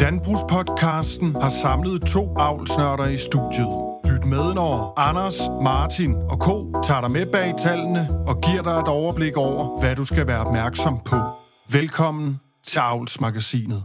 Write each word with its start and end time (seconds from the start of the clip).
Landbrugspodcasten 0.00 1.34
har 1.34 1.48
samlet 1.48 2.02
to 2.02 2.34
avlsnørder 2.36 3.08
i 3.08 3.16
studiet. 3.16 3.68
Lyt 4.04 4.24
med, 4.26 4.54
når 4.54 5.00
Anders, 5.00 5.34
Martin 5.62 6.14
og 6.14 6.38
Co. 6.38 6.82
tager 6.82 7.00
dig 7.00 7.10
med 7.10 7.26
bag 7.32 7.54
tallene 7.62 8.08
og 8.26 8.40
giver 8.40 8.62
dig 8.62 8.70
et 8.70 8.88
overblik 8.88 9.36
over, 9.36 9.80
hvad 9.80 9.96
du 9.96 10.04
skal 10.04 10.26
være 10.26 10.38
opmærksom 10.38 10.98
på. 11.04 11.16
Velkommen 11.70 12.40
til 12.66 12.78
Avlsmagasinet. 12.78 13.82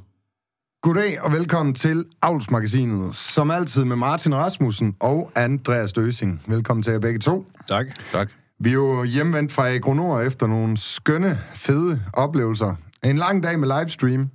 Goddag 0.82 1.22
og 1.22 1.32
velkommen 1.32 1.76
til 1.76 2.06
Avlsmagasinet, 2.22 3.16
som 3.16 3.52
altid 3.52 3.84
med 3.84 3.96
Martin 3.96 4.36
Rasmussen 4.36 4.96
og 5.00 5.32
Andreas 5.36 5.94
Døsing. 5.94 6.42
Velkommen 6.48 6.84
til 6.84 6.92
jer 6.92 7.00
begge 7.00 7.20
to. 7.20 7.46
Tak. 7.68 7.86
Tak. 8.12 8.32
Vi 8.60 8.70
er 8.70 8.74
jo 8.74 9.04
hjemvendt 9.04 9.52
fra 9.52 9.70
Agronor 9.70 10.20
efter 10.20 10.48
nogle 10.48 10.78
skønne, 10.78 11.40
fede 11.54 12.02
oplevelser. 12.14 12.76
En 13.04 13.18
lang 13.18 13.44
dag 13.44 13.60
med 13.60 13.80
livestream. 13.80 14.30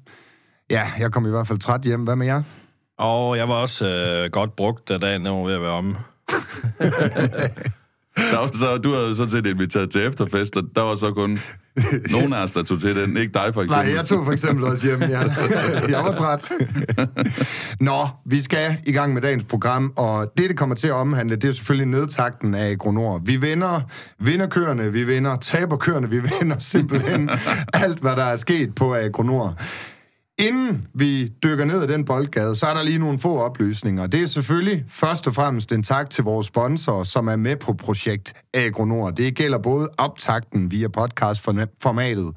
Ja, 0.70 0.82
jeg 0.98 1.12
kom 1.12 1.26
i 1.26 1.30
hvert 1.30 1.48
fald 1.48 1.58
træt 1.58 1.80
hjem. 1.80 2.04
Hvad 2.04 2.16
med 2.16 2.26
jer? 2.26 2.42
Og 2.98 3.36
jeg 3.36 3.48
var 3.48 3.54
også 3.54 3.88
øh, 3.88 4.30
godt 4.30 4.56
brugt, 4.56 4.88
da 4.88 4.98
dagen 4.98 5.24
var 5.24 5.44
ved 5.44 5.54
at 5.54 5.62
være 5.62 5.70
om. 5.70 5.96
Der 8.16 8.38
var 8.38 8.50
så, 8.54 8.78
du 8.78 8.94
havde 8.94 9.16
sådan 9.16 9.30
set 9.30 9.46
inviteret 9.46 9.90
til 9.90 10.06
efterfest, 10.06 10.56
og 10.56 10.62
der 10.74 10.82
var 10.82 10.94
så 10.94 11.12
kun 11.12 11.38
nogen 12.10 12.32
af 12.32 12.42
os, 12.42 12.52
der 12.52 12.62
tog 12.62 12.80
til 12.80 12.96
den. 12.96 13.16
Ikke 13.16 13.32
dig, 13.32 13.54
for 13.54 13.62
eksempel. 13.62 13.86
Nej, 13.86 13.96
jeg 13.96 14.04
tog 14.06 14.24
for 14.24 14.32
eksempel 14.32 14.64
også 14.64 14.86
hjem. 14.86 15.02
Ja. 15.02 15.20
Jeg 15.88 16.04
var 16.04 16.12
træt. 16.12 16.52
Nå, 17.80 18.08
vi 18.26 18.40
skal 18.40 18.76
i 18.86 18.92
gang 18.92 19.14
med 19.14 19.22
dagens 19.22 19.44
program, 19.44 19.92
og 19.96 20.32
det, 20.38 20.48
det 20.48 20.58
kommer 20.58 20.76
til 20.76 20.88
at 20.88 20.94
omhandle, 20.94 21.36
det 21.36 21.48
er 21.48 21.52
selvfølgelig 21.52 21.88
nedtakten 21.88 22.54
af 22.54 22.70
Agronor. 22.70 23.18
Vi 23.18 23.36
vinder 23.36 23.80
vinderkørende, 24.18 24.92
vi 24.92 25.04
vinder 25.04 25.36
taberkørende, 25.36 26.10
vi 26.10 26.20
vinder 26.20 26.58
simpelthen 26.58 27.30
alt, 27.84 27.98
hvad 27.98 28.16
der 28.16 28.24
er 28.24 28.36
sket 28.36 28.74
på 28.74 28.94
Agronor. 28.94 29.56
Inden 30.38 30.86
vi 30.94 31.28
dykker 31.28 31.64
ned 31.64 31.82
i 31.82 31.86
den 31.86 32.04
boldgade, 32.04 32.56
så 32.56 32.66
er 32.66 32.74
der 32.74 32.82
lige 32.82 32.98
nogle 32.98 33.18
få 33.18 33.38
oplysninger. 33.38 34.06
Det 34.06 34.22
er 34.22 34.26
selvfølgelig 34.26 34.84
først 34.88 35.26
og 35.26 35.34
fremmest 35.34 35.72
en 35.72 35.82
tak 35.82 36.10
til 36.10 36.24
vores 36.24 36.46
sponsorer, 36.46 37.04
som 37.04 37.28
er 37.28 37.36
med 37.36 37.56
på 37.56 37.72
projekt 37.72 38.34
Agronor. 38.54 39.10
Det 39.10 39.34
gælder 39.34 39.58
både 39.58 39.88
optakten 39.98 40.70
via 40.70 40.88
podcastformatet, 40.88 42.32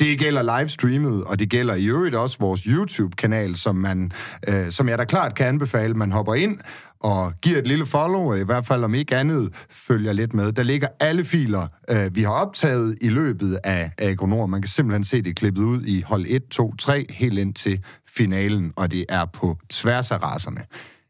det 0.00 0.18
gælder 0.18 0.58
livestreamet, 0.58 1.24
og 1.24 1.38
det 1.38 1.50
gælder 1.50 1.74
i 1.74 1.86
øvrigt 1.86 2.14
også 2.14 2.36
vores 2.40 2.62
YouTube-kanal, 2.62 3.56
som, 3.56 3.74
man, 3.76 4.12
øh, 4.48 4.70
som 4.70 4.88
jeg 4.88 4.98
da 4.98 5.04
klart 5.04 5.34
kan 5.34 5.46
anbefale, 5.46 5.94
man 5.94 6.12
hopper 6.12 6.34
ind 6.34 6.58
og 7.00 7.32
giver 7.42 7.58
et 7.58 7.66
lille 7.66 7.86
follow, 7.86 8.34
i 8.34 8.44
hvert 8.44 8.66
fald 8.66 8.84
om 8.84 8.94
ikke 8.94 9.16
andet 9.16 9.54
følger 9.70 10.12
lidt 10.12 10.34
med. 10.34 10.52
Der 10.52 10.62
ligger 10.62 10.88
alle 11.00 11.24
filer, 11.24 11.66
øh, 11.90 12.16
vi 12.16 12.22
har 12.22 12.30
optaget 12.30 12.98
i 13.00 13.08
løbet 13.08 13.58
af 13.64 13.90
Agronor. 13.98 14.46
Man 14.46 14.62
kan 14.62 14.68
simpelthen 14.68 15.04
se 15.04 15.22
det 15.22 15.36
klippet 15.36 15.62
ud 15.62 15.82
i 15.82 16.00
hold 16.00 16.24
1, 16.28 16.48
2, 16.48 16.76
3, 16.76 17.06
helt 17.10 17.38
ind 17.38 17.54
til 17.54 17.84
finalen, 18.06 18.72
og 18.76 18.90
det 18.90 19.04
er 19.08 19.24
på 19.24 19.58
tværs 19.70 20.10
af 20.10 20.22
raserne. 20.22 20.60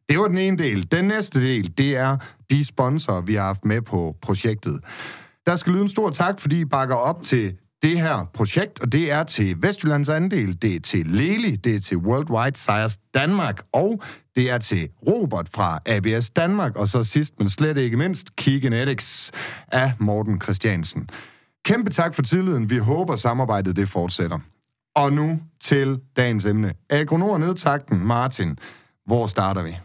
Det 0.09 0.19
var 0.19 0.29
den 0.29 0.39
ene 0.39 0.59
del. 0.59 0.93
Den 0.93 1.05
næste 1.05 1.43
del, 1.43 1.79
det 1.79 1.97
er 1.97 2.17
de 2.51 2.65
sponsorer, 2.65 3.21
vi 3.21 3.35
har 3.35 3.43
haft 3.43 3.65
med 3.65 3.83
på 3.83 4.17
projektet. 4.23 4.81
Der 5.47 5.57
skal 5.57 5.73
lyde 5.73 5.83
en 5.83 5.89
stor 5.89 6.11
tak, 6.11 6.41
fordi 6.41 6.61
I 6.61 6.65
bakker 6.65 6.95
op 6.95 7.23
til 7.23 7.55
det 7.83 8.01
her 8.01 8.31
projekt, 8.35 8.81
og 8.81 8.93
det 8.93 9.13
er 9.13 9.25
til 9.25 9.63
Vestjyllands 9.63 10.09
andel, 10.09 10.63
det 10.63 10.77
er 10.77 10.81
til 10.81 11.07
Leli, 11.07 11.57
det 11.57 11.77
er 11.77 11.81
til 11.81 11.97
Worldwide 11.97 12.57
Sires 12.57 12.97
Danmark, 13.15 13.63
og 13.73 14.03
det 14.37 14.51
er 14.51 14.59
til 14.59 14.89
Robert 15.09 15.49
fra 15.49 15.79
ABS 15.87 16.31
Danmark, 16.31 16.77
og 16.77 16.89
så 16.89 17.05
sidst, 17.05 17.35
men 17.39 17.51
slet 17.51 17.79
ikke 17.79 17.97
mindst, 17.97 18.37
Kigenetics 18.37 19.33
af 19.69 19.93
Morten 19.99 20.41
Christiansen. 20.41 21.11
Kæmpe 21.65 21.91
tak 21.91 22.15
for 22.15 22.23
tilliden. 22.23 22.71
Vi 22.71 22.79
håber, 22.79 23.17
samarbejdet 23.17 23.77
det 23.77 23.89
fortsætter. 23.89 24.39
Og 24.97 25.13
nu 25.13 25.41
til 25.61 26.01
dagens 26.17 26.45
emne. 26.47 26.75
Agronor 26.91 27.39
nedtakten. 27.39 28.07
Martin, 28.07 28.59
hvor 29.07 29.27
starter 29.27 29.63
vi? 29.63 29.77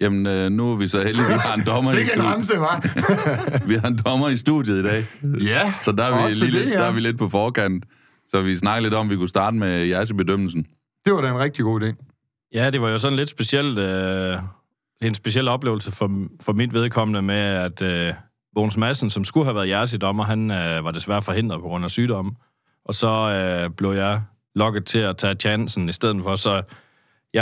Jamen, 0.00 0.26
øh, 0.26 0.50
nu 0.50 0.72
er 0.72 0.76
vi 0.76 0.88
så 0.88 1.02
heldige, 1.02 1.26
vi 1.26 1.32
har 1.32 1.54
en 1.54 1.66
dommer 1.66 1.90
i 1.90 1.94
Sikke 1.94 2.14
en 2.14 2.22
ramse, 2.22 2.46
studiet. 2.48 2.66
hva'? 2.66 3.68
Vi 3.68 3.74
har 3.74 3.88
en 3.88 3.98
dommer 4.04 4.28
i 4.28 4.36
studiet 4.36 4.78
i 4.78 4.82
dag. 4.82 5.04
ja, 5.42 5.74
Så 5.82 5.92
der 5.92 6.04
er, 6.04 6.18
vi 6.18 6.24
også 6.24 6.44
lige 6.44 6.58
det, 6.58 6.64
lidt, 6.64 6.74
ja. 6.74 6.80
der 6.80 6.84
er 6.86 6.92
vi 6.92 7.00
lidt 7.00 7.18
på 7.18 7.28
forkant. 7.28 7.84
Så 8.28 8.42
vi 8.42 8.56
snakker 8.56 8.80
lidt 8.82 8.94
om, 8.94 9.06
at 9.06 9.10
vi 9.10 9.16
kunne 9.16 9.28
starte 9.28 9.56
med 9.56 9.84
jeres 9.86 10.10
i 10.10 10.14
bedømmelsen. 10.14 10.66
Det 11.04 11.12
var 11.14 11.20
da 11.20 11.28
en 11.28 11.38
rigtig 11.38 11.64
god 11.64 11.82
idé. 11.82 11.94
Ja, 12.54 12.70
det 12.70 12.80
var 12.82 12.88
jo 12.88 12.98
sådan 12.98 13.16
lidt 13.16 13.30
specielt, 13.30 13.78
øh, 13.78 14.36
en 15.02 15.14
speciel 15.14 15.48
oplevelse 15.48 15.92
for, 15.92 16.10
for 16.42 16.52
mit 16.52 16.72
vedkommende 16.72 17.22
med, 17.22 17.34
at 17.36 17.82
øh, 17.82 18.14
Bogens 18.54 18.76
Madsen, 18.76 19.10
som 19.10 19.24
skulle 19.24 19.44
have 19.44 19.54
været 19.54 19.68
jeres 19.68 19.92
i 19.94 19.96
dommer, 19.96 20.24
han 20.24 20.50
øh, 20.50 20.84
var 20.84 20.90
desværre 20.90 21.22
forhindret 21.22 21.60
på 21.60 21.68
grund 21.68 21.84
af 21.84 21.90
sygdom. 21.90 22.36
Og 22.84 22.94
så 22.94 23.08
øh, 23.08 23.70
blev 23.70 23.90
jeg 23.92 24.22
lokket 24.54 24.84
til 24.84 24.98
at 24.98 25.16
tage 25.16 25.34
chancen 25.34 25.88
i 25.88 25.92
stedet 25.92 26.22
for. 26.22 26.36
Så 26.36 26.62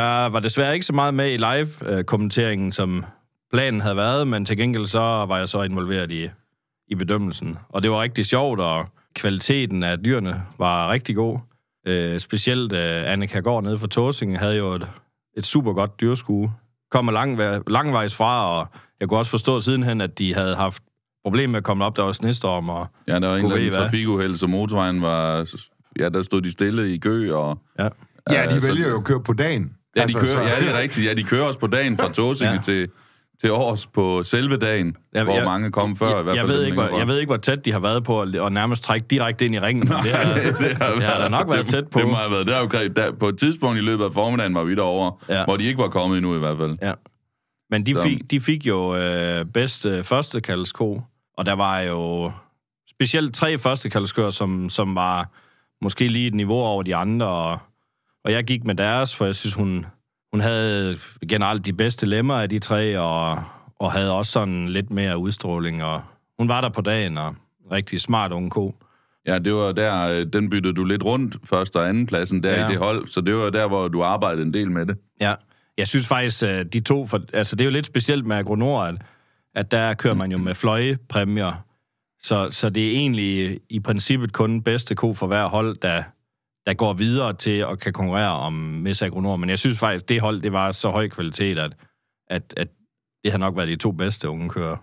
jeg 0.02 0.32
var 0.32 0.40
desværre 0.40 0.74
ikke 0.74 0.86
så 0.86 0.92
meget 0.92 1.14
med 1.14 1.32
i 1.32 1.36
live-kommenteringen, 1.36 2.72
som 2.72 3.04
planen 3.52 3.80
havde 3.80 3.96
været, 3.96 4.28
men 4.28 4.44
til 4.44 4.56
gengæld 4.56 4.86
så 4.86 5.00
var 5.00 5.38
jeg 5.38 5.48
så 5.48 5.62
involveret 5.62 6.10
i, 6.10 6.28
i 6.88 6.94
bedømmelsen. 6.94 7.58
Og 7.68 7.82
det 7.82 7.90
var 7.90 8.02
rigtig 8.02 8.26
sjovt, 8.26 8.60
og 8.60 8.86
kvaliteten 9.14 9.82
af 9.82 9.98
dyrene 9.98 10.42
var 10.58 10.90
rigtig 10.90 11.16
god. 11.16 11.38
Øh, 11.86 12.18
specielt 12.20 12.72
øh, 12.72 13.12
Annika 13.12 13.38
Gård 13.40 13.64
nede 13.64 13.78
fra 13.78 13.86
Tåsingen 13.86 14.36
havde 14.36 14.56
jo 14.56 14.72
et, 14.72 14.88
et 15.36 15.46
super 15.46 15.72
godt 15.72 16.00
dyrskue. 16.00 16.52
Kommer 16.90 17.12
lang, 17.12 17.38
langvejs 17.70 18.14
fra, 18.14 18.58
og 18.58 18.66
jeg 19.00 19.08
kunne 19.08 19.18
også 19.18 19.30
forstå 19.30 19.60
sidenhen, 19.60 20.00
at 20.00 20.18
de 20.18 20.34
havde 20.34 20.56
haft 20.56 20.82
problemer 21.24 21.52
med 21.52 21.58
at 21.58 21.64
komme 21.64 21.84
op, 21.84 21.96
der 21.96 22.02
var 22.02 22.12
snestorm. 22.12 22.68
Og, 22.68 22.86
Ja, 23.08 23.18
der 23.18 23.28
var 23.28 23.36
en 23.36 23.44
eller 23.44 23.56
anden 23.56 23.72
trafikuheld, 23.72 24.36
så 24.36 24.46
motorvejen 24.46 25.02
var... 25.02 25.48
Ja, 25.98 26.08
der 26.08 26.22
stod 26.22 26.40
de 26.42 26.52
stille 26.52 26.94
i 26.94 26.98
kø, 26.98 27.32
og... 27.34 27.58
ja. 27.78 27.88
Ja, 28.30 28.46
de 28.46 28.54
Øh, 28.56 28.60
så- 28.62 28.66
vælger 28.66 28.88
jo 28.88 28.98
at 28.98 29.04
køre 29.04 29.22
på 29.22 29.32
dagen. 29.32 29.74
Ja, 29.96 30.00
de 30.00 30.02
Altså, 30.02 30.18
kører, 30.18 30.30
så- 30.32 30.40
ja, 30.40 30.60
det 30.60 30.74
er 30.74 30.78
rigtigt. 30.80 31.06
Ja, 31.08 31.14
de 31.14 31.22
kører 31.24 31.42
også 31.44 31.58
på 31.60 31.66
dagen 31.66 31.98
fra 31.98 32.12
Tåsinge 32.16 32.52
Ja. 32.54 32.58
til, 32.60 32.88
til 33.40 33.52
Års 33.52 33.86
på 33.86 34.22
selve 34.22 34.56
dagen, 34.56 34.96
Jeg- 35.12 35.24
hvor 35.24 35.34
jeg- 35.34 35.44
mange 35.44 35.72
kom 35.72 35.96
før. 35.96 36.08
jeg, 36.10 36.20
i 36.20 36.22
hvert 36.22 36.36
jeg, 36.36 36.42
fald 36.42 36.50
ved 36.52 36.58
dem 36.60 36.66
ikke, 36.72 36.82
hvor, 36.82 36.98
jeg 36.98 37.08
ved 37.08 37.18
ikke, 37.18 37.28
hvor 37.28 37.36
tæt 37.36 37.64
de 37.64 37.72
har 37.72 37.78
været 37.78 38.04
på 38.04 38.22
at, 38.22 38.34
at 38.36 38.52
nærmest 38.52 38.82
trække 38.82 39.06
direkte 39.10 39.44
ind 39.44 39.54
i 39.54 39.60
ringen. 39.60 39.88
men 39.88 39.98
det 40.04 40.12
har, 40.12 40.94
det 40.94 41.02
har 41.02 41.18
da 41.22 41.28
nok 41.28 41.48
været 41.48 41.60
det, 41.60 41.70
tæt 41.70 41.88
på. 41.88 41.98
Det 41.98 42.08
må 42.08 42.14
have 42.14 42.30
været 42.30 42.46
deromkring. 42.46 42.96
Der, 42.96 43.12
på 43.12 43.28
et 43.28 43.38
tidspunkt 43.38 43.78
i 43.78 43.80
løbet 43.80 44.04
af 44.04 44.12
formiddagen 44.12 44.54
var 44.54 44.64
vi 44.64 44.74
derovre, 44.74 45.12
Ja. 45.28 45.44
hvor 45.44 45.56
de 45.56 45.64
ikke 45.64 45.78
var 45.78 45.88
kommet 45.88 46.16
endnu 46.16 46.36
i 46.36 46.38
hvert 46.38 46.56
fald. 46.58 46.76
Ja. 46.82 46.92
Men 47.70 47.86
de 47.86 47.92
Så- 47.94 48.02
fik, 48.02 48.30
de 48.30 48.40
fik 48.40 48.66
jo 48.66 48.96
øh, 48.96 49.44
bedst 49.44 49.86
øh, 49.86 50.04
første 50.04 50.40
kaldesko, 50.40 51.02
og 51.38 51.46
der 51.46 51.52
var 51.52 51.80
jo 51.80 52.32
specielt 52.90 53.34
tre 53.34 53.58
første 53.58 53.90
kaldeskør, 53.90 54.30
som, 54.30 54.68
som 54.68 54.94
var 54.94 55.28
måske 55.82 56.08
lige 56.08 56.26
et 56.26 56.34
niveau 56.34 56.56
over 56.60 56.82
de 56.82 56.96
andre, 56.96 57.26
og, 57.26 57.58
og 58.24 58.32
jeg 58.32 58.44
gik 58.44 58.64
med 58.64 58.74
deres, 58.74 59.16
for 59.16 59.24
jeg 59.24 59.34
synes, 59.34 59.54
hun, 59.54 59.86
hun 60.32 60.40
havde 60.40 60.98
generelt 61.28 61.66
de 61.66 61.72
bedste 61.72 62.06
lemmer 62.06 62.34
af 62.34 62.48
de 62.50 62.58
tre, 62.58 62.98
og, 62.98 63.42
og 63.80 63.92
havde 63.92 64.12
også 64.12 64.32
sådan 64.32 64.68
lidt 64.68 64.90
mere 64.90 65.18
udstråling, 65.18 65.84
og 65.84 66.02
hun 66.38 66.48
var 66.48 66.60
der 66.60 66.68
på 66.68 66.80
dagen, 66.80 67.18
og 67.18 67.34
rigtig 67.72 68.00
smart 68.00 68.32
unge 68.32 68.50
ko. 68.50 68.74
Ja, 69.26 69.38
det 69.38 69.54
var 69.54 69.72
der, 69.72 70.08
øh, 70.08 70.26
den 70.32 70.50
byttede 70.50 70.74
du 70.74 70.84
lidt 70.84 71.02
rundt, 71.04 71.36
første 71.44 71.76
og 71.76 71.88
anden 71.88 72.06
pladsen, 72.06 72.42
der 72.42 72.50
Ja. 72.50 72.66
i 72.66 72.70
det 72.70 72.78
hold. 72.78 73.08
Så 73.08 73.20
det 73.20 73.34
var 73.34 73.50
der, 73.50 73.66
hvor 73.68 73.88
du 73.88 74.02
arbejdede 74.02 74.42
en 74.42 74.54
del 74.54 74.70
med 74.70 74.86
det. 74.86 74.96
Ja, 75.20 75.34
jeg 75.78 75.88
synes 75.88 76.06
faktisk, 76.06 76.42
at 76.42 76.72
de 76.72 76.80
to... 76.80 77.06
For, 77.06 77.20
altså, 77.32 77.56
det 77.56 77.60
er 77.60 77.64
jo 77.64 77.70
lidt 77.70 77.86
specielt 77.86 78.26
med 78.26 78.36
Agronor, 78.36 78.82
at, 78.82 78.94
at 79.54 79.70
der 79.70 79.94
kører 79.94 80.14
man 80.14 80.32
jo 80.32 80.38
med 80.38 80.54
fløjepræmier. 80.54 81.64
Så, 82.20 82.48
så 82.50 82.70
det 82.70 82.86
er 82.86 82.90
egentlig 82.90 83.60
i 83.70 83.80
princippet 83.80 84.32
kun 84.32 84.50
den 84.50 84.62
bedste 84.62 84.94
ko 84.94 85.14
for 85.14 85.26
hver 85.26 85.46
hold, 85.46 85.76
der, 85.76 86.02
der 86.66 86.74
går 86.74 86.92
videre 86.92 87.32
til 87.32 87.50
at 87.70 87.78
kan 87.80 87.92
konkurrere 87.92 88.32
om 88.32 88.52
Miss 88.52 89.02
Agronor. 89.02 89.36
Men 89.36 89.50
jeg 89.50 89.58
synes 89.58 89.78
faktisk, 89.78 90.08
det 90.08 90.20
hold, 90.20 90.40
det 90.40 90.52
var 90.52 90.72
så 90.72 90.90
høj 90.90 91.08
kvalitet, 91.08 91.58
at, 91.58 91.76
at, 92.30 92.54
at 92.56 92.68
det 93.24 93.32
har 93.32 93.38
nok 93.38 93.56
været 93.56 93.68
de 93.68 93.76
to 93.76 93.92
bedste 93.92 94.28
unge 94.28 94.48
kører. 94.48 94.76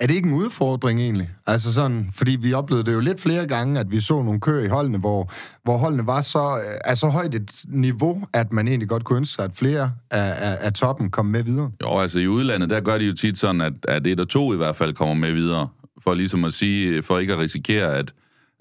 Er 0.00 0.06
det 0.06 0.14
ikke 0.14 0.28
en 0.28 0.34
udfordring 0.34 1.00
egentlig? 1.00 1.30
Altså 1.46 1.72
sådan, 1.72 2.10
fordi 2.14 2.36
vi 2.36 2.52
oplevede 2.52 2.86
det 2.86 2.92
jo 2.92 3.00
lidt 3.00 3.20
flere 3.20 3.46
gange, 3.46 3.80
at 3.80 3.90
vi 3.90 4.00
så 4.00 4.22
nogle 4.22 4.40
køer 4.40 4.64
i 4.64 4.68
holdene, 4.68 4.98
hvor, 4.98 5.32
hvor 5.64 5.76
holdene 5.76 6.06
var 6.06 6.20
så, 6.20 6.60
er 6.84 6.94
så 6.94 7.08
højt 7.08 7.34
et 7.34 7.64
niveau, 7.68 8.24
at 8.32 8.52
man 8.52 8.68
egentlig 8.68 8.88
godt 8.88 9.04
kunne 9.04 9.16
ønske 9.16 9.34
sig, 9.34 9.44
at 9.44 9.50
flere 9.54 9.92
af, 10.10 10.50
af, 10.50 10.58
af 10.60 10.72
toppen 10.72 11.10
kom 11.10 11.26
med 11.26 11.42
videre. 11.42 11.70
Jo, 11.82 11.98
altså 11.98 12.18
i 12.18 12.28
udlandet, 12.28 12.70
der 12.70 12.80
gør 12.80 12.98
de 12.98 13.04
jo 13.04 13.14
tit 13.14 13.38
sådan, 13.38 13.60
at, 13.60 13.72
at 13.88 14.06
et 14.06 14.20
og 14.20 14.28
to 14.28 14.54
i 14.54 14.56
hvert 14.56 14.76
fald 14.76 14.94
kommer 14.94 15.14
med 15.14 15.32
videre. 15.32 15.68
For 16.04 16.14
ligesom 16.14 16.44
at 16.44 16.52
sige, 16.52 17.02
for 17.02 17.18
ikke 17.18 17.32
at 17.32 17.38
risikere, 17.38 17.96
at, 17.96 18.14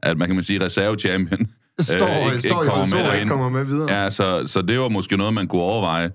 at 0.03 0.17
man 0.17 0.27
kan 0.27 0.35
man 0.35 0.43
sige, 0.43 0.65
reservechampion 0.65 1.47
Står, 1.83 2.07
øh, 2.07 2.25
ikke, 2.25 2.39
står 2.39 2.63
i 2.63 2.67
hold 2.67 2.89
to 2.89 2.97
og 2.97 3.03
ikke 3.03 3.11
derind. 3.11 3.29
kommer 3.29 3.49
med 3.49 3.65
videre. 3.65 3.91
Ja, 4.03 4.09
så, 4.09 4.43
så 4.47 4.61
det 4.61 4.79
var 4.79 4.89
måske 4.89 5.17
noget, 5.17 5.33
man 5.33 5.47
kunne 5.47 5.61
overveje. 5.61 6.11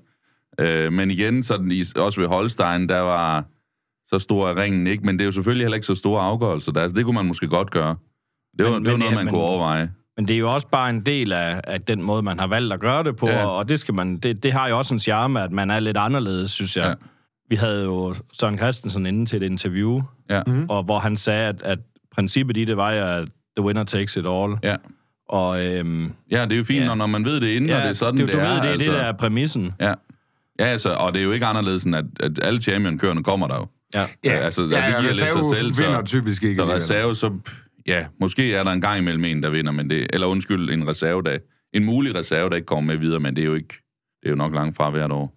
Øh, 0.60 0.92
men 0.92 1.10
igen, 1.10 1.42
sådan 1.42 1.70
i, 1.70 1.82
også 1.96 2.20
ved 2.20 2.28
Holstein, 2.28 2.88
der 2.88 3.00
var 3.00 3.44
så 4.08 4.18
stor 4.18 4.48
er 4.48 4.62
ringen 4.62 4.86
ikke, 4.86 5.04
men 5.06 5.14
det 5.18 5.20
er 5.20 5.26
jo 5.26 5.32
selvfølgelig 5.32 5.64
heller 5.64 5.74
ikke 5.74 5.86
så 5.86 5.94
store 5.94 6.22
afgørelser 6.22 6.72
der, 6.72 6.88
så 6.88 6.94
det 6.94 7.04
kunne 7.04 7.14
man 7.14 7.26
måske 7.26 7.48
godt 7.48 7.70
gøre. 7.70 7.96
Det 8.58 8.64
var, 8.66 8.70
Men- 8.72 8.84
det 8.84 8.92
var 8.92 8.96
men 8.96 8.98
noget, 8.98 9.10
ja, 9.10 9.16
man 9.16 9.24
men- 9.24 9.34
kunne 9.34 9.42
overveje. 9.42 9.90
Men 10.16 10.28
det 10.28 10.34
er 10.34 10.38
jo 10.38 10.54
også 10.54 10.68
bare 10.68 10.90
en 10.90 11.00
del 11.00 11.32
af, 11.32 11.60
af 11.64 11.80
den 11.80 12.02
måde, 12.02 12.22
man 12.22 12.38
har 12.38 12.46
valgt 12.46 12.72
at 12.72 12.80
gøre 12.80 13.04
det 13.04 13.16
på, 13.16 13.28
Ja. 13.28 13.44
og, 13.46 13.56
og 13.56 13.68
det, 13.68 13.80
skal 13.80 13.94
man, 13.94 14.16
det, 14.16 14.42
det 14.42 14.52
har 14.52 14.68
jo 14.68 14.78
også 14.78 14.94
en 14.94 15.00
charme, 15.00 15.40
at 15.42 15.52
man 15.52 15.70
er 15.70 15.80
lidt 15.80 15.96
anderledes, 15.96 16.50
synes 16.50 16.76
jeg. 16.76 16.86
Ja. 16.86 16.94
Vi 17.50 17.56
havde 17.56 17.84
jo 17.84 18.14
Søren 18.32 18.58
Christensen 18.58 19.06
inde 19.06 19.26
til 19.26 19.42
et 19.42 19.46
interview, 19.46 20.02
Ja. 20.30 20.42
og 20.68 20.82
hvor 20.82 20.98
han 20.98 21.16
sagde, 21.16 21.48
at, 21.48 21.62
at 21.62 21.78
princippet 22.14 22.56
i 22.56 22.64
det 22.64 22.76
var, 22.76 22.88
at 22.90 23.28
the 23.56 23.64
winner 23.66 23.84
takes 23.84 24.16
it 24.16 24.24
all. 24.26 24.56
Ja. 24.62 24.76
Og, 25.28 25.64
øhm, 25.66 26.12
Ja, 26.30 26.44
det 26.44 26.52
er 26.52 26.56
jo 26.56 26.64
fint, 26.64 26.80
Ja. 26.80 26.86
når, 26.86 26.94
når 26.94 27.06
man 27.06 27.24
ved 27.24 27.40
det 27.40 27.46
inden, 27.48 27.70
og 27.70 27.76
det 27.82 27.88
er 27.88 27.92
sådan, 27.92 28.20
du, 28.20 28.26
det 28.26 28.32
du 28.34 28.38
er. 28.38 28.42
ved, 28.48 28.56
det 28.56 28.64
er 28.64 28.72
altså. 28.72 28.90
det, 28.90 28.98
der 28.98 29.04
er 29.04 29.12
præmissen. 29.12 29.74
Ja. 29.80 29.94
Ja, 30.58 30.64
altså, 30.64 30.90
og 30.90 31.12
det 31.12 31.20
er 31.20 31.24
jo 31.24 31.32
ikke 31.32 31.46
anderledes, 31.46 31.84
end 31.84 31.96
at, 31.96 32.04
at 32.20 32.32
alle 32.42 32.62
champion-kørende 32.62 33.22
kommer 33.22 33.46
der 33.46 33.54
jo. 33.54 33.66
Ja. 33.94 34.06
Ja, 34.24 34.30
altså, 34.36 34.62
ja, 34.62 34.66
det 34.68 34.72
giver 35.00 35.00
lidt 35.02 35.16
sig 35.16 35.44
selv, 35.50 35.72
så- 35.72 35.82
vinder 35.84 36.02
typisk 36.02 36.42
ikke. 36.42 36.56
Så 36.62 36.72
reserve, 36.74 37.14
så 37.14 37.30
ja, 37.86 38.06
måske 38.20 38.54
er 38.54 38.64
der 38.64 38.70
en 38.70 38.80
gang 38.80 38.98
imellem 38.98 39.24
en, 39.24 39.42
der 39.42 39.50
vinder, 39.50 39.72
men 39.72 39.90
det, 39.90 40.06
eller 40.12 40.26
undskyld, 40.26 40.70
en 40.70 40.88
reserve, 40.88 41.22
der, 41.22 41.38
en 41.72 41.84
mulig 41.84 42.14
reserve, 42.14 42.50
der 42.50 42.56
ikke 42.56 42.66
kommer 42.66 42.92
med 42.92 42.96
videre, 43.00 43.20
men 43.20 43.36
det 43.36 43.42
er 43.42 43.46
jo 43.46 43.54
ikke, 43.54 43.74
det 44.22 44.26
er 44.26 44.30
jo 44.30 44.36
nok 44.36 44.54
langt 44.54 44.76
fra 44.76 44.90
hvert 44.90 45.12
år. 45.12 45.32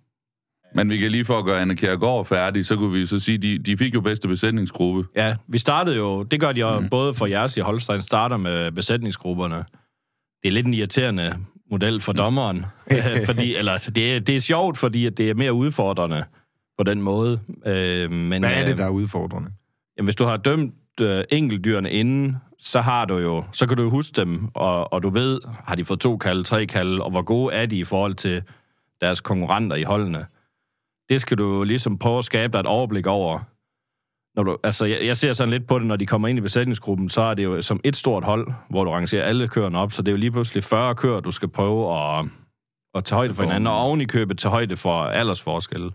Men 0.75 0.89
vi 0.89 0.97
kan 0.97 1.11
lige 1.11 1.25
for 1.25 1.39
at 1.39 1.45
gøre 1.45 1.61
Anne 1.61 1.75
Kjærgaard 1.75 2.25
færdig, 2.25 2.65
så 2.65 2.75
kunne 2.75 2.91
vi 2.91 3.05
så 3.05 3.19
sige, 3.19 3.37
de, 3.37 3.57
de 3.57 3.77
fik 3.77 3.93
jo 3.93 4.01
bedste 4.01 4.27
besætningsgruppe. 4.27 5.05
Ja, 5.15 5.35
vi 5.47 5.57
startede 5.57 5.95
jo, 5.97 6.23
det 6.23 6.39
gør 6.39 6.51
de 6.51 6.59
jo 6.59 6.79
mm. 6.79 6.89
både 6.89 7.13
for 7.13 7.25
jeres 7.25 7.57
i 7.57 7.59
Holstein, 7.59 8.01
starter 8.01 8.37
med 8.37 8.71
besætningsgrupperne. 8.71 9.65
Det 10.43 10.49
er 10.49 10.51
lidt 10.51 10.67
en 10.67 10.73
irriterende 10.73 11.37
model 11.71 12.01
for 12.01 12.13
dommeren, 12.13 12.65
øh, 12.91 13.25
fordi, 13.25 13.55
eller 13.55 13.89
det 13.95 14.15
er, 14.15 14.19
det 14.19 14.35
er 14.35 14.39
sjovt, 14.39 14.77
fordi 14.77 15.05
at 15.05 15.17
det 15.17 15.29
er 15.29 15.33
mere 15.33 15.53
udfordrende 15.53 16.25
på 16.77 16.83
den 16.83 17.01
måde. 17.01 17.39
Øh, 17.65 18.11
men, 18.11 18.43
Hvad 18.43 18.51
er 18.51 18.65
det, 18.65 18.71
øh, 18.71 18.77
der 18.77 18.85
er 18.85 18.89
udfordrende? 18.89 19.51
Jamen, 19.97 20.05
hvis 20.05 20.15
du 20.15 20.23
har 20.23 20.37
dømt 20.37 20.73
øh, 21.01 21.23
enkeltdyrene 21.29 21.91
inden, 21.91 22.35
så 22.59 22.81
har 22.81 23.05
du 23.05 23.17
jo, 23.17 23.43
så 23.51 23.67
kan 23.67 23.77
du 23.77 23.83
jo 23.83 23.89
huske 23.89 24.15
dem, 24.15 24.49
og, 24.53 24.93
og 24.93 25.03
du 25.03 25.09
ved, 25.09 25.39
har 25.67 25.75
de 25.75 25.85
fået 25.85 25.99
to 25.99 26.17
kalde, 26.17 26.43
tre 26.43 26.65
kalde, 26.65 27.03
og 27.03 27.11
hvor 27.11 27.21
gode 27.21 27.53
er 27.53 27.65
de 27.65 27.77
i 27.77 27.83
forhold 27.83 28.15
til 28.15 28.43
deres 29.01 29.21
konkurrenter 29.21 29.75
i 29.75 29.83
holdene. 29.83 30.25
Det 31.09 31.21
skal 31.21 31.37
du 31.37 31.63
ligesom 31.63 31.97
prøve 31.97 32.17
at 32.17 32.25
skabe 32.25 32.53
dig 32.53 32.59
et 32.59 32.65
overblik 32.65 33.07
over. 33.07 33.39
Når 34.39 34.43
du, 34.43 34.57
altså, 34.63 34.85
jeg, 34.85 34.97
jeg 35.05 35.17
ser 35.17 35.33
sådan 35.33 35.51
lidt 35.51 35.67
på 35.67 35.79
det, 35.79 35.87
når 35.87 35.95
de 35.95 36.05
kommer 36.05 36.27
ind 36.27 36.37
i 36.37 36.41
besætningsgruppen, 36.41 37.09
så 37.09 37.21
er 37.21 37.33
det 37.33 37.43
jo 37.43 37.61
som 37.61 37.79
et 37.83 37.97
stort 37.97 38.23
hold, 38.23 38.47
hvor 38.69 38.83
du 38.83 38.91
rangerer 38.91 39.23
alle 39.23 39.47
køerne 39.47 39.77
op, 39.77 39.91
så 39.91 40.01
det 40.01 40.07
er 40.07 40.11
jo 40.11 40.17
lige 40.17 40.31
pludselig 40.31 40.63
40 40.63 40.95
køer, 40.95 41.19
du 41.19 41.31
skal 41.31 41.47
prøve 41.47 41.97
at, 41.97 42.25
at 42.95 43.05
tage 43.05 43.17
højde 43.17 43.33
for 43.33 43.43
hinanden, 43.43 43.67
og 43.67 43.77
oven 43.77 44.01
i 44.01 44.05
købet 44.05 44.37
tage 44.37 44.49
højde 44.49 44.77
for 44.77 45.03
aldersforskelle. 45.03 45.91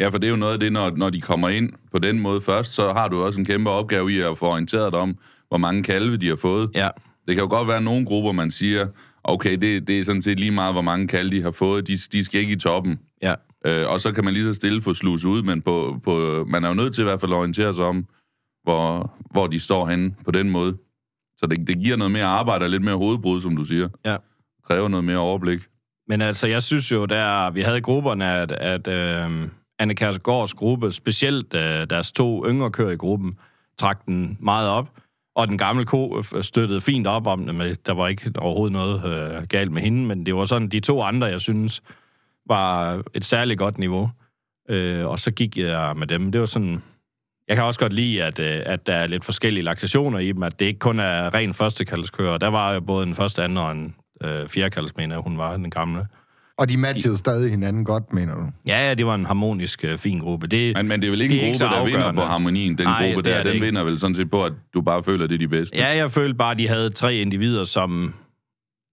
Ja, 0.00 0.08
for 0.08 0.18
det 0.18 0.26
er 0.26 0.30
jo 0.30 0.36
noget 0.36 0.52
af 0.52 0.60
det, 0.60 0.72
når, 0.72 0.90
når 0.96 1.10
de 1.10 1.20
kommer 1.20 1.48
ind 1.48 1.72
på 1.92 1.98
den 1.98 2.18
måde 2.18 2.40
først, 2.40 2.72
så 2.74 2.92
har 2.92 3.08
du 3.08 3.22
også 3.22 3.40
en 3.40 3.46
kæmpe 3.46 3.70
opgave 3.70 4.12
i 4.12 4.20
at 4.20 4.38
få 4.38 4.46
orienteret 4.46 4.92
dig 4.92 5.00
om, 5.00 5.18
hvor 5.48 5.58
mange 5.58 5.82
kalve 5.82 6.16
de 6.16 6.28
har 6.28 6.36
fået. 6.36 6.70
Ja, 6.74 6.88
Det 7.26 7.34
kan 7.36 7.44
jo 7.44 7.50
godt 7.50 7.68
være 7.68 7.80
nogle 7.80 8.06
grupper, 8.06 8.32
man 8.32 8.50
siger, 8.50 8.86
okay, 9.24 9.56
det, 9.56 9.88
det 9.88 9.98
er 9.98 10.04
sådan 10.04 10.22
set 10.22 10.40
lige 10.40 10.50
meget, 10.50 10.74
hvor 10.74 10.82
mange 10.82 11.08
kalve 11.08 11.30
de 11.30 11.42
har 11.42 11.50
fået, 11.50 11.88
de, 11.88 11.96
de 12.12 12.24
skal 12.24 12.40
ikke 12.40 12.52
i 12.52 12.56
toppen. 12.58 12.98
ja, 13.22 13.34
Øh, 13.66 13.88
og 13.88 14.00
så 14.00 14.12
kan 14.12 14.24
man 14.24 14.34
lige 14.34 14.44
så 14.44 14.54
stille 14.54 14.82
få 14.82 14.94
slus 14.94 15.24
ud, 15.24 15.42
men 15.42 15.62
på, 15.62 16.00
på, 16.04 16.44
man 16.48 16.64
er 16.64 16.68
jo 16.68 16.74
nødt 16.74 16.94
til 16.94 17.02
i 17.02 17.04
hvert 17.04 17.20
fald 17.20 17.32
at 17.32 17.36
orientere 17.36 17.74
sig 17.74 17.84
om, 17.84 18.06
hvor, 18.62 19.16
hvor 19.30 19.46
de 19.46 19.60
står 19.60 19.86
henne 19.86 20.14
på 20.24 20.30
den 20.30 20.50
måde. 20.50 20.76
Så 21.36 21.46
det, 21.46 21.66
det 21.66 21.78
giver 21.78 21.96
noget 21.96 22.10
mere 22.10 22.24
arbejde 22.24 22.64
og 22.64 22.70
lidt 22.70 22.82
mere 22.82 22.96
hovedbrud, 22.96 23.40
som 23.40 23.56
du 23.56 23.64
siger. 23.64 23.88
ja. 24.04 24.16
Kræver 24.64 24.88
noget 24.88 25.04
mere 25.04 25.18
overblik. 25.18 25.60
Men 26.08 26.20
altså, 26.20 26.46
jeg 26.46 26.62
synes 26.62 26.92
jo, 26.92 27.04
der 27.04 27.50
vi 27.50 27.60
havde 27.60 27.78
i 27.78 27.80
grupperne, 27.80 28.32
at, 28.32 28.52
at 28.52 28.88
øh, 28.88 29.48
Anne 29.78 29.94
Kærsgaards 29.94 30.54
gruppe, 30.54 30.92
specielt 30.92 31.54
øh, 31.54 31.90
deres 31.90 32.12
to 32.12 32.46
yngre 32.46 32.70
kører 32.70 32.90
i 32.90 32.96
gruppen, 32.96 33.38
trak 33.78 34.06
den 34.06 34.38
meget 34.40 34.68
op. 34.68 34.90
Og 35.36 35.48
den 35.48 35.58
gamle 35.58 35.84
ko 35.84 36.22
støttede 36.42 36.80
fint 36.80 37.06
op 37.06 37.26
om 37.26 37.46
det, 37.46 37.54
men 37.54 37.76
der 37.86 37.92
var 37.92 38.08
ikke 38.08 38.32
overhovedet 38.38 38.72
noget 38.72 39.04
øh, 39.04 39.42
galt 39.42 39.72
med 39.72 39.82
hende. 39.82 40.06
Men 40.06 40.26
det 40.26 40.34
var 40.34 40.44
sådan, 40.44 40.68
de 40.68 40.80
to 40.80 41.02
andre, 41.02 41.26
jeg 41.26 41.40
synes, 41.40 41.82
var 42.48 43.02
et 43.14 43.24
særligt 43.24 43.58
godt 43.58 43.78
niveau. 43.78 44.10
Øh, 44.70 45.06
og 45.06 45.18
så 45.18 45.30
gik 45.30 45.58
jeg 45.58 45.92
med 45.96 46.06
dem. 46.06 46.32
Det 46.32 46.40
var 46.40 46.46
sådan... 46.46 46.82
Jeg 47.48 47.56
kan 47.56 47.64
også 47.64 47.80
godt 47.80 47.92
lide, 47.92 48.22
at, 48.24 48.40
øh, 48.40 48.62
at 48.66 48.86
der 48.86 48.94
er 48.94 49.06
lidt 49.06 49.24
forskellige 49.24 49.64
laktationer 49.64 50.18
i 50.18 50.32
dem, 50.32 50.42
at 50.42 50.60
det 50.60 50.66
ikke 50.66 50.78
kun 50.78 51.00
er 51.00 51.34
ren 51.34 51.54
førstekaldskører. 51.54 52.38
Der 52.38 52.48
var 52.48 52.72
jo 52.72 52.80
både 52.80 53.06
en 53.06 53.14
første, 53.14 53.42
anden 53.44 53.58
og 53.58 53.72
en 53.72 53.94
øh, 54.24 54.48
fjerdekalds, 54.48 54.96
mener 54.96 55.14
jeg, 55.14 55.22
hun 55.22 55.38
var 55.38 55.56
den 55.56 55.70
gamle. 55.70 56.06
Og 56.58 56.68
de 56.68 56.76
matchede 56.76 57.16
stadig 57.18 57.50
hinanden 57.50 57.84
godt, 57.84 58.12
mener 58.12 58.34
du? 58.34 58.42
Ja, 58.66 58.88
ja, 58.88 58.94
det 58.94 59.06
var 59.06 59.14
en 59.14 59.24
harmonisk, 59.26 59.84
øh, 59.84 59.98
fin 59.98 60.18
gruppe. 60.18 60.46
Det, 60.46 60.76
Men, 60.76 60.88
men 60.88 61.00
det 61.00 61.06
er 61.06 61.10
vel 61.10 61.20
ikke 61.20 61.32
Det 61.34 61.40
en 61.42 61.46
ikke 61.48 61.58
gruppe, 61.64 61.74
så 61.74 61.78
der 61.80 61.84
vinder 61.84 62.12
på 62.12 62.20
harmonien. 62.20 62.78
Den 62.78 62.86
Nej, 62.86 63.12
gruppe 63.12 63.30
er 63.30 63.34
der, 63.34 63.38
det 63.42 63.46
den 63.46 63.54
ikke. 63.54 63.66
vinder 63.66 63.84
vel 63.84 63.98
sådan 63.98 64.14
set 64.16 64.30
på, 64.30 64.44
at 64.44 64.52
du 64.74 64.80
bare 64.80 65.02
føler, 65.02 65.26
det 65.26 65.34
er 65.34 65.38
de 65.38 65.48
bedste. 65.48 65.76
ja, 65.76 65.96
jeg 65.96 66.10
følte 66.10 66.34
bare, 66.34 66.50
at 66.50 66.58
de 66.58 66.68
havde 66.68 66.90
tre 66.90 67.14
individer, 67.16 67.64
som 67.64 68.14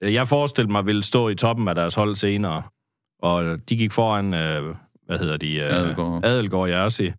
jeg 0.02 0.28
forestillede 0.28 0.72
mig 0.72 0.86
ville 0.86 1.04
stå 1.04 1.30
i 1.30 1.36
toppen 1.36 1.68
af 1.68 1.75
deres 1.75 1.96
hold 1.96 2.16
senere. 2.16 2.63
Og 3.21 3.69
de 3.69 3.75
gik 3.77 3.91
foran, 3.91 4.33
øh, 4.33 4.75
hvad 5.06 5.19
hedder 5.19 5.38
de? 5.38 5.56
Øh, 5.56 5.73
Adelgaard. 5.75 6.25
Adelgaard 6.25 6.69
Jersi. 6.69 7.12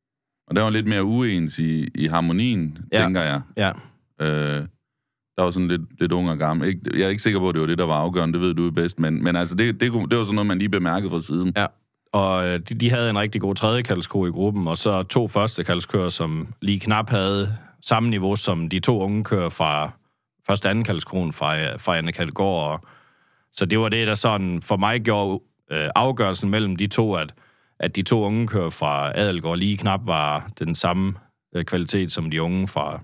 Og 0.49 0.57
der 0.57 0.63
var 0.63 0.71
lidt 0.71 0.87
mere 0.87 1.05
uens 1.05 1.59
i, 1.59 1.89
i 1.95 2.07
harmonien, 2.07 2.79
Ja. 2.93 3.03
tænker 3.03 3.23
jeg. 3.23 3.41
Ja. 3.57 3.73
Øh, 4.21 4.67
der 5.37 5.43
var 5.43 5.51
sådan 5.51 5.69
lidt, 5.69 6.01
lidt 6.01 6.13
ung 6.13 6.31
og 6.31 6.39
gammel. 6.39 6.69
Ikke, 6.69 6.81
jeg 6.95 7.01
er 7.05 7.09
ikke 7.09 7.23
sikker 7.23 7.41
på, 7.41 7.49
at 7.49 7.55
det 7.55 7.61
var 7.61 7.67
det, 7.67 7.79
der 7.79 7.87
var 7.87 7.95
afgørende. 7.97 8.33
Det 8.39 8.41
ved 8.47 8.55
du 8.55 8.71
bedst. 8.71 8.99
Men, 8.99 9.25
men 9.25 9.37
altså, 9.37 9.55
det, 9.55 9.81
det, 9.81 9.93
kunne- 9.93 10.09
det 10.09 10.19
var 10.19 10.25
sådan 10.25 10.35
noget, 10.35 10.47
man 10.47 10.59
lige 10.59 10.69
bemærkede 10.69 11.11
fra 11.11 11.21
siden. 11.21 11.53
Ja. 11.57 11.67
Og 12.13 12.47
øh, 12.49 12.59
de, 12.59 12.75
de 12.75 12.91
havde 12.91 13.11
en 13.11 13.19
rigtig 13.19 13.41
god 13.41 13.55
tredjekalsko 13.55 14.27
i 14.27 14.31
gruppen, 14.31 14.69
og 14.69 14.77
så 14.79 15.03
to 15.03 15.29
førstekalskører, 15.29 16.09
som 16.09 16.55
lige 16.63 16.81
knap 16.81 17.11
havde 17.11 17.57
samme 17.83 18.11
niveau 18.11 18.37
som 18.37 18.69
de 18.69 18.79
to 18.81 19.01
unge 19.01 19.25
kører 19.25 19.49
fra 19.49 19.91
første 20.47 20.69
anden 20.69 20.85
kalskoen 20.85 21.33
fra, 21.33 21.77
fra 21.77 21.97
Anne 21.99 22.13
Kaldgaard. 22.13 22.71
Og, 22.73 22.81
så 23.53 23.67
det 23.67 23.79
var 23.79 23.89
det, 23.89 24.07
der 24.07 24.15
sådan 24.15 24.63
for 24.63 24.77
mig 24.77 25.01
gjorde 25.01 25.41
øh, 25.71 25.89
afgørelsen 25.95 26.51
mellem 26.51 26.77
de 26.77 26.87
to, 26.87 27.15
at, 27.15 27.35
at 27.79 27.97
de 27.97 28.03
to 28.03 28.25
unge 28.25 28.47
kører 28.47 28.71
fra 28.71 29.19
Adelgaard 29.19 29.59
lige 29.59 29.77
knap 29.77 30.07
var 30.07 30.51
den 30.59 30.75
samme 30.75 31.15
øh, 31.55 31.65
kvalitet 31.65 32.13
som 32.13 32.31
de 32.31 32.43
unge 32.43 32.69
fra, 32.69 33.01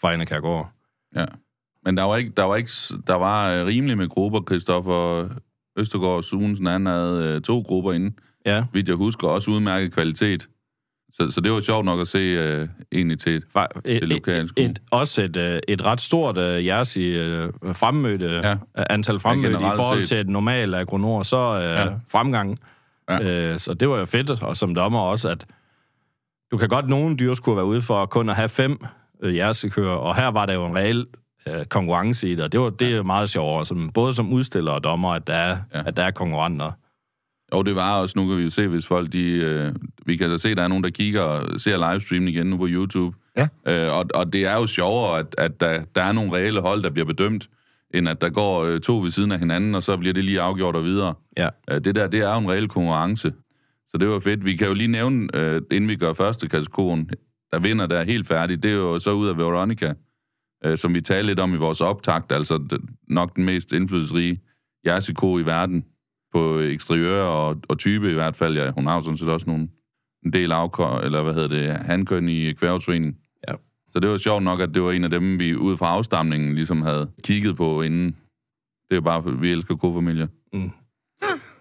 fra 0.00 0.24
Kaldgaard. 0.24 0.70
Ja. 1.16 1.26
Men 1.84 1.96
der 1.96 2.02
var 2.02 2.16
ikke, 2.16 2.30
der 2.36 2.44
var 2.44 2.56
ikke, 2.56 2.70
der 3.06 3.14
var 3.14 3.50
øh, 3.50 3.66
rimeligt 3.66 3.98
med 3.98 4.08
grupper. 4.08 4.40
Christoffer 4.48 5.28
Østergaard 5.76 6.16
og 6.16 6.24
Sunesen, 6.24 6.66
han 6.66 6.86
havde 6.86 7.24
øh, 7.24 7.42
to 7.42 7.60
grupper 7.60 7.92
inde, 7.92 8.12
Ja, 8.46 8.64
vidt 8.72 8.88
jeg 8.88 8.96
husker, 8.96 9.28
også 9.28 9.50
udmærket 9.50 9.92
kvalitet. 9.92 10.48
Så, 11.12 11.30
så 11.30 11.40
det 11.40 11.52
var 11.52 11.60
sjovt 11.60 11.84
nok 11.84 12.00
at 12.00 12.08
se 12.08 12.18
øh, 12.18 12.68
egentlig 12.92 13.18
til 13.18 13.34
et, 13.36 13.44
et, 13.84 14.00
Det 14.02 14.08
lokale 14.08 14.48
skole. 14.48 14.66
et, 14.70 14.78
også 14.90 15.22
et, 15.22 15.36
øh, 15.36 15.60
et 15.68 15.84
ret 15.84 16.00
stort 16.00 16.38
uh, 16.38 16.66
jeres 16.66 16.96
i 16.96 17.16
uh, 17.20 17.48
fremmødte, 17.72 18.26
Ja. 18.26 18.48
ja. 18.48 18.56
antal 18.90 19.18
fremmødte 19.18 19.48
generelt 19.56 19.74
i 19.74 19.76
forhold 19.76 19.98
set. 20.00 20.08
til 20.08 20.18
et 20.18 20.28
normalt 20.28 20.74
agronor, 20.74 21.22
så 21.22 21.56
uh, 21.56 21.62
Ja. 21.62 21.82
ja. 21.82 21.88
fremgang. 22.12 22.58
Ja. 23.08 23.28
Ja. 23.28 23.52
Uh, 23.52 23.58
så 23.58 23.74
det 23.74 23.88
var 23.88 23.98
jo 23.98 24.04
fedt, 24.04 24.42
og 24.42 24.56
som 24.56 24.74
dommer 24.74 25.00
også, 25.00 25.28
at 25.28 25.44
du 26.50 26.56
kan 26.56 26.68
godt 26.68 26.88
nogle 26.88 27.16
dyr 27.16 27.34
skulle 27.34 27.56
være 27.56 27.66
ude 27.66 27.82
for 27.82 28.06
kun 28.06 28.28
at 28.28 28.36
have 28.36 28.48
fem 28.48 28.78
uh, 29.24 29.36
jersekører, 29.36 29.96
og 29.96 30.16
her 30.16 30.28
var 30.28 30.46
der 30.46 30.54
jo 30.54 30.66
en 30.66 30.76
reel 30.76 31.06
uh, 31.46 31.64
konkurrence 31.64 32.28
i 32.28 32.34
det, 32.34 32.44
og 32.44 32.52
det, 32.52 32.60
var, 32.60 32.70
det 32.70 32.88
er 32.88 32.96
jo 32.96 33.02
meget 33.02 33.30
sjovere, 33.30 33.66
som, 33.66 33.90
både 33.94 34.12
som 34.14 34.32
udstiller 34.32 34.72
og 34.72 34.84
dommer, 34.84 35.12
at 35.12 35.26
der 35.26 35.34
er, 35.34 35.56
Ja. 35.74 35.78
ja. 35.78 35.82
at 35.86 35.96
der 35.96 36.02
er 36.02 36.10
konkurrenter. 36.10 36.72
Jo, 37.54 37.62
det 37.62 37.76
var 37.76 38.00
også, 38.00 38.18
nu 38.18 38.28
kan 38.28 38.36
vi 38.36 38.42
jo 38.42 38.50
se, 38.50 38.68
hvis 38.68 38.86
folk, 38.86 39.12
de, 39.12 39.24
øh, 39.24 39.74
vi 40.06 40.16
kan 40.16 40.30
da 40.30 40.36
se, 40.36 40.54
der 40.54 40.62
er 40.62 40.68
nogen, 40.68 40.84
der 40.84 40.90
kigger 40.90 41.20
og 41.20 41.60
ser 41.60 41.90
livestreamen 41.90 42.28
igen 42.28 42.46
nu 42.46 42.56
på 42.56 42.66
YouTube. 42.68 43.16
Ja. 43.36 43.48
Øh, 43.66 43.98
og, 43.98 44.04
og 44.14 44.32
det 44.32 44.46
er 44.46 44.54
jo 44.54 44.66
sjovere, 44.66 45.18
at, 45.18 45.34
at 45.38 45.60
der, 45.60 45.84
der 45.94 46.02
er 46.02 46.12
nogle 46.12 46.32
reelle 46.32 46.60
hold, 46.60 46.82
der 46.82 46.90
bliver 46.90 47.06
bedømt, 47.06 47.48
end 47.94 48.08
at 48.08 48.20
der 48.20 48.28
går 48.28 48.64
øh, 48.64 48.80
to 48.80 48.98
ved 48.98 49.10
siden 49.10 49.32
af 49.32 49.38
hinanden, 49.38 49.74
og 49.74 49.82
så 49.82 49.96
bliver 49.96 50.14
det 50.14 50.24
lige 50.24 50.40
afgjort 50.40 50.76
og 50.76 50.84
videre. 50.84 51.14
Ja. 51.36 51.48
Øh, 51.70 51.80
det 51.84 51.94
der, 51.94 52.06
det 52.06 52.20
er 52.20 52.32
jo 52.32 52.38
en 52.38 52.50
reel 52.50 52.68
konkurrence. 52.68 53.32
Så 53.90 53.98
det 53.98 54.08
var 54.08 54.20
fedt. 54.20 54.44
Vi 54.44 54.56
kan 54.56 54.68
jo 54.68 54.74
lige 54.74 54.88
nævne, 54.88 55.28
øh, 55.34 55.62
inden 55.70 55.90
vi 55.90 55.96
gør 55.96 56.12
første 56.12 56.48
kategoren, 56.48 57.10
der 57.52 57.58
vinder 57.58 57.86
der 57.86 58.02
helt 58.02 58.26
færdigt, 58.26 58.62
det 58.62 58.70
er 58.70 58.74
jo 58.74 58.98
så 58.98 59.12
ud 59.12 59.28
af 59.28 59.38
Veronica, 59.38 59.94
øh, 60.64 60.78
som 60.78 60.94
vi 60.94 61.00
talte 61.00 61.26
lidt 61.26 61.40
om 61.40 61.54
i 61.54 61.56
vores 61.56 61.80
optakt, 61.80 62.32
altså 62.32 62.58
den, 62.70 62.88
nok 63.08 63.36
den 63.36 63.44
mest 63.44 63.72
indflydelsesrige 63.72 64.40
jersiko 64.86 65.38
i 65.38 65.46
verden 65.46 65.84
på 66.32 66.58
eksteriør 66.58 67.22
og, 67.22 67.56
og 67.68 67.78
type 67.78 68.10
i 68.10 68.14
hvert 68.14 68.36
fald. 68.36 68.56
Ja, 68.56 68.70
hun 68.70 68.86
har 68.86 68.94
jo 68.94 69.00
sådan 69.00 69.18
set 69.18 69.28
også 69.28 69.46
nogle, 69.46 69.68
en 70.24 70.32
del 70.32 70.52
afkør, 70.52 70.98
eller 70.98 71.22
hvad 71.22 71.34
hedder 71.34 71.48
det, 71.48 71.76
handkøn 71.76 72.28
i 72.28 72.52
kværgetræning. 72.52 73.16
Ja. 73.48 73.54
Så 73.92 74.00
det 74.00 74.10
var 74.10 74.18
sjovt 74.18 74.42
nok, 74.42 74.60
at 74.60 74.74
det 74.74 74.82
var 74.82 74.92
en 74.92 75.04
af 75.04 75.10
dem, 75.10 75.38
vi 75.38 75.56
ud 75.56 75.76
fra 75.76 75.86
afstamningen 75.86 76.54
ligesom 76.54 76.82
havde 76.82 77.10
kigget 77.24 77.56
på 77.56 77.82
inden. 77.82 78.16
Det 78.90 78.96
er 78.96 79.00
bare, 79.00 79.40
vi 79.40 79.50
elsker 79.50 79.76
kofamilier. 79.76 80.26
Mm. 80.52 80.70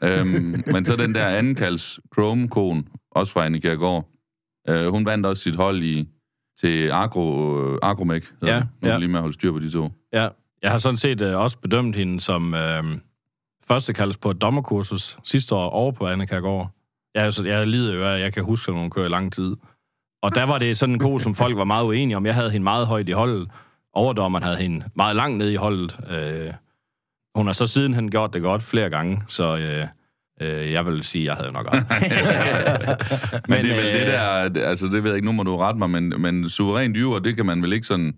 øhm, 0.08 0.64
men 0.74 0.86
så 0.86 0.96
den 0.96 1.16
der 1.16 1.28
anden 1.28 1.56
kalds 1.56 2.00
Chrome-kon, 2.14 2.88
også 3.12 3.34
fra 3.34 3.46
Annika 3.46 3.74
Gård, 3.74 4.10
øh, 4.70 4.88
hun 4.88 5.06
vandt 5.06 5.26
også 5.26 5.44
sit 5.44 5.56
hold 5.56 5.84
i 5.84 6.08
til 6.60 6.92
Agro, 6.92 7.58
øh, 7.62 7.80
Agromec. 7.82 8.26
Ja. 8.44 8.60
Nu 8.60 8.88
ja. 8.88 8.92
jeg 8.92 9.00
lige 9.00 9.10
med 9.10 9.20
at 9.20 9.22
holde 9.22 9.34
styr 9.34 9.52
på 9.52 9.60
de 9.60 9.70
to. 9.70 9.90
Ja, 10.14 10.30
jeg 10.62 10.72
har 10.72 10.78
sådan 10.78 10.98
set 10.98 11.22
øh, 11.22 11.40
også 11.40 11.60
bedømt 11.60 11.96
hende 11.96 12.22
som 12.22 12.54
øh, 12.54 12.84
første 13.68 13.94
kaldes 13.94 14.18
på 14.18 14.32
et 14.32 14.42
dommerkursus 14.42 15.18
sidste 15.24 15.56
år 15.56 15.70
over 15.70 15.92
på 15.92 16.08
Anne 16.08 16.28
Kærgaard. 16.28 16.70
Jeg, 17.16 17.22
er 17.22 17.26
jo 17.26 17.32
så- 17.32 17.48
jeg 17.48 17.68
lider 17.68 17.94
jo 17.96 18.04
af, 18.06 18.14
at 18.16 18.22
jeg 18.22 18.34
kan 18.34 18.44
huske, 18.44 18.72
at 18.72 18.78
hun 18.78 18.90
kører 18.90 19.06
i 19.06 19.10
lang 19.10 19.34
tid. 19.34 19.56
Og 20.22 20.36
der 20.36 20.44
var 20.44 20.58
det 20.58 20.78
sådan 20.78 20.96
en 20.96 21.00
ko, 21.00 21.20
som 21.20 21.36
folk 21.36 21.58
var 21.58 21.64
meget 21.64 21.86
uenige 21.86 22.18
om. 22.18 22.26
Jeg 22.26 22.36
havde 22.36 22.52
hende 22.52 22.64
meget 22.64 22.88
højt 22.88 23.10
i 23.10 23.12
holdet. 23.12 23.50
Overdommeren 23.94 24.44
havde 24.44 24.58
hende 24.58 24.86
meget 24.96 25.16
langt 25.16 25.38
ned 25.38 25.50
i 25.52 25.56
holdet. 25.56 25.98
Øh, 26.10 26.54
hun 27.36 27.46
har 27.46 27.54
så 27.54 27.66
siden 27.66 27.94
han 27.94 28.10
gjort 28.10 28.34
det 28.34 28.42
godt 28.42 28.64
flere 28.64 28.90
gange, 28.90 29.22
så 29.28 29.58
øh, 29.58 29.88
øh, 30.42 30.72
jeg 30.72 30.86
vil 30.86 31.04
sige, 31.04 31.22
at 31.22 31.26
jeg 31.28 31.36
havde 31.36 31.52
nok 31.52 31.68
ret. 31.74 31.86
Men, 32.02 32.10
men 33.58 33.66
det 33.66 33.72
er 33.72 33.76
vel 33.76 33.86
øh, 33.86 33.94
det 34.00 34.08
der, 34.08 34.68
altså 34.68 34.86
det 34.86 35.04
ved 35.04 35.10
jeg 35.12 35.16
ikke, 35.16 35.26
nu 35.26 35.32
må 35.32 35.44
du 35.44 35.58
rette 35.58 35.78
mig, 35.78 35.90
men, 35.90 36.14
men 36.22 36.50
suverænt 36.50 36.98
yver, 37.00 37.20
det 37.20 37.36
kan 37.36 37.46
man 37.46 37.62
vel 37.62 37.74
ikke 37.74 37.88
sådan 37.88 38.16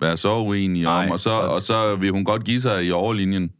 være 0.00 0.16
så 0.16 0.36
uenige 0.36 0.88
om, 0.88 1.10
og 1.10 1.20
så, 1.20 1.30
og 1.30 1.62
så 1.62 1.96
vil 1.96 2.10
hun 2.10 2.24
godt 2.24 2.44
give 2.44 2.60
sig 2.60 2.84
i 2.86 2.90
overlinjen. 2.90 3.50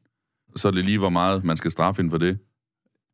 Så 0.57 0.69
er 0.69 0.73
det 0.73 0.85
lige, 0.85 0.99
hvor 0.99 1.09
meget 1.09 1.45
man 1.45 1.57
skal 1.57 1.71
straffe 1.71 2.03
hende 2.03 2.11
for 2.11 2.19
det. 2.19 2.39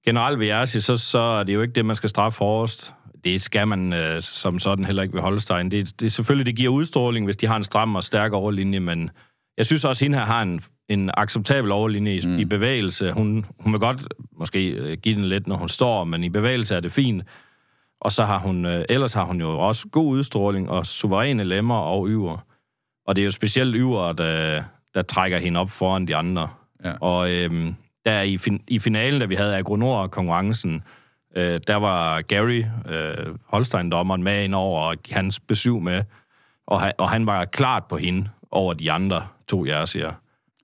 Generelt 0.06 0.38
ved 0.38 0.46
Jersey, 0.46 0.80
så, 0.80 0.96
så 0.96 1.18
er 1.18 1.42
det 1.44 1.54
jo 1.54 1.62
ikke 1.62 1.72
det, 1.72 1.84
man 1.84 1.96
skal 1.96 2.08
straffe 2.08 2.38
hårdest. 2.38 2.94
Det 3.24 3.42
skal 3.42 3.68
man 3.68 3.92
øh, 3.92 4.22
som 4.22 4.58
sådan 4.58 4.84
heller 4.84 5.02
ikke 5.02 5.14
ved 5.14 5.22
Holstein. 5.22 5.70
Det, 5.70 6.00
det 6.00 6.12
selvfølgelig, 6.12 6.46
det 6.46 6.56
giver 6.56 6.72
udstråling, 6.72 7.24
hvis 7.24 7.36
de 7.36 7.46
har 7.46 7.56
en 7.56 7.64
stram 7.64 7.96
og 7.96 8.04
stærk 8.04 8.32
overlinje, 8.32 8.80
men 8.80 9.10
jeg 9.56 9.66
synes 9.66 9.84
også, 9.84 10.04
at 10.04 10.06
hende 10.06 10.18
her 10.18 10.24
har 10.24 10.42
en, 10.42 10.60
en 10.88 11.10
acceptabel 11.14 11.72
overlinje 11.72 12.16
i, 12.16 12.26
mm. 12.26 12.38
i 12.38 12.44
bevægelse. 12.44 13.12
Hun, 13.12 13.46
hun 13.60 13.72
vil 13.72 13.80
godt 13.80 14.14
måske 14.32 14.68
øh, 14.68 14.98
give 14.98 15.14
den 15.14 15.24
lidt, 15.24 15.46
når 15.46 15.56
hun 15.56 15.68
står, 15.68 16.04
men 16.04 16.24
i 16.24 16.28
bevægelse 16.28 16.74
er 16.74 16.80
det 16.80 16.92
fint. 16.92 17.22
Og 18.00 18.12
så 18.12 18.24
har 18.24 18.38
hun, 18.38 18.66
øh, 18.66 18.84
ellers 18.88 19.12
har 19.12 19.24
hun 19.24 19.40
jo 19.40 19.58
også 19.58 19.88
god 19.88 20.06
udstråling 20.06 20.70
og 20.70 20.86
suveræne 20.86 21.44
lemmer 21.44 21.78
og 21.78 22.08
yver. 22.08 22.38
Og 23.06 23.16
det 23.16 23.22
er 23.22 23.24
jo 23.24 23.30
specielt 23.30 23.74
yver, 23.76 24.12
der, 24.12 24.62
der 24.94 25.02
trækker 25.02 25.38
hende 25.38 25.60
op 25.60 25.70
foran 25.70 26.06
de 26.06 26.16
andre. 26.16 26.48
Ja. 26.84 26.92
Og 27.00 27.30
øhm, 27.32 27.74
der 28.04 28.20
i, 28.22 28.38
fin- 28.38 28.62
i 28.68 28.78
finalen, 28.78 29.20
da 29.20 29.26
vi 29.26 29.34
havde 29.34 29.56
Agronor-konkurrencen, 29.56 30.82
øh, 31.36 31.60
der 31.66 31.76
var 31.76 32.22
Gary, 32.22 32.64
øh, 32.88 33.34
Holstein-dommeren, 33.46 34.22
med 34.22 34.44
ind 34.44 34.54
over 34.54 34.80
og 34.80 34.96
hans 35.10 35.40
besøg 35.40 35.82
med. 35.82 36.02
Og, 36.66 36.80
han, 36.80 36.92
og 36.98 37.10
han 37.10 37.26
var 37.26 37.44
klart 37.44 37.84
på 37.84 37.96
hende 37.96 38.28
over 38.50 38.74
de 38.74 38.92
andre 38.92 39.26
to 39.48 39.66
jersier. 39.66 40.12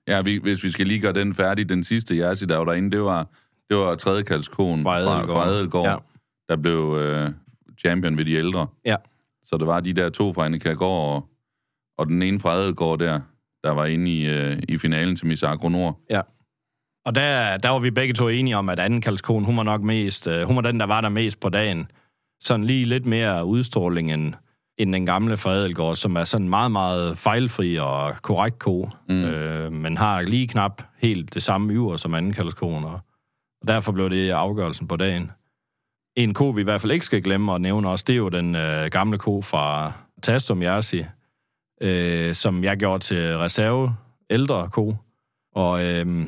Ja, 0.07 0.21
vi, 0.21 0.37
hvis 0.37 0.63
vi 0.63 0.69
skal 0.71 0.87
lige 0.87 0.99
gøre 0.99 1.13
den 1.13 1.33
færdig, 1.33 1.69
den 1.69 1.83
sidste 1.83 2.17
jersey, 2.17 2.47
der 2.47 2.57
var 2.57 2.65
derinde, 2.65 2.91
det 2.91 3.01
var, 3.01 3.27
det 3.69 3.77
var 3.77 3.95
tredje 3.95 4.23
kaldskoen 4.23 4.83
Fra 4.83 4.91
fra, 4.91 4.97
Adelgaard. 4.99 5.27
fra 5.29 5.45
Adelgaard, 5.47 5.85
Ja. 5.85 5.95
der 6.49 6.55
blev 6.61 6.97
øh, 6.99 7.31
champion 7.79 8.17
ved 8.17 8.25
de 8.25 8.33
ældre. 8.33 8.67
Ja. 8.85 8.95
Så 9.45 9.57
det 9.57 9.67
var 9.67 9.79
de 9.79 9.93
der 9.93 10.09
to 10.09 10.33
fra 10.33 10.45
Annikagård 10.45 11.13
og, 11.15 11.27
og 11.97 12.07
den 12.07 12.21
ene 12.23 12.39
fra 12.39 12.53
Adelgaard 12.53 12.99
der, 12.99 13.19
der 13.65 13.71
var 13.71 13.85
inde 13.85 14.11
i, 14.11 14.25
øh, 14.25 14.59
i 14.69 14.77
finalen 14.77 15.15
til 15.15 15.27
Miss 15.27 15.43
Agronor. 15.43 15.99
Ja. 16.09 16.21
Og 17.05 17.15
der, 17.15 17.57
der 17.57 17.69
var 17.69 17.79
vi 17.79 17.91
begge 17.91 18.13
to 18.13 18.27
enige 18.27 18.57
om, 18.57 18.69
at 18.69 18.79
anden 18.79 19.01
kaldskone, 19.01 19.45
hun 19.45 19.57
var 19.57 19.63
nok 19.63 19.81
mest, 19.81 20.27
øh, 20.27 20.47
hun 20.47 20.55
var 20.55 20.61
den, 20.61 20.79
der 20.79 20.85
var 20.85 21.01
der 21.01 21.09
mest 21.09 21.39
på 21.39 21.49
dagen. 21.49 21.87
Sådan 22.39 22.65
lige 22.65 22.85
lidt 22.85 23.05
mere 23.05 23.45
udstråling 23.45 24.13
end, 24.13 24.33
end 24.77 24.93
den 24.93 25.05
gamle 25.05 25.37
fra 25.37 25.51
Adelgaard, 25.51 25.95
som 25.95 26.15
er 26.15 26.23
sådan 26.23 26.49
meget, 26.49 26.71
meget 26.71 27.17
fejlfri 27.17 27.77
og 27.77 28.15
korrekt 28.21 28.59
ko, 28.59 28.89
mm. 29.09 29.23
øh, 29.23 29.71
men 29.71 29.97
har 29.97 30.21
lige 30.21 30.47
knap 30.47 30.81
helt 31.01 31.33
det 31.33 31.43
samme 31.43 31.73
yver 31.73 31.97
som 31.97 32.13
anden 32.13 32.33
kaldskone, 32.33 32.87
og 32.87 32.99
derfor 33.67 33.91
blev 33.91 34.09
det 34.09 34.29
afgørelsen 34.29 34.87
på 34.87 34.95
dagen. 34.95 35.31
En 36.17 36.33
ko, 36.33 36.49
vi 36.49 36.61
i 36.61 36.63
hvert 36.63 36.81
fald 36.81 36.91
ikke 36.91 37.05
skal 37.05 37.23
glemme 37.23 37.55
at 37.55 37.61
nævne 37.61 37.89
også, 37.89 38.05
det 38.07 38.13
er 38.13 38.17
jo 38.17 38.29
den 38.29 38.55
øh, 38.55 38.85
gamle 38.85 39.17
ko 39.17 39.41
fra 39.41 39.91
Tastum 40.23 40.61
Jersey, 40.61 41.03
øh, 41.81 42.33
som 42.35 42.63
jeg 42.63 42.77
gjorde 42.77 43.03
til 43.03 43.37
reserve, 43.37 43.95
ældre 44.29 44.69
ko. 44.71 44.95
Og 45.55 45.83
øh, 45.85 46.25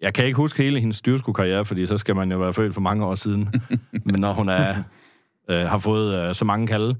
jeg 0.00 0.14
kan 0.14 0.24
ikke 0.24 0.36
huske 0.36 0.62
hele 0.62 0.80
hendes 0.80 1.00
dyrskukarriere, 1.02 1.64
fordi 1.64 1.86
så 1.86 1.98
skal 1.98 2.16
man 2.16 2.32
jo 2.32 2.38
være 2.38 2.52
født 2.52 2.74
for 2.74 2.80
mange 2.80 3.06
år 3.06 3.14
siden. 3.14 3.48
Men 4.06 4.20
når 4.20 4.32
hun 4.32 4.48
er, 4.48 4.74
øh, 5.50 5.60
har 5.66 5.78
fået 5.78 6.14
øh, 6.28 6.34
så 6.34 6.44
mange 6.44 6.66
kalde. 6.66 6.96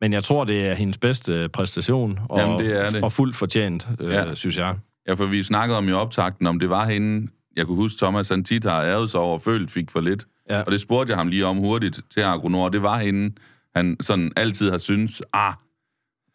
Men 0.00 0.12
jeg 0.12 0.24
tror, 0.24 0.44
det 0.44 0.66
er 0.66 0.74
hendes 0.74 0.98
bedste 0.98 1.48
præstation, 1.48 2.18
og, 2.28 2.38
Jamen, 2.38 2.58
det 2.60 2.76
er 2.86 2.90
det. 2.90 3.02
og 3.02 3.12
fuldt 3.12 3.36
fortjent, 3.36 3.88
øh, 4.00 4.10
Ja. 4.12 4.34
synes 4.34 4.58
jeg. 4.58 4.74
Ja, 5.08 5.12
for 5.14 5.26
vi 5.26 5.42
snakkede 5.42 5.78
om 5.78 5.88
i 5.88 5.92
optakten, 5.92 6.46
om 6.46 6.58
det 6.58 6.70
var 6.70 6.86
hende, 6.88 7.28
jeg 7.56 7.66
kunne 7.66 7.76
huske, 7.76 7.98
Thomas 7.98 8.28
han 8.28 8.44
tit 8.44 8.64
har 8.64 8.82
æret 8.82 9.10
sig 9.10 9.20
over, 9.20 9.38
følt 9.38 9.70
fik 9.70 9.90
for 9.90 10.00
lidt. 10.00 10.26
Ja. 10.50 10.60
Og 10.62 10.72
det 10.72 10.80
spurgte 10.80 11.10
jeg 11.10 11.18
ham 11.18 11.28
lige 11.28 11.46
om 11.46 11.56
hurtigt 11.56 12.00
til 12.14 12.20
Agronor. 12.20 12.68
Det 12.68 12.82
var 12.82 12.98
hende, 12.98 13.34
han 13.76 13.96
sådan 14.00 14.32
altid 14.36 14.70
har 14.70 14.78
syntes, 14.78 15.22
ah, 15.32 15.52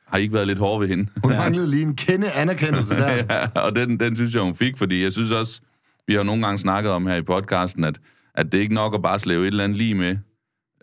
har 0.08 0.18
I 0.18 0.22
ikke 0.22 0.34
været 0.34 0.48
lidt 0.48 0.60
hård 0.60 0.80
ved 0.80 0.88
hende? 0.88 1.08
Hun 1.24 1.32
manglede 1.32 1.70
lige 1.70 1.82
en 1.84 1.96
kende 1.96 2.32
anerkendelse 2.32 2.96
der. 3.04 3.14
ja, 3.30 3.48
og 3.62 3.76
den, 3.76 4.00
den 4.00 4.16
synes 4.16 4.34
jeg, 4.36 4.42
hun 4.42 4.56
fik, 4.56 4.78
fordi 4.78 5.04
jeg 5.04 5.12
synes 5.12 5.32
også, 5.32 5.62
vi 6.08 6.14
har 6.14 6.24
nogle 6.24 6.44
gange 6.46 6.58
snakket 6.58 6.92
om 6.92 7.08
her 7.08 7.16
i 7.16 7.22
podcasten, 7.22 7.84
at, 7.84 8.00
at 8.36 8.52
det 8.52 8.58
er 8.58 8.62
ikke 8.62 8.74
nok 8.74 8.96
at 8.96 9.02
bare 9.02 9.20
slæve 9.20 9.44
et 9.44 9.48
eller 9.48 9.64
andet 9.64 9.78
lige 9.78 9.96
med, 9.96 10.18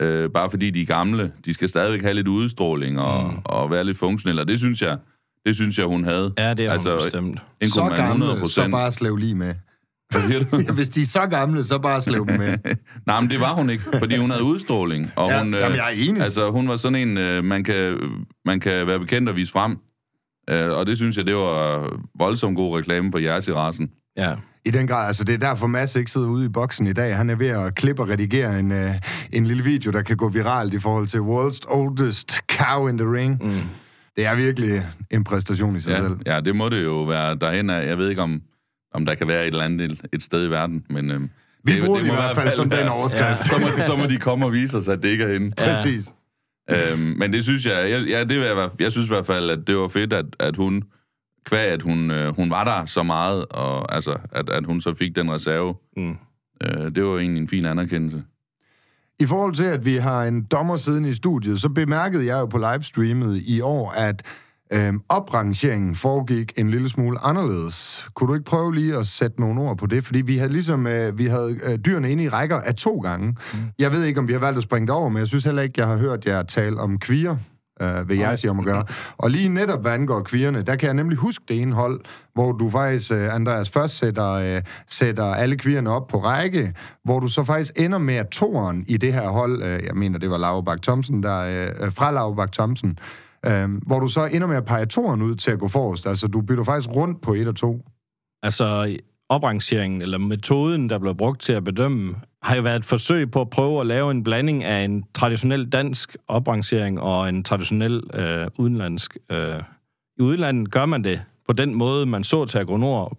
øh, 0.00 0.30
bare 0.30 0.50
fordi 0.50 0.70
de 0.70 0.82
er 0.82 0.86
gamle. 0.86 1.32
De 1.44 1.54
skal 1.54 1.68
stadigvæk 1.68 2.02
have 2.02 2.14
lidt 2.14 2.28
udstråling 2.28 3.00
og, 3.00 3.30
mm. 3.30 3.38
og 3.44 3.70
være 3.70 3.84
lidt 3.84 3.98
funktionelle, 3.98 4.42
og 4.42 4.48
det 4.48 4.58
synes 4.58 4.82
jeg, 4.82 4.98
det 5.46 5.56
synes 5.56 5.78
jeg, 5.78 5.86
hun 5.86 6.04
havde. 6.04 6.32
Ja, 6.38 6.54
det 6.54 6.66
er 6.66 6.72
altså, 6.72 6.90
hun 6.90 7.00
bestemt. 7.04 7.38
En 7.60 7.68
Så 7.68 7.80
gamle, 7.80 8.24
100 8.24 8.48
så 8.48 8.68
bare 8.70 8.92
slæv 8.92 9.16
lige 9.16 9.34
med. 9.34 9.54
Hvad 10.10 10.22
siger 10.22 10.44
du? 10.66 10.72
Hvis 10.72 10.90
de 10.90 11.02
er 11.02 11.06
så 11.06 11.26
gamle, 11.26 11.64
så 11.64 11.78
bare 11.78 12.00
slæv 12.00 12.26
dem 12.26 12.38
med. 12.38 12.58
Nej, 13.06 13.20
men 13.20 13.30
det 13.30 13.40
var 13.40 13.52
hun 13.54 13.70
ikke, 13.70 13.84
fordi 13.98 14.16
hun 14.16 14.30
havde 14.30 14.44
udstråling. 14.44 15.10
Og 15.16 15.30
Ja, 15.30 15.38
hun, 15.42 15.54
øh, 15.54 15.60
jamen, 15.60 15.76
jeg 15.76 15.84
er 15.86 16.08
enig. 16.08 16.22
Altså, 16.22 16.50
hun 16.50 16.68
var 16.68 16.76
sådan 16.76 17.08
en, 17.08 17.18
øh, 17.18 17.44
man, 17.44 17.64
kan, 17.64 17.98
man 18.44 18.60
kan 18.60 18.86
være 18.86 18.98
bekendt 18.98 19.28
og 19.28 19.36
vise 19.36 19.52
frem. 19.52 19.76
Øh, 20.50 20.70
og 20.70 20.86
det 20.86 20.96
synes 20.96 21.16
jeg, 21.16 21.26
det 21.26 21.34
var 21.36 21.88
voldsomt 22.18 22.56
god 22.56 22.78
reklame 22.78 23.12
for 23.12 23.18
jeres 23.18 23.48
i 23.48 23.52
rasen. 23.52 23.90
Ja. 24.16 24.34
I 24.66 24.70
den 24.70 24.86
grad, 24.86 25.06
altså 25.06 25.24
det 25.24 25.34
er 25.34 25.38
derfor 25.38 25.66
Mads 25.66 25.96
ikke 25.96 26.10
sidder 26.10 26.26
ude 26.28 26.46
i 26.46 26.48
boksen 26.48 26.86
i 26.86 26.92
dag. 26.92 27.16
Han 27.16 27.30
er 27.30 27.34
ved 27.34 27.46
at 27.48 27.74
klippe 27.74 28.02
og 28.02 28.08
redigere 28.08 28.58
en, 28.58 28.72
en 29.32 29.46
lille 29.46 29.64
video, 29.64 29.90
der 29.92 30.02
kan 30.02 30.16
gå 30.16 30.28
viralt 30.28 30.74
i 30.74 30.78
forhold 30.78 31.06
til 31.06 31.18
World's 31.18 31.74
Oldest 31.74 32.32
Cow 32.52 32.86
in 32.88 32.98
the 32.98 33.12
Ring. 33.12 33.38
Mm. 33.46 33.60
Det 34.16 34.26
er 34.26 34.34
virkelig 34.34 34.86
en 35.10 35.24
præstation 35.24 35.76
i 35.76 35.80
sig 35.80 35.90
Ja, 35.90 35.96
selv. 35.96 36.16
ja, 36.26 36.40
det 36.40 36.56
må 36.56 36.68
det 36.68 36.84
jo 36.84 37.02
være 37.02 37.34
derhen 37.34 37.70
af. 37.70 37.86
Jeg 37.86 37.98
ved 37.98 38.08
ikke, 38.08 38.22
om, 38.22 38.40
om 38.94 39.06
der 39.06 39.14
kan 39.14 39.28
være 39.28 39.42
et 39.42 39.46
eller 39.46 39.64
andet 39.64 39.90
et, 39.90 40.00
et 40.12 40.22
sted 40.22 40.46
i 40.46 40.50
verden, 40.50 40.84
men... 40.90 41.10
Øh, 41.10 41.20
Vi 41.64 41.80
bruger 41.80 41.98
det 41.98 42.06
i 42.06 42.08
må 42.08 42.14
hvert 42.14 42.36
fald 42.36 42.50
som 42.50 42.70
den 42.70 42.88
overskrift. 42.88 43.22
Ja, 43.22 43.36
så, 43.42 43.58
må, 43.60 43.66
så 43.86 43.96
må 43.96 44.06
de 44.06 44.16
komme 44.16 44.46
og 44.46 44.52
vise 44.52 44.76
os, 44.78 44.88
at 44.88 45.02
det 45.02 45.08
ikke 45.08 45.24
er 45.24 45.32
hende. 45.32 45.50
Præcis. 45.66 46.14
Øhm, 46.70 47.14
men 47.18 47.32
det 47.32 47.44
synes 47.44 47.66
jeg, 47.66 47.90
jeg, 47.90 48.06
ja, 48.08 48.24
det 48.24 48.44
jeg, 48.44 48.70
jeg 48.80 48.92
synes 48.92 49.08
i 49.08 49.12
hvert 49.12 49.26
fald, 49.26 49.50
at 49.50 49.66
det 49.66 49.76
var 49.76 49.88
fedt, 49.88 50.12
at, 50.12 50.26
at 50.38 50.56
hun, 50.56 50.82
kvæg 51.44 51.70
at 51.70 51.82
hun, 51.82 52.10
øh, 52.10 52.36
hun 52.36 52.50
var 52.50 52.64
der 52.64 52.86
så 52.86 53.02
meget, 53.02 53.44
og 53.50 53.94
altså, 53.94 54.16
at, 54.32 54.50
at 54.50 54.66
hun 54.66 54.80
så 54.80 54.94
fik 54.94 55.16
den 55.16 55.32
reserve. 55.32 55.74
Mm. 55.96 56.16
Øh, 56.64 56.94
det 56.94 57.04
var 57.04 57.18
egentlig 57.18 57.40
en 57.40 57.48
fin 57.48 57.66
anerkendelse. 57.66 58.22
I 59.20 59.26
forhold 59.26 59.54
til, 59.54 59.64
at 59.64 59.84
vi 59.84 59.96
har 59.96 60.24
en 60.24 60.42
dommer 60.42 60.76
siden 60.76 61.04
i 61.04 61.14
studiet, 61.14 61.60
så 61.60 61.68
bemærkede 61.68 62.26
jeg 62.26 62.34
jo 62.34 62.46
på 62.46 62.58
livestreamet 62.58 63.42
i 63.46 63.60
år, 63.60 63.90
at 63.90 64.22
øhm, 64.72 65.00
oprangeringen 65.08 65.94
foregik 65.94 66.52
en 66.56 66.70
lille 66.70 66.88
smule 66.88 67.18
anderledes. 67.22 68.08
Kunne 68.14 68.28
du 68.28 68.34
ikke 68.34 68.44
prøve 68.44 68.74
lige 68.74 68.96
at 68.96 69.06
sætte 69.06 69.40
nogle 69.40 69.60
ord 69.60 69.78
på 69.78 69.86
det? 69.86 70.04
Fordi 70.04 70.20
vi 70.20 70.38
havde 70.38 70.52
ligesom 70.52 70.86
øh, 70.86 71.18
vi 71.18 71.26
havde 71.26 71.58
øh, 71.64 71.78
dyrene 71.78 72.12
inde 72.12 72.24
i 72.24 72.28
rækker 72.28 72.60
af 72.60 72.74
to 72.74 72.98
gange. 72.98 73.36
Mm. 73.54 73.58
Jeg 73.78 73.92
ved 73.92 74.04
ikke, 74.04 74.20
om 74.20 74.28
vi 74.28 74.32
har 74.32 74.40
valgt 74.40 74.56
at 74.56 74.62
springe 74.62 74.86
det 74.86 74.94
over, 74.94 75.08
men 75.08 75.18
jeg 75.18 75.26
synes 75.26 75.44
heller 75.44 75.62
ikke, 75.62 75.80
jeg 75.80 75.86
har 75.86 75.96
hørt 75.96 76.26
jer 76.26 76.42
tale 76.42 76.80
om 76.80 76.98
kvier 76.98 77.36
øh, 77.80 78.08
ved 78.08 78.16
jeres 78.16 78.44
om 78.44 78.58
at 78.58 78.64
gøre. 78.64 78.84
Og 79.18 79.30
lige 79.30 79.48
netop, 79.48 79.80
hvad 79.80 79.92
angår 79.92 80.20
kvierne, 80.20 80.62
der 80.62 80.76
kan 80.76 80.86
jeg 80.86 80.94
nemlig 80.94 81.18
huske 81.18 81.44
det 81.48 81.62
ene 81.62 81.74
hold, 81.74 82.00
hvor 82.34 82.52
du 82.52 82.70
faktisk, 82.70 83.12
øh, 83.12 83.34
Andreas, 83.34 83.70
først 83.70 83.96
sætter, 83.98 84.30
øh, 84.30 84.62
sætter 84.88 85.24
alle 85.24 85.56
kvierne 85.56 85.90
op 85.90 86.06
på 86.06 86.18
række, 86.18 86.74
hvor 87.04 87.20
du 87.20 87.28
så 87.28 87.44
faktisk 87.44 87.72
ender 87.76 87.98
med, 87.98 88.14
at 88.14 88.28
toeren 88.28 88.84
i 88.88 88.96
det 88.96 89.12
her 89.12 89.28
hold, 89.28 89.62
øh, 89.62 89.84
jeg 89.84 89.94
mener, 89.94 90.18
det 90.18 90.30
var 90.30 90.38
Laura 90.38 90.60
Bak 90.60 90.82
Thomsen, 90.82 91.22
der, 91.22 91.38
øh, 91.40 91.92
fra 91.92 92.10
Laura 92.10 92.34
Bak 92.34 92.52
Thomsen, 92.52 92.90
øh, 92.90 93.23
Øhm, 93.46 93.74
hvor 93.74 93.98
du 93.98 94.08
så 94.08 94.28
ender 94.32 94.46
med 94.46 94.56
at 94.56 94.64
pege 94.64 94.86
toeren 94.86 95.22
ud 95.22 95.34
til 95.34 95.50
at 95.50 95.58
gå 95.58 95.68
forrest. 95.68 96.06
Altså, 96.06 96.28
du 96.28 96.40
bytter 96.40 96.64
faktisk 96.64 96.96
rundt 96.96 97.20
på 97.20 97.34
et 97.34 97.48
og 97.48 97.56
to. 97.56 97.84
Altså, 98.42 98.96
oprangeringen, 99.28 100.02
eller 100.02 100.18
metoden, 100.18 100.88
der 100.88 100.98
blev 100.98 101.14
brugt 101.14 101.40
til 101.40 101.52
at 101.52 101.64
bedømme, 101.64 102.16
har 102.42 102.56
jo 102.56 102.62
været 102.62 102.76
et 102.76 102.84
forsøg 102.84 103.30
på 103.30 103.40
at 103.40 103.50
prøve 103.50 103.80
at 103.80 103.86
lave 103.86 104.10
en 104.10 104.24
blanding 104.24 104.64
af 104.64 104.84
en 104.84 105.04
traditionel 105.14 105.68
dansk 105.68 106.16
oprangering 106.28 107.00
og 107.00 107.28
en 107.28 107.44
traditionel 107.44 108.02
øh, 108.14 108.46
udenlandsk. 108.58 109.16
Øh. 109.30 109.62
I 110.18 110.22
udlandet 110.22 110.70
gør 110.70 110.86
man 110.86 111.04
det 111.04 111.22
på 111.46 111.52
den 111.52 111.74
måde, 111.74 112.06
man 112.06 112.24
så 112.24 112.44
til 112.44 112.58
Agronor, 112.58 113.18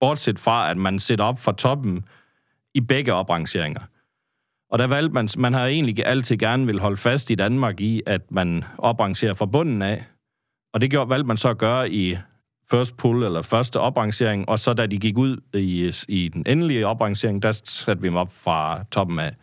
bortset 0.00 0.38
fra, 0.38 0.70
at 0.70 0.76
man 0.76 0.98
sætter 0.98 1.24
op 1.24 1.38
fra 1.38 1.52
toppen 1.52 2.04
i 2.74 2.80
begge 2.80 3.14
oprangeringer. 3.14 3.80
Og 4.70 4.78
der 4.78 4.86
valgte 4.86 5.14
man, 5.14 5.28
man 5.38 5.54
har 5.54 5.66
egentlig 5.66 6.06
altid 6.06 6.36
gerne 6.36 6.66
vil 6.66 6.80
holde 6.80 6.96
fast 6.96 7.30
i 7.30 7.34
Danmark 7.34 7.80
i, 7.80 8.02
at 8.06 8.30
man 8.30 8.64
oprangerer 8.78 9.34
fra 9.34 9.46
bunden 9.46 9.82
af. 9.82 10.04
Og 10.74 10.80
det 10.80 10.90
gjorde, 10.90 11.10
valgte 11.10 11.26
man 11.26 11.36
så 11.36 11.48
at 11.48 11.58
gøre 11.58 11.90
i 11.90 12.16
first 12.70 12.96
pull, 12.96 13.22
eller 13.22 13.42
første 13.42 13.80
oprangering, 13.80 14.48
og 14.48 14.58
så 14.58 14.74
da 14.74 14.86
de 14.86 14.98
gik 14.98 15.18
ud 15.18 15.36
i, 15.54 15.92
i 16.08 16.28
den 16.28 16.44
endelige 16.46 16.86
oprangering, 16.86 17.42
der 17.42 17.52
satte 17.64 18.02
vi 18.02 18.08
dem 18.08 18.16
op 18.16 18.32
fra 18.32 18.84
toppen 18.90 19.18
af. 19.18 19.34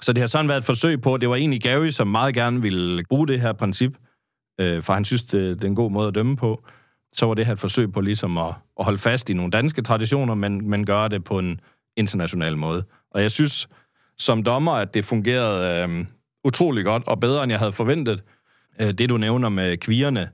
Så 0.00 0.12
det 0.12 0.20
har 0.20 0.26
sådan 0.26 0.48
været 0.48 0.58
et 0.58 0.64
forsøg 0.64 1.00
på, 1.00 1.16
det 1.16 1.28
var 1.28 1.36
egentlig 1.36 1.62
Gary, 1.62 1.90
som 1.90 2.08
meget 2.08 2.34
gerne 2.34 2.62
ville 2.62 3.04
bruge 3.04 3.28
det 3.28 3.40
her 3.40 3.52
princip, 3.52 3.98
øh, 4.60 4.82
for 4.82 4.92
han 4.94 5.04
synes, 5.04 5.22
det, 5.22 5.56
det 5.56 5.64
er 5.64 5.68
en 5.68 5.74
god 5.74 5.90
måde 5.90 6.08
at 6.08 6.14
dømme 6.14 6.36
på. 6.36 6.64
Så 7.12 7.26
var 7.26 7.34
det 7.34 7.46
her 7.46 7.52
et 7.52 7.58
forsøg 7.58 7.92
på 7.92 8.00
ligesom 8.00 8.38
at, 8.38 8.54
at 8.78 8.84
holde 8.84 8.98
fast 8.98 9.30
i 9.30 9.32
nogle 9.32 9.50
danske 9.50 9.82
traditioner, 9.82 10.34
men, 10.34 10.70
men 10.70 10.86
gøre 10.86 11.08
det 11.08 11.24
på 11.24 11.38
en 11.38 11.60
international 11.96 12.58
måde. 12.58 12.84
Og 13.10 13.22
jeg 13.22 13.30
synes 13.30 13.68
som 14.22 14.42
dommer, 14.42 14.72
at 14.72 14.94
det 14.94 15.04
fungerede 15.04 15.88
øh, 15.88 16.06
utrolig 16.44 16.84
godt, 16.84 17.02
og 17.06 17.20
bedre, 17.20 17.42
end 17.42 17.50
jeg 17.50 17.58
havde 17.58 17.72
forventet. 17.72 18.22
Øh, 18.80 18.92
det, 18.92 19.08
du 19.08 19.16
nævner 19.16 19.48
med 19.48 19.76
kvierne, 19.76 20.28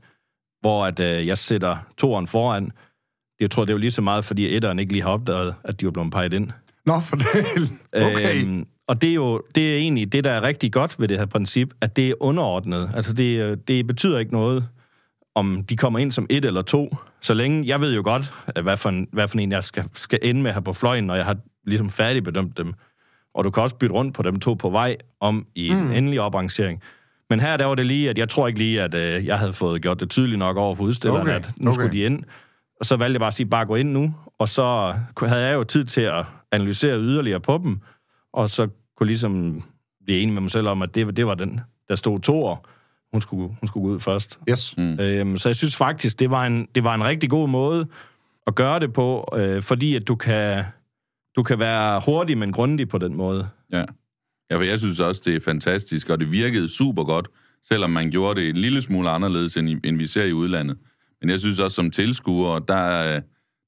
hvor 0.60 0.86
at, 0.86 1.00
øh, 1.00 1.26
jeg 1.26 1.38
sætter 1.38 1.76
toeren 1.98 2.26
foran. 2.26 2.72
Jeg 3.40 3.50
tror, 3.50 3.64
det 3.64 3.70
er 3.70 3.74
jo 3.74 3.78
lige 3.78 3.90
så 3.90 4.02
meget, 4.02 4.24
fordi 4.24 4.56
etteren 4.56 4.78
ikke 4.78 4.92
lige 4.92 5.02
har 5.02 5.10
opdaget, 5.10 5.54
at 5.64 5.80
de 5.80 5.86
var 5.86 5.92
blevet 5.92 6.12
peget 6.12 6.32
ind. 6.32 6.50
Nå, 6.86 7.00
for 7.00 7.16
det. 7.16 7.26
Okay. 7.92 8.44
Øhm, 8.44 8.66
og 8.88 9.02
det 9.02 9.10
er 9.10 9.14
jo 9.14 9.42
det 9.54 9.74
er 9.74 9.78
egentlig 9.78 10.12
det, 10.12 10.24
der 10.24 10.30
er 10.30 10.42
rigtig 10.42 10.72
godt 10.72 11.00
ved 11.00 11.08
det 11.08 11.18
her 11.18 11.26
princip, 11.26 11.74
at 11.80 11.96
det 11.96 12.08
er 12.08 12.14
underordnet. 12.20 12.90
Altså, 12.94 13.12
det, 13.12 13.42
øh, 13.42 13.56
det 13.68 13.86
betyder 13.86 14.18
ikke 14.18 14.32
noget, 14.32 14.68
om 15.34 15.64
de 15.68 15.76
kommer 15.76 15.98
ind 15.98 16.12
som 16.12 16.26
et 16.30 16.44
eller 16.44 16.62
to. 16.62 16.96
Så 17.20 17.34
længe, 17.34 17.68
jeg 17.68 17.80
ved 17.80 17.94
jo 17.94 18.02
godt, 18.04 18.32
hvad 18.62 18.76
for 18.76 18.88
en, 18.88 19.08
hvad 19.12 19.28
for 19.28 19.38
en 19.38 19.52
jeg 19.52 19.64
skal, 19.64 19.84
skal 19.94 20.18
ende 20.22 20.42
med 20.42 20.52
her 20.52 20.60
på 20.60 20.72
fløjen, 20.72 21.04
når 21.04 21.14
jeg 21.14 21.24
har 21.24 21.36
ligesom 21.66 21.90
færdigbedømt 21.90 22.58
dem. 22.58 22.74
Og 23.38 23.44
du 23.44 23.50
kan 23.50 23.62
også 23.62 23.76
bytte 23.76 23.94
rundt 23.94 24.14
på 24.14 24.22
dem 24.22 24.40
to 24.40 24.54
på 24.54 24.70
vej 24.70 24.96
om 25.20 25.46
i 25.54 25.70
mm. 25.70 25.86
en 25.86 25.92
endelig 25.92 26.20
oprangering. 26.20 26.82
Men 27.30 27.40
her 27.40 27.56
der 27.56 27.64
var 27.64 27.74
det 27.74 27.86
lige, 27.86 28.10
at 28.10 28.18
jeg 28.18 28.28
tror 28.28 28.46
ikke 28.46 28.58
lige, 28.58 28.82
at 28.82 28.94
øh, 28.94 29.26
jeg 29.26 29.38
havde 29.38 29.52
fået 29.52 29.82
gjort 29.82 30.00
det 30.00 30.10
tydeligt 30.10 30.38
nok 30.38 30.56
over 30.56 30.74
for 30.74 30.84
udstilleren, 30.84 31.22
Okay, 31.22 31.34
at 31.34 31.50
nu 31.60 31.70
okay. 31.70 31.74
skulle 31.74 31.92
de 31.92 32.00
ind. 32.00 32.24
Og 32.80 32.86
så 32.86 32.96
valgte 32.96 33.12
jeg 33.12 33.20
bare 33.20 33.28
at 33.28 33.34
sige, 33.34 33.46
bare 33.46 33.66
gå 33.66 33.74
ind 33.74 33.92
nu. 33.92 34.14
Og 34.38 34.48
så 34.48 34.94
havde 35.22 35.42
jeg 35.42 35.54
jo 35.54 35.64
tid 35.64 35.84
til 35.84 36.00
at 36.00 36.24
analysere 36.52 36.98
yderligere 36.98 37.40
på 37.40 37.60
dem. 37.62 37.80
Og 38.32 38.50
så 38.50 38.68
kunne 38.96 39.06
ligesom 39.06 39.62
blive 40.04 40.20
enig 40.20 40.34
med 40.34 40.42
mig 40.42 40.50
selv 40.50 40.68
om, 40.68 40.82
at 40.82 40.94
det, 40.94 41.16
det 41.16 41.26
var 41.26 41.34
den, 41.34 41.60
der 41.88 41.96
stod 41.96 42.18
to 42.18 42.44
år. 42.44 42.68
Hun 43.12 43.20
skulle, 43.22 43.48
hun 43.60 43.68
skulle 43.68 43.88
gå 43.88 43.94
ud 43.94 44.00
først. 44.00 44.38
Yes. 44.50 44.74
Mm. 44.76 45.00
Øhm, 45.00 45.38
så 45.38 45.48
jeg 45.48 45.56
synes 45.56 45.76
faktisk, 45.76 46.20
det 46.20 46.30
var, 46.30 46.46
en, 46.46 46.68
det 46.74 46.84
var 46.84 46.94
en 46.94 47.04
rigtig 47.04 47.30
god 47.30 47.48
måde 47.48 47.86
at 48.46 48.54
gøre 48.54 48.80
det 48.80 48.92
på, 48.92 49.34
øh, 49.36 49.62
fordi 49.62 49.94
at 49.94 50.08
du 50.08 50.14
kan, 50.14 50.64
du 51.38 51.42
kan 51.42 51.58
være 51.58 52.02
hurtig, 52.06 52.38
men 52.38 52.52
grundig 52.52 52.88
på 52.88 52.98
den 52.98 53.16
måde. 53.16 53.48
Ja. 53.72 53.84
ja, 54.50 54.56
for 54.56 54.62
jeg 54.62 54.78
synes 54.78 55.00
også, 55.00 55.22
det 55.24 55.36
er 55.36 55.40
fantastisk, 55.40 56.08
og 56.10 56.20
det 56.20 56.32
virkede 56.32 56.68
super 56.68 57.04
godt, 57.04 57.28
selvom 57.68 57.90
man 57.90 58.10
gjorde 58.10 58.40
det 58.40 58.48
en 58.48 58.56
lille 58.56 58.82
smule 58.82 59.10
anderledes, 59.10 59.56
end, 59.56 59.68
end 59.84 59.96
vi 59.96 60.06
ser 60.06 60.24
i 60.24 60.32
udlandet. 60.32 60.76
Men 61.20 61.30
jeg 61.30 61.40
synes 61.40 61.58
også, 61.58 61.74
som 61.74 61.90
tilskuer, 61.90 62.58
der, 62.58 62.74
er- 62.74 63.20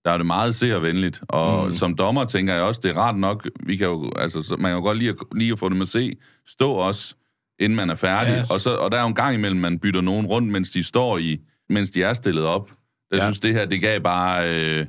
der 0.05 0.11
er 0.11 0.17
det 0.17 0.27
meget 0.27 0.55
seervenligt. 0.55 1.21
Og 1.29 1.69
mm. 1.69 1.75
som 1.75 1.97
dommer 1.97 2.25
tænker 2.25 2.55
jeg 2.55 2.63
også, 2.63 2.81
det 2.85 2.91
er 2.91 2.95
rart 2.95 3.17
nok, 3.17 3.49
vi 3.67 3.77
kan 3.77 3.87
jo, 3.87 4.13
altså, 4.17 4.43
så- 4.43 4.57
man 4.57 4.71
kan 4.71 4.77
jo 4.77 4.83
godt 4.83 4.99
lide 4.99 5.11
at, 5.11 5.17
lige 5.37 5.53
at 5.53 5.59
få 5.59 5.69
dem 5.69 5.81
at 5.81 5.89
se, 5.89 6.17
stå 6.49 6.73
også, 6.73 7.15
inden 7.61 7.77
man 7.77 7.91
er 7.91 7.95
færdig. 7.95 8.33
Ja. 8.33 8.55
Og, 8.55 8.61
så, 8.61 8.77
og 8.77 8.93
der 8.93 8.99
er 8.99 9.03
jo 9.03 9.09
en 9.09 9.15
gang 9.15 9.35
imellem, 9.35 9.61
man 9.61 9.79
bytter 9.79 10.01
nogen 10.01 10.27
rundt, 10.27 10.49
mens 10.49 10.71
de 10.71 10.83
står 10.83 11.19
i, 11.19 11.39
mens 11.69 11.91
de 11.91 12.03
er 12.03 12.15
stillet 12.15 12.45
op. 12.45 12.71
Jeg 13.11 13.19
Ja. 13.19 13.25
synes, 13.25 13.41
det 13.41 13.53
her, 13.55 13.67
det 13.67 13.81
gav 13.81 14.01
bare... 14.01 14.49
Øh, 14.79 14.87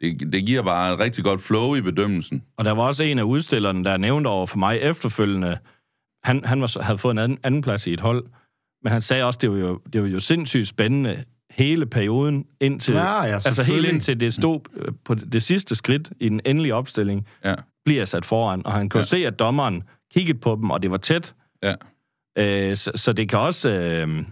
det, 0.00 0.32
det 0.32 0.46
giver 0.46 0.62
bare 0.62 0.92
et 0.94 0.98
rigtig 0.98 1.24
godt 1.24 1.40
flow 1.42 1.74
i 1.74 1.80
bedømmelsen. 1.80 2.42
Og 2.56 2.64
der 2.64 2.72
var 2.72 2.82
også 2.82 3.04
en 3.04 3.18
af 3.18 3.22
udstillerne, 3.22 3.84
der 3.84 3.96
nævnte 3.96 4.28
over 4.28 4.46
for 4.46 4.58
mig 4.58 4.78
efterfølgende, 4.78 5.58
han, 6.24 6.44
han 6.44 6.60
var, 6.60 6.82
havde 6.82 6.98
fået 6.98 7.12
en 7.12 7.18
anden, 7.18 7.38
anden 7.42 7.62
plads 7.62 7.86
i 7.86 7.92
et 7.92 8.00
hold, 8.00 8.24
men 8.82 8.92
han 8.92 9.02
sagde 9.02 9.24
også, 9.24 9.38
det 9.42 9.50
var 9.50 9.58
jo, 9.58 9.80
det 9.92 10.02
var 10.02 10.08
jo 10.08 10.20
sindssygt 10.20 10.68
spændende 10.68 11.24
hele 11.50 11.86
perioden 11.86 12.44
indtil, 12.60 12.94
Ja, 12.94 13.22
ja, 13.24 13.34
altså 13.34 13.62
helt 13.62 13.86
indtil 13.86 14.20
det 14.20 14.34
stod 14.34 14.60
øh, 14.76 14.92
på 15.04 15.14
det 15.14 15.42
sidste 15.42 15.74
skridt 15.74 16.12
i 16.20 16.28
den 16.28 16.40
endelige 16.46 16.74
opstilling, 16.74 17.26
Ja. 17.44 17.54
bliver 17.84 18.04
sat 18.04 18.26
foran, 18.26 18.66
og 18.66 18.72
han 18.72 18.88
kunne 18.88 18.98
ja. 18.98 19.02
se, 19.04 19.26
at 19.26 19.38
dommeren 19.38 19.82
kiggede 20.14 20.38
på 20.38 20.56
dem, 20.60 20.70
og 20.70 20.82
det 20.82 20.90
var 20.90 20.96
tæt. 20.96 21.34
Ja. 21.62 21.74
Øh, 22.38 22.76
så, 22.76 22.92
så 22.94 23.12
det 23.12 23.28
kan 23.28 23.38
også... 23.38 23.70
Øh, 23.70 24.24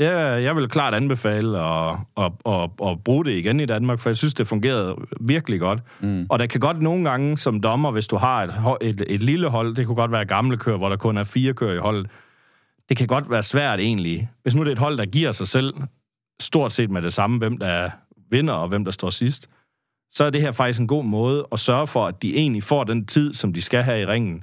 ja, 0.00 0.18
jeg 0.18 0.56
vil 0.56 0.68
klart 0.68 0.94
anbefale 0.94 1.58
at, 1.58 1.96
at, 2.16 2.32
at, 2.46 2.70
at 2.86 3.04
bruge 3.04 3.24
det 3.24 3.32
igen 3.32 3.60
i 3.60 3.66
Danmark, 3.66 4.00
for 4.00 4.10
jeg 4.10 4.16
synes, 4.16 4.34
det 4.34 4.48
fungerede 4.48 4.96
virkelig 5.20 5.60
godt. 5.60 5.80
Mm. 6.00 6.26
Og 6.30 6.38
der 6.38 6.46
kan 6.46 6.60
godt 6.60 6.82
nogle 6.82 7.10
gange 7.10 7.36
som 7.36 7.60
dommer, 7.60 7.90
hvis 7.90 8.06
du 8.06 8.16
har 8.16 8.42
et, 8.42 8.54
et, 8.80 9.02
et 9.06 9.22
lille 9.22 9.48
hold, 9.48 9.74
det 9.74 9.86
kunne 9.86 9.96
godt 9.96 10.12
være 10.12 10.24
gamle 10.24 10.56
kører, 10.56 10.76
hvor 10.76 10.88
der 10.88 10.96
kun 10.96 11.16
er 11.16 11.24
fire 11.24 11.54
kører 11.54 11.74
i 11.74 11.78
holdet, 11.78 12.06
det 12.88 12.96
kan 12.96 13.06
godt 13.06 13.30
være 13.30 13.42
svært 13.42 13.80
egentlig. 13.80 14.30
Hvis 14.42 14.54
nu 14.54 14.62
det 14.62 14.68
er 14.68 14.72
et 14.72 14.78
hold, 14.78 14.98
der 14.98 15.06
giver 15.06 15.32
sig 15.32 15.48
selv 15.48 15.74
stort 16.40 16.72
set 16.72 16.90
med 16.90 17.02
det 17.02 17.12
samme, 17.12 17.38
hvem 17.38 17.58
der 17.58 17.90
vinder 18.30 18.54
og 18.54 18.68
hvem 18.68 18.84
der 18.84 18.92
står 18.92 19.10
sidst, 19.10 19.48
så 20.10 20.24
er 20.24 20.30
det 20.30 20.40
her 20.40 20.52
faktisk 20.52 20.80
en 20.80 20.86
god 20.86 21.04
måde 21.04 21.46
at 21.52 21.58
sørge 21.58 21.86
for, 21.86 22.06
at 22.06 22.22
de 22.22 22.36
egentlig 22.36 22.62
får 22.62 22.84
den 22.84 23.06
tid, 23.06 23.34
som 23.34 23.52
de 23.52 23.62
skal 23.62 23.82
have 23.82 24.00
i 24.00 24.06
ringen. 24.06 24.42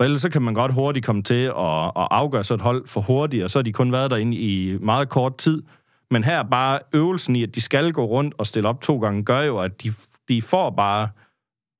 For 0.00 0.04
ellers 0.04 0.20
så 0.20 0.28
kan 0.28 0.42
man 0.42 0.54
godt 0.54 0.72
hurtigt 0.72 1.06
komme 1.06 1.22
til 1.22 1.44
at, 1.44 1.84
at 1.84 2.08
afgøre 2.10 2.44
så 2.44 2.54
et 2.54 2.60
hold 2.60 2.86
for 2.86 3.00
hurtigt, 3.00 3.44
og 3.44 3.50
så 3.50 3.58
har 3.58 3.62
de 3.62 3.72
kun 3.72 3.92
været 3.92 4.10
derinde 4.10 4.36
i 4.36 4.78
meget 4.78 5.08
kort 5.08 5.36
tid. 5.36 5.62
Men 6.10 6.24
her 6.24 6.42
bare 6.42 6.78
øvelsen 6.92 7.36
i, 7.36 7.42
at 7.42 7.54
de 7.54 7.60
skal 7.60 7.92
gå 7.92 8.04
rundt 8.04 8.34
og 8.38 8.46
stille 8.46 8.68
op 8.68 8.80
to 8.80 8.98
gange, 8.98 9.24
gør 9.24 9.40
jo, 9.40 9.58
at 9.58 9.82
de, 9.82 9.92
de 10.28 10.42
får 10.42 10.70
bare... 10.70 11.08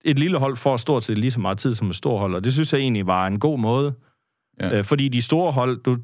Et 0.05 0.19
lille 0.19 0.39
hold 0.39 0.57
får 0.57 0.77
stort 0.77 1.05
set 1.05 1.19
lige 1.19 1.31
så 1.31 1.41
meget 1.41 1.59
tid 1.59 1.75
som 1.75 1.91
et 1.91 1.97
stort 1.97 2.21
hold, 2.21 2.35
og 2.35 2.45
det 2.45 2.53
synes 2.53 2.73
jeg 2.73 2.81
egentlig 2.81 3.07
var 3.07 3.27
en 3.27 3.39
god 3.39 3.59
måde. 3.59 3.95
Ja. 4.61 4.79
Øh, 4.79 4.85
fordi 4.85 5.09
de 5.09 5.23
store 5.23 5.53
hold, 5.53 5.83
du, 5.83 5.97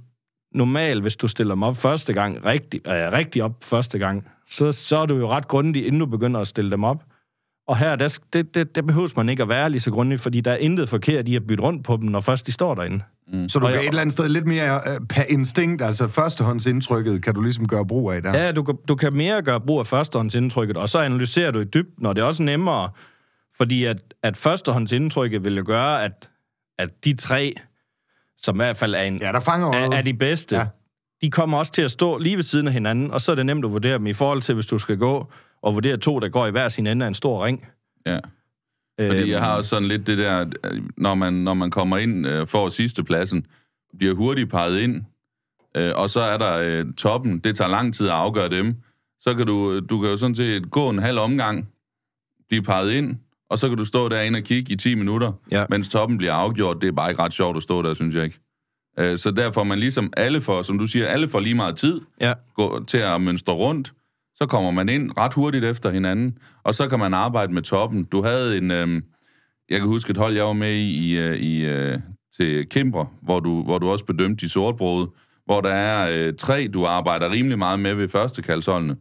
normalt, 0.54 1.02
hvis 1.02 1.16
du 1.16 1.28
stiller 1.28 1.54
dem 1.54 1.62
op 1.62 1.76
første 1.76 2.12
gang, 2.12 2.44
rigtig, 2.44 2.80
øh, 2.86 3.12
rigtig 3.12 3.42
op 3.42 3.56
første 3.62 3.98
gang, 3.98 4.28
så, 4.46 4.72
så 4.72 4.96
er 4.96 5.06
du 5.06 5.16
jo 5.16 5.28
ret 5.28 5.48
grundig, 5.48 5.86
inden 5.86 6.00
du 6.00 6.06
begynder 6.06 6.40
at 6.40 6.46
stille 6.46 6.70
dem 6.70 6.84
op. 6.84 7.04
Og 7.68 7.76
her, 7.78 7.96
der, 7.96 8.18
det, 8.32 8.54
det, 8.54 8.74
det 8.74 8.86
behøves 8.86 9.16
man 9.16 9.28
ikke 9.28 9.42
at 9.42 9.48
være 9.48 9.70
lige 9.70 9.80
så 9.80 9.90
grundig, 9.90 10.20
fordi 10.20 10.40
der 10.40 10.50
er 10.52 10.56
intet 10.56 10.88
forkert 10.88 11.28
i 11.28 11.36
at 11.36 11.46
bytte 11.46 11.62
rundt 11.64 11.84
på 11.84 11.96
dem, 11.96 12.04
når 12.08 12.20
først 12.20 12.46
de 12.46 12.52
står 12.52 12.74
derinde. 12.74 13.02
Så 13.48 13.58
du 13.58 13.64
Og 13.64 13.70
kan 13.70 13.78
jeg- 13.78 13.84
et 13.84 13.88
eller 13.88 14.00
andet 14.00 14.12
sted 14.12 14.28
lidt 14.28 14.46
mere 14.46 14.80
uh, 15.00 15.06
per 15.06 15.22
instinkt, 15.28 15.82
altså 15.82 16.08
førstehåndsindtrykket, 16.08 17.22
kan 17.22 17.34
du 17.34 17.40
ligesom 17.40 17.68
gøre 17.68 17.86
brug 17.86 18.12
af 18.12 18.22
der. 18.22 18.38
Ja, 18.44 18.52
du, 18.52 18.62
kan- 18.62 18.76
du 18.88 18.94
kan 18.94 19.12
mere 19.12 19.42
gøre 19.42 19.60
brug 19.60 19.78
af 19.80 19.86
førstehåndsindtrykket, 19.86 20.76
og 20.76 20.88
så 20.88 20.98
analyserer 20.98 21.50
du 21.50 21.60
i 21.60 21.64
dybden, 21.64 22.06
og 22.06 22.16
det 22.16 22.22
er 22.22 22.26
også 22.26 22.42
nemmere, 22.42 22.90
fordi 23.56 23.84
at, 23.84 24.14
at 24.22 24.36
førstehåndsindtrykket 24.36 25.44
vil 25.44 25.56
jo 25.56 25.62
gøre, 25.66 26.04
at, 26.04 26.30
at 26.78 27.04
de 27.04 27.14
tre, 27.16 27.54
som 28.38 28.56
i 28.56 28.58
hvert 28.58 28.76
fald 28.76 28.94
er, 28.94 29.02
en, 29.02 29.18
Ja, 29.18 29.32
der 29.32 29.40
fanger 29.40 29.68
er, 29.72 29.90
er 29.96 30.02
de 30.02 30.14
bedste, 30.14 30.56
ja. 30.56 30.66
de 31.22 31.30
kommer 31.30 31.58
også 31.58 31.72
til 31.72 31.82
at 31.82 31.90
stå 31.90 32.18
lige 32.18 32.36
ved 32.36 32.42
siden 32.42 32.66
af 32.66 32.72
hinanden, 32.72 33.10
og 33.10 33.20
så 33.20 33.32
er 33.32 33.36
det 33.36 33.46
nemt 33.46 33.64
at 33.64 33.70
vurdere 33.70 33.98
dem 33.98 34.06
i 34.06 34.12
forhold 34.12 34.42
til, 34.42 34.54
hvis 34.54 34.66
du 34.66 34.78
skal 34.78 34.96
gå 34.98 35.26
og 35.66 35.74
vurdere 35.74 35.96
to, 35.96 36.18
der 36.18 36.28
går 36.28 36.46
i 36.46 36.50
hver 36.50 36.68
sin 36.68 36.86
ende 36.86 37.04
af 37.04 37.08
en 37.08 37.14
stor 37.14 37.44
ring. 37.46 37.66
Ja. 38.06 38.18
Fordi 39.00 39.20
Øhm, 39.20 39.30
jeg 39.30 39.40
har 39.40 39.56
også 39.56 39.70
sådan 39.70 39.88
lidt 39.88 40.06
det 40.06 40.18
der, 40.18 40.40
øh, 40.64 40.82
når 40.96 41.14
man, 41.14 41.32
når 41.32 41.54
man 41.54 41.70
kommer 41.70 41.96
ind 41.98 42.26
øh, 42.26 42.46
for 42.46 42.68
sidste 42.68 43.04
pladsen, 43.04 43.46
bliver 43.98 44.14
hurtigt 44.14 44.50
peget 44.50 44.80
ind, 44.80 45.02
øh, 45.76 45.92
og 45.94 46.10
så 46.10 46.20
er 46.20 46.36
der 46.36 46.58
øh, 46.58 46.92
toppen, 46.94 47.38
det 47.38 47.56
tager 47.56 47.68
lang 47.68 47.94
tid 47.94 48.06
at 48.06 48.12
afgøre 48.12 48.48
dem, 48.48 48.74
så 49.20 49.34
kan 49.34 49.46
du, 49.46 49.80
du 49.80 50.00
kan 50.00 50.10
jo 50.10 50.16
sådan 50.16 50.34
set 50.34 50.70
gå 50.70 50.88
en 50.88 50.98
halv 50.98 51.18
omgang, 51.18 51.68
blive 52.48 52.62
peget 52.62 52.92
ind, 52.92 53.16
og 53.50 53.58
så 53.58 53.68
kan 53.68 53.78
du 53.78 53.84
stå 53.84 54.08
derinde 54.08 54.36
og 54.36 54.42
kigge 54.42 54.72
i 54.72 54.76
10 54.76 54.94
minutter, 54.94 55.32
Ja. 55.50 55.64
mens 55.70 55.88
toppen 55.88 56.18
bliver 56.18 56.32
afgjort. 56.32 56.76
Det 56.82 56.88
er 56.88 56.92
bare 56.92 57.10
ikke 57.10 57.22
ret 57.22 57.32
sjovt 57.32 57.56
at 57.56 57.62
stå 57.62 57.82
der, 57.82 57.94
synes 57.94 58.14
jeg 58.14 58.24
ikke. 58.24 58.38
Øh, 58.98 59.18
så 59.18 59.30
derfor 59.30 59.64
man 59.64 59.78
ligesom 59.78 60.12
alle 60.16 60.40
får, 60.40 60.62
som 60.62 60.78
du 60.78 60.86
siger, 60.86 61.06
alle 61.06 61.28
får 61.28 61.40
lige 61.40 61.54
meget 61.54 61.76
tid, 61.76 62.00
Ja, 62.20 62.32
gå 62.54 62.84
til 62.84 62.98
at 62.98 63.20
mønstre 63.20 63.52
rundt, 63.52 63.92
så 64.36 64.46
kommer 64.46 64.70
man 64.70 64.88
ind 64.88 65.10
ret 65.18 65.34
hurtigt 65.34 65.64
efter 65.64 65.90
hinanden, 65.90 66.38
og 66.62 66.74
så 66.74 66.88
kan 66.88 66.98
man 66.98 67.14
arbejde 67.14 67.52
med 67.52 67.62
toppen. 67.62 68.04
Du 68.04 68.22
havde 68.22 68.58
en, 68.58 68.70
øhm, 68.70 69.04
jeg 69.70 69.78
kan 69.78 69.88
huske 69.88 70.10
et 70.10 70.16
hold, 70.16 70.34
jeg 70.34 70.44
var 70.44 70.52
med 70.52 70.72
i, 70.72 70.90
i, 70.90 71.18
øh, 71.18 71.36
i 71.36 71.64
øh, 71.64 71.98
til 72.36 72.68
Kimber, 72.68 73.06
hvor 73.22 73.40
du, 73.40 73.62
hvor 73.62 73.78
du 73.78 73.90
også 73.90 74.04
bedømte 74.04 74.46
de 74.46 74.50
sortbrode, 74.50 75.10
hvor 75.44 75.60
der 75.60 75.70
er 75.70 76.10
øh, 76.12 76.34
tre, 76.38 76.68
du 76.68 76.84
arbejder 76.84 77.30
rimelig 77.30 77.58
meget 77.58 77.80
med 77.80 77.94
ved 77.94 78.08
første 78.08 78.42
kaldsholdene. 78.42 78.96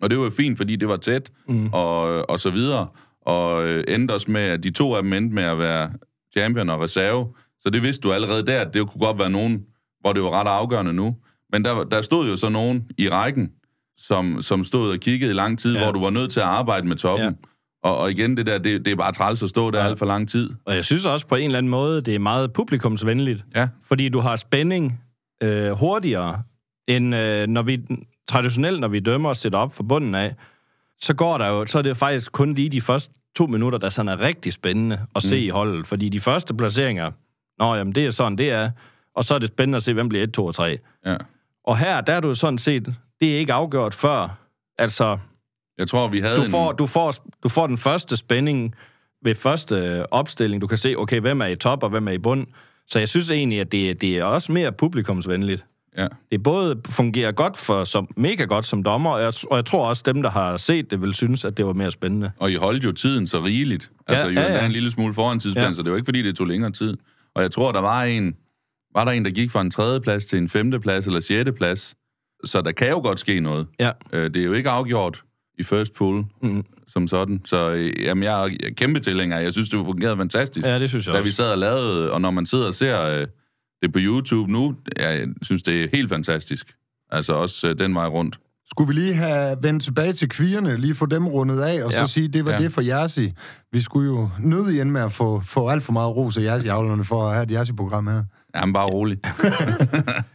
Og 0.00 0.10
det 0.10 0.18
var 0.18 0.30
fint, 0.30 0.56
fordi 0.56 0.76
det 0.76 0.88
var 0.88 0.96
tæt, 0.96 1.30
mm. 1.48 1.68
og, 1.72 2.30
og 2.30 2.40
så 2.40 2.50
videre, 2.50 2.86
og 3.20 3.68
øh, 3.68 3.84
endte 3.88 4.12
også 4.12 4.30
med, 4.30 4.40
at 4.40 4.62
de 4.62 4.70
to 4.70 4.94
af 4.94 5.02
dem 5.02 5.12
endte 5.12 5.34
med 5.34 5.42
at 5.42 5.58
være 5.58 5.92
champion 6.32 6.70
og 6.70 6.80
reserve, 6.80 7.34
så 7.60 7.70
det 7.70 7.82
vidste 7.82 8.08
du 8.08 8.12
allerede 8.12 8.46
der, 8.46 8.60
at 8.60 8.74
det 8.74 8.88
kunne 8.88 9.06
godt 9.06 9.18
være 9.18 9.30
nogen, 9.30 9.64
hvor 10.00 10.12
det 10.12 10.22
var 10.22 10.30
ret 10.30 10.48
afgørende 10.48 10.92
nu. 10.92 11.16
Men 11.52 11.64
der, 11.64 11.84
der 11.84 12.00
stod 12.00 12.28
jo 12.28 12.36
så 12.36 12.48
nogen 12.48 12.90
i 12.98 13.08
rækken, 13.08 13.52
som, 13.98 14.42
som 14.42 14.64
stod 14.64 14.90
og 14.92 14.98
kiggede 14.98 15.30
i 15.30 15.34
lang 15.34 15.58
tid, 15.58 15.74
ja. 15.74 15.82
Hvor 15.82 15.92
du 15.92 16.00
var 16.00 16.10
nødt 16.10 16.30
til 16.30 16.40
at 16.40 16.46
arbejde 16.46 16.86
med 16.86 16.96
toppen. 16.96 17.28
Ja. 17.28 17.34
Og, 17.82 17.98
og 17.98 18.10
igen, 18.10 18.36
det 18.36 18.46
der, 18.46 18.58
det, 18.58 18.84
det 18.84 18.90
er 18.90 18.96
bare 18.96 19.12
træls 19.12 19.42
at 19.42 19.50
stå 19.50 19.70
der 19.70 19.78
ja. 19.78 19.86
Alt 19.86 19.98
for 19.98 20.06
lang 20.06 20.28
tid. 20.28 20.50
og 20.64 20.74
jeg 20.74 20.84
synes 20.84 21.06
også 21.06 21.26
på 21.26 21.34
en 21.34 21.44
eller 21.44 21.58
anden 21.58 21.70
måde, 21.70 22.00
det 22.00 22.14
er 22.14 22.18
meget 22.18 22.52
publikumsvenligt. 22.52 23.44
Ja, 23.54 23.68
fordi 23.84 24.08
du 24.08 24.20
har 24.20 24.36
spænding 24.36 25.00
øh, 25.42 25.70
hurtigere, 25.70 26.42
end 26.88 27.14
øh, 27.14 27.46
når 27.46 27.62
vi 27.62 27.82
traditionelt, 28.28 28.80
når 28.80 28.88
vi 28.88 29.00
dømmer 29.00 29.28
og 29.28 29.36
sætter 29.36 29.58
op 29.58 29.74
for 29.74 29.82
bunden 29.82 30.14
af, 30.14 30.34
så 31.00 31.14
går 31.14 31.38
der 31.38 31.48
jo, 31.48 31.66
så 31.66 31.78
er 31.78 31.82
det 31.82 31.96
faktisk 31.96 32.32
kun 32.32 32.54
lige 32.54 32.68
de 32.68 32.80
første 32.80 33.14
to 33.36 33.46
minutter, 33.46 33.78
der 33.78 33.88
sådan 33.88 34.08
er 34.08 34.20
rigtig 34.20 34.52
spændende 34.52 35.00
at 35.14 35.22
se 35.22 35.38
i 35.38 35.48
holdet, 35.48 35.86
fordi 35.86 36.08
de 36.08 36.20
første 36.20 36.54
placeringer, 36.54 37.10
nå 37.58 37.74
jamen 37.74 37.94
det 37.94 38.06
er 38.06 38.10
sådan, 38.10 38.38
det 38.38 38.50
er, 38.50 38.70
og 39.14 39.24
så 39.24 39.34
er 39.34 39.38
det 39.38 39.48
spændende 39.48 39.76
at 39.76 39.82
se, 39.82 39.92
hvem 39.92 40.08
bliver 40.08 40.24
1, 40.24 40.32
2 40.32 40.46
og 40.46 40.54
3. 40.54 40.78
ja. 41.06 41.16
Og 41.64 41.78
her, 41.78 42.00
der 42.00 42.12
er 42.12 42.20
du 42.20 42.34
sådan 42.34 42.58
set, 42.58 42.94
det 43.20 43.34
er 43.34 43.38
ikke 43.38 43.52
afgjort 43.52 43.94
før, 43.94 44.38
altså, 44.78 45.18
Jeg 45.78 45.88
tror, 45.88 46.08
vi 46.08 46.20
havde 46.20 46.36
du 46.36 46.42
en... 46.42 46.50
får, 46.50 46.72
du 46.72 46.86
får, 46.86 47.14
du 47.42 47.48
får 47.48 47.66
den 47.66 47.78
første 47.78 48.16
spænding 48.16 48.74
ved 49.24 49.34
første 49.34 49.74
øh, 49.76 50.04
opstilling. 50.10 50.62
Du 50.62 50.66
kan 50.66 50.78
se, 50.78 50.94
okay, 50.96 51.20
hvem 51.20 51.40
er 51.40 51.46
i 51.46 51.56
top, 51.56 51.82
og 51.82 51.90
hvem 51.90 52.08
er 52.08 52.12
i 52.12 52.18
bund. 52.18 52.46
Så 52.88 52.98
jeg 52.98 53.08
synes 53.08 53.30
egentlig, 53.30 53.60
at 53.60 53.72
det, 53.72 54.00
det 54.00 54.18
er 54.18 54.24
også 54.24 54.52
mere 54.52 54.72
publikumsvenligt. 54.72 55.64
Ja. 55.98 56.06
Det 56.32 56.42
både 56.42 56.80
fungerer 56.88 57.32
godt 57.32 57.56
for, 57.56 57.84
som, 57.84 58.08
mega 58.16 58.44
godt 58.44 58.66
som 58.66 58.82
dommer, 58.82 59.10
og 59.10 59.20
jeg, 59.22 59.32
og 59.50 59.56
jeg 59.56 59.64
tror 59.64 59.88
også, 59.88 60.02
dem, 60.06 60.22
der 60.22 60.30
har 60.30 60.56
set 60.56 60.90
det, 60.90 61.02
vil 61.02 61.14
synes, 61.14 61.44
at 61.44 61.56
det 61.56 61.66
var 61.66 61.72
mere 61.72 61.90
spændende. 61.90 62.30
Og 62.38 62.52
I 62.52 62.54
holdt 62.54 62.84
jo 62.84 62.92
tiden 62.92 63.26
så 63.26 63.40
rigeligt. 63.44 63.90
Altså, 64.06 64.26
Ja, 64.26 64.32
jo 64.32 64.40
ja, 64.40 64.54
ja. 64.54 64.64
en 64.64 64.72
lille 64.72 64.90
smule 64.90 65.14
foran 65.14 65.40
tidsplanen, 65.40 65.70
ja. 65.70 65.74
Så 65.74 65.82
det 65.82 65.90
var 65.90 65.96
ikke, 65.96 66.06
fordi 66.06 66.22
det 66.22 66.36
tog 66.36 66.46
længere 66.46 66.70
tid. 66.70 66.96
Og 67.34 67.42
jeg 67.42 67.50
tror, 67.50 67.72
der 67.72 67.80
var 67.80 68.04
en... 68.04 68.36
Var 68.94 69.04
der 69.04 69.12
en, 69.12 69.24
der 69.24 69.30
gik 69.30 69.50
fra 69.50 69.60
en 69.60 69.70
tredje 69.70 70.00
plads 70.00 70.26
til 70.26 70.38
en 70.38 70.48
femte 70.48 70.80
plads 70.80 71.06
eller 71.06 71.20
sjette 71.20 71.52
plads? 71.52 71.94
Så 72.44 72.62
der 72.62 72.72
kan 72.72 72.88
jo 72.90 72.98
godt 73.00 73.20
ske 73.20 73.40
noget. 73.40 73.66
Ja. 73.80 73.90
Øh, 74.12 74.24
det 74.34 74.36
er 74.36 74.44
jo 74.44 74.52
ikke 74.52 74.70
afgjort 74.70 75.22
i 75.58 75.62
first 75.62 75.94
pool 75.94 76.24
Mm. 76.42 76.64
som 76.88 77.08
sådan. 77.08 77.40
Så 77.44 77.70
øh, 77.70 78.02
jamen, 78.02 78.24
jeg 78.24 78.44
er 78.44 78.70
kæmpe 78.76 79.00
tilhænger. 79.00 79.38
Jeg 79.38 79.52
synes, 79.52 79.68
det 79.68 79.84
fungerede 79.84 80.16
fantastisk. 80.16 80.66
Ja, 80.66 80.78
det 80.78 80.88
synes 80.88 81.06
jeg 81.06 81.14
da 81.14 81.20
vi 81.20 81.28
også. 81.28 81.36
sad 81.36 81.50
og 81.50 81.58
lavede, 81.58 82.12
og 82.12 82.20
når 82.20 82.30
man 82.30 82.46
sidder 82.46 82.66
og 82.66 82.74
ser 82.74 83.02
øh, 83.20 83.26
det 83.82 83.92
på 83.92 83.98
YouTube 84.02 84.52
nu, 84.52 84.74
jeg 84.96 85.26
synes, 85.42 85.62
det 85.62 85.84
er 85.84 85.88
helt 85.92 86.08
fantastisk. 86.08 86.72
Altså 87.10 87.32
også 87.32 87.68
øh, 87.68 87.78
den 87.78 87.94
vej 87.94 88.06
rundt. 88.06 88.38
Skulle 88.70 88.88
vi 88.88 88.94
lige 89.00 89.14
have 89.14 89.56
vendt 89.62 89.82
tilbage 89.82 90.12
til 90.12 90.28
kvierne, 90.28 90.76
lige 90.76 90.94
få 90.94 91.06
dem 91.06 91.26
rundet 91.26 91.60
af, 91.60 91.84
og 91.84 91.92
ja. 91.92 92.06
så 92.06 92.12
sige, 92.12 92.28
det 92.28 92.44
var 92.44 92.52
Ja. 92.52 92.58
det 92.58 92.72
for 92.72 92.80
Jersi. 92.80 93.32
Vi 93.72 93.80
skulle 93.80 94.06
jo 94.10 94.28
nødt 94.40 94.74
igen 94.74 94.90
med 94.90 95.00
at 95.00 95.12
få, 95.12 95.40
få 95.44 95.68
alt 95.68 95.82
for 95.82 95.92
meget 95.92 96.16
ros 96.16 96.36
af 96.38 96.42
Jersi-avlerne 96.42 97.04
for 97.04 97.26
at 97.28 97.32
have 97.34 97.42
et 97.44 97.50
Jersi-program 97.50 98.06
her. 98.06 98.24
Jamen, 98.56 98.72
bare 98.72 98.86
rolig. 98.86 99.18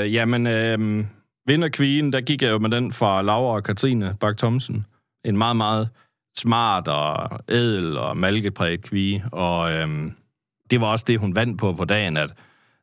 Øh, 0.00 0.14
jamen, 0.14 0.46
øh, 0.46 1.04
vinderkvigen, 1.46 2.12
der 2.12 2.20
gik 2.20 2.42
jeg 2.42 2.50
jo 2.50 2.58
med 2.58 2.70
den 2.70 2.92
fra 2.92 3.22
Laura 3.22 3.54
og 3.56 3.62
Katrine 3.64 4.16
Bak 4.20 4.36
Thomsen. 4.38 4.86
En 5.24 5.36
meget, 5.38 5.56
meget 5.56 5.88
smart 6.36 6.88
og 6.88 7.40
ædel 7.48 7.96
og 7.98 8.16
malkepræget 8.16 8.82
kvige. 8.82 9.24
Og 9.32 9.72
øh, 9.72 10.12
det 10.70 10.80
var 10.80 10.86
også 10.86 11.04
det, 11.08 11.18
hun 11.20 11.34
vandt 11.34 11.58
på 11.60 11.72
på 11.72 11.84
dagen, 11.84 12.16
at, 12.16 12.30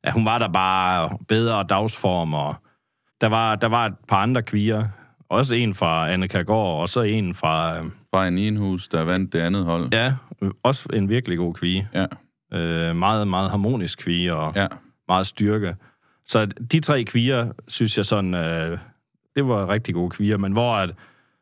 at 0.03 0.13
hun 0.13 0.25
var 0.25 0.37
der 0.37 0.47
bare 0.47 1.17
bedre 1.27 1.63
dagsform, 1.63 2.33
og 2.33 2.55
der 3.21 3.27
var, 3.27 3.55
der 3.55 3.67
var 3.67 3.85
et 3.85 3.93
par 4.07 4.17
andre 4.17 4.41
kviger. 4.43 4.85
Også 5.29 5.55
en 5.55 5.73
fra 5.73 6.09
Anne 6.11 6.27
Kærgaard, 6.27 6.79
og 6.81 6.89
så 6.89 7.01
en 7.01 7.33
fra... 7.33 7.77
Øh, 7.77 7.85
Fra 8.13 8.27
en 8.27 8.37
enhus, 8.37 8.87
der 8.87 9.01
vandt 9.03 9.33
det 9.33 9.39
andet 9.39 9.65
hold. 9.65 9.89
ja, 9.93 10.13
også 10.63 10.89
en 10.93 11.09
virkelig 11.09 11.37
god 11.37 11.53
kvige. 11.53 11.87
Ja, 11.93 12.05
Øh, 12.53 12.95
meget, 12.95 13.27
meget 13.27 13.49
harmonisk 13.49 13.99
kvige, 13.99 14.33
og 14.33 14.53
ja. 14.55 14.67
meget 15.07 15.27
styrke. 15.27 15.75
Så 16.27 16.45
de 16.45 16.79
tre 16.79 17.03
kvier, 17.03 17.51
synes 17.67 17.97
jeg 17.97 18.05
sådan, 18.05 18.33
øh, 18.33 18.77
det 19.35 19.47
var 19.47 19.69
rigtig 19.69 19.93
gode 19.93 20.09
kvier, 20.09 20.37
men 20.37 20.51
hvor 20.51 20.73
at 20.75 20.89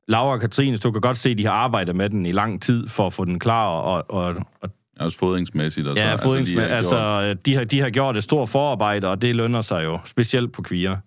Laura 0.08 0.32
og 0.34 0.40
Katrine, 0.40 0.78
du 0.78 0.92
kan 0.92 1.02
godt 1.02 1.18
se, 1.18 1.30
at 1.30 1.38
de 1.38 1.46
har 1.46 1.54
arbejdet 1.54 1.96
med 1.96 2.10
den 2.10 2.26
i 2.26 2.32
lang 2.32 2.62
tid 2.62 2.88
for 2.88 3.08
at 3.08 3.14
få 3.14 3.26
den 3.26 3.40
klar, 3.40 3.68
og, 3.68 4.06
og, 4.12 4.36
og 4.62 4.70
Også 5.00 5.18
fodringsmæssigt. 5.18 5.88
Og 5.88 5.98
så, 5.98 6.04
ja, 6.04 6.12
altså, 6.12 6.24
fodrings, 6.26 6.50
de 6.50 6.60
har 6.60 6.66
altså, 6.68 6.96
gjort- 6.96 7.24
altså 7.24 7.42
de, 7.46 7.56
har, 7.56 7.64
de 7.64 7.80
har 7.80 7.90
gjort 7.90 8.18
et 8.18 8.24
stort 8.24 8.50
forarbejde, 8.50 9.08
og 9.08 9.22
det 9.22 9.36
lønner 9.36 9.62
sig 9.62 9.84
jo, 9.84 10.00
specielt 10.06 10.52
på 10.54 10.62
kvier. 10.62 10.98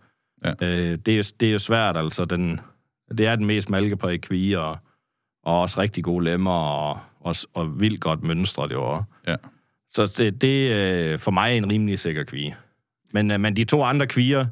Ja. 0.45 0.53
Øh, 0.63 0.99
det, 1.07 1.09
er, 1.13 1.17
jo- 1.17 1.35
det 1.41 1.49
er 1.49 1.53
jo 1.53 1.59
svært, 1.59 1.97
altså. 1.97 2.25
Den, 2.25 2.61
det 3.19 3.27
er 3.27 3.37
den 3.37 3.47
mest 3.47 3.71
malkeprægede 3.71 4.19
kvige, 4.19 4.59
og, 4.61 4.79
og 5.45 5.61
også 5.61 5.81
rigtig 5.81 6.05
gode 6.05 6.25
lemmer, 6.25 6.51
og, 6.53 6.99
og, 7.21 7.35
og 7.55 7.81
vildt 7.81 8.01
godt 8.01 8.23
mønstre, 8.23 8.69
det 8.69 8.77
var. 8.77 9.05
Ja. 9.27 9.37
Så 9.91 10.07
det, 10.19 10.41
det 10.43 10.73
er 10.73 11.17
for 11.17 11.31
mig 11.31 11.57
en 11.57 11.73
rimelig 11.73 11.99
sikker 11.99 12.25
kvige. 12.25 12.57
Men, 13.13 13.31
øh, 13.31 13.41
men 13.41 13.57
de 13.57 13.65
to 13.65 13.83
andre 13.83 14.07
kvier, 14.07 14.47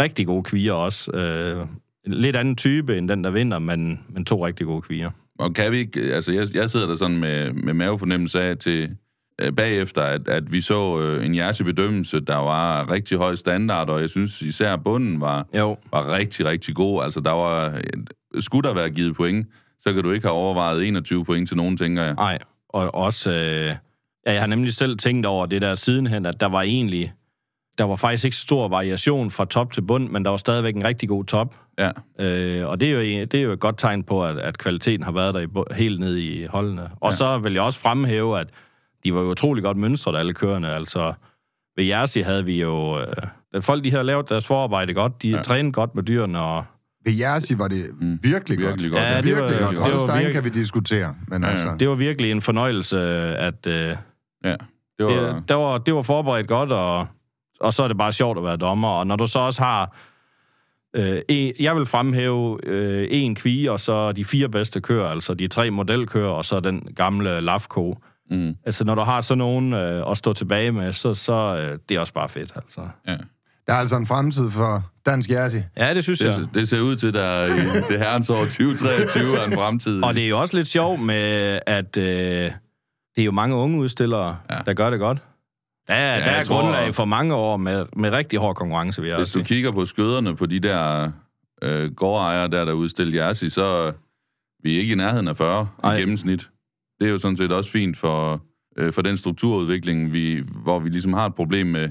rigtig 0.00 0.26
gode 0.26 0.42
kvier 0.42 0.72
også. 0.72 1.10
Øh, 1.10 1.66
lidt 2.06 2.36
anden 2.36 2.56
type 2.56 2.98
end 2.98 3.08
den, 3.08 3.24
der 3.24 3.30
vinder, 3.30 3.58
men, 3.58 4.00
men 4.08 4.24
to 4.24 4.46
rigtig 4.46 4.66
gode 4.66 4.82
kvier. 4.82 5.10
Og 5.38 5.54
kan 5.54 5.72
vi 5.72 5.78
ikke, 5.78 6.00
altså 6.00 6.32
jeg, 6.32 6.46
jeg 6.54 6.70
sidder 6.70 6.86
der 6.86 6.94
sådan 6.94 7.16
med, 7.16 7.52
med 7.52 7.74
mavefornemmelse 7.74 8.40
af 8.40 8.56
til 8.56 8.96
øh, 9.40 9.52
bagefter, 9.52 10.02
at, 10.02 10.28
at 10.28 10.52
vi 10.52 10.60
så 10.60 11.00
øh, 11.00 11.26
en 11.26 11.34
Jersey-bedømmelse, 11.34 12.20
der 12.20 12.36
var 12.36 12.92
rigtig 12.92 13.18
høj 13.18 13.34
standard, 13.34 13.90
og 13.90 14.00
jeg 14.00 14.10
synes 14.10 14.42
især 14.42 14.76
bunden 14.76 15.20
var, 15.20 15.46
Jo, 15.58 15.76
var 15.92 16.12
rigtig, 16.12 16.46
rigtig 16.46 16.74
god. 16.74 17.02
Altså 17.02 17.20
der 17.20 17.32
var, 17.32 17.80
skulle 18.40 18.68
der 18.68 18.74
være 18.74 18.90
givet 18.90 19.16
point, 19.16 19.46
så 19.80 19.92
kan 19.92 20.02
du 20.02 20.12
ikke 20.12 20.26
have 20.26 20.36
overvejet 20.36 20.86
21 20.86 21.24
point 21.24 21.48
til 21.48 21.56
nogen, 21.56 21.76
tænker 21.76 22.02
jeg. 22.02 22.14
nej. 22.14 22.38
Og 22.68 22.94
også, 22.94 23.30
øh, 23.30 23.74
ja, 24.26 24.32
jeg 24.32 24.40
har 24.40 24.46
nemlig 24.46 24.74
selv 24.74 24.98
tænkt 24.98 25.26
over 25.26 25.46
det 25.46 25.62
der 25.62 25.74
sidenhen, 25.74 26.26
at 26.26 26.40
der 26.40 26.46
var 26.46 26.62
egentlig, 26.62 27.12
der 27.78 27.84
var 27.84 27.96
faktisk 27.96 28.24
ikke 28.24 28.36
stor 28.36 28.68
variation 28.68 29.30
fra 29.30 29.44
top 29.44 29.72
til 29.72 29.82
bund, 29.82 30.08
men 30.08 30.24
der 30.24 30.30
var 30.30 30.36
stadigvæk 30.36 30.76
en 30.76 30.84
rigtig 30.84 31.08
god 31.08 31.24
top. 31.24 31.54
Ja, 31.78 31.90
Øh, 32.18 32.68
og 32.68 32.80
det 32.80 32.88
er, 32.88 32.92
jo, 32.92 33.24
det 33.24 33.34
er 33.34 33.42
jo 33.42 33.52
et 33.52 33.60
godt 33.60 33.78
tegn 33.78 34.02
på, 34.04 34.24
at, 34.24 34.38
at 34.38 34.58
kvaliteten 34.58 35.02
har 35.04 35.12
været 35.12 35.34
der 35.34 35.40
i, 35.40 35.74
helt 35.74 36.00
ned 36.00 36.16
i 36.16 36.44
holdene. 36.46 36.82
Og 37.00 37.10
Ja. 37.10 37.16
så 37.16 37.38
vil 37.38 37.52
jeg 37.52 37.62
også 37.62 37.78
fremhæve, 37.78 38.40
at 38.40 38.48
de 39.04 39.14
var 39.14 39.20
jo 39.20 39.30
utrolig 39.30 39.64
godt 39.64 39.76
mønstret, 39.76 40.16
alle 40.16 40.34
kørende. 40.34 40.68
Altså, 40.68 41.12
ved 41.76 41.84
Jersi 41.84 42.20
havde 42.20 42.44
vi 42.44 42.60
jo... 42.60 43.00
Øh, 43.00 43.62
folk, 43.62 43.84
de 43.84 43.90
har 43.90 44.02
lavet 44.02 44.28
deres 44.28 44.46
forarbejde 44.46 44.94
godt. 44.94 45.22
De 45.22 45.28
Ja. 45.28 45.42
trænet 45.42 45.74
godt 45.74 45.94
med 45.94 46.02
dyrene, 46.02 46.40
og 46.40 46.64
Ved 47.04 47.12
Jersi 47.12 47.58
var 47.58 47.68
det 47.68 47.84
Mm. 48.00 48.18
virkelig, 48.22 48.58
Virkelig 48.58 48.90
godt. 48.90 49.00
godt, 49.02 49.10
ja. 49.10 49.14
virkelig 49.20 49.48
det 49.48 49.60
var- 49.60 49.60
godt. 49.62 49.70
det 49.70 49.78
var 49.78 49.90
Holstein 49.90 50.16
virkelig- 50.18 50.34
kan 50.34 50.44
vi 50.44 50.48
diskutere, 50.48 51.14
men 51.28 51.42
Ja, 51.42 51.46
ja. 51.48 51.50
altså... 51.52 51.76
det 51.80 51.88
var 51.88 51.94
virkelig 51.94 52.30
en 52.30 52.40
fornøjelse, 52.42 52.98
at 53.38 53.66
øh, 53.66 53.96
ja. 54.44 54.56
Det 54.98 55.06
var, 55.06 55.12
det, 55.34 55.48
der 55.48 55.54
var, 55.54 55.78
det 55.78 55.94
var 55.94 56.02
forberedt 56.02 56.48
godt, 56.48 56.72
og, 56.72 57.06
og 57.60 57.72
så 57.74 57.82
er 57.82 57.88
det 57.88 57.98
bare 57.98 58.12
sjovt 58.12 58.38
at 58.38 58.44
være 58.44 58.56
dommer. 58.56 58.88
Og 58.88 59.06
når 59.06 59.16
du 59.16 59.26
så 59.26 59.38
også 59.38 59.62
har... 59.62 59.96
Øh, 60.96 61.22
en, 61.28 61.52
jeg 61.60 61.76
vil 61.76 61.86
fremhæve 61.86 62.66
øh, 62.66 63.08
en 63.10 63.34
kvige, 63.34 63.72
og 63.72 63.80
så 63.80 64.12
de 64.12 64.24
fire 64.24 64.48
bedste 64.48 64.80
kører, 64.80 65.08
altså 65.08 65.34
de 65.34 65.48
tre 65.48 65.70
modelkører, 65.70 66.30
og 66.30 66.44
så 66.44 66.60
den 66.60 66.88
gamle 66.96 67.40
Lafco. 67.40 67.98
mm, 68.30 68.54
Altså, 68.64 68.84
når 68.84 68.94
du 68.94 69.00
har 69.00 69.20
sådan 69.20 69.38
nogen 69.38 69.72
øh, 69.72 70.10
at 70.10 70.16
stå 70.16 70.32
tilbage 70.32 70.72
med, 70.72 70.92
så, 70.92 71.14
så 71.14 71.32
øh, 71.32 71.78
det 71.88 71.96
er 71.96 72.00
også 72.00 72.12
bare 72.12 72.28
fedt, 72.28 72.52
altså. 72.56 72.80
ja. 73.08 73.16
Der 73.66 73.76
er 73.76 73.80
altså 73.80 73.96
en 73.96 74.06
fremtid 74.06 74.50
for 74.50 74.90
dansk 75.06 75.30
Jersi. 75.30 75.58
Ja, 75.76 75.94
det 75.94 76.04
synes 76.04 76.20
jeg. 76.20 76.38
Det, 76.38 76.54
det 76.54 76.68
ser 76.68 76.80
ud 76.80 76.96
til, 76.96 77.14
der 77.14 77.44
i 77.44 77.82
det 77.88 77.98
herrens 77.98 78.30
år 78.30 78.44
2023 78.44 79.36
er 79.36 79.44
en 79.44 79.52
fremtid. 79.52 80.04
Og 80.04 80.14
det 80.14 80.24
er 80.24 80.28
jo 80.28 80.40
også 80.40 80.56
lidt 80.56 80.68
sjovt 80.68 81.00
med, 81.00 81.58
at 81.66 81.96
øh, 81.96 82.04
det 83.16 83.22
er 83.22 83.24
jo 83.24 83.32
mange 83.32 83.56
unge 83.56 83.78
udstillere, 83.78 84.36
ja. 84.50 84.58
der 84.66 84.72
gør 84.74 84.90
det 84.90 84.98
godt. 84.98 85.18
Der, 85.90 85.96
ja, 85.96 86.12
jeg 86.12 86.24
der 86.24 86.30
er 86.32 86.44
tror- 86.44 86.60
grundlag 86.60 86.94
for 86.94 87.04
mange 87.04 87.34
år 87.34 87.56
med, 87.56 87.86
med 87.96 88.10
rigtig 88.12 88.38
hård 88.38 88.54
konkurrence, 88.56 89.02
vil 89.02 89.08
jeg 89.08 89.16
Hvis 89.18 89.28
du 89.32 89.38
sige. 89.38 89.44
kigger 89.44 89.72
på 89.72 89.86
skøderne 89.86 90.36
på 90.36 90.46
de 90.46 90.60
der 90.60 91.10
øh, 91.62 91.94
gårdejere, 91.94 92.48
der 92.48 92.64
der 92.64 92.72
udstiller 92.72 93.24
Jersey, 93.24 93.48
så 93.48 93.64
er 93.64 93.92
vi 94.62 94.70
ikke 94.78 94.92
i 94.92 94.96
nærheden 94.96 95.28
af 95.28 95.36
40 95.36 95.68
Ej. 95.84 95.94
i 95.96 96.00
gennemsnit. 96.00 96.50
Det 97.00 97.06
er 97.06 97.10
jo 97.10 97.18
sådan 97.18 97.36
set 97.36 97.52
også 97.52 97.70
fint 97.70 97.96
for, 97.96 98.42
øh, 98.76 98.92
for 98.92 99.02
den 99.02 99.16
strukturudvikling, 99.16 100.12
vi, 100.12 100.42
hvor 100.62 100.78
vi 100.78 100.88
ligesom 100.88 101.12
har 101.12 101.26
et 101.26 101.34
problem 101.34 101.66
med, 101.66 101.90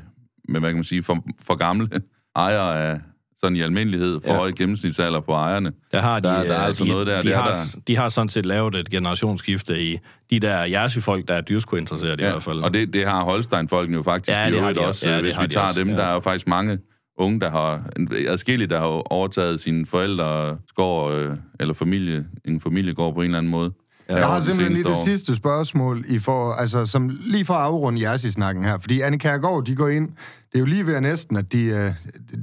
med 0.49 0.59
hvad 0.59 0.69
kan 0.69 0.75
man 0.77 0.83
sige, 0.83 1.03
for, 1.03 1.23
for 1.41 1.55
gamle 1.55 1.89
ejere 2.35 2.83
af 2.91 2.99
sådan 3.39 3.56
i 3.56 3.62
almindelighed, 3.62 4.19
for 4.25 4.32
Ja. 4.32 4.38
høj 4.38 4.52
gennemsnitsalder 4.52 5.19
på 5.19 5.32
ejerne. 5.32 5.71
Der 5.91 6.02
har 6.02 6.19
de, 6.19 6.28
Der- 6.28 6.43
der 6.43 6.54
er 6.54 6.60
øh, 6.60 6.65
altså 6.65 6.84
de, 6.84 6.89
noget 6.89 7.08
der, 7.08 7.15
De, 7.21 7.23
det 7.28 7.34
er 7.36 7.41
har, 7.41 7.52
der. 7.52 7.80
de 7.88 7.95
har 7.97 8.10
sådan 8.10 8.30
set 8.30 8.45
lavet 8.45 8.75
et 8.75 8.89
generationsskifte 8.89 9.84
i 9.84 9.99
de 10.32 10.39
der 10.39 10.63
Jersey-folk, 10.63 11.28
der 11.28 11.34
er 11.34 11.41
dyrskuinteresserede 11.41 12.13
i 12.13 12.25
hvert 12.25 12.43
fald. 12.43 12.60
og 12.60 12.73
det, 12.73 12.93
det 12.93 13.08
har 13.08 13.23
Holstein-folkene 13.23 13.97
jo 13.97 14.04
faktisk 14.04 14.30
Ja, 14.38 14.47
i 14.47 14.52
det 14.52 14.56
har 14.60 14.62
øvrigt 14.62 14.80
de 14.80 14.86
også. 14.88 15.10
Ja, 15.10 15.15
det 15.15 15.23
Hvis 15.23 15.39
vi 15.39 15.43
de 15.45 15.47
tager 15.52 15.67
også, 15.67 15.80
dem, 15.80 15.89
ja. 15.89 15.95
der 15.95 16.04
er 16.04 16.13
jo 16.13 16.19
faktisk 16.19 16.47
mange 16.47 16.78
unge, 17.17 17.39
der 17.39 17.49
har, 17.49 17.84
adskillige, 18.28 18.67
der 18.67 18.80
har 18.80 19.13
overtaget 19.13 19.60
sine 19.60 19.86
forældre 19.86 20.58
gård, 20.75 21.13
øh, 21.13 21.38
eller 21.60 21.73
familie, 21.73 22.25
en 22.45 22.62
familiegård 22.62 23.13
på 23.13 23.19
en 23.19 23.25
eller 23.25 23.38
anden 23.38 23.52
måde. 23.52 23.71
Ja, 24.10 24.15
Jeg 24.15 24.28
har 24.28 24.39
simpelthen 24.41 24.73
lige 24.73 24.84
det 24.84 24.91
år. 24.91 25.06
sidste 25.06 25.36
spørgsmål, 25.36 26.04
i 26.08 26.19
for, 26.19 26.52
altså, 26.54 26.86
som 26.86 27.12
lige 27.25 27.45
for 27.45 27.54
at 27.54 27.62
afrunde 27.62 28.02
Jersi-snakken 28.10 28.63
her. 28.63 28.78
Fordi 28.80 29.02
Anne 29.02 29.19
Kærgaard, 29.19 29.65
de 29.65 29.75
går 29.75 29.88
ind, 29.88 30.10
det 30.51 30.55
er 30.55 30.59
jo 30.59 30.65
lige 30.65 30.85
ved 30.85 30.95
at 30.95 31.01
næsten, 31.01 31.35
at 31.35 31.51
de, 31.51 31.63
øh, 31.63 31.93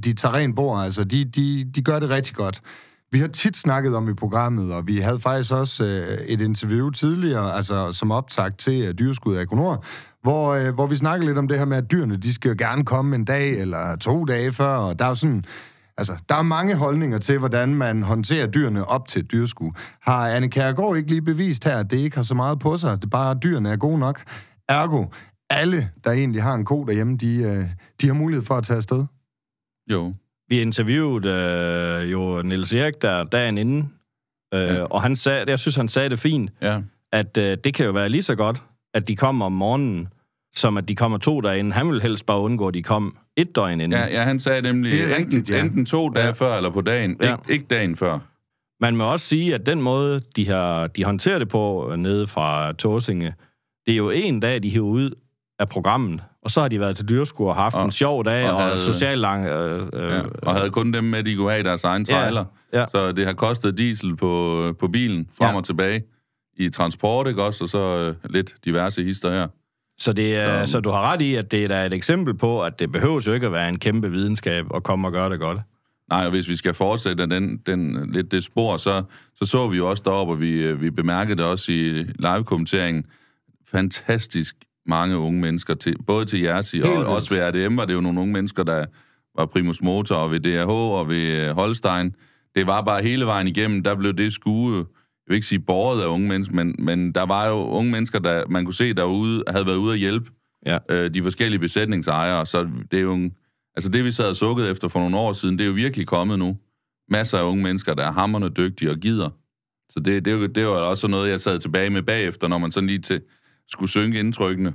de 0.03 0.13
tager 0.13 0.33
rent 0.35 0.55
bord. 0.55 0.83
Altså, 0.83 1.03
de, 1.03 1.25
de, 1.25 1.63
de 1.75 1.81
gør 1.81 1.99
det 1.99 2.09
rigtig 2.09 2.35
godt. 2.35 2.61
Vi 3.11 3.19
har 3.19 3.27
tit 3.27 3.57
snakket 3.57 3.95
om 3.95 4.09
i 4.09 4.13
programmet, 4.13 4.73
og 4.73 4.87
vi 4.87 4.97
havde 4.97 5.19
faktisk 5.19 5.51
også 5.53 5.83
øh, 5.85 6.17
et 6.27 6.41
interview 6.41 6.89
tidligere, 6.89 7.53
altså 7.53 7.91
som 7.91 8.11
optakt 8.11 8.57
til 8.57 8.85
øh, 8.85 8.93
Dyreskud 8.93 9.35
af 9.35 9.41
Ekonor, 9.41 9.83
hvor, 10.21 10.53
øh, 10.53 10.73
hvor 10.73 10.87
vi 10.87 10.95
snakkede 10.95 11.29
lidt 11.29 11.37
om 11.37 11.47
det 11.47 11.57
her 11.57 11.65
med, 11.65 11.77
at 11.77 11.91
dyrene, 11.91 12.17
de 12.17 12.33
skal 12.33 12.49
jo 12.49 12.55
gerne 12.59 12.85
komme 12.85 13.15
en 13.15 13.25
dag 13.25 13.59
eller 13.59 13.95
to 13.95 14.25
dage 14.25 14.51
før, 14.51 14.75
og 14.75 14.99
der 14.99 15.05
er 15.05 15.09
jo 15.09 15.15
sådan, 15.15 15.45
Altså, 15.99 16.13
der 16.29 16.35
er 16.35 16.41
mange 16.41 16.75
holdninger 16.75 17.17
til, 17.17 17.39
hvordan 17.39 17.75
man 17.75 18.03
håndterer 18.03 18.47
dyrene 18.47 18.85
op 18.85 19.07
til 19.07 19.21
et 19.21 19.31
dyrsku. 19.31 19.71
Har 20.01 20.27
Anne 20.27 20.49
Kærgaard 20.49 20.97
ikke 20.97 21.09
lige 21.09 21.21
bevist 21.21 21.63
her, 21.63 21.77
at 21.77 21.91
det 21.91 21.97
ikke 21.97 22.15
har 22.15 22.23
så 22.23 22.35
meget 22.35 22.59
på 22.59 22.77
sig, 22.77 23.01
det 23.01 23.09
bare, 23.09 23.31
at 23.31 23.37
dyrene 23.43 23.69
er 23.69 23.75
gode 23.75 23.99
nok? 23.99 24.21
Ergo, 24.69 25.05
alle, 25.49 25.89
der 26.03 26.11
egentlig 26.11 26.43
har 26.43 26.53
en 26.53 26.65
ko 26.65 26.83
derhjemme, 26.83 27.17
de, 27.17 27.35
øh, 27.43 27.65
de 28.01 28.07
har 28.07 28.13
mulighed 28.13 28.45
for 28.45 28.55
at 28.55 28.63
tage 28.63 28.77
afsted. 28.77 29.05
Jo. 29.91 30.13
Vi 30.49 30.61
interviewede 30.61 31.29
øh, 31.29 32.11
jo 32.11 32.41
Niels 32.41 32.73
Erik 32.73 33.01
der 33.01 33.23
dagen 33.23 33.57
inden, 33.57 33.93
øh, 34.53 34.59
Ja. 34.61 34.83
og 34.83 35.01
han 35.01 35.15
sagde, 35.15 35.45
jeg 35.47 35.59
synes, 35.59 35.75
han 35.75 35.87
sagde 35.87 36.09
det 36.09 36.19
fint, 36.19 36.51
Ja. 36.61 36.81
at 37.11 37.37
øh, 37.37 37.57
det 37.63 37.73
kan 37.73 37.85
jo 37.85 37.91
være 37.91 38.09
lige 38.09 38.23
så 38.23 38.35
godt, 38.35 38.63
at 38.93 39.07
de 39.07 39.15
kommer 39.15 39.45
om 39.45 39.51
morgenen, 39.51 40.07
som 40.55 40.77
at 40.77 40.87
de 40.87 40.95
kommer 40.95 41.17
to 41.17 41.41
dage 41.41 41.59
inden. 41.59 41.73
Han 41.73 41.89
vil 41.91 42.01
helst 42.01 42.25
bare 42.25 42.39
undgå, 42.39 42.67
at 42.67 42.73
de 42.73 42.83
kom 42.83 43.17
et 43.37 43.55
døgn 43.55 43.81
inden. 43.81 43.99
Ja, 43.99 44.05
ja, 44.07 44.23
han 44.23 44.39
sagde 44.39 44.61
nemlig, 44.61 44.91
Det 44.91 44.99
er 45.01 45.05
enten, 45.05 45.17
rigtigt, 45.25 45.49
ja. 45.49 45.61
enten 45.63 45.85
to 45.85 46.09
dage 46.09 46.25
Ja. 46.25 46.31
før 46.31 46.57
eller 46.57 46.69
på 46.69 46.81
dagen. 46.81 47.17
Ja. 47.21 47.31
Ikke, 47.35 47.53
ikke 47.53 47.65
dagen 47.65 47.95
før. 47.95 48.19
Man 48.81 48.95
må 48.95 49.03
også 49.11 49.25
sige, 49.25 49.53
at 49.55 49.65
den 49.65 49.81
måde, 49.81 50.21
de, 50.35 50.47
har, 50.47 50.87
de 50.87 51.03
håndterer 51.03 51.39
det 51.39 51.49
på 51.49 51.91
øh, 51.91 51.97
nede 51.97 52.27
fra 52.27 52.73
Tåsinge, 52.73 53.33
det 53.85 53.91
er 53.93 53.97
jo 53.97 54.09
en 54.09 54.39
dag, 54.39 54.63
de 54.63 54.69
hiver 54.69 54.87
ud 54.87 55.11
af 55.59 55.69
programmet, 55.69 56.23
og 56.41 56.51
så 56.51 56.61
har 56.61 56.67
de 56.67 56.79
været 56.79 56.95
til 56.97 57.09
dyrskur 57.09 57.49
og 57.49 57.55
haft 57.55 57.75
Og- 57.75 57.85
en 57.85 57.91
sjov 57.91 58.25
dag 58.25 58.49
og 58.51 58.59
havde- 58.61 58.71
og 58.71 58.77
social 58.77 59.17
lang... 59.17 59.45
Øh, 59.45 59.87
øh, 59.93 60.11
Ja. 60.11 60.21
Og 60.41 60.55
havde 60.55 60.69
kun 60.69 60.93
dem 60.93 61.03
med, 61.03 61.23
de 61.23 61.35
kunne 61.35 61.49
have 61.49 61.59
i 61.59 61.63
deres 61.63 61.83
egen 61.83 62.05
trailer. 62.05 62.45
ja. 62.73 62.85
Så 62.91 63.11
det 63.11 63.25
har 63.25 63.33
kostet 63.33 63.77
diesel 63.77 64.15
på, 64.15 64.73
på 64.79 64.87
bilen 64.87 65.29
frem 65.37 65.49
Ja. 65.49 65.55
og 65.57 65.63
tilbage 65.65 66.03
i 66.57 66.69
transport, 66.69 67.27
ikke 67.27 67.43
også? 67.43 67.63
Og 67.63 67.69
så 67.69 67.79
øh, 68.27 68.31
lidt 68.33 68.53
diverse 68.65 69.03
hister 69.03 69.31
her. 69.31 69.47
Så, 69.99 70.13
det 70.13 70.35
er, 70.35 70.65
Så- 70.65 70.71
så 70.71 70.79
du 70.79 70.89
har 70.89 71.01
ret 71.11 71.21
i, 71.21 71.35
at 71.35 71.51
det 71.51 71.63
er 71.63 71.67
da 71.67 71.85
et 71.85 71.93
eksempel 71.93 72.33
på, 72.33 72.63
at 72.63 72.79
det 72.79 72.91
behøves 72.91 73.27
jo 73.27 73.33
ikke 73.33 73.45
at 73.45 73.51
være 73.51 73.69
en 73.69 73.79
kæmpe 73.79 74.11
videnskab 74.11 74.65
at 74.75 74.83
komme 74.83 75.07
og 75.07 75.11
gøre 75.11 75.29
det 75.29 75.39
godt. 75.39 75.59
Nej, 76.09 76.23
og 76.25 76.29
hvis 76.29 76.49
vi 76.49 76.55
skal 76.55 76.73
fortsætte 76.73 77.27
den, 77.27 77.57
den, 77.57 78.11
lidt 78.13 78.31
det 78.31 78.43
spor, 78.43 78.77
så, 78.77 79.03
så 79.35 79.45
så 79.45 79.67
vi 79.67 79.77
jo 79.77 79.89
også 79.89 80.03
deroppe, 80.05 80.33
og 80.33 80.39
vi, 80.41 80.51
øh, 80.51 80.81
vi 80.81 80.89
bemærkede 80.89 81.37
det 81.37 81.45
også 81.45 81.71
i 81.71 81.75
live-kommenteringen, 82.19 83.03
fantastisk 83.71 84.55
mange 84.87 85.17
unge 85.17 85.41
mennesker, 85.41 85.73
til, 85.73 85.95
både 86.07 86.25
til 86.25 86.39
Jersey 86.41 86.81
og 86.81 86.89
vildt. 86.91 87.07
også 87.07 87.35
ved 87.35 87.49
RDM, 87.49 87.77
var 87.77 87.85
det 87.85 87.93
jo 87.93 88.01
nogle 88.01 88.21
unge 88.21 88.33
mennesker, 88.33 88.63
der 88.63 88.85
var 89.37 89.45
primus 89.45 89.81
motor, 89.81 90.15
og 90.15 90.31
ved 90.31 90.39
DRH 90.39 90.69
og 90.69 91.09
ved 91.09 91.47
øh, 91.49 91.55
Holstein. 91.55 92.15
det 92.55 92.67
var 92.67 92.81
bare 92.81 93.01
hele 93.03 93.25
vejen 93.25 93.47
igennem, 93.47 93.83
der 93.83 93.95
blev 93.95 94.13
det 94.13 94.33
skue, 94.33 94.75
jeg 94.77 94.85
vil 95.27 95.35
ikke 95.35 95.47
sige 95.47 95.59
borget 95.59 96.01
af 96.03 96.07
unge 96.07 96.27
mennesker, 96.27 96.55
men, 96.55 96.75
men 96.79 97.11
der 97.11 97.23
var 97.23 97.47
jo 97.47 97.55
unge 97.55 97.91
mennesker, 97.91 98.19
der 98.19 98.43
man 98.49 98.65
kunne 98.65 98.73
se 98.73 98.93
derude, 98.93 99.43
havde 99.47 99.65
været 99.65 99.75
ude 99.77 99.93
at 99.93 99.99
hjælpe 99.99 100.31
Ja. 100.65 100.77
øh, 100.89 101.13
de 101.13 101.23
forskellige 101.23 101.59
besætningsejere, 101.59 102.45
så 102.45 102.67
det 102.91 102.97
er 102.99 103.03
jo 103.03 103.13
en, 103.13 103.31
altså 103.75 103.89
det, 103.91 104.03
vi 104.05 104.11
sad 104.11 104.29
og 104.29 104.35
sukkede 104.35 104.69
efter 104.69 104.87
for 104.87 104.99
nogle 104.99 105.17
år 105.17 105.33
siden, 105.33 105.57
det 105.57 105.63
er 105.63 105.67
jo 105.67 105.73
virkelig 105.73 106.07
kommet 106.07 106.39
nu. 106.39 106.57
Masser 107.09 107.37
af 107.37 107.43
unge 107.43 107.63
mennesker, 107.63 107.93
der 107.93 108.03
er 108.07 108.11
hammerne 108.11 108.49
dygtige 108.49 108.91
og 108.91 108.97
gider. 108.97 109.29
Så 109.89 109.99
det, 109.99 110.25
det, 110.25 110.33
er 110.33 110.37
jo- 110.37 110.45
det 110.47 110.65
var 110.65 110.71
også 110.71 111.07
noget, 111.07 111.29
jeg 111.29 111.39
sad 111.39 111.59
tilbage 111.59 111.89
med 111.89 112.01
bagefter, 112.03 112.47
når 112.47 112.57
man 112.57 112.71
sådan 112.71 112.87
lige 112.87 112.99
til 112.99 113.21
skulle 113.69 113.89
synge 113.89 114.19
indtrykkene 114.19 114.73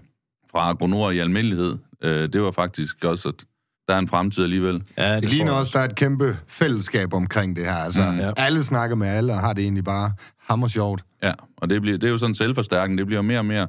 fra 0.50 0.68
agronor 0.68 1.11
i 1.11 1.18
almindelighed. 1.18 1.76
Øh, 2.02 2.28
det 2.33 2.42
var 2.42 2.50
faktisk 2.50 3.05
også, 3.05 3.28
at 3.28 3.35
der 3.88 3.94
er 3.94 3.98
en 3.98 4.09
fremtid 4.09 4.44
alligevel. 4.44 4.83
Ja, 4.98 5.14
Det 5.14 5.22
tror 5.22 5.31
ligner 5.31 5.52
også, 5.52 5.70
der 5.74 5.81
er 5.81 5.85
et 5.85 5.94
kæmpe 5.94 6.38
fællesskab 6.46 7.14
omkring 7.14 7.57
det 7.57 7.64
her. 7.64 7.74
Altså, 7.74 8.11
mm, 8.11 8.18
ja. 8.18 8.31
alle 8.37 8.64
snakker 8.64 8.96
med 8.96 9.09
alle, 9.09 9.33
og 9.33 9.40
har 9.40 9.52
det 9.52 9.62
egentlig 9.62 9.85
bare 9.85 10.12
hammer 10.48 10.68
sjovt. 10.68 11.05
Ja, 11.22 11.33
og 11.57 11.70
det, 11.70 11.83
bliver, 11.83 11.98
det 11.98 12.07
er 12.07 12.11
jo 12.11 12.18
sådan 12.18 12.35
selvforstærkende, 12.35 12.98
det 13.00 13.07
bliver 13.07 13.22
mere 13.22 13.38
og 13.38 13.44
mere 13.46 13.66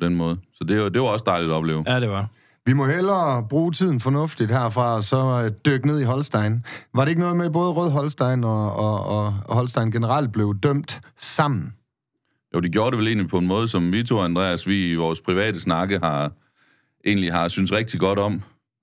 på 0.00 0.06
den 0.06 0.14
måde. 0.14 0.36
Så 0.54 0.64
det, 0.64 0.76
jo, 0.76 0.88
det 0.88 1.02
var 1.02 1.08
også 1.08 1.24
dejligt 1.26 1.50
at 1.52 1.56
opleve. 1.56 1.84
Ja, 1.86 2.00
det 2.00 2.10
var. 2.10 2.26
Vi 2.66 2.72
må 2.72 2.86
hellere 2.86 3.46
bruge 3.48 3.72
tiden 3.72 4.00
fornuftigt 4.00 4.50
herfra, 4.50 4.94
og 4.94 5.02
så 5.04 5.42
øh, 5.44 5.50
dykke 5.66 5.86
ned 5.86 6.00
i 6.00 6.04
Holstein. 6.04 6.64
Var 6.94 7.04
det 7.04 7.08
ikke 7.08 7.20
noget 7.20 7.36
med, 7.36 7.46
at 7.46 7.52
både 7.52 7.72
Rød 7.72 7.90
Holstein 7.90 8.44
og, 8.44 8.76
og, 8.76 9.04
og 9.06 9.32
Holstein 9.32 9.90
generelt 9.90 10.32
blev 10.32 10.54
dømt 10.62 11.00
sammen? 11.16 11.74
Jo, 12.54 12.60
de 12.60 12.68
gjorde 12.68 12.90
det 12.90 12.98
vel 12.98 13.06
egentlig 13.06 13.28
på 13.28 13.38
en 13.38 13.46
måde, 13.46 13.68
som 13.68 13.92
vi 13.92 14.02
to, 14.02 14.18
Andreas, 14.20 14.66
vi 14.68 14.90
i 14.90 14.94
vores 14.94 15.20
private 15.20 15.60
snakke 15.60 15.98
har 15.98 16.32
egentlig 17.06 17.32
har 17.32 17.48
synes 17.48 17.72
rigtig 17.72 18.00
godt 18.00 18.18
om. 18.18 18.42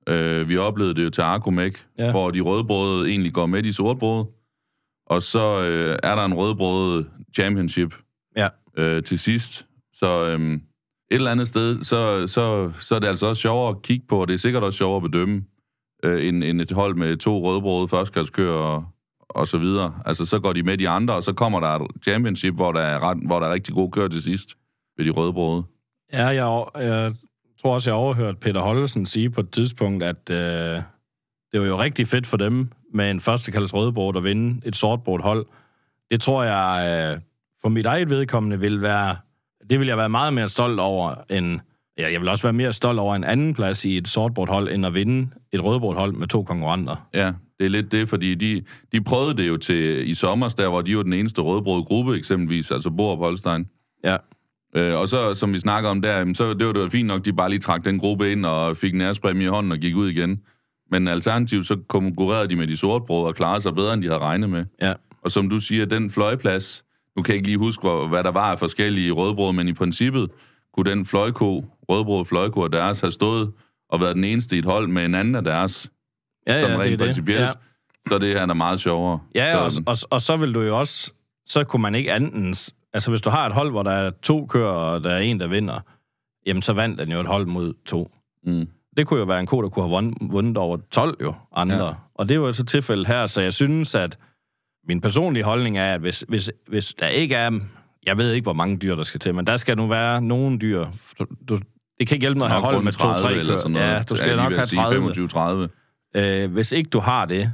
Øh, 0.10 0.50
vi 0.50 0.58
oplevede 0.58 0.96
det 0.96 1.04
jo 1.04 1.10
til 1.10 1.22
Arkomæk, 1.22 1.86
Ja. 1.98 2.06
ja. 2.06 2.12
hvor 2.12 2.32
de 2.32 2.40
rødbrøde 2.42 3.10
egentlig 3.10 3.34
går 3.34 3.46
med 3.46 3.64
de 3.64 3.74
sortbrøde. 3.74 4.26
Og 5.06 5.24
så 5.24 5.64
øh, 5.64 5.98
er 6.04 6.16
der 6.16 6.26
en 6.26 6.34
rødbrøde 6.34 7.10
championship 7.36 7.96
Ja. 8.38 8.48
øh, 8.78 9.04
til 9.04 9.20
sidst. 9.20 9.66
Så 9.94 10.26
øh, 10.26 10.54
et 10.54 10.60
eller 11.12 11.32
andet 11.32 11.48
sted, 11.48 11.84
så, 11.84 12.28
så, 12.28 12.72
så 12.80 12.96
er 12.96 13.00
det 13.00 13.08
altså 13.08 13.28
også 13.28 13.42
sjovere 13.42 13.70
at 13.70 13.82
kigge 13.82 14.06
på, 14.10 14.22
og 14.22 14.28
det 14.28 14.34
er 14.34 14.38
sikkert 14.38 14.64
også 14.64 14.78
sjovere 14.78 14.96
at 15.06 15.12
bedømme, 15.12 15.44
øh, 16.04 16.28
end, 16.28 16.44
end 16.44 16.62
et 16.62 16.72
hold 16.72 16.96
med 16.96 17.18
to 17.18 17.44
rødbrøde 17.44 17.88
førstklasskører 17.88 18.54
og, 18.58 18.86
og 19.30 19.48
så 19.48 19.58
videre. 19.58 19.94
Altså, 20.06 20.26
så 20.26 20.40
går 20.40 20.54
de 20.54 20.64
med 20.64 20.78
de 20.78 20.90
andre, 20.90 21.14
og 21.14 21.24
så 21.24 21.34
kommer 21.34 21.60
der 21.60 21.68
et 21.68 21.88
championship, 22.04 22.54
hvor 22.54 22.72
der 22.72 22.82
er, 22.82 23.00
ret, 23.00 23.18
hvor 23.26 23.40
der 23.40 23.48
er 23.48 23.54
rigtig 23.54 23.74
god 23.74 23.92
kør 23.92 24.08
til 24.08 24.24
sidst 24.24 24.50
ved 24.98 25.06
de 25.06 25.10
rødbrøde. 25.10 25.64
Ja, 26.14 26.26
jeg, 26.26 26.66
jeg 26.76 27.14
tror 27.62 27.74
også, 27.74 27.90
jeg 27.90 27.96
overhørte 27.96 28.38
Peter 28.38 28.62
Hollesen 28.62 29.06
sige 29.06 29.30
på 29.30 29.42
et 29.42 29.52
tidspunkt, 29.52 30.04
at 30.04 30.30
øh, 30.32 30.82
det 31.52 31.62
var 31.62 31.68
jo 31.68 31.82
rigtig 31.82 32.08
fedt 32.08 32.28
for 32.28 32.38
dem 32.38 32.70
med 32.94 33.12
en 33.12 33.20
førstekalds 33.20 33.74
rødbord 33.74 34.18
at 34.18 34.24
vinde 34.24 34.62
et 34.68 34.76
sortbord 34.76 35.22
hold. 35.22 35.46
Det 36.12 36.22
tror 36.22 36.44
jeg, 36.44 37.12
øh, 37.14 37.22
for 37.62 37.70
mit 37.70 37.86
eget 37.86 38.10
vedkommende, 38.10 38.60
vil 38.60 38.82
være... 38.82 39.16
Det 39.70 39.80
vil 39.80 39.88
jeg 39.88 39.98
være 39.98 40.10
meget 40.10 40.34
mere 40.34 40.50
stolt 40.50 40.80
over 40.80 41.16
end... 41.30 41.60
Ja, 41.98 42.12
jeg 42.12 42.22
vil 42.22 42.30
også 42.30 42.44
være 42.44 42.54
mere 42.54 42.74
stolt 42.74 43.00
over 43.00 43.16
en 43.16 43.24
anden 43.24 43.54
plads 43.54 43.86
i 43.86 43.98
et 43.98 44.08
sortbord 44.08 44.50
hold, 44.50 44.70
end 44.70 44.86
at 44.86 44.94
vinde 44.94 45.30
et 45.52 45.64
rødbord 45.64 45.96
hold 45.96 46.14
med 46.14 46.28
to 46.28 46.44
konkurrenter. 46.44 47.08
Ja, 47.14 47.34
det 47.60 47.66
er 47.66 47.70
lidt 47.70 47.92
det, 47.92 48.10
fordi 48.10 48.36
de, 48.36 48.64
de 48.92 49.02
prøvede 49.02 49.38
det 49.38 49.48
jo 49.48 49.58
til 49.58 50.10
i 50.10 50.14
sommer, 50.14 50.50
der 50.50 50.70
hvor 50.70 50.82
de 50.82 50.98
var 50.98 51.04
den 51.04 51.14
eneste 51.14 51.42
rødbrøde 51.42 51.84
gruppe 51.84 52.16
eksempelvis, 52.16 52.72
altså 52.72 52.90
Borup 52.90 53.20
Holstein. 53.20 53.66
Ja, 54.04 54.18
Øh, 54.76 55.00
og 55.00 55.10
så, 55.10 55.34
som 55.34 55.54
vi 55.54 55.60
snakker 55.60 55.90
om 55.90 56.02
der, 56.02 56.34
så 56.34 56.54
det 56.54 56.68
var 56.68 56.74
det 56.74 56.82
var 56.82 56.90
fint 56.90 57.08
nok, 57.08 57.26
de 57.26 57.34
bare 57.34 57.50
lige 57.50 57.60
trak 57.60 57.86
den 57.86 58.00
gruppe 58.00 58.32
ind 58.32 58.46
og 58.46 58.78
fik 58.78 58.94
en 58.94 59.02
ærespræmie 59.02 59.44
i 59.44 59.50
hånden 59.50 59.72
og 59.72 59.78
gik 59.78 59.96
ud 59.96 60.10
igen. 60.10 60.42
Men 60.92 61.08
alternativt 61.08 61.68
så 61.68 61.78
konkurrerede 61.88 62.48
de 62.48 62.56
med 62.56 62.68
de 62.68 62.78
sortbrød 62.78 63.26
og 63.26 63.36
klarede 63.36 63.62
sig 63.62 63.76
bedre, 63.76 63.94
end 63.94 64.02
de 64.02 64.08
havde 64.08 64.20
regnet 64.20 64.50
med. 64.50 64.66
ja. 64.82 64.94
Og 65.22 65.32
som 65.32 65.50
du 65.50 65.60
siger, 65.60 65.86
den 65.86 66.12
fløjplads, 66.12 66.84
nu 67.16 67.24
kan 67.24 67.32
jeg 67.32 67.36
ikke 67.36 67.48
lige 67.48 67.58
huske, 67.58 67.82
hvor, 67.82 68.08
hvad 68.08 68.24
der 68.24 68.32
var 68.32 68.52
af 68.52 68.60
forskellige 68.60 69.12
rødbrød, 69.12 69.54
men 69.54 69.68
i 69.68 69.74
princippet 69.74 70.30
kunne 70.74 70.92
den 70.92 71.06
fløjko, 71.06 71.66
rødbrød 71.90 72.26
fløjko 72.26 72.64
af 72.64 72.72
deres, 72.72 73.02
have 73.02 73.12
stået 73.12 73.52
og 73.90 74.00
været 74.00 74.16
den 74.16 74.24
eneste 74.24 74.56
i 74.56 74.60
et 74.60 74.66
hold 74.66 74.88
med 74.88 75.06
en 75.06 75.16
anden 75.16 75.36
af 75.36 75.44
deres, 75.44 75.92
Ja, 76.54 76.62
sådan 76.62 76.78
ja, 76.78 76.84
det 76.84 76.86
er 76.86 76.90
rent 76.90 77.00
det. 77.00 77.08
principielt. 77.08 77.42
Ja. 77.42 77.52
Så 78.08 78.18
det 78.20 78.30
her 78.34 78.48
er 78.48 78.54
meget 78.54 78.80
sjovere. 78.80 79.20
Ja, 79.36 79.58
og, 79.58 79.72
så, 79.72 79.84
og, 79.86 79.96
og 80.10 80.22
så 80.22 80.38
vil 80.38 80.54
du 80.54 80.62
jo 80.62 80.80
også... 80.80 81.12
Så 81.46 81.64
kunne 81.64 81.82
man 81.82 81.96
ikke 81.96 82.14
anden... 82.14 82.56
Altså, 82.94 83.10
hvis 83.10 83.22
du 83.22 83.30
har 83.30 83.46
et 83.46 83.54
hold, 83.54 83.72
hvor 83.72 83.84
der 83.84 83.92
er 83.92 84.12
to 84.24 84.46
kører, 84.46 84.72
og 84.72 85.04
der 85.04 85.10
er 85.10 85.20
en, 85.20 85.40
der 85.40 85.48
vinder, 85.48 85.80
jamen, 86.46 86.62
så 86.62 86.74
vandt 86.74 87.00
den 87.00 87.12
jo 87.12 87.20
et 87.20 87.28
hold 87.28 87.46
mod 87.46 87.74
to. 87.86 88.12
mm, 88.44 88.68
Det 88.98 89.08
kunne 89.08 89.20
jo 89.20 89.26
være 89.26 89.40
en 89.40 89.46
ko, 89.46 89.62
der 89.62 89.70
kunne 89.70 89.84
have 89.84 89.90
vundet, 89.96 90.18
vundet 90.22 90.58
over 90.58 90.78
12 90.92 91.18
jo, 91.22 91.34
andre. 91.56 91.86
Ja. 91.86 91.92
Og 92.16 92.30
det 92.30 92.36
er 92.36 92.40
jo 92.40 92.54
så 92.54 92.66
tilfældet 92.66 93.08
her, 93.08 93.28
så 93.28 93.42
jeg 93.42 93.54
synes, 93.54 93.96
at 93.96 94.18
min 94.88 95.02
personlige 95.02 95.44
holdning 95.44 95.78
er, 95.78 95.94
at 95.94 96.00
hvis, 96.02 96.26
hvis, 96.28 96.52
hvis 96.68 96.94
der 96.94 97.08
ikke 97.08 97.36
er... 97.36 97.60
Jeg 98.06 98.18
ved 98.18 98.32
ikke, 98.34 98.46
hvor 98.46 98.54
mange 98.54 98.78
dyr, 98.78 98.96
der 98.96 99.04
skal 99.04 99.20
til, 99.20 99.36
men 99.36 99.48
der 99.48 99.58
skal 99.58 99.78
nu 99.78 99.88
være 99.88 100.22
nogle 100.22 100.60
dyr. 100.60 100.86
Du, 101.50 101.56
det 102.00 102.08
kan 102.08 102.16
ikke 102.16 102.24
hjælpe 102.24 102.40
noget 102.40 102.52
at 102.52 102.62
have 102.62 102.72
hold 102.74 102.84
med 102.84 102.92
30 102.92 103.18
to-tre 103.18 103.34
eller 103.34 103.58
sådan 103.58 103.72
noget. 103.72 103.88
Ja, 103.88 104.04
du 104.04 104.16
skal 104.16 104.36
nok 104.36 104.52
have 104.52 104.62
at 104.62 104.68
sige 104.70 104.82
30. 104.82 105.66
25-30. 105.68 105.79
Øh, 106.16 106.52
hvis 106.52 106.72
ikke 106.72 106.90
du 106.90 107.00
har 107.00 107.26
det, 107.26 107.54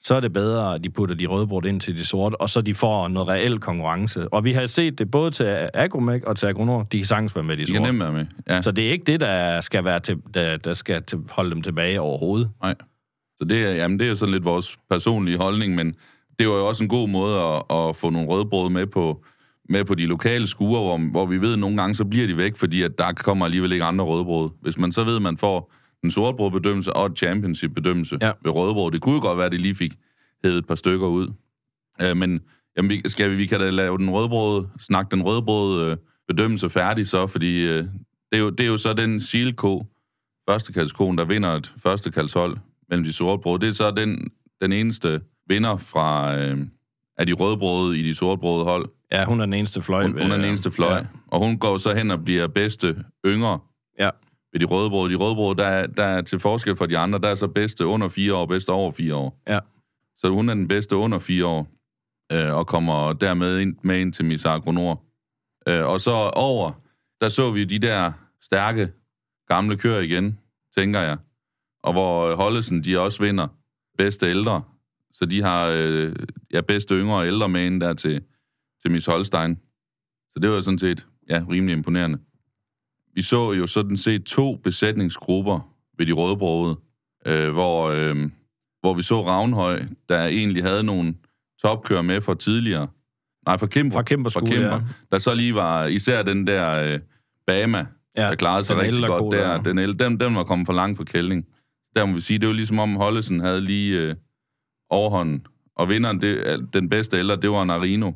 så 0.00 0.14
er 0.14 0.20
det 0.20 0.32
bedre, 0.32 0.74
at 0.74 0.84
de 0.84 0.90
putter 0.90 1.14
de 1.14 1.26
røde 1.26 1.68
ind 1.68 1.80
til 1.80 1.96
de 1.96 2.04
sorte, 2.04 2.40
og 2.40 2.50
så 2.50 2.60
de 2.60 2.74
får 2.74 3.08
noget 3.08 3.28
reel 3.28 3.58
konkurrence. 3.58 4.28
Og 4.28 4.44
vi 4.44 4.52
har 4.52 4.66
set 4.66 4.98
det 4.98 5.10
både 5.10 5.30
til 5.30 5.68
Agromec 5.74 6.22
og 6.26 6.36
til 6.36 6.46
Agronor, 6.46 6.82
de 6.82 6.96
kan 6.96 7.06
sagtens 7.06 7.36
være 7.36 7.44
med 7.44 7.56
de 7.56 7.66
De 7.66 7.66
kan 7.66 7.76
sorte. 7.76 7.92
nemt 7.92 8.00
være 8.00 8.12
med. 8.12 8.26
Ja. 8.48 8.62
Så 8.62 8.70
det 8.72 8.86
er 8.86 8.90
ikke 8.90 9.04
det, 9.04 9.20
der 9.20 9.60
skal, 9.60 9.84
være 9.84 10.00
til, 10.00 10.22
der, 10.34 10.56
der 10.56 10.74
skal 10.74 11.02
til, 11.02 11.18
holde 11.30 11.50
dem 11.50 11.62
tilbage 11.62 12.00
overhovedet. 12.00 12.50
Nej. 12.62 12.74
Så 13.38 13.44
det 13.44 13.64
er, 13.64 13.70
jamen, 13.70 13.98
det 13.98 14.08
er 14.08 14.14
sådan 14.14 14.32
lidt 14.32 14.44
vores 14.44 14.78
personlige 14.90 15.38
holdning, 15.38 15.74
men 15.74 15.94
det 16.38 16.48
var 16.48 16.54
jo 16.54 16.68
også 16.68 16.84
en 16.84 16.88
god 16.88 17.08
måde 17.08 17.40
at, 17.40 17.62
at 17.78 17.96
få 17.96 18.10
nogle 18.10 18.28
rødbrød 18.28 18.70
med 18.70 18.86
på, 18.86 19.24
med 19.68 19.84
på 19.84 19.94
de 19.94 20.06
lokale 20.06 20.46
skuer, 20.46 20.80
hvor, 20.80 21.10
hvor 21.10 21.26
vi 21.26 21.40
ved, 21.40 21.52
at 21.52 21.58
nogle 21.58 21.76
gange 21.76 21.94
så 21.94 22.04
bliver 22.04 22.26
de 22.26 22.36
væk, 22.36 22.56
fordi 22.56 22.82
at 22.82 22.98
der 22.98 23.12
kommer 23.12 23.44
alligevel 23.44 23.72
ikke 23.72 23.84
andre 23.84 24.04
rødbrød. 24.04 24.50
Hvis 24.60 24.78
man 24.78 24.92
så 24.92 25.04
ved, 25.04 25.16
at 25.16 25.22
man 25.22 25.36
får 25.36 25.72
en 26.04 26.10
sortbrødbedømmelse 26.10 26.92
og 26.92 27.06
et 27.06 27.18
championship-bedømmelse 27.18 28.18
Ja. 28.22 28.32
ved 28.44 28.52
rødbrød, 28.52 28.92
det 28.92 29.00
kunne 29.00 29.14
jo 29.14 29.20
godt 29.20 29.36
være, 29.38 29.46
at 29.46 29.52
de 29.52 29.58
lige 29.58 29.74
fik 29.74 29.92
hævet 30.44 30.58
et 30.58 30.66
par 30.66 30.74
stykker 30.74 31.06
ud. 31.06 31.28
Øh, 32.02 32.16
men 32.16 32.40
jamen, 32.76 32.90
vi, 32.90 33.02
skal 33.06 33.30
vi, 33.30 33.36
vi 33.36 33.46
kan 33.46 33.60
da 33.60 33.70
lave 33.70 33.98
den 33.98 34.10
rødbrød, 34.10 34.66
snakke 34.80 35.10
den 35.10 35.22
rødbrød 35.22 35.90
øh, 35.90 35.96
bedømmelse 36.28 36.70
færdig 36.70 37.06
så, 37.06 37.26
fordi 37.26 37.62
øh, 37.64 37.76
det, 37.78 37.88
er 38.32 38.38
jo, 38.38 38.50
det 38.50 38.60
er 38.66 38.68
jo 38.70 38.76
så 38.76 38.92
den 38.92 39.20
silko, 39.20 39.86
førstekaldskoen, 40.48 41.18
der 41.18 41.24
vinder 41.24 41.48
et 41.50 41.72
førstekaldshold 41.82 42.56
mellem 42.90 43.04
de 43.04 43.12
sortbrød. 43.12 43.58
Det 43.58 43.68
er 43.68 43.72
så 43.72 43.90
den, 43.90 44.30
den 44.62 44.72
eneste 44.72 45.20
vinder 45.48 45.76
fra 45.76 46.36
øh, 46.38 46.58
af 47.18 47.26
de 47.26 47.32
rødbrøde 47.32 47.98
i 47.98 48.02
de 48.02 48.14
sortbrøde 48.14 48.64
hold. 48.64 48.88
Ja, 49.12 49.24
hun 49.24 49.40
er 49.40 49.44
den 49.44 49.54
eneste 49.54 49.82
fløj. 49.82 50.02
Hun, 50.02 50.22
hun 50.22 50.32
er 50.32 50.36
den 50.36 50.44
eneste 50.44 50.70
fløj. 50.70 50.94
Ja. 50.96 51.04
Og 51.26 51.38
hun 51.40 51.58
går 51.58 51.76
så 51.76 51.94
hen 51.94 52.10
og 52.10 52.24
bliver 52.24 52.46
bedste 52.46 53.04
yngre 53.26 53.58
ja. 53.98 54.10
Ved 54.54 54.60
de 54.60 54.64
rødbrøde. 54.64 55.10
De 55.12 55.18
rødbrøde, 55.18 55.56
der, 55.56 55.64
er- 55.66 55.86
der 55.86 56.04
er 56.04 56.22
til 56.22 56.38
forskel 56.38 56.76
fra 56.76 56.86
de 56.86 56.98
andre, 56.98 57.18
der 57.18 57.28
er 57.28 57.34
så 57.34 57.48
bedste 57.48 57.86
under 57.86 58.08
fire 58.08 58.34
år, 58.34 58.46
bedste 58.46 58.70
over 58.70 58.90
fire 58.92 59.14
år. 59.14 59.40
Ja. 59.48 59.58
Så 60.16 60.30
hun 60.30 60.48
er 60.48 60.54
den 60.54 60.68
bedste 60.68 60.96
under 60.96 61.18
fire 61.18 61.46
år, 61.46 61.68
øh, 62.32 62.54
og 62.54 62.66
kommer 62.66 63.12
dermed 63.12 63.58
ind, 63.58 63.76
med 63.82 64.00
ind 64.00 64.12
til 64.12 64.24
Miss 64.24 64.44
Agronor. 64.44 65.02
Øh, 65.68 65.86
og 65.86 66.00
så 66.00 66.10
over, 66.34 66.72
der 67.20 67.28
så 67.28 67.50
vi 67.50 67.64
de 67.64 67.78
der 67.78 68.12
stærke, 68.42 68.92
gamle 69.48 69.76
kører 69.76 70.00
igen, 70.00 70.38
tænker 70.76 71.00
jeg. 71.00 71.18
Og 71.82 71.92
hvor 71.92 72.34
Hollesen, 72.36 72.84
de 72.84 73.00
også 73.00 73.22
vinder 73.22 73.48
bedste 73.98 74.26
ældre. 74.26 74.62
Så 75.12 75.26
de 75.26 75.42
har 75.42 75.68
øh, 75.74 76.16
ja, 76.52 76.60
bedste 76.60 76.94
yngre 76.94 77.16
og 77.16 77.26
ældre 77.26 77.48
med 77.48 77.66
ind 77.66 77.80
der 77.80 77.94
til, 77.94 78.22
til 78.82 78.90
Miss 78.90 79.06
Holstein. 79.06 79.56
Så 80.32 80.38
det 80.42 80.50
var 80.50 80.60
sådan 80.60 80.78
set 80.78 81.06
ja, 81.30 81.44
rimelig 81.50 81.72
imponerende. 81.76 82.18
Vi 83.14 83.22
så 83.22 83.52
jo 83.52 83.66
sådan 83.66 83.96
set 83.96 84.24
to 84.24 84.56
besætningsgrupper 84.56 85.74
ved 85.98 86.06
de 86.06 86.12
rødbrøde, 86.12 86.76
øh, 87.26 87.52
hvor, 87.52 87.90
øh, 87.90 88.16
hvor 88.80 88.94
vi 88.94 89.02
så 89.02 89.26
Ravnhøj, 89.26 89.82
der 90.08 90.26
egentlig 90.26 90.62
havde 90.62 90.82
nogle 90.82 91.14
topkører 91.62 92.02
med 92.02 92.20
fra 92.20 92.34
tidligere. 92.34 92.88
Nej, 93.46 93.58
fra 93.58 93.66
Kimber. 93.66 93.94
Fra 93.94 94.02
fra 94.02 94.30
skole, 94.30 94.46
Kimber 94.52 94.74
ja. 94.74 94.80
Der 95.12 95.18
så 95.18 95.34
lige 95.34 95.54
var 95.54 95.86
især 95.86 96.22
den 96.22 96.46
der 96.46 96.92
øh, 96.94 97.00
Bama, 97.46 97.86
Ja, 98.16 98.22
der 98.22 98.34
klarede 98.34 98.64
sig 98.64 98.76
rigtig 98.76 99.06
godt 99.06 99.34
der. 99.34 99.62
der. 99.62 99.72
Den, 99.72 99.98
den, 99.98 100.20
den 100.20 100.34
var 100.34 100.44
kommet 100.44 100.66
for 100.66 100.72
langt 100.72 100.98
på 100.98 101.04
kældning. 101.04 101.46
Der 101.96 102.04
må 102.04 102.12
vi 102.14 102.20
sige, 102.20 102.38
det 102.38 102.48
var 102.48 102.54
ligesom 102.54 102.78
om 102.78 102.96
Hollesen 102.96 103.40
havde 103.40 103.60
lige 103.60 104.00
øh, 104.00 104.14
overhånden. 104.90 105.46
Og 105.76 105.88
vinderen, 105.88 106.20
det, 106.20 106.60
den 106.72 106.88
bedste 106.88 107.18
ældre, 107.18 107.36
det 107.36 107.50
var 107.50 107.64
Narino. 107.64 108.12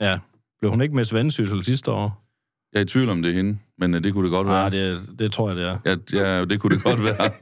Ja. 0.00 0.18
Blev 0.60 0.70
hun 0.70 0.80
ikke 0.82 0.94
med 0.94 1.14
Vendsyssel 1.14 1.64
sidste 1.64 1.90
år? 1.90 2.24
Jeg 2.72 2.80
er 2.80 2.84
i 2.84 2.86
tvivl 2.86 3.08
om 3.08 3.22
det 3.22 3.30
er 3.30 3.34
hende, 3.34 3.58
men 3.82 3.94
øh, 3.94 4.04
det 4.04 4.12
kunne 4.12 4.24
det 4.24 4.32
godt 4.32 4.46
være. 4.46 4.56
Nej, 4.56 4.68
det, 4.68 5.00
det 5.18 5.32
tror 5.32 5.48
jeg, 5.48 5.56
det 5.56 5.66
er. 5.66 5.78
Ja, 5.84 5.96
ja, 6.12 6.44
det 6.44 6.60
kunne 6.60 6.76
det 6.76 6.84
godt 6.84 7.04
være. 7.04 7.30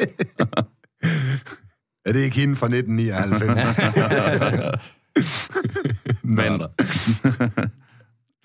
Er 2.04 2.12
det 2.12 2.20
ikke 2.20 2.36
hende 2.36 2.56
fra 2.56 2.66
1999? 2.66 3.78
men, 6.38 6.62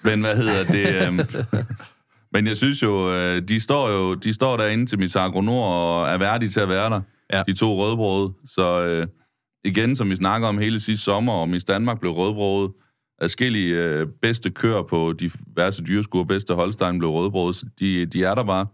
men 0.04 0.22
hvad 0.22 0.38
hedder 0.38 0.64
det? 0.64 1.08
øhm, 1.08 1.20
men 2.32 2.48
jeg 2.48 2.58
synes 2.58 2.84
jo, 2.84 3.14
øh, 3.14 3.42
de 3.42 3.60
står 3.60 3.90
jo 3.90 4.14
de 4.14 4.34
står 4.34 4.58
derinde 4.58 4.86
til 4.86 5.00
Miss 5.00 5.16
Agronor 5.16 5.66
og 5.66 6.08
er 6.08 6.18
værdige 6.18 6.50
til 6.50 6.60
at 6.60 6.70
være 6.70 6.90
der. 6.90 7.02
Ja. 7.34 7.44
De 7.48 7.54
to 7.54 7.78
rødbrøde. 7.78 8.34
Så 8.48 8.82
øh, 8.82 9.08
igen, 9.64 9.96
som 9.96 10.10
vi 10.10 10.16
snakker 10.16 10.48
om 10.48 10.58
hele 10.58 10.80
sidste 10.80 11.06
sommer, 11.06 11.34
og 11.34 11.50
Miss 11.50 11.66
Danmark 11.66 12.00
blev 12.00 12.12
rødbroget. 12.12 12.72
Adskillige 13.20 13.76
øh, 13.76 14.08
bedste 14.22 14.50
kører 14.50 14.84
på 14.84 15.14
diverse 15.20 15.84
dyreskuer, 15.84 16.24
bedste 16.24 16.54
Holstein 16.54 17.00
blev. 17.00 17.10
Så 17.54 17.66
de, 17.80 18.06
de 18.06 18.24
er 18.24 18.36
der 18.36 18.44
bare. 18.44 18.66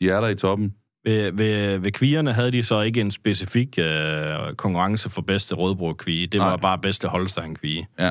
De 0.00 0.10
er 0.10 0.20
der 0.20 0.28
i 0.28 0.34
toppen. 0.34 0.74
Ved, 1.04 1.32
ved, 1.32 1.78
ved 1.78 1.92
kvierne 1.92 2.32
havde 2.32 2.50
de 2.52 2.62
så 2.62 2.80
ikke 2.80 3.00
en 3.00 3.10
specifik 3.10 3.78
øh, 3.78 4.54
konkurrence 4.56 5.10
for 5.10 5.22
bedste 5.22 5.54
rødbrug 5.54 5.96
kvige. 5.96 6.26
Det 6.26 6.38
Nej. 6.40 6.48
var 6.50 6.56
bare 6.56 6.78
bedste 6.78 7.08
Holstein 7.08 7.54
kvige. 7.56 7.88
Ja. 7.98 8.10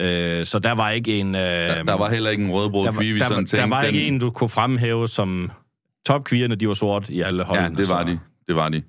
Øh, 0.00 0.44
så 0.46 0.58
der 0.58 0.72
var 0.72 0.90
ikke 0.90 1.18
en... 1.20 1.34
Øh, 1.34 1.40
Der, 1.40 1.82
der 1.82 1.94
var 1.98 2.10
heller 2.10 2.30
ikke 2.30 2.44
en 2.44 2.50
var- 2.52 2.92
kvige, 2.92 3.12
vi 3.12 3.18
der, 3.18 3.24
sådan 3.24 3.46
tænkte. 3.46 3.56
der 3.56 3.66
var 3.66 3.82
ikke 3.82 3.98
den- 4.04 4.14
en, 4.14 4.20
du 4.20 4.30
kunne 4.30 4.48
fremhæve 4.48 5.08
som 5.08 5.50
topkvierne, 6.06 6.54
de 6.54 6.68
var 6.68 6.74
sort 6.74 7.08
i 7.08 7.20
alle 7.20 7.38
Ja, 7.42 7.44
holdene. 7.46 7.76
det 7.76 7.88
var 7.88 8.06
så- 8.06 8.12
de. 8.12 8.18
Det 8.48 8.56
var 8.56 8.68
de. 8.68 8.82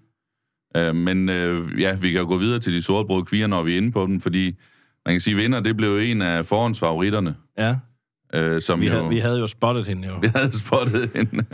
Øh, 0.77 0.95
men 0.95 1.29
øh, 1.29 1.81
ja, 1.81 1.95
vi 1.95 2.11
kan 2.11 2.21
jo 2.21 2.27
gå 2.27 2.37
videre 2.37 2.59
til 2.59 2.73
de 2.73 2.81
sortbrøde 2.81 3.25
kvier, 3.25 3.47
når 3.47 3.63
vi 3.63 3.73
er 3.73 3.77
inde 3.77 3.91
på 3.91 4.05
dem, 4.05 4.21
fordi 4.21 4.55
man 5.05 5.13
kan 5.13 5.21
sige, 5.21 5.35
vinder, 5.35 5.59
det 5.59 5.77
blev 5.77 5.97
en 5.97 6.21
af 6.21 6.45
forhåndsfavoritterne. 6.45 7.35
Ja, 7.57 7.75
Øh, 8.35 8.61
som 8.61 8.81
vi, 8.81 8.85
jo, 8.87 8.91
havde, 8.91 9.09
vi 9.09 9.17
havde 9.19 9.39
jo 9.39 9.47
spottet 9.47 9.87
hende 9.87 10.07
jo. 10.07 10.13
vi 10.21 10.27
havde 10.35 10.59
spottet 10.59 11.09
hende. 11.15 11.45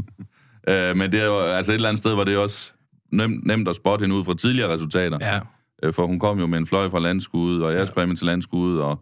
øh, 0.68 0.96
men 0.96 1.12
det 1.12 1.20
er 1.20 1.24
jo, 1.26 1.40
altså 1.40 1.72
et 1.72 1.74
eller 1.74 1.88
andet 1.88 1.98
sted 1.98 2.14
var 2.14 2.24
det 2.24 2.36
også 2.38 2.72
nemt, 3.12 3.46
nemt 3.46 3.68
at 3.68 3.76
spotte 3.76 4.02
hende 4.02 4.16
ud 4.16 4.24
fra 4.24 4.34
tidligere 4.34 4.72
resultater. 4.72 5.18
Ja, 5.20 5.40
Øh, 5.82 5.92
for 5.92 6.06
hun 6.06 6.18
kom 6.18 6.38
jo 6.38 6.46
med 6.46 6.58
en 6.58 6.66
fløj 6.66 6.90
fra 6.90 6.98
landskuddet, 6.98 7.64
og 7.64 7.72
jeg 7.72 7.86
sprang 7.88 8.18
til 8.18 8.26
landskuddet, 8.26 8.82
og 8.82 9.00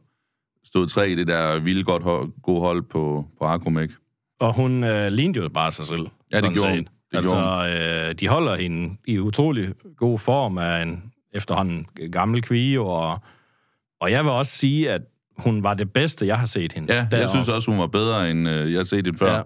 stod 0.65 0.87
tre 0.87 1.11
i 1.11 1.15
det 1.15 1.27
der 1.27 1.59
vildt 1.59 1.87
godt 1.87 2.03
hold, 2.03 2.29
gode 2.43 2.61
hold 2.61 2.83
på, 2.83 3.27
på 3.39 3.45
Akromæk. 3.45 3.91
og 4.41 4.55
hun 4.55 4.85
øh, 4.85 5.13
lignede 5.13 5.41
jo 5.41 5.49
bare 5.49 5.73
sig 5.73 5.85
selv. 5.87 6.07
Ja, 6.33 6.41
det 6.41 6.53
gjorde 6.53 6.61
set. 6.69 6.71
hun. 6.71 6.89
Det 7.11 7.17
altså, 7.17 8.07
øh, 8.09 8.15
de 8.15 8.29
holder 8.29 8.57
hende 8.57 8.97
i 9.07 9.19
utrolig 9.19 9.75
god 9.97 10.19
form 10.19 10.59
af 10.59 10.83
en 10.83 11.13
efterhånden 11.33 11.87
gammel 12.13 12.43
kvige, 12.43 12.81
og, 12.81 13.19
og 14.05 14.11
jeg 14.11 14.25
vil 14.25 14.33
også 14.33 14.53
sige, 14.53 14.91
at 14.91 15.03
hun 15.39 15.63
var 15.63 15.75
det 15.75 15.93
bedste, 15.93 16.27
jeg 16.27 16.39
har 16.39 16.47
set 16.47 16.73
hende. 16.73 16.93
Ja, 16.93 17.01
jeg 17.01 17.11
deroppe. 17.11 17.29
synes 17.29 17.49
også, 17.49 17.71
hun 17.71 17.81
var 17.81 17.87
bedre, 17.87 18.31
end 18.31 18.49
øh, 18.49 18.73
jeg 18.73 18.79
har 18.79 18.85
set 18.85 19.05
det 19.05 19.19
før. 19.19 19.43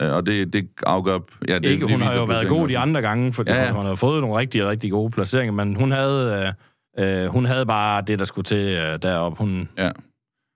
Ja. 0.00 0.10
Og 0.10 0.26
det, 0.26 0.52
det 0.52 0.68
afgør... 0.82 1.18
Ja, 1.48 1.58
det, 1.58 1.64
ikke, 1.64 1.86
det 1.86 1.92
hun 1.92 2.02
har 2.02 2.14
jo 2.14 2.24
været 2.24 2.48
god 2.48 2.68
de 2.68 2.78
andre 2.78 3.02
gange, 3.02 3.32
fordi 3.32 3.50
ja. 3.50 3.72
hun 3.72 3.86
har 3.86 3.94
fået 3.94 4.20
nogle 4.20 4.38
rigtig, 4.38 4.66
rigtig 4.66 4.90
gode 4.90 5.10
placeringer, 5.10 5.52
men 5.52 5.76
hun 5.76 5.92
havde, 5.92 6.54
øh, 6.98 7.24
øh, 7.24 7.26
hun 7.26 7.44
havde 7.44 7.66
bare 7.66 8.02
det, 8.06 8.18
der 8.18 8.24
skulle 8.24 8.44
til 8.44 8.76
øh, 8.76 8.98
deroppe. 9.02 9.38
Hun, 9.38 9.68
Ja. 9.78 9.90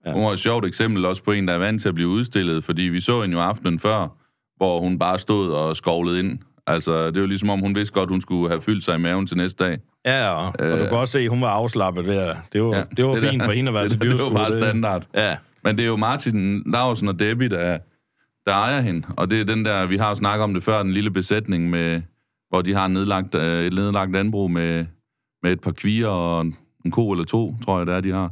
Ja. 0.06 0.12
Hun 0.12 0.24
var 0.24 0.30
et 0.32 0.38
sjovt 0.38 0.66
eksempel 0.66 1.04
også 1.04 1.22
på 1.22 1.32
en, 1.32 1.48
der 1.48 1.54
er 1.54 1.58
vant 1.58 1.82
til 1.82 1.88
at 1.88 1.94
blive 1.94 2.08
udstillet, 2.08 2.64
fordi 2.64 2.82
vi 2.82 3.00
så 3.00 3.22
hende 3.22 3.36
jo 3.36 3.42
aftenen 3.42 3.78
før, 3.78 4.08
hvor 4.56 4.80
hun 4.80 4.98
bare 4.98 5.18
stod 5.18 5.52
og 5.52 5.76
skovlede 5.76 6.18
ind. 6.18 6.38
Altså, 6.74 7.10
det 7.10 7.20
var 7.22 7.28
ligesom 7.28 7.50
om, 7.50 7.60
hun 7.60 7.74
vidste 7.74 7.94
godt, 7.94 8.08
hun 8.10 8.20
skulle 8.20 8.48
have 8.48 8.60
fyldt 8.62 8.84
sig 8.84 8.94
i 8.94 8.98
maven 8.98 9.26
til 9.26 9.36
næste 9.36 9.64
dag. 9.64 9.78
ja, 10.06 10.28
og, 10.30 10.54
øh, 10.60 10.72
og 10.72 10.78
du 10.78 10.82
Øh. 10.84 10.88
kan 10.88 10.98
også 10.98 11.12
se, 11.12 11.18
at 11.20 11.28
hun 11.30 11.40
var 11.40 11.48
afslappet 11.48 12.04
der. 12.04 12.34
Det 12.52 12.62
var, 12.62 12.68
Ja, 12.70 12.78
ja, 12.78 12.84
det 12.96 13.04
var 13.04 13.12
det 13.14 13.22
der- 13.22 13.30
fint 13.30 13.44
for 13.44 13.52
hende 13.52 13.68
at 13.68 13.74
være 13.74 13.88
til 13.88 13.92
det, 14.00 14.00
det 14.02 14.10
var 14.10 14.16
dyrskue. 14.16 14.34
bare 14.34 14.52
standard. 14.52 15.06
Ja, 15.14 15.36
Men 15.64 15.76
det 15.76 15.82
er 15.82 15.86
jo 15.86 15.96
Martin 15.96 16.62
Larsen 16.66 17.08
og 17.08 17.18
Debbie, 17.18 17.48
der, 17.48 17.78
der 18.46 18.52
ejer 18.52 18.80
hende. 18.80 19.06
Og 19.16 19.30
det 19.30 19.40
er 19.40 19.44
den 19.44 19.64
der, 19.64 19.86
vi 19.86 19.96
har 19.96 20.14
snakket 20.14 20.44
om 20.44 20.54
det 20.54 20.62
før, 20.62 20.82
den 20.82 20.92
lille 20.92 21.10
besætning, 21.10 21.70
med, 21.70 22.02
hvor 22.48 22.62
de 22.62 22.74
har 22.74 22.88
nedlagt, 22.88 23.34
øh, 23.34 23.64
et 23.66 23.72
nedlagt 23.72 24.12
landbrug 24.12 24.50
med, 24.50 24.84
med 25.42 25.52
et 25.52 25.60
par 25.60 25.72
kvier 25.72 26.06
og 26.08 26.40
en, 26.40 26.56
en 26.84 26.90
ko 26.90 27.10
eller 27.10 27.24
to, 27.24 27.54
tror 27.64 27.78
jeg, 27.78 27.86
det 27.86 27.94
er, 27.94 28.00
de 28.00 28.10
har. 28.12 28.30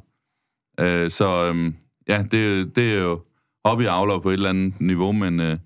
Øh, 0.80 1.10
så 1.10 1.44
øhm, 1.44 1.74
ja, 2.08 2.24
det, 2.30 2.76
det 2.76 2.92
er 2.92 2.98
jo 2.98 3.20
hobbyavler 3.64 4.18
på 4.18 4.28
et 4.30 4.32
eller 4.32 4.48
andet 4.50 4.80
niveau, 4.80 5.12
men 5.12 5.40
øh, 5.40 5.56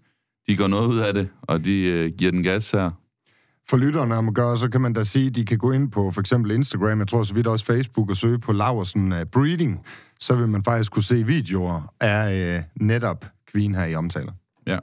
de 0.49 0.57
går 0.57 0.67
noget 0.67 0.89
ud 0.89 0.99
af 0.99 1.15
det, 1.15 1.29
og 1.43 1.65
de 1.65 1.83
øh, 1.83 2.13
giver 2.19 2.31
den 2.31 2.43
gas 2.43 2.71
her. 2.71 2.91
For 3.71 3.77
lytterne 3.77 4.15
om 4.15 4.29
at 4.29 4.35
gøre, 4.35 4.59
så 4.59 4.69
kan 4.69 4.81
man 4.81 4.93
da 4.93 5.05
sige, 5.05 5.27
at 5.27 5.35
de 5.35 5.45
kan 5.45 5.59
gå 5.59 5.73
ind 5.73 5.91
på 5.91 6.11
for 6.11 6.21
eksempel 6.21 6.51
Instagram, 6.51 6.99
jeg 6.99 7.09
tror 7.09 7.23
så 7.23 7.35
vidt 7.35 7.47
også 7.47 7.65
Facebook, 7.65 8.11
og 8.11 8.17
søge 8.17 8.39
på 8.39 8.53
Laversen 8.53 9.13
uh, 9.13 9.23
Breeding. 9.23 9.81
Så 10.21 10.37
vil 10.37 10.49
man 10.49 10.65
faktisk 10.65 10.93
kunne 10.93 11.03
se 11.03 11.27
videoer 11.27 11.95
af 12.01 12.59
uh, 12.59 12.87
netop 12.87 13.27
Queen 13.53 13.75
her 13.75 13.85
i 13.85 13.95
omtaler. 13.95 14.33
Ja, 14.67 14.79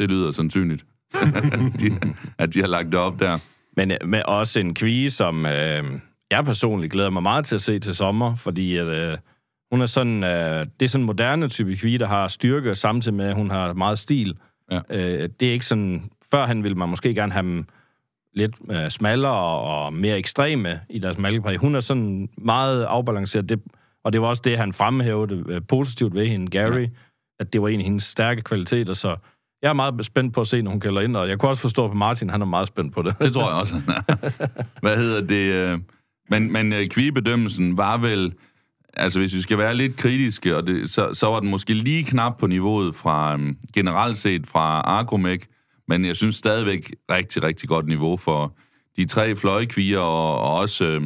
det 0.00 0.08
lyder 0.08 0.30
sandsynligt, 0.30 0.84
de, 1.80 2.00
at 2.38 2.54
de 2.54 2.60
har 2.60 2.66
lagt 2.66 2.86
det 2.86 2.94
op 2.94 3.20
der. 3.20 3.38
men 3.76 3.90
øh, 3.90 3.96
med 4.04 4.22
også 4.24 4.60
en 4.60 4.74
kvige, 4.74 5.10
som 5.10 5.46
øh, 5.46 5.84
jeg 6.30 6.44
personligt 6.44 6.92
glæder 6.92 7.10
mig 7.10 7.22
meget 7.22 7.44
til 7.44 7.54
at 7.54 7.62
se 7.62 7.78
til 7.78 7.94
sommer, 7.94 8.36
fordi 8.36 8.76
at, 8.76 8.86
øh, 8.86 9.18
hun 9.70 9.80
er 9.80 9.86
sådan, 9.86 10.24
øh, 10.24 10.66
det 10.80 10.82
er 10.82 10.88
sådan 10.88 11.02
en 11.02 11.06
moderne 11.06 11.48
type 11.48 11.76
kvige, 11.76 11.98
der 11.98 12.06
har 12.06 12.28
styrke, 12.28 12.74
samtidig 12.74 13.16
med, 13.16 13.26
at 13.26 13.34
hun 13.34 13.50
har 13.50 13.72
meget 13.72 13.98
stil. 13.98 14.36
Ja. 14.70 14.80
Øh, 14.90 15.28
det 15.40 15.48
er 15.48 15.52
ikke 15.52 15.66
sådan, 15.66 16.10
førhen 16.30 16.62
ville 16.62 16.78
man 16.78 16.88
måske 16.88 17.14
gerne 17.14 17.32
have 17.32 17.42
dem 17.42 17.66
lidt 18.34 18.56
øh, 18.70 18.90
smallere 18.90 19.60
og, 19.60 19.92
mere 19.92 20.18
ekstreme 20.18 20.80
i 20.90 20.98
deres 20.98 21.18
malkepræg. 21.18 21.56
Hun 21.56 21.74
er 21.74 21.80
sådan 21.80 22.28
meget 22.38 22.84
afbalanceret, 22.84 23.48
det, 23.48 23.60
og 24.04 24.12
det 24.12 24.20
var 24.20 24.26
også 24.26 24.42
det, 24.44 24.58
han 24.58 24.72
fremhævede 24.72 25.44
øh, 25.48 25.60
positivt 25.68 26.14
ved 26.14 26.26
hende, 26.26 26.50
Gary, 26.50 26.80
ja. 26.80 26.88
at 27.40 27.52
det 27.52 27.62
var 27.62 27.68
en 27.68 27.80
af 27.80 27.84
hendes 27.84 28.04
stærke 28.04 28.42
kvaliteter, 28.42 28.94
så 28.94 29.16
jeg 29.62 29.68
er 29.68 29.72
meget 29.72 30.06
spændt 30.06 30.34
på 30.34 30.40
at 30.40 30.46
se, 30.46 30.62
når 30.62 30.70
hun 30.70 30.80
gælder 30.80 31.00
ind, 31.00 31.16
og 31.16 31.28
jeg 31.28 31.38
kunne 31.38 31.48
også 31.50 31.62
forstå 31.62 31.88
på 31.88 31.94
Martin, 31.94 32.30
han 32.30 32.42
er 32.42 32.46
meget 32.46 32.68
spændt 32.68 32.94
på 32.94 33.02
det. 33.02 33.18
Det 33.18 33.32
tror 33.32 33.48
jeg 33.50 33.60
også, 33.60 33.74
han 33.74 33.82
er. 33.88 34.46
Hvad 34.82 34.96
hedder 34.96 35.20
det? 35.20 35.52
øh, 35.54 35.78
Men, 36.30 36.52
men 36.52 36.72
øh, 36.72 36.88
kvigebedømmelsen 36.88 37.76
var 37.76 37.96
vel... 37.96 38.34
Altså, 38.94 39.18
hvis 39.18 39.34
vi 39.34 39.42
skal 39.42 39.58
være 39.58 39.74
lidt 39.74 39.96
kritiske, 39.96 40.56
og 40.56 40.66
det, 40.66 40.90
så, 40.90 41.14
så 41.14 41.26
var 41.26 41.40
den 41.40 41.50
måske 41.50 41.74
lige 41.74 42.04
knap 42.04 42.38
på 42.38 42.46
niveauet 42.46 42.94
fra 42.94 43.34
um, 43.34 43.56
generelt 43.74 44.18
set 44.18 44.46
fra 44.46 44.82
Agromec, 44.84 45.44
men 45.88 46.04
jeg 46.04 46.16
synes 46.16 46.36
stadigvæk 46.36 46.94
rigtig, 47.10 47.42
rigtig 47.42 47.68
godt 47.68 47.86
niveau 47.86 48.16
for 48.16 48.56
de 48.96 49.04
tre 49.04 49.36
fløjekvier, 49.36 49.98
og, 49.98 50.38
og 50.38 50.54
også 50.54 50.84
øh, 50.84 51.02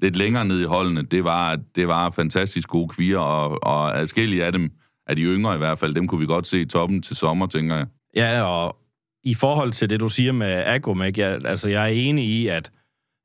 lidt 0.00 0.16
længere 0.16 0.44
ned 0.44 0.60
i 0.60 0.64
holdene. 0.64 1.02
Det 1.02 1.24
var, 1.24 1.58
det 1.74 1.88
var 1.88 2.10
fantastisk 2.10 2.68
gode 2.68 2.88
kvier, 2.88 3.18
og, 3.18 3.64
og 3.64 3.98
adskillige 3.98 4.44
af 4.44 4.52
dem, 4.52 4.70
af 5.06 5.16
de 5.16 5.22
yngre 5.22 5.54
i 5.54 5.58
hvert 5.58 5.78
fald, 5.78 5.94
dem 5.94 6.08
kunne 6.08 6.20
vi 6.20 6.26
godt 6.26 6.46
se 6.46 6.60
i 6.60 6.64
toppen 6.64 7.02
til 7.02 7.16
sommer, 7.16 7.46
tænker 7.46 7.76
jeg. 7.76 7.86
Ja, 8.16 8.42
og 8.42 8.76
i 9.24 9.34
forhold 9.34 9.72
til 9.72 9.90
det, 9.90 10.00
du 10.00 10.08
siger 10.08 10.32
med 10.32 10.52
Agromec, 10.52 11.18
jeg, 11.18 11.38
altså 11.44 11.68
jeg 11.68 11.82
er 11.82 11.86
enig 11.86 12.24
i, 12.24 12.46
at 12.46 12.72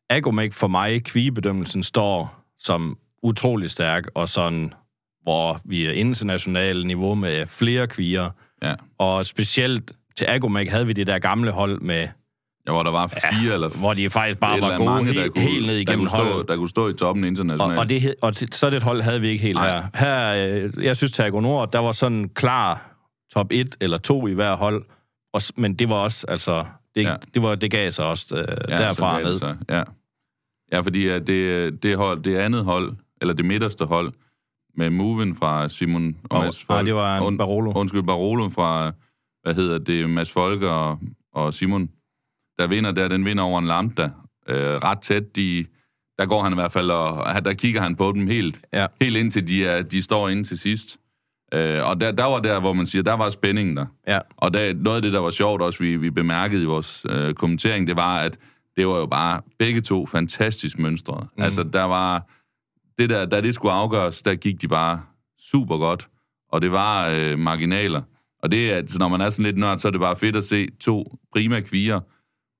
Agromec 0.09 0.53
for 0.53 0.67
mig, 0.67 1.03
kvigebedømmelsen, 1.03 1.83
står 1.83 2.45
som 2.59 2.97
utrolig 3.23 3.69
stærk, 3.71 4.07
og 4.15 4.29
sådan, 4.29 4.73
hvor 5.23 5.59
vi 5.65 5.85
er 5.85 5.91
internationalt 5.91 6.85
niveau 6.87 7.15
med 7.15 7.47
flere 7.47 7.87
kvier. 7.87 8.29
Ja. 8.63 8.73
Og 8.97 9.25
specielt 9.25 9.91
til 10.17 10.25
Agromec 10.25 10.69
havde 10.69 10.87
vi 10.87 10.93
det 10.93 11.07
der 11.07 11.19
gamle 11.19 11.51
hold 11.51 11.79
med, 11.81 12.07
Ja, 12.67 12.71
hvor 12.71 12.83
der 12.83 12.91
var 12.91 13.07
fire 13.07 13.47
ja, 13.47 13.53
eller 13.53 13.69
hvor 13.69 13.93
de 13.93 14.09
faktisk 14.09 14.39
bare 14.39 14.61
var 14.61 14.77
gode 14.77 14.89
mange, 14.89 15.05
helt, 15.13 15.17
der 15.19 15.29
kunne, 15.29 15.41
helt 15.41 15.65
ned 15.65 15.73
der 15.75 15.79
igennem 15.81 15.99
kunne, 15.99 16.09
stå, 16.09 16.17
holdet. 16.17 16.47
der 16.47 16.55
kunne 16.55 16.69
stå 16.69 16.89
i 16.89 16.93
toppen 16.93 17.23
Og, 17.23 17.27
internationalt. 17.27 17.79
og, 17.79 17.89
det, 17.89 18.01
hed- 18.01 18.15
og 18.21 18.33
så 18.51 18.69
det 18.69 18.83
hold 18.83 19.01
havde 19.01 19.21
vi 19.21 19.27
ikke 19.27 19.41
helt 19.43 19.55
Nej. 19.55 19.81
her. 19.81 19.83
Her, 19.93 20.63
øh, 20.77 20.83
jeg 20.85 20.97
synes, 20.97 21.11
til 21.11 21.33
Nord, 21.33 21.71
der 21.71 21.79
var 21.79 21.91
sådan 21.91 22.29
klar 22.29 22.91
top 23.33 23.47
1 23.51 23.75
eller 23.81 23.97
2 23.97 24.27
i 24.27 24.33
hver 24.33 24.55
hold, 24.55 24.85
og, 25.33 25.41
men 25.55 25.73
det 25.75 25.89
var 25.89 25.95
også, 25.95 26.25
altså, 26.27 26.65
det, 26.95 27.03
Ja. 27.03 27.15
det, 27.33 27.41
var, 27.41 27.55
det 27.55 27.71
gav 27.71 27.91
sig 27.91 28.05
også 28.05 28.35
øh, 28.35 28.57
ja, 28.69 28.77
derfra 28.77 29.21
ned. 29.21 29.39
det. 29.39 29.57
Ja. 29.69 29.83
ja, 30.71 30.79
fordi 30.79 31.07
at 31.07 31.27
det, 31.27 31.83
det, 31.83 31.97
hold, 31.97 32.23
det 32.23 32.37
andet 32.37 32.63
hold, 32.63 32.93
eller 33.23 33.33
det 33.33 33.45
midterste 33.45 33.85
hold, 33.85 34.13
med 34.77 34.89
moven 34.89 35.35
fra 35.35 35.69
Simon 35.69 36.17
og 36.23 36.37
Og, 36.37 36.43
Mads 36.43 36.69
nej, 36.69 36.77
Folk. 36.77 36.85
det 36.87 36.95
var 36.95 37.17
en 37.17 37.33
Und- 37.33 37.37
Barolo. 37.37 37.71
Undskyld, 37.75 38.03
Barolo 38.03 38.49
fra, 38.49 38.91
hvad 39.43 39.53
hedder 39.55 39.77
det, 39.77 40.09
Mads 40.09 40.31
Folke 40.31 40.69
og, 40.69 40.99
og 41.33 41.53
Simon, 41.53 41.89
der 42.59 42.67
vinder 42.67 42.91
der, 42.91 43.07
den 43.07 43.25
vinder 43.25 43.43
over 43.43 43.59
en 43.59 43.65
lambda. 43.67 44.09
Øh, 44.49 44.57
ret 44.57 44.99
tæt, 45.01 45.35
de, 45.35 45.65
der 46.19 46.25
går 46.25 46.43
han 46.43 46.51
i 46.51 46.55
hvert 46.55 46.71
fald, 46.71 46.91
og 46.91 47.45
der 47.45 47.53
kigger 47.53 47.81
han 47.81 47.95
på 47.95 48.11
dem 48.11 48.27
helt, 48.27 48.61
Ja. 48.73 48.87
helt 49.01 49.17
indtil 49.17 49.47
de, 49.47 49.65
er, 49.65 49.81
de 49.81 50.01
står 50.01 50.29
inde 50.29 50.43
til 50.43 50.57
sidst. 50.59 50.97
Øh, 51.53 51.89
og 51.89 52.01
der, 52.01 52.11
der 52.11 52.25
var 52.25 52.39
der, 52.39 52.59
hvor 52.59 52.73
man 52.73 52.85
siger, 52.85 53.03
der 53.03 53.13
var 53.13 53.29
spændingen 53.29 53.77
der. 53.77 53.85
Ja. 54.07 54.19
Og 54.37 54.53
der, 54.53 54.73
noget 54.73 54.95
af 54.95 55.01
det, 55.01 55.13
der 55.13 55.19
var 55.19 55.31
sjovt 55.31 55.61
også, 55.61 55.79
vi, 55.79 55.97
vi 55.97 56.09
bemærkede 56.09 56.63
i 56.63 56.65
vores 56.65 57.05
øh, 57.09 57.33
kommentering, 57.33 57.87
det 57.87 57.95
var, 57.95 58.17
at 58.19 58.37
det 58.77 58.87
var 58.87 58.97
jo 58.97 59.05
bare 59.05 59.41
begge 59.59 59.81
to 59.81 60.05
fantastisk 60.05 60.79
mønstre. 60.79 61.27
Mm. 61.37 61.43
Altså, 61.43 61.63
der 61.63 61.83
var... 61.83 62.27
Det 62.97 63.09
der, 63.09 63.25
da 63.25 63.41
det 63.41 63.55
skulle 63.55 63.71
afgøres, 63.73 64.21
der 64.21 64.35
gik 64.35 64.61
de 64.61 64.67
bare 64.67 65.01
super 65.39 65.77
godt. 65.77 66.07
Og 66.51 66.61
det 66.61 66.71
var 66.71 67.07
øh, 67.09 67.39
marginaler. 67.39 68.01
Og 68.43 68.51
det 68.51 68.71
er, 68.71 68.75
altså, 68.75 68.99
når 68.99 69.07
man 69.07 69.21
er 69.21 69.29
sådan 69.29 69.45
lidt 69.45 69.57
nørd, 69.57 69.77
så 69.79 69.87
er 69.87 69.91
det 69.91 70.01
bare 70.01 70.15
fedt 70.15 70.35
at 70.35 70.43
se 70.43 70.67
to 70.81 71.17
prima 71.33 71.59
kvier, 71.61 71.99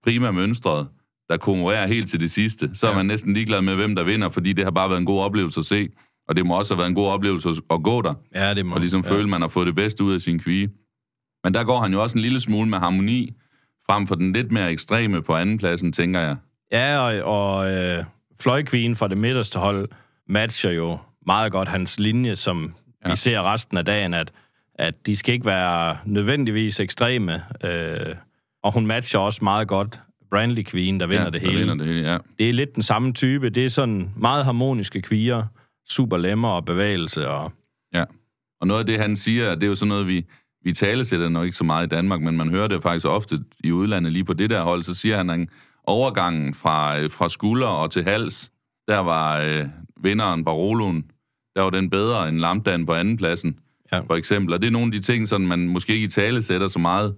prima 0.04 0.32
mønstret, 0.32 0.88
der 1.30 1.38
konkurrerer 1.38 1.88
helt 1.88 2.10
til 2.10 2.20
det 2.20 2.32
sidste. 2.32 2.70
Så 2.74 2.88
er 2.88 2.92
Ja. 2.92 2.98
man 2.98 3.06
næsten 3.06 3.34
ligeglad 3.34 3.62
med, 3.62 3.76
hvem 3.76 3.96
der 3.96 4.04
vinder, 4.04 4.30
fordi 4.30 4.54
det 4.54 4.64
har 4.64 4.72
bare 4.72 4.90
været 4.90 5.00
en 5.00 5.06
god 5.06 5.22
oplevelse 5.22 5.60
at 5.60 5.66
se. 5.66 5.90
Og 6.28 6.36
det 6.36 6.46
må 6.46 6.58
også 6.58 6.74
have 6.74 6.78
været 6.80 6.90
en 6.90 6.96
god 6.96 7.08
oplevelse 7.08 7.50
at- 7.50 7.84
gå 7.84 8.02
der 8.02 8.14
Ja, 8.36 8.54
det 8.54 8.66
må. 8.66 8.74
og 8.76 8.80
ligesom 8.80 9.02
ja. 9.06 9.12
føle, 9.12 9.28
man 9.30 9.42
har 9.42 9.48
fået 9.48 9.68
det 9.68 9.76
bedste 9.76 10.04
ud 10.04 10.14
af 10.14 10.22
sin 10.22 10.40
kvige. 10.40 10.70
Men 11.44 11.54
der 11.54 11.64
går 11.64 11.82
han 11.82 11.94
jo 11.94 12.04
også 12.04 12.18
en 12.18 12.22
lille 12.22 12.40
smule 12.40 12.70
med 12.70 12.78
harmoni, 12.78 13.34
frem 13.90 14.08
for 14.08 14.16
den 14.16 14.34
lidt 14.34 14.52
mere 14.52 14.72
ekstreme 14.72 15.22
på 15.22 15.34
andenpladsen, 15.36 15.92
tænker 15.92 16.20
jeg. 16.20 16.36
Ja, 16.72 17.00
og, 17.00 17.34
og 17.58 17.72
øh, 17.72 18.04
fløjkvigen 18.42 18.96
fra 18.96 19.08
det 19.08 19.18
midterste 19.18 19.60
hold 19.60 19.90
matcher 20.28 20.72
jo 20.72 20.98
meget 21.26 21.52
godt 21.52 21.68
hans 21.68 22.00
linje, 22.00 22.36
som 22.36 22.76
ja. 23.06 23.10
Vi 23.10 23.16
ser 23.16 23.54
resten 23.54 23.78
af 23.78 23.86
dagen, 23.86 24.14
at, 24.14 24.32
at 24.76 25.06
de 25.06 25.16
skal 25.16 25.34
ikke 25.34 25.46
være 25.46 25.98
nødvendigvis 26.06 26.80
ekstreme. 26.80 27.44
Øh, 27.64 28.16
og 28.64 28.74
hun 28.74 28.88
matcher 28.88 29.20
også 29.20 29.44
meget 29.44 29.68
godt 29.68 30.00
Brandley 30.32 30.64
Queen, 30.64 31.00
der 31.00 31.08
vinder 31.08 31.24
ja, 31.24 31.30
det 31.30 31.42
hele. 31.42 31.58
vinder 31.58 31.76
det 31.76 31.88
hele, 31.88 32.12
ja. 32.12 32.18
Det 32.40 32.50
er 32.50 32.54
lidt 32.54 32.76
den 32.76 32.84
samme 32.84 33.14
type. 33.14 33.50
Det 33.50 33.66
er 33.66 33.70
sådan 33.70 34.10
meget 34.18 34.46
harmoniske 34.46 35.02
kvier, 35.02 35.44
super 35.90 36.18
lemmer 36.18 36.50
og 36.50 36.66
bevægelse. 36.66 37.30
Og, 37.30 37.52
Ja. 37.94 38.04
Og 38.62 38.68
noget 38.68 38.80
af 38.80 38.86
det, 38.86 39.00
han 39.00 39.16
siger, 39.16 39.56
det 39.56 39.64
er 39.64 39.68
jo 39.68 39.76
sådan 39.76 39.88
noget, 39.88 40.08
vi, 40.08 40.26
vi 40.64 40.74
talesætter 40.74 41.30
nok 41.30 41.46
ikke 41.46 41.58
så 41.58 41.64
meget 41.64 41.86
i 41.86 41.90
Danmark, 41.90 42.22
men 42.22 42.38
man 42.38 42.50
hører 42.50 42.68
det 42.68 42.84
faktisk 42.84 43.06
ofte 43.06 43.40
i 43.64 43.72
udlandet 43.72 44.14
lige 44.14 44.24
på 44.24 44.34
det 44.34 44.50
der 44.50 44.62
hold, 44.62 44.84
så 44.84 44.94
siger 44.96 45.18
han, 45.18 45.30
at 45.30 45.48
overgangen 45.84 46.54
fra, 46.54 47.00
øh, 47.00 47.12
fra 47.12 47.30
skulder 47.30 47.68
og 47.68 47.92
til 47.92 48.04
hals, 48.04 48.52
der 48.88 48.98
var 49.00 49.42
øh, 49.42 49.66
vinderen 50.04 50.46
Baroloen, 50.46 51.04
der 51.56 51.62
var 51.62 51.70
den 51.70 51.90
bedre 51.90 52.30
end 52.30 52.40
Lamdan 52.40 52.86
på 52.86 52.94
andenpladsen, 52.94 53.60
Ja. 53.92 53.98
ja. 53.98 54.02
for 54.02 54.16
eksempel. 54.16 54.54
Og 54.54 54.62
det 54.62 54.68
er 54.68 54.72
nogle 54.72 54.86
af 54.88 54.92
de 54.92 55.00
ting, 55.00 55.28
som 55.28 55.42
man 55.42 55.60
måske 55.68 55.94
ikke 55.94 56.06
i 56.06 56.08
tale 56.08 56.44
sætter 56.44 56.68
så 56.68 56.80
meget, 56.80 57.16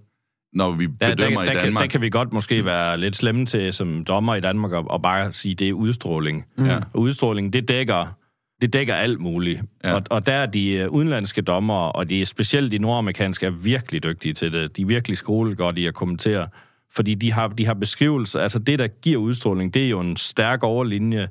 når 0.52 0.70
vi 0.70 0.86
der, 0.86 1.14
bedømmer 1.14 1.40
der, 1.40 1.50
i 1.50 1.54
der, 1.54 1.60
kan, 1.60 1.64
Danmark. 1.64 1.82
der 1.82 1.88
kan 1.88 2.00
vi 2.00 2.10
godt 2.10 2.32
måske 2.32 2.64
være 2.64 2.98
lidt 2.98 3.16
slemme 3.16 3.46
til 3.46 3.72
som 3.72 4.04
dommer 4.04 4.34
i 4.34 4.40
Danmark 4.40 4.72
og, 4.72 4.90
og 4.90 5.02
bare 5.02 5.32
sige, 5.32 5.54
det 5.54 5.68
er 5.68 5.72
udstråling. 5.72 6.44
Ja. 6.58 6.76
Og 6.92 7.00
udstråling, 7.00 7.52
det 7.52 7.68
dækker, 7.68 8.16
det 8.62 8.72
dækker 8.72 8.94
alt 8.94 9.20
muligt. 9.20 9.60
Ja. 9.84 9.88
Ja. 9.88 9.94
Og, 9.94 10.02
og 10.10 10.26
der 10.26 10.32
er 10.32 10.46
de 10.46 10.70
øh, 10.70 10.88
udenlandske 10.88 11.42
dommer, 11.42 11.74
og 11.74 12.10
de 12.10 12.20
er 12.20 12.26
specielt 12.26 12.72
de 12.72 12.78
nordamerikanske, 12.78 13.46
er 13.46 13.50
virkelig 13.50 14.02
dygtige 14.02 14.34
til 14.34 14.52
det. 14.52 14.76
De 14.76 14.82
er 14.82 14.86
virkelig 14.86 15.16
skolegodt 15.18 15.78
i 15.78 15.86
at 15.86 15.94
kommentere, 15.94 16.48
fordi 16.92 17.14
de 17.14 17.32
har, 17.32 17.48
de 17.48 17.66
har 17.66 17.74
beskrivelser. 17.74 18.40
Altså 18.40 18.58
det, 18.58 18.78
der 18.78 18.86
giver 18.88 19.18
udstråling, 19.18 19.74
det 19.74 19.84
er 19.84 19.88
jo 19.88 20.00
en 20.00 20.16
stærk 20.16 20.62
overlinje. 20.62 21.28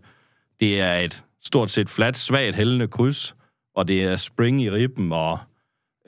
Det 0.60 0.82
er 0.82 0.94
et 0.96 1.24
stort 1.44 1.72
set 1.72 1.90
fladt, 1.90 2.18
svagt 2.18 2.56
hældende 2.56 2.88
kryds, 2.88 3.36
og 3.76 3.88
det 3.88 4.04
er 4.04 4.16
spring 4.16 4.62
i 4.62 4.72
ribben 4.72 5.12
og 5.12 5.40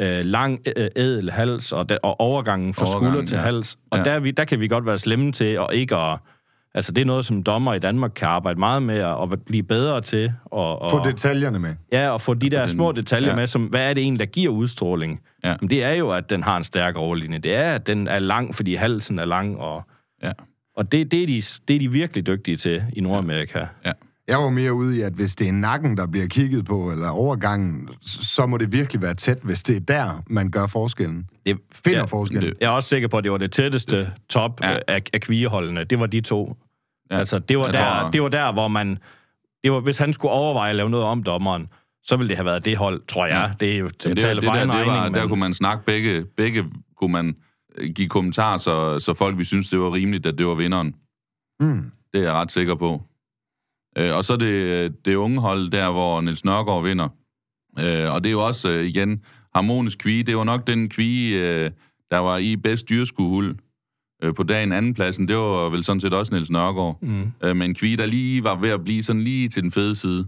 øh, 0.01 0.25
lang 0.25 0.59
øh, 0.77 0.87
ædel 0.95 1.31
hals 1.31 1.71
og, 1.71 1.85
og 2.03 2.19
overgangen 2.19 2.73
fra 2.73 2.85
Overgangen, 2.85 3.11
skulder 3.11 3.25
til 3.27 3.35
ja. 3.35 3.41
hals. 3.41 3.77
Og 3.91 3.97
Ja. 3.97 4.03
der, 4.03 4.11
er 4.11 4.19
vi, 4.19 4.31
der 4.31 4.45
kan 4.45 4.59
vi 4.59 4.67
godt 4.67 4.85
være 4.85 4.97
slemme 4.97 5.31
til 5.31 5.59
og 5.59 5.75
ikke 5.75 5.95
at... 5.95 6.19
Altså, 6.73 6.91
det 6.91 7.01
er 7.01 7.05
noget, 7.05 7.25
som 7.25 7.43
dommer 7.43 7.73
i 7.73 7.79
Danmark 7.79 8.11
kan 8.15 8.27
arbejde 8.27 8.59
meget 8.59 8.83
med 8.83 8.95
at, 8.97 9.21
at 9.33 9.41
blive 9.45 9.63
bedre 9.63 10.01
til. 10.01 10.33
Og, 10.45 10.81
og, 10.81 10.91
Få 10.91 11.03
detaljerne 11.03 11.59
med. 11.59 11.75
Ja, 11.91 12.09
og 12.09 12.21
få 12.21 12.33
de 12.33 12.49
der 12.49 12.65
små 12.65 12.91
detaljer 12.91 13.29
ja. 13.29 13.35
med, 13.35 13.47
som 13.47 13.65
hvad 13.65 13.89
er 13.89 13.93
det 13.93 14.01
egentlig, 14.03 14.19
der 14.19 14.25
giver 14.25 14.51
udstråling? 14.53 15.21
Ja. 15.43 15.49
Jamen, 15.49 15.69
det 15.69 15.83
er 15.83 15.91
jo, 15.93 16.09
at 16.11 16.29
den 16.29 16.43
har 16.43 16.57
en 16.57 16.63
stærk 16.63 16.95
overlinje. 16.95 17.37
Det 17.37 17.55
er, 17.55 17.75
at 17.75 17.87
den 17.87 18.07
er 18.07 18.19
lang, 18.19 18.55
fordi 18.55 18.75
halsen 18.75 19.19
er 19.19 19.25
lang, 19.25 19.57
og, 19.57 19.83
Ja. 20.23 20.31
og 20.75 20.91
det, 20.91 21.11
det, 21.11 21.23
er 21.23 21.27
de, 21.27 21.41
det 21.67 21.75
er 21.75 21.79
de 21.79 21.91
virkelig 21.91 22.27
dygtige 22.27 22.57
til 22.57 22.83
i 22.93 23.01
Nordamerika. 23.01 23.65
Ja. 23.85 23.91
Jeg 24.27 24.37
var 24.37 24.49
mere 24.49 24.73
ude 24.73 24.97
i, 24.97 25.01
at 25.01 25.13
hvis 25.13 25.35
det 25.35 25.47
er 25.47 25.51
nakken, 25.51 25.97
der 25.97 26.07
bliver 26.07 26.27
kigget 26.27 26.65
på, 26.65 26.91
eller 26.91 27.09
overgangen, 27.09 27.89
så 28.01 28.45
må 28.45 28.57
det 28.57 28.71
virkelig 28.71 29.01
være 29.01 29.13
tæt, 29.13 29.37
hvis 29.43 29.63
det 29.63 29.75
er 29.75 29.79
der, 29.79 30.23
man 30.29 30.51
gør 30.51 30.67
forskellen. 30.67 31.29
Det, 31.45 31.57
Finder 31.85 31.99
ja, 31.99 32.05
forskellen. 32.05 32.49
det- 32.49 32.57
Jeg 32.61 32.67
er 32.67 32.71
også 32.71 32.89
sikker 32.89 33.07
på, 33.07 33.17
at 33.17 33.23
det 33.23 33.31
var 33.31 33.37
det 33.37 33.51
tætteste 33.51 34.11
top 34.29 34.61
Ja. 34.63 34.71
ja. 34.71 34.77
af, 34.87 35.01
af 35.13 35.21
kvigeholdene. 35.21 35.83
Det 35.83 35.99
var 35.99 36.05
de 36.05 36.21
to. 36.21 36.57
Ja. 37.09 37.15
Ja. 37.15 37.19
Altså, 37.19 37.39
det 37.39 37.57
var, 37.57 37.63
Jeg 37.65 37.73
der, 37.73 37.99
tror- 38.01 38.09
det 38.11 38.21
var 38.21 38.29
der, 38.29 38.51
hvor 38.53 38.67
man... 38.67 38.97
Det 39.63 39.71
var, 39.71 39.79
hvis 39.79 39.97
han 39.97 40.13
skulle 40.13 40.31
overveje 40.31 40.69
at 40.69 40.75
lave 40.75 40.89
noget 40.89 41.05
om 41.05 41.23
dommeren, 41.23 41.67
så 42.03 42.15
ville 42.17 42.29
det 42.29 42.37
have 42.37 42.45
været 42.45 42.65
det 42.65 42.77
hold, 42.77 43.01
tror 43.07 43.25
jeg. 43.25 43.53
Det 43.59 43.69
er 43.71 43.75
Jamen, 43.75 43.87
at 43.87 44.03
det, 44.03 44.17
tale 44.19 44.35
det, 44.35 44.43
for 44.43 44.51
der, 44.53 44.59
det 44.59 44.67
var, 44.67 44.75
regning. 44.75 45.15
der 45.15 45.21
men- 45.21 45.29
kunne 45.29 45.39
man 45.39 45.53
snakke 45.53 45.85
begge, 45.85 46.25
begge 46.37 46.65
kunne 46.97 47.11
man 47.11 47.35
øh, 47.77 47.89
give 47.93 48.09
kommentarer, 48.09 48.57
så, 48.57 48.99
så 48.99 49.13
folk 49.13 49.37
vi 49.37 49.43
synes, 49.43 49.69
det 49.69 49.79
var 49.79 49.93
rimeligt, 49.93 50.25
at 50.25 50.37
det 50.37 50.45
var 50.47 50.53
vinderen. 50.55 50.95
Mm. 51.59 51.91
Det 52.13 52.19
er 52.19 52.23
jeg 52.25 52.33
ret 52.33 52.51
sikker 52.51 52.75
på. 52.75 53.01
Øh, 53.97 54.15
og 54.15 54.25
så 54.25 54.35
det, 54.35 55.05
det 55.05 55.15
unge 55.15 55.41
hold 55.41 55.71
der, 55.71 55.91
hvor 55.91 56.21
Niels 56.21 56.45
Nørgaard 56.45 56.83
vinder. 56.83 57.09
Øh, 57.79 58.13
og 58.13 58.23
det 58.23 58.29
er 58.29 58.31
jo 58.31 58.45
også, 58.45 58.69
øh, 58.69 58.85
igen, 58.85 59.21
harmonisk 59.55 59.97
kvige. 59.97 60.23
Det 60.23 60.37
var 60.37 60.43
nok 60.43 60.67
den 60.67 60.89
kvige, 60.89 61.39
øh, 61.39 61.71
der 62.11 62.17
var 62.17 62.37
i 62.37 62.55
bedst 62.55 62.89
dyrskuehuld 62.89 63.55
øh, 64.23 64.33
på 64.33 64.43
dagen 64.43 64.71
andenpladsen. 64.71 65.27
Det 65.27 65.35
var 65.35 65.69
vel 65.69 65.83
sådan 65.83 65.99
set 65.99 66.13
også 66.13 66.33
Niels 66.33 66.51
Nørgaard. 66.51 66.97
Mm. 67.01 67.31
Øh, 67.43 67.55
med 67.55 67.65
en 67.65 67.75
kvige, 67.75 67.97
der 67.97 68.05
lige 68.05 68.43
var 68.43 68.55
ved 68.55 68.69
at 68.69 68.83
blive 68.83 69.03
sådan 69.03 69.21
lige 69.21 69.49
til 69.49 69.63
den 69.63 69.71
fede 69.71 69.95
side. 69.95 70.27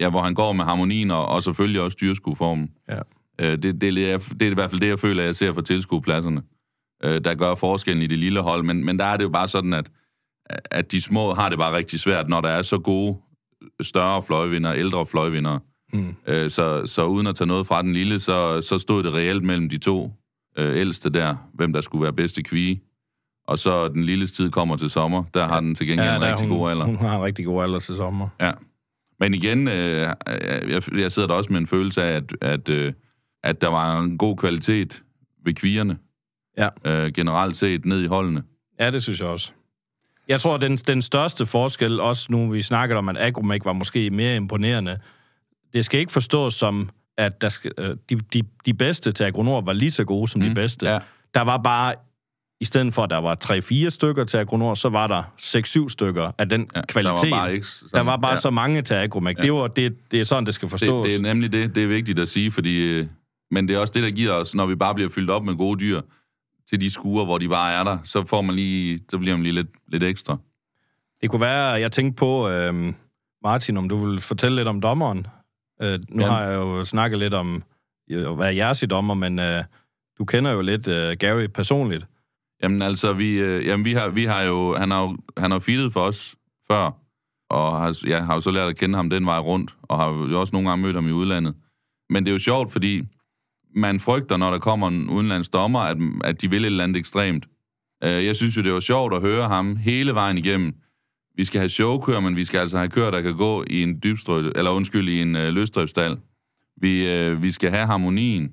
Ja, 0.00 0.10
hvor 0.10 0.20
han 0.20 0.34
går 0.34 0.52
med 0.52 0.64
harmonien 0.64 1.10
og, 1.10 1.26
og 1.26 1.42
selvfølgelig 1.42 1.80
også 1.80 1.96
dyrskueformen. 2.00 2.70
Ja. 2.88 2.98
Øh, 3.40 3.62
det, 3.62 3.80
det, 3.80 4.12
er, 4.12 4.18
det 4.18 4.42
er 4.42 4.50
i 4.50 4.54
hvert 4.54 4.70
fald 4.70 4.80
det, 4.80 4.88
jeg 4.88 4.98
føler, 4.98 5.22
jeg 5.22 5.36
ser 5.36 5.52
for 5.52 5.60
tilskuepladserne, 5.60 6.42
øh, 7.04 7.20
der 7.24 7.34
gør 7.34 7.54
forskellen 7.54 8.02
i 8.02 8.06
det 8.06 8.18
lille 8.18 8.40
hold. 8.40 8.62
Men, 8.62 8.84
men 8.84 8.98
der 8.98 9.04
er 9.04 9.16
det 9.16 9.24
jo 9.24 9.28
bare 9.28 9.48
sådan, 9.48 9.72
at, 9.72 9.90
at 10.70 10.92
de 10.92 11.00
små 11.00 11.34
har 11.34 11.48
det 11.48 11.58
bare 11.58 11.76
rigtig 11.76 12.00
svært, 12.00 12.28
når 12.28 12.40
der 12.40 12.48
er 12.48 12.62
så 12.62 12.78
gode, 12.78 13.16
større 13.80 14.22
fløjvinder, 14.22 14.72
ældre 14.72 15.06
fløjvinder. 15.06 15.58
Mm. 15.92 16.14
Øh, 16.26 16.50
så, 16.50 16.86
så 16.86 17.06
uden 17.06 17.26
at 17.26 17.36
tage 17.36 17.48
noget 17.48 17.66
fra 17.66 17.82
den 17.82 17.92
lille, 17.92 18.20
så, 18.20 18.60
så 18.60 18.78
stod 18.78 19.02
det 19.02 19.12
reelt 19.12 19.42
mellem 19.44 19.68
de 19.68 19.78
to 19.78 20.12
øh, 20.58 20.76
ældste 20.76 21.10
der, 21.10 21.36
hvem 21.54 21.72
der 21.72 21.80
skulle 21.80 22.02
være 22.02 22.12
bedste 22.12 22.42
kvige. 22.42 22.82
Og 23.46 23.58
så 23.58 23.88
den 23.88 24.04
lille 24.04 24.26
tid 24.26 24.50
kommer 24.50 24.76
til 24.76 24.90
sommer, 24.90 25.24
der 25.34 25.46
har 25.46 25.60
den 25.60 25.74
til 25.74 25.86
gengæld 25.86 26.08
Ja, 26.08 26.16
en 26.16 26.22
rigtig 26.22 26.48
hun, 26.48 26.58
god 26.58 26.70
alder. 26.70 26.84
Hun 26.84 26.96
har 26.96 27.16
en 27.16 27.24
rigtig 27.24 27.46
god 27.46 27.62
alder 27.62 27.78
til 27.78 27.94
sommer. 27.96 28.28
Ja. 28.40 28.52
Men 29.20 29.34
igen, 29.34 29.68
øh, 29.68 30.12
jeg, 30.26 30.82
jeg 30.94 31.12
sidder 31.12 31.28
der 31.28 31.34
også 31.34 31.52
med 31.52 31.60
en 31.60 31.66
følelse 31.66 32.02
af, 32.02 32.16
at, 32.16 32.36
at, 32.40 32.68
øh, 32.68 32.92
at 33.42 33.60
der 33.60 33.68
var 33.68 34.00
en 34.00 34.18
god 34.18 34.36
kvalitet 34.36 35.02
ved 35.44 35.54
kvierne. 35.54 35.98
Ja. 36.58 36.68
Øh, 36.86 37.12
generelt 37.12 37.56
set 37.56 37.84
ned 37.84 38.02
i 38.02 38.06
holdene. 38.06 38.42
Ja, 38.80 38.90
det 38.90 39.02
synes 39.02 39.20
jeg 39.20 39.28
også. 39.28 39.52
Jeg 40.28 40.40
tror, 40.40 40.56
den, 40.56 40.76
den 40.76 41.02
største 41.02 41.46
forskel, 41.46 42.00
også 42.00 42.26
nu 42.30 42.50
vi 42.50 42.62
snakkede 42.62 42.98
om, 42.98 43.08
at 43.08 43.16
Agromec 43.18 43.60
var 43.64 43.72
måske 43.72 44.10
mere 44.10 44.36
imponerende, 44.36 44.98
det 45.72 45.84
skal 45.84 46.00
ikke 46.00 46.12
forstås 46.12 46.54
som, 46.54 46.90
at 47.16 47.40
der 47.40 47.48
skal, 47.48 47.72
øh, 47.78 47.96
de, 48.10 48.20
de, 48.32 48.42
de 48.66 48.74
bedste 48.74 49.12
til 49.12 49.24
Agronor 49.24 49.60
var 49.60 49.72
lige 49.72 49.90
så 49.90 50.04
gode 50.04 50.28
som 50.28 50.40
mm. 50.40 50.48
de 50.48 50.54
bedste. 50.54 50.88
Ja. 50.88 50.98
Der 51.34 51.40
var 51.40 51.56
bare, 51.56 51.94
i 52.60 52.64
stedet 52.64 52.94
for 52.94 53.02
at 53.02 53.10
der 53.10 53.18
var 53.18 53.36
3-4 53.86 53.88
stykker 53.88 54.24
til 54.24 54.36
Agronor, 54.36 54.74
så 54.74 54.88
var 54.88 55.06
der 55.06 55.22
6-7 55.40 55.88
stykker 55.88 56.32
af 56.38 56.48
den 56.48 56.70
Ja, 56.76 56.82
kvalitet. 56.88 57.22
Der 57.22 57.30
var 57.30 57.42
bare, 57.42 57.54
ikke 57.54 57.66
sådan, 57.66 57.88
der 57.92 58.00
var 58.00 58.16
bare 58.16 58.30
ja. 58.30 58.36
så 58.36 58.50
mange 58.50 58.82
til 58.82 58.94
Agromec. 58.94 59.36
Ja. 59.38 59.42
Det, 59.42 59.52
var, 59.52 59.66
det, 59.66 59.96
det 60.10 60.20
er 60.20 60.24
sådan, 60.24 60.46
det 60.46 60.54
skal 60.54 60.66
det, 60.66 60.70
forstås. 60.70 61.06
det 61.08 61.16
er 61.16 61.22
nemlig 61.22 61.52
det, 61.52 61.74
det 61.74 61.82
er 61.82 61.86
vigtigt 61.86 62.18
at 62.18 62.28
sige, 62.28 62.50
fordi, 62.50 62.76
øh, 62.76 63.06
men 63.50 63.68
det 63.68 63.76
er 63.76 63.80
også 63.80 63.92
det, 63.92 64.02
der 64.02 64.10
giver 64.10 64.32
os, 64.32 64.54
når 64.54 64.66
vi 64.66 64.74
bare 64.74 64.94
bliver 64.94 65.10
fyldt 65.10 65.30
op 65.30 65.44
med 65.44 65.56
gode 65.56 65.80
dyr, 65.80 66.00
til 66.74 66.80
de 66.80 66.90
skuer, 66.90 67.24
hvor 67.24 67.38
de 67.38 67.48
bare 67.48 67.72
er 67.72 67.84
der, 67.84 67.98
så 68.04 68.24
får 68.24 68.42
man 68.42 68.54
lige, 68.54 69.00
så 69.10 69.18
bliver 69.18 69.36
man 69.36 69.42
lige 69.42 69.52
lidt, 69.54 69.68
lidt 69.88 70.02
ekstra. 70.02 70.36
Det 71.22 71.30
kunne 71.30 71.40
være, 71.40 71.64
jeg 71.66 71.92
tænkte 71.92 72.18
på, 72.18 72.48
øh, 72.48 72.94
Martin, 73.44 73.76
om 73.76 73.88
du 73.88 73.96
vil 73.96 74.20
fortælle 74.20 74.56
lidt 74.56 74.68
om 74.68 74.80
dommeren. 74.80 75.26
Øh, 75.82 75.98
nu 76.08 76.22
Ja. 76.22 76.30
har 76.30 76.42
jeg 76.42 76.54
jo 76.54 76.84
snakket 76.84 77.18
lidt 77.18 77.34
om 77.34 77.62
at 78.10 78.38
være 78.38 78.56
jeres 78.56 78.82
i 78.82 78.86
dommer, 78.86 79.14
men 79.14 79.38
øh, 79.38 79.64
du 80.18 80.24
kender 80.24 80.52
jo 80.52 80.60
lidt 80.60 80.88
øh, 80.88 81.16
Gary 81.18 81.46
personligt. 81.46 82.06
Jamen 82.62 82.82
altså, 82.82 83.12
vi, 83.12 83.30
øh, 83.30 83.66
jamen, 83.66 83.84
vi, 83.84 83.92
har, 83.92 84.08
vi 84.08 84.24
har 84.24 84.42
jo, 84.42 84.76
han 84.76 84.90
har 84.90 85.00
jo 85.02 85.16
han 85.38 85.50
har 85.50 85.58
feedet 85.58 85.92
for 85.92 86.00
os 86.00 86.34
før, 86.70 86.90
og 87.50 87.80
har, 87.80 87.98
ja, 88.06 88.20
har 88.20 88.34
jo 88.34 88.40
så 88.40 88.50
lært 88.50 88.68
at 88.68 88.76
kende 88.76 88.96
ham 88.96 89.10
den 89.10 89.26
vej 89.26 89.38
rundt, 89.38 89.74
og 89.82 89.98
har 89.98 90.08
jo 90.08 90.40
også 90.40 90.52
nogle 90.52 90.68
gange 90.68 90.82
mødt 90.82 90.94
ham 90.96 91.08
i 91.08 91.12
udlandet. 91.12 91.54
Men 92.10 92.24
det 92.24 92.30
er 92.30 92.34
jo 92.34 92.38
sjovt, 92.38 92.72
fordi 92.72 93.02
man 93.74 94.00
frygter, 94.00 94.36
når 94.36 94.50
der 94.50 94.58
kommer 94.58 94.88
en 94.88 95.10
udenlands 95.10 95.48
dommer, 95.48 95.80
at, 95.80 95.96
at 96.24 96.40
de 96.42 96.50
vil 96.50 96.62
et 96.62 96.66
eller 96.66 96.84
andet 96.84 96.96
ekstremt. 96.96 97.46
Øh, 98.04 98.24
Jeg 98.24 98.36
synes 98.36 98.56
jo, 98.56 98.62
det 98.62 98.72
var 98.72 98.80
sjovt 98.80 99.14
at 99.14 99.20
høre 99.20 99.48
ham 99.48 99.76
hele 99.76 100.14
vejen 100.14 100.38
igennem. 100.38 100.74
Vi 101.36 101.44
skal 101.44 101.58
have 101.58 101.68
showkører, 101.68 102.20
men 102.20 102.36
vi 102.36 102.44
skal 102.44 102.58
altså 102.58 102.78
have 102.78 102.88
kører, 102.90 103.10
der 103.10 103.20
kan 103.20 103.36
gå 103.36 103.64
i 103.70 103.82
en 103.82 104.00
dybstrø, 104.02 104.50
eller 104.54 104.70
undskyld, 104.70 105.08
i 105.08 105.20
en 105.20 105.36
øh, 105.36 105.52
løsdriftstal. 105.54 106.16
Vi, 106.80 107.10
øh, 107.12 107.42
vi 107.42 107.50
skal 107.50 107.70
have 107.70 107.86
harmonien 107.86 108.52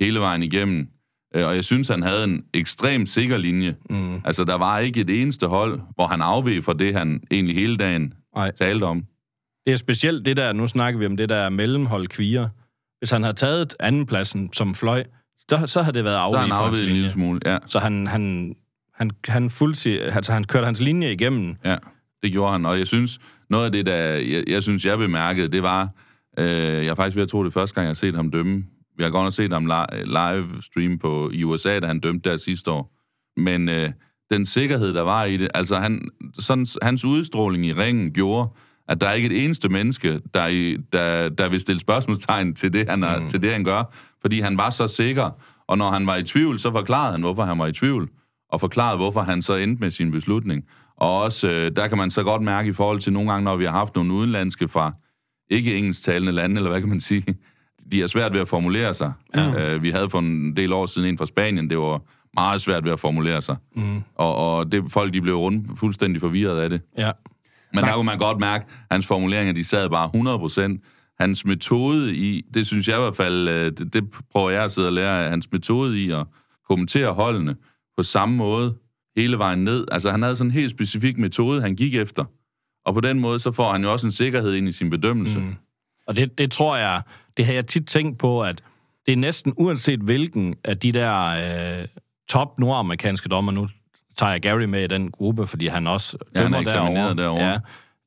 hele 0.00 0.20
vejen 0.20 0.42
igennem. 0.42 0.88
Øh, 1.34 1.46
og 1.46 1.54
jeg 1.54 1.64
synes, 1.64 1.88
han 1.88 2.02
havde 2.02 2.24
en 2.24 2.44
ekstremt 2.54 3.08
sikker 3.08 3.36
linje. 3.36 3.76
Mm. 3.90 4.14
Altså, 4.24 4.44
der 4.44 4.54
var 4.54 4.78
ikke 4.78 5.00
et 5.00 5.22
eneste 5.22 5.46
hold, 5.46 5.80
hvor 5.94 6.06
han 6.06 6.22
afveg 6.22 6.64
fra 6.64 6.72
det, 6.72 6.94
han 6.94 7.22
egentlig 7.30 7.54
hele 7.54 7.76
dagen 7.76 8.14
Nej. 8.34 8.50
talte 8.50 8.84
om. 8.84 9.04
Det 9.66 9.72
er 9.72 9.76
specielt 9.76 10.26
det 10.26 10.36
der, 10.36 10.52
nu 10.52 10.66
snakker 10.66 11.00
vi 11.00 11.06
om 11.06 11.16
det 11.16 11.28
der 11.28 11.48
mellemhold 11.48 12.08
kvier. 12.08 12.48
Hvis 12.98 13.10
han 13.10 13.22
havde 13.22 13.36
taget 13.36 13.74
andenpladsen 13.80 14.52
som 14.52 14.74
fløj, 14.74 15.04
så, 15.38 15.64
så 15.66 15.82
havde 15.82 15.94
det 15.94 16.04
været 16.04 16.14
Så 16.16 16.18
afvig 16.18 16.38
har 16.38 16.46
han 16.46 16.52
afveget 16.52 16.88
en 16.88 16.92
lille 16.94 17.10
smule. 17.10 17.40
Ja, 17.46 17.58
Så 17.66 17.78
han, 17.78 18.06
han, 18.06 18.54
han, 18.94 19.10
han, 19.28 19.50
fuldtid, 19.50 20.00
altså, 20.00 20.32
han 20.32 20.44
kørte 20.44 20.64
hans 20.64 20.80
linje 20.80 21.12
igennem. 21.12 21.54
ja, 21.64 21.76
det 22.22 22.32
gjorde 22.32 22.52
han. 22.52 22.66
Og 22.66 22.78
jeg 22.78 22.86
synes, 22.86 23.18
noget 23.50 23.64
af 23.66 23.72
det, 23.72 23.86
der 23.86 23.96
jeg, 23.96 24.44
jeg 24.48 24.62
synes, 24.62 24.84
jeg 24.84 24.98
bemærkede, 24.98 25.48
det 25.48 25.62
var, 25.62 25.88
øh, 26.38 26.46
jeg 26.46 26.86
er 26.86 26.94
faktisk 26.94 27.16
ved 27.16 27.22
at 27.22 27.28
tro, 27.28 27.44
det 27.44 27.52
første 27.52 27.74
gang, 27.74 27.84
jeg 27.84 27.88
har 27.90 27.94
set 27.94 28.14
ham 28.14 28.30
dømme. 28.30 28.64
Vi 28.96 29.02
har 29.02 29.10
godt 29.10 29.24
nok 29.24 29.32
set 29.32 29.52
ham 29.52 29.66
li- 29.72 29.96
live 30.04 30.62
stream 30.62 30.98
på, 30.98 31.30
i 31.34 31.44
USA, 31.44 31.80
da 31.80 31.86
han 31.86 32.00
dømte 32.00 32.30
der 32.30 32.36
sidste 32.36 32.70
år. 32.70 32.92
Men 33.40 33.68
øh, 33.68 33.90
den 34.30 34.46
sikkerhed, 34.46 34.94
der 34.94 35.02
var 35.02 35.24
i 35.24 35.36
det, 35.36 35.48
altså 35.54 35.76
han, 35.76 36.08
sådan, 36.38 36.66
hans 36.82 37.04
udstråling 37.04 37.66
i 37.66 37.72
ringen 37.72 38.12
gjorde, 38.12 38.48
at 38.88 39.00
der 39.00 39.08
er 39.08 39.12
ikke 39.12 39.26
et 39.26 39.44
eneste 39.44 39.68
menneske, 39.68 40.20
der, 40.34 40.46
i, 40.46 40.76
der, 40.92 41.28
der 41.28 41.48
vil 41.48 41.60
stille 41.60 41.80
spørgsmålstegn 41.80 42.54
til 42.54 42.72
det, 42.72 42.88
han 42.88 43.02
er, 43.02 43.20
mm. 43.20 43.28
til 43.28 43.42
det, 43.42 43.52
han 43.52 43.64
gør, 43.64 43.94
fordi 44.20 44.40
han 44.40 44.58
var 44.58 44.70
så 44.70 44.86
sikker. 44.86 45.30
Og 45.66 45.78
når 45.78 45.90
han 45.90 46.06
var 46.06 46.16
i 46.16 46.22
tvivl, 46.22 46.58
så 46.58 46.70
forklarede 46.70 47.12
han, 47.12 47.20
hvorfor 47.20 47.42
han 47.42 47.58
var 47.58 47.66
i 47.66 47.72
tvivl, 47.72 48.08
og 48.50 48.60
forklarede, 48.60 48.96
hvorfor 48.96 49.20
han 49.20 49.42
så 49.42 49.54
endte 49.54 49.80
med 49.80 49.90
sin 49.90 50.10
beslutning. 50.10 50.64
Og 50.96 51.20
også, 51.20 51.48
øh, 51.48 51.76
der 51.76 51.88
kan 51.88 51.98
man 51.98 52.10
så 52.10 52.22
godt 52.22 52.42
mærke 52.42 52.68
i 52.68 52.72
forhold 52.72 53.00
til 53.00 53.12
nogle 53.12 53.30
gange, 53.30 53.44
når 53.44 53.56
vi 53.56 53.64
har 53.64 53.72
haft 53.72 53.94
nogle 53.94 54.12
udenlandske 54.12 54.68
fra 54.68 54.92
ikke 55.50 55.76
engelsktalende 55.76 56.32
lande, 56.32 56.56
eller 56.56 56.70
hvad 56.70 56.80
kan 56.80 56.88
man 56.88 57.00
sige, 57.00 57.24
de 57.92 58.02
er 58.02 58.06
svært 58.06 58.32
ved 58.32 58.40
at 58.40 58.48
formulere 58.48 58.94
sig. 58.94 59.12
Ja. 59.34 59.74
Øh, 59.74 59.82
vi 59.82 59.90
havde 59.90 60.10
for 60.10 60.18
en 60.18 60.56
del 60.56 60.72
år 60.72 60.86
siden 60.86 61.08
en 61.08 61.18
fra 61.18 61.26
Spanien, 61.26 61.70
det 61.70 61.78
var 61.78 62.00
meget 62.34 62.60
svært 62.60 62.84
ved 62.84 62.92
at 62.92 63.00
formulere 63.00 63.42
sig. 63.42 63.56
Mm. 63.76 64.02
Og, 64.14 64.34
og 64.36 64.72
det, 64.72 64.84
folk 64.88 65.14
de 65.14 65.20
blev 65.20 65.36
rundt 65.36 65.78
fuldstændig 65.78 66.20
forvirret 66.20 66.60
af 66.60 66.70
det. 66.70 66.80
Ja. 66.98 67.10
Men 67.74 67.84
der 67.84 67.94
kunne 67.94 68.06
man 68.06 68.18
godt 68.18 68.38
mærke, 68.38 68.64
at 68.68 68.86
hans 68.90 69.06
formuleringer, 69.06 69.52
de 69.54 69.64
sad 69.64 69.90
bare 69.90 70.04
100 70.04 70.38
procent. 70.38 70.84
Hans 71.20 71.44
metode 71.44 72.16
i, 72.16 72.42
det 72.54 72.66
synes 72.66 72.88
jeg 72.88 72.96
i 72.96 73.00
hvert 73.00 73.16
fald, 73.16 73.48
øh, 73.48 73.72
det, 73.78 73.94
det 73.94 74.04
prøver 74.32 74.50
jeg 74.50 74.64
at 74.64 74.72
sidde 74.72 74.88
og 74.88 74.92
lære 74.92 75.30
hans 75.30 75.52
metode 75.52 76.02
i 76.02 76.10
at 76.10 76.26
kommentere 76.68 77.12
holdene 77.12 77.56
på 77.96 78.02
samme 78.02 78.36
måde 78.36 78.74
hele 79.16 79.38
vejen 79.38 79.64
ned. 79.64 79.86
Altså 79.92 80.10
han 80.10 80.22
havde 80.22 80.36
sådan 80.36 80.48
en 80.50 80.54
helt 80.54 80.70
specifik 80.70 81.18
metode, 81.18 81.60
han 81.60 81.76
gik 81.76 81.94
efter. 81.94 82.24
Og 82.84 82.94
på 82.94 83.00
den 83.00 83.20
måde, 83.20 83.38
så 83.38 83.52
får 83.52 83.72
han 83.72 83.82
jo 83.82 83.92
også 83.92 84.06
en 84.06 84.12
sikkerhed 84.12 84.54
ind 84.54 84.68
i 84.68 84.72
sin 84.72 84.90
bedømmelse. 84.90 85.40
Mm. 85.40 85.56
Og 86.06 86.16
det, 86.16 86.38
det 86.38 86.52
tror 86.52 86.76
jeg, 86.76 87.02
det 87.36 87.46
har 87.46 87.52
jeg 87.52 87.66
tit 87.66 87.86
tænkt 87.86 88.18
på, 88.18 88.42
at 88.42 88.62
det 89.06 89.12
er 89.12 89.16
næsten 89.16 89.54
uanset 89.56 90.00
hvilken 90.00 90.54
af 90.64 90.78
de 90.78 90.92
der 90.92 91.24
øh, 91.80 91.88
top 92.28 92.58
nordamerikanske 92.58 93.28
dommer, 93.28 93.52
nu 93.52 93.68
tager 94.18 94.32
jeg 94.32 94.42
Gary 94.42 94.62
med 94.64 94.84
i 94.84 94.86
den 94.86 95.10
gruppe, 95.10 95.46
fordi 95.46 95.66
han 95.66 95.86
også 95.86 96.16
Ja, 96.34 96.40
han 96.40 96.40
er 96.40 96.42
dømmer 96.42 96.58
eksamineret 96.60 97.18
derovre. 97.18 97.44
Ja, 97.46 97.58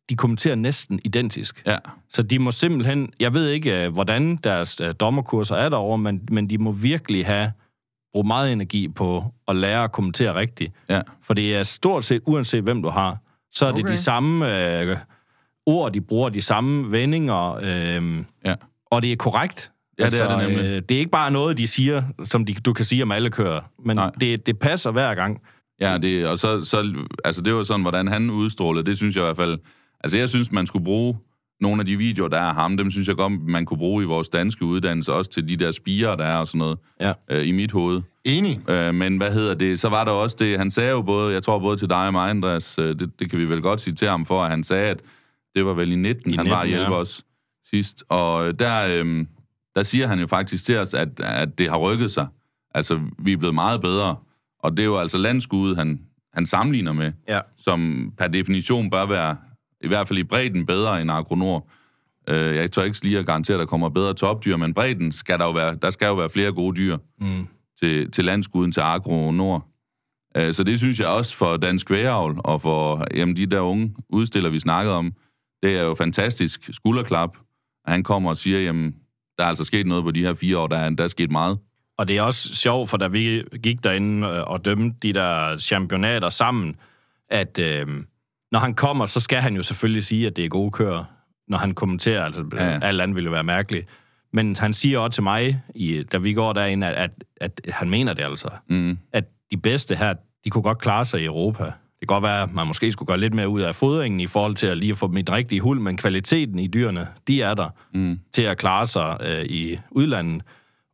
de 0.09 0.15
kommenterer 0.15 0.55
næsten 0.55 0.99
identisk. 1.05 1.63
Ja, 1.67 1.77
Så 2.09 2.21
de 2.23 2.39
må 2.39 2.51
simpelthen, 2.51 3.13
jeg 3.19 3.33
ved 3.33 3.49
ikke, 3.49 3.85
øh, 3.85 3.93
hvordan 3.93 4.35
deres 4.35 4.81
øh, 4.81 4.93
dommerkurser 4.99 5.55
er 5.55 5.69
derovre, 5.69 5.97
men, 5.97 6.21
men 6.31 6.49
de 6.49 6.57
må 6.57 6.71
virkelig 6.71 7.25
have 7.25 7.51
brugt 8.13 8.27
meget 8.27 8.51
energi 8.51 8.87
på 8.87 9.23
at 9.47 9.55
lære 9.55 9.83
at 9.83 9.91
kommentere 9.91 10.35
rigtigt. 10.35 10.73
ja. 10.89 11.01
For 11.23 11.33
det 11.33 11.55
er 11.55 11.63
stort 11.63 12.05
set, 12.05 12.21
uanset 12.25 12.63
hvem 12.63 12.81
du 12.81 12.89
har, 12.89 13.17
så 13.51 13.65
er 13.65 13.71
det 13.71 13.83
Okay. 13.83 13.91
de 13.91 13.97
samme 13.97 14.79
øh, 14.81 14.97
ord, 15.65 15.93
de 15.93 16.01
bruger, 16.01 16.29
de 16.29 16.41
samme 16.41 16.91
vendinger, 16.91 17.53
øh, 17.61 18.23
Ja. 18.45 18.55
og 18.85 19.01
det 19.01 19.11
er 19.11 19.15
korrekt. 19.15 19.71
Ja, 19.99 20.05
det 20.05 20.21
er 20.21 20.37
det 20.39 20.47
nemlig. 20.49 20.65
Øh, 20.65 20.81
det 20.81 20.91
er 20.91 20.99
ikke 20.99 21.11
bare 21.11 21.31
noget, 21.31 21.57
de 21.57 21.67
siger, 21.67 22.03
som 22.25 22.45
de, 22.45 22.53
du 22.53 22.73
kan 22.73 22.85
sige 22.85 23.03
om 23.03 23.11
alle 23.11 23.29
kører, 23.29 23.61
men 23.85 23.95
Nej. 23.95 24.11
det, 24.19 24.45
det 24.45 24.59
passer 24.59 24.91
hver 24.91 25.15
gang. 25.15 25.41
Ja, 25.81 25.97
det, 25.97 26.27
og 26.27 26.39
så, 26.39 26.65
så, 26.65 26.93
altså 27.23 27.41
det 27.41 27.53
var 27.53 27.63
sådan, 27.63 27.81
hvordan 27.81 28.07
han 28.07 28.29
udstrålede, 28.29 28.85
det 28.85 28.97
synes 28.97 29.15
jeg 29.15 29.21
i 29.23 29.25
hvert 29.25 29.35
fald, 29.37 29.59
altså 30.03 30.17
jeg 30.17 30.29
synes, 30.29 30.51
man 30.51 30.67
skulle 30.67 30.85
bruge 30.85 31.17
nogle 31.61 31.79
af 31.79 31.85
de 31.85 31.97
videoer, 31.97 32.27
der 32.29 32.37
er 32.37 32.41
af 32.41 32.55
ham, 32.55 32.77
dem 32.77 32.91
synes 32.91 33.07
jeg 33.07 33.15
godt, 33.15 33.33
man 33.41 33.65
kunne 33.65 33.77
bruge 33.77 34.03
i 34.03 34.05
vores 34.05 34.29
danske 34.29 34.65
uddannelse, 34.65 35.13
også 35.13 35.31
til 35.31 35.49
de 35.49 35.55
der 35.55 35.71
spiger, 35.71 36.15
der 36.15 36.23
er 36.25 36.37
og 36.37 36.47
sådan 36.47 36.59
noget, 36.59 36.77
Ja. 37.01 37.13
øh, 37.29 37.47
i 37.47 37.51
mit 37.51 37.71
hoved. 37.71 38.01
Enig. 38.23 38.69
Øh, 38.69 38.93
men 38.95 39.17
hvad 39.17 39.31
hedder 39.31 39.53
det, 39.53 39.79
så 39.79 39.89
var 39.89 40.03
der 40.03 40.11
også 40.11 40.37
det, 40.39 40.57
han 40.57 40.71
sagde 40.71 40.91
jo 40.91 41.01
både, 41.01 41.33
jeg 41.33 41.43
tror 41.43 41.59
både 41.59 41.77
til 41.77 41.89
dig 41.89 42.05
og 42.07 42.11
mig, 42.11 42.29
Andreas, 42.29 42.79
øh, 42.79 42.99
det, 42.99 43.19
det 43.19 43.29
kan 43.29 43.39
vi 43.39 43.45
vel 43.45 43.61
godt 43.61 43.81
citere 43.81 44.09
ham 44.09 44.25
for, 44.25 44.43
at 44.43 44.49
han 44.49 44.63
sagde, 44.63 44.89
at 44.89 44.99
det 45.55 45.65
var 45.65 45.73
vel 45.73 45.91
i 45.91 45.95
19, 45.95 46.33
I 46.33 46.37
han 46.37 46.49
var 46.49 46.55
at 46.59 46.67
19, 46.67 46.77
hjælpe 46.79 46.95
ja. 46.95 47.01
os 47.01 47.23
sidst, 47.69 48.03
og 48.09 48.47
øh, 48.47 48.53
der, 48.59 48.85
øh, 49.03 49.25
der 49.75 49.83
siger 49.83 50.07
han 50.07 50.19
jo 50.19 50.27
faktisk 50.27 50.65
til 50.65 50.77
os, 50.77 50.93
at, 50.93 51.19
at 51.19 51.57
det 51.57 51.69
har 51.69 51.77
rykket 51.77 52.11
sig. 52.11 52.27
Altså, 52.75 52.99
vi 53.19 53.33
er 53.33 53.37
blevet 53.37 53.55
meget 53.55 53.81
bedre, 53.81 54.15
og 54.63 54.71
det 54.71 54.79
er 54.79 54.85
jo 54.87 54.97
altså 54.97 55.17
landskudet, 55.17 55.77
han, 55.77 55.99
han 56.33 56.45
sammenligner 56.45 56.93
med, 56.93 57.11
Ja. 57.27 57.39
som 57.57 58.11
per 58.17 58.27
definition 58.27 58.89
bør 58.89 59.05
være, 59.05 59.37
i 59.81 59.87
hvert 59.87 60.07
fald 60.07 60.19
i 60.19 60.23
bredden, 60.23 60.65
bedre 60.65 61.01
end 61.01 61.11
Agronor. 61.11 61.67
Øh, 62.29 62.55
jeg 62.55 62.71
tør 62.71 62.83
ikke 62.83 63.03
lige 63.03 63.19
at 63.19 63.25
garantere, 63.25 63.55
at 63.55 63.59
der 63.59 63.65
kommer 63.65 63.89
bedre 63.89 64.13
topdyr, 64.13 64.55
men 64.57 64.73
bredden 64.73 65.11
skal 65.11 65.39
der 65.39 65.45
jo 65.45 65.51
være, 65.51 65.75
der 65.81 65.91
skal 65.91 66.05
jo 66.05 66.15
være 66.15 66.29
flere 66.29 66.51
gode 66.51 66.75
dyr 66.77 66.97
Mm. 67.21 67.47
til, 67.79 68.11
til 68.11 68.25
landskuden, 68.25 68.71
til 68.71 68.81
Agro 68.81 69.31
Nord. 69.31 69.67
Øh, 70.37 70.53
Så 70.53 70.63
det 70.63 70.79
synes 70.79 70.99
jeg 70.99 71.07
også 71.07 71.37
for 71.37 71.57
Dansk 71.57 71.89
Vægeavl 71.91 72.35
og 72.43 72.61
for 72.61 73.05
jamen, 73.15 73.37
de 73.37 73.45
der 73.45 73.59
unge 73.59 73.95
udstillere, 74.09 74.51
vi 74.51 74.59
snakkede 74.59 74.95
om, 74.95 75.13
det 75.63 75.77
er 75.77 75.83
jo 75.83 75.93
fantastisk 75.95 76.69
skulderklap, 76.73 77.37
at 77.85 77.91
han 77.91 78.03
kommer 78.03 78.29
og 78.29 78.37
siger, 78.37 78.59
jamen, 78.59 78.95
der 79.37 79.43
er 79.43 79.47
altså 79.47 79.63
sket 79.63 79.85
noget 79.87 80.03
på 80.03 80.11
de 80.11 80.21
her 80.21 80.33
fire 80.33 80.57
år, 80.57 80.67
der 80.67 80.77
er, 80.77 80.89
der 80.89 81.03
er 81.03 81.07
sket 81.07 81.31
meget. 81.31 81.57
Og 81.97 82.07
det 82.07 82.17
er 82.17 82.21
også 82.21 82.55
sjovt, 82.55 82.89
for 82.89 82.97
da 82.97 83.07
vi 83.07 83.43
gik 83.63 83.83
derinde 83.83 84.27
øh, 84.27 84.43
og 84.43 84.65
dømte 84.65 84.97
de 85.01 85.13
der 85.13 85.57
championater 85.57 86.29
sammen, 86.29 86.75
at 87.29 87.59
øh, 87.59 87.87
når 88.51 88.59
han 88.59 88.73
kommer, 88.73 89.05
så 89.05 89.19
skal 89.19 89.41
han 89.41 89.55
jo 89.55 89.63
selvfølgelig 89.63 90.03
sige, 90.03 90.27
at 90.27 90.35
det 90.35 90.45
er 90.45 90.49
gode 90.49 90.71
kører, 90.71 91.03
når 91.47 91.57
han 91.57 91.73
kommenterer. 91.73 92.25
Altså, 92.25 92.43
Ja. 92.53 92.79
alt 92.81 93.01
andet 93.01 93.15
ville 93.15 93.25
jo 93.27 93.31
være 93.31 93.43
mærkeligt. 93.43 93.87
Men 94.33 94.55
han 94.55 94.73
siger 94.73 94.99
også 94.99 95.15
til 95.15 95.23
mig, 95.23 95.61
i, 95.75 96.03
da 96.03 96.17
vi 96.17 96.33
går 96.33 96.53
derinde, 96.53 96.87
at, 96.87 97.11
at, 97.41 97.61
at 97.63 97.73
han 97.73 97.89
mener 97.89 98.13
det 98.13 98.23
altså. 98.23 98.49
Mm. 98.67 98.97
At 99.13 99.23
de 99.51 99.57
bedste 99.57 99.95
her, 99.95 100.13
de 100.45 100.49
kunne 100.49 100.61
godt 100.61 100.77
klare 100.79 101.05
sig 101.05 101.21
i 101.21 101.25
Europa. 101.25 101.63
Det 101.63 102.07
kan 102.07 102.15
godt 102.15 102.23
være, 102.23 102.41
at 102.43 102.51
man 102.53 102.67
måske 102.67 102.91
skulle 102.91 103.07
gøre 103.07 103.19
lidt 103.19 103.33
mere 103.33 103.49
ud 103.49 103.61
af 103.61 103.75
fodringen 103.75 104.19
i 104.19 104.27
forhold 104.27 104.55
til 104.55 104.67
at 104.67 104.77
lige 104.77 104.95
få 104.95 105.07
dem 105.07 105.17
i 105.17 105.21
den 105.21 105.35
rigtige 105.35 105.61
hul, 105.61 105.79
men 105.79 105.97
kvaliteten 105.97 106.59
i 106.59 106.67
dyrene, 106.67 107.07
de 107.27 107.41
er 107.41 107.53
der 107.53 107.69
Mm. 107.93 108.19
til 108.33 108.41
at 108.41 108.57
klare 108.57 108.87
sig 108.87 109.17
øh, 109.21 109.45
i 109.45 109.79
udlandet. 109.91 110.41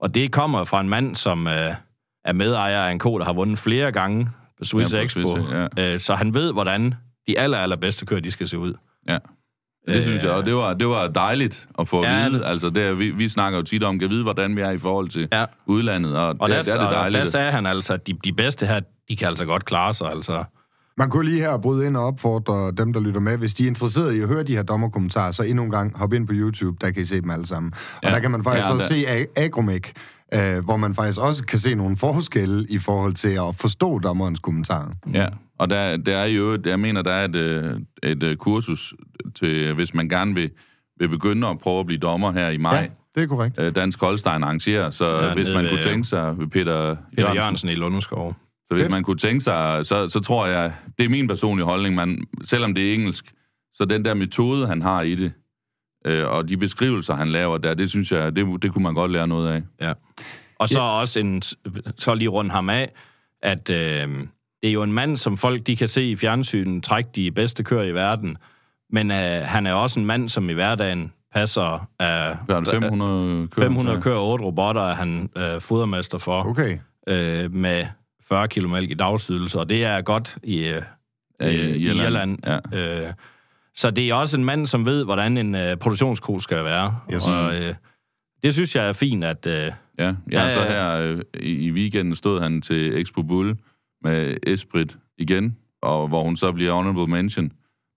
Og 0.01 0.15
det 0.15 0.31
kommer 0.31 0.63
fra 0.63 0.81
en 0.81 0.89
mand, 0.89 1.15
som 1.15 1.47
øh, 1.47 1.73
er 2.25 2.33
medejer 2.33 2.81
af 2.81 2.91
en 2.91 2.99
ko, 2.99 3.17
der 3.19 3.25
har 3.25 3.33
vundet 3.33 3.59
flere 3.59 3.91
gange 3.91 4.29
på 4.57 4.63
Swiss 4.65 4.93
Ja, 4.93 4.97
på 4.99 5.03
Expo. 5.03 5.35
Swiss, 5.35 5.51
ja. 5.77 5.93
øh, 5.93 5.99
så 5.99 6.15
han 6.15 6.33
ved, 6.33 6.53
hvordan 6.53 6.93
de 7.27 7.39
aller, 7.39 7.57
allerbedste 7.57 8.05
kører, 8.05 8.19
de 8.21 8.31
skal 8.31 8.47
se 8.47 8.57
ud. 8.59 8.73
Ja. 9.09 9.17
Det 9.87 10.03
synes 10.03 10.23
jeg, 10.23 10.31
og 10.31 10.45
det 10.45 10.55
var, 10.55 10.73
det 10.73 10.87
var 10.87 11.07
dejligt 11.07 11.67
at 11.79 11.87
få 11.87 12.01
at 12.01 12.09
Ja, 12.09 12.27
vide. 12.27 12.39
det- 12.39 12.45
Altså, 12.45 12.69
det 12.69 12.99
vi, 12.99 13.09
vi 13.09 13.29
snakker 13.29 13.59
jo 13.59 13.63
tit 13.63 13.83
om, 13.83 13.99
kan 13.99 14.09
vide, 14.09 14.23
hvordan 14.23 14.55
vi 14.55 14.61
er 14.61 14.71
i 14.71 14.77
forhold 14.77 15.09
til 15.09 15.27
Ja. 15.31 15.45
udlandet, 15.65 16.17
og, 16.17 16.27
Og 16.39 16.49
det, 16.49 16.55
der, 16.57 16.63
det 16.63 16.73
er 16.73 16.77
det 16.77 16.87
og 16.87 16.93
der 16.93 16.99
dejligt. 16.99 17.27
sagde 17.27 17.51
han 17.51 17.65
altså, 17.65 17.93
at 17.93 18.07
de, 18.07 18.13
de 18.23 18.33
bedste 18.33 18.65
her, 18.65 18.79
de 19.09 19.15
kan 19.15 19.27
altså 19.27 19.45
godt 19.45 19.65
klare 19.65 19.93
sig. 19.93 20.07
Altså. 20.11 20.43
Man 20.97 21.09
kunne 21.09 21.25
lige 21.29 21.39
her 21.39 21.57
bryde 21.57 21.87
ind 21.87 21.97
og 21.97 22.05
opfordre 22.05 22.71
dem, 22.71 22.93
der 22.93 22.99
lytter 22.99 23.19
med. 23.19 23.37
Hvis 23.37 23.53
de 23.53 23.63
er 23.63 23.67
interesseret 23.67 24.13
i 24.13 24.19
at 24.21 24.27
høre 24.27 24.43
de 24.43 24.55
her 24.55 24.63
dommerkommentarer, 24.63 25.31
så 25.31 25.43
endnu 25.43 25.63
en 25.63 25.71
gang 25.71 25.97
hop 25.99 26.13
ind 26.13 26.27
på 26.27 26.33
YouTube, 26.35 26.77
der 26.81 26.91
kan 26.91 27.01
I 27.01 27.05
se 27.05 27.21
dem 27.21 27.29
alle 27.29 27.45
sammen. 27.47 27.73
Og 27.95 27.99
Ja. 28.03 28.09
der 28.11 28.19
kan 28.19 28.31
man 28.31 28.43
faktisk 28.43 28.67
Ja, 28.67 28.73
også 28.73 28.93
der- 28.93 29.25
se 29.25 29.25
Agromec, 29.35 29.83
øh, 30.33 30.65
hvor 30.65 30.77
man 30.77 30.95
faktisk 30.95 31.19
også 31.21 31.43
kan 31.43 31.59
se 31.59 31.75
nogle 31.75 31.97
forskelle 31.97 32.65
i 32.69 32.77
forhold 32.77 33.13
til 33.13 33.29
at 33.29 33.55
forstå 33.55 33.99
dommerens 33.99 34.39
kommentarer. 34.39 34.91
Ja, 35.13 35.27
og 35.59 35.69
der, 35.69 35.97
der 35.97 36.17
er 36.17 36.25
jo, 36.25 36.57
jeg 36.65 36.79
mener, 36.79 37.01
der 37.01 37.11
er 37.13 37.25
et, 37.25 37.35
øh, 37.35 37.79
et, 38.03 38.23
et 38.23 38.39
kursus 38.39 38.93
til, 39.35 39.73
hvis 39.73 39.93
man 39.93 40.09
gerne 40.09 40.33
vil, 40.33 40.49
vil 40.99 41.09
begynde 41.09 41.47
at 41.47 41.57
prøve 41.57 41.79
at 41.79 41.85
blive 41.85 41.99
dommer 41.99 42.31
her 42.31 42.49
i 42.49 42.57
maj. 42.57 42.75
Ja, 42.75 42.85
det 43.15 43.23
er 43.23 43.27
korrekt. 43.27 43.55
Øh, 43.59 43.75
Dansk 43.75 43.99
Holstein 44.01 44.43
arrangerer, 44.43 44.89
så 44.89 45.05
Ja, 45.25 45.33
hvis 45.33 45.49
man 45.53 45.63
ved, 45.63 45.71
kunne 45.71 45.81
tænke 45.81 46.07
sig, 46.07 46.35
Peter, 46.37 46.49
Peter 46.51 46.65
Jørgensen, 47.17 47.35
Jørgensen 47.35 47.69
i 47.69 47.73
Lundeskov. 47.75 48.35
Så 48.67 48.73
hvis 48.73 48.81
Fedt. 48.83 48.91
man 48.91 49.03
kunne 49.03 49.17
tænke 49.17 49.41
sig, 49.41 49.85
så, 49.85 50.09
så 50.09 50.19
tror 50.19 50.47
jeg, 50.47 50.73
det 50.97 51.05
er 51.05 51.09
min 51.09 51.27
personlige 51.27 51.65
holdning, 51.65 51.95
man, 51.95 52.27
selvom 52.43 52.73
det 52.73 52.89
er 52.89 52.93
engelsk, 52.93 53.33
så 53.73 53.85
den 53.85 54.05
der 54.05 54.13
metode, 54.13 54.67
han 54.67 54.81
har 54.81 55.01
i 55.01 55.15
det, 55.15 55.31
øh, 56.05 56.27
og 56.27 56.49
de 56.49 56.57
beskrivelser, 56.57 57.15
han 57.15 57.31
laver 57.31 57.57
der, 57.57 57.73
det 57.73 57.89
synes 57.89 58.11
jeg, 58.11 58.35
det, 58.35 58.61
det 58.61 58.73
kunne 58.73 58.83
man 58.83 58.93
godt 58.93 59.11
lære 59.11 59.27
noget 59.27 59.51
af. 59.51 59.61
Ja. 59.87 59.93
Og 60.59 60.69
så 60.69 60.79
også 60.79 61.19
en, 61.19 61.41
så 61.97 62.13
lige 62.15 62.29
rundt 62.29 62.51
ham 62.51 62.69
af, 62.69 62.91
at 63.43 63.69
øh, 63.69 64.09
det 64.61 64.69
er 64.69 64.71
jo 64.71 64.83
en 64.83 64.93
mand, 64.93 65.17
som 65.17 65.37
folk 65.37 65.67
de 65.67 65.75
kan 65.75 65.87
se 65.87 66.09
i 66.09 66.15
fjernsynet 66.15 66.83
trække 66.83 67.09
de 67.15 67.31
bedste 67.31 67.63
kører 67.63 67.83
i 67.83 67.91
verden, 67.93 68.37
men 68.89 69.11
øh, 69.11 69.41
han 69.45 69.67
er 69.67 69.73
også 69.73 69.99
en 69.99 70.05
mand, 70.05 70.29
som 70.29 70.49
i 70.49 70.53
hverdagen 70.53 71.11
passer 71.33 71.87
af 71.99 72.37
Hvad 72.45 72.55
er 72.55 72.59
det, 72.59 72.69
500 72.69 73.47
kører? 73.47 73.65
500 73.65 74.01
kører 74.01 74.19
otte 74.19 74.45
robotter, 74.45 74.81
er 74.81 74.93
han 74.93 75.29
øh, 75.37 75.61
fodermester 75.61 76.17
for, 76.17 76.43
Okay. 76.43 76.79
øh, 77.07 77.53
med 77.53 77.85
40 78.29 78.47
kilo 78.47 78.67
mælk 78.67 78.91
i 78.91 78.93
dagsydelse, 78.93 79.59
og 79.59 79.69
det 79.69 79.83
er 79.83 80.01
godt 80.01 80.37
i, 80.43 80.57
øh, 80.57 80.81
i 81.41 81.45
i, 81.45 81.49
i 81.49 81.85
Irland. 81.85 82.07
Irland. 82.07 82.39
Ja. 82.73 83.07
Øh, 83.07 83.13
så 83.75 83.91
det 83.91 84.09
er 84.09 84.13
også 84.13 84.37
en 84.37 84.45
mand, 84.45 84.67
som 84.67 84.85
ved, 84.85 85.03
hvordan 85.05 85.37
en 85.37 85.55
øh, 85.55 85.77
produktionsko 85.77 86.39
skal 86.39 86.63
være. 86.63 86.99
Yes. 87.13 87.27
Og 87.27 87.55
øh, 87.55 87.73
det 88.43 88.53
synes 88.53 88.75
jeg 88.75 88.87
er 88.87 88.93
fint, 88.93 89.23
at... 89.23 89.47
Øh, 89.47 89.71
Ja, 89.99 90.05
ja, 90.05 90.43
Ja, 90.43 90.49
så 90.53 90.61
her 90.61 90.91
øh, 91.01 91.21
i, 91.41 91.71
weekenden 91.71 92.15
stod 92.15 92.41
han 92.41 92.61
til 92.61 93.01
Expo 93.01 93.21
Bull 93.21 93.55
med 94.03 94.37
Esprit 94.47 94.97
igen, 95.17 95.57
og 95.81 96.07
hvor 96.07 96.23
hun 96.23 96.37
så 96.37 96.51
bliver 96.51 96.73
honorable 96.73 97.07
mention 97.07 97.51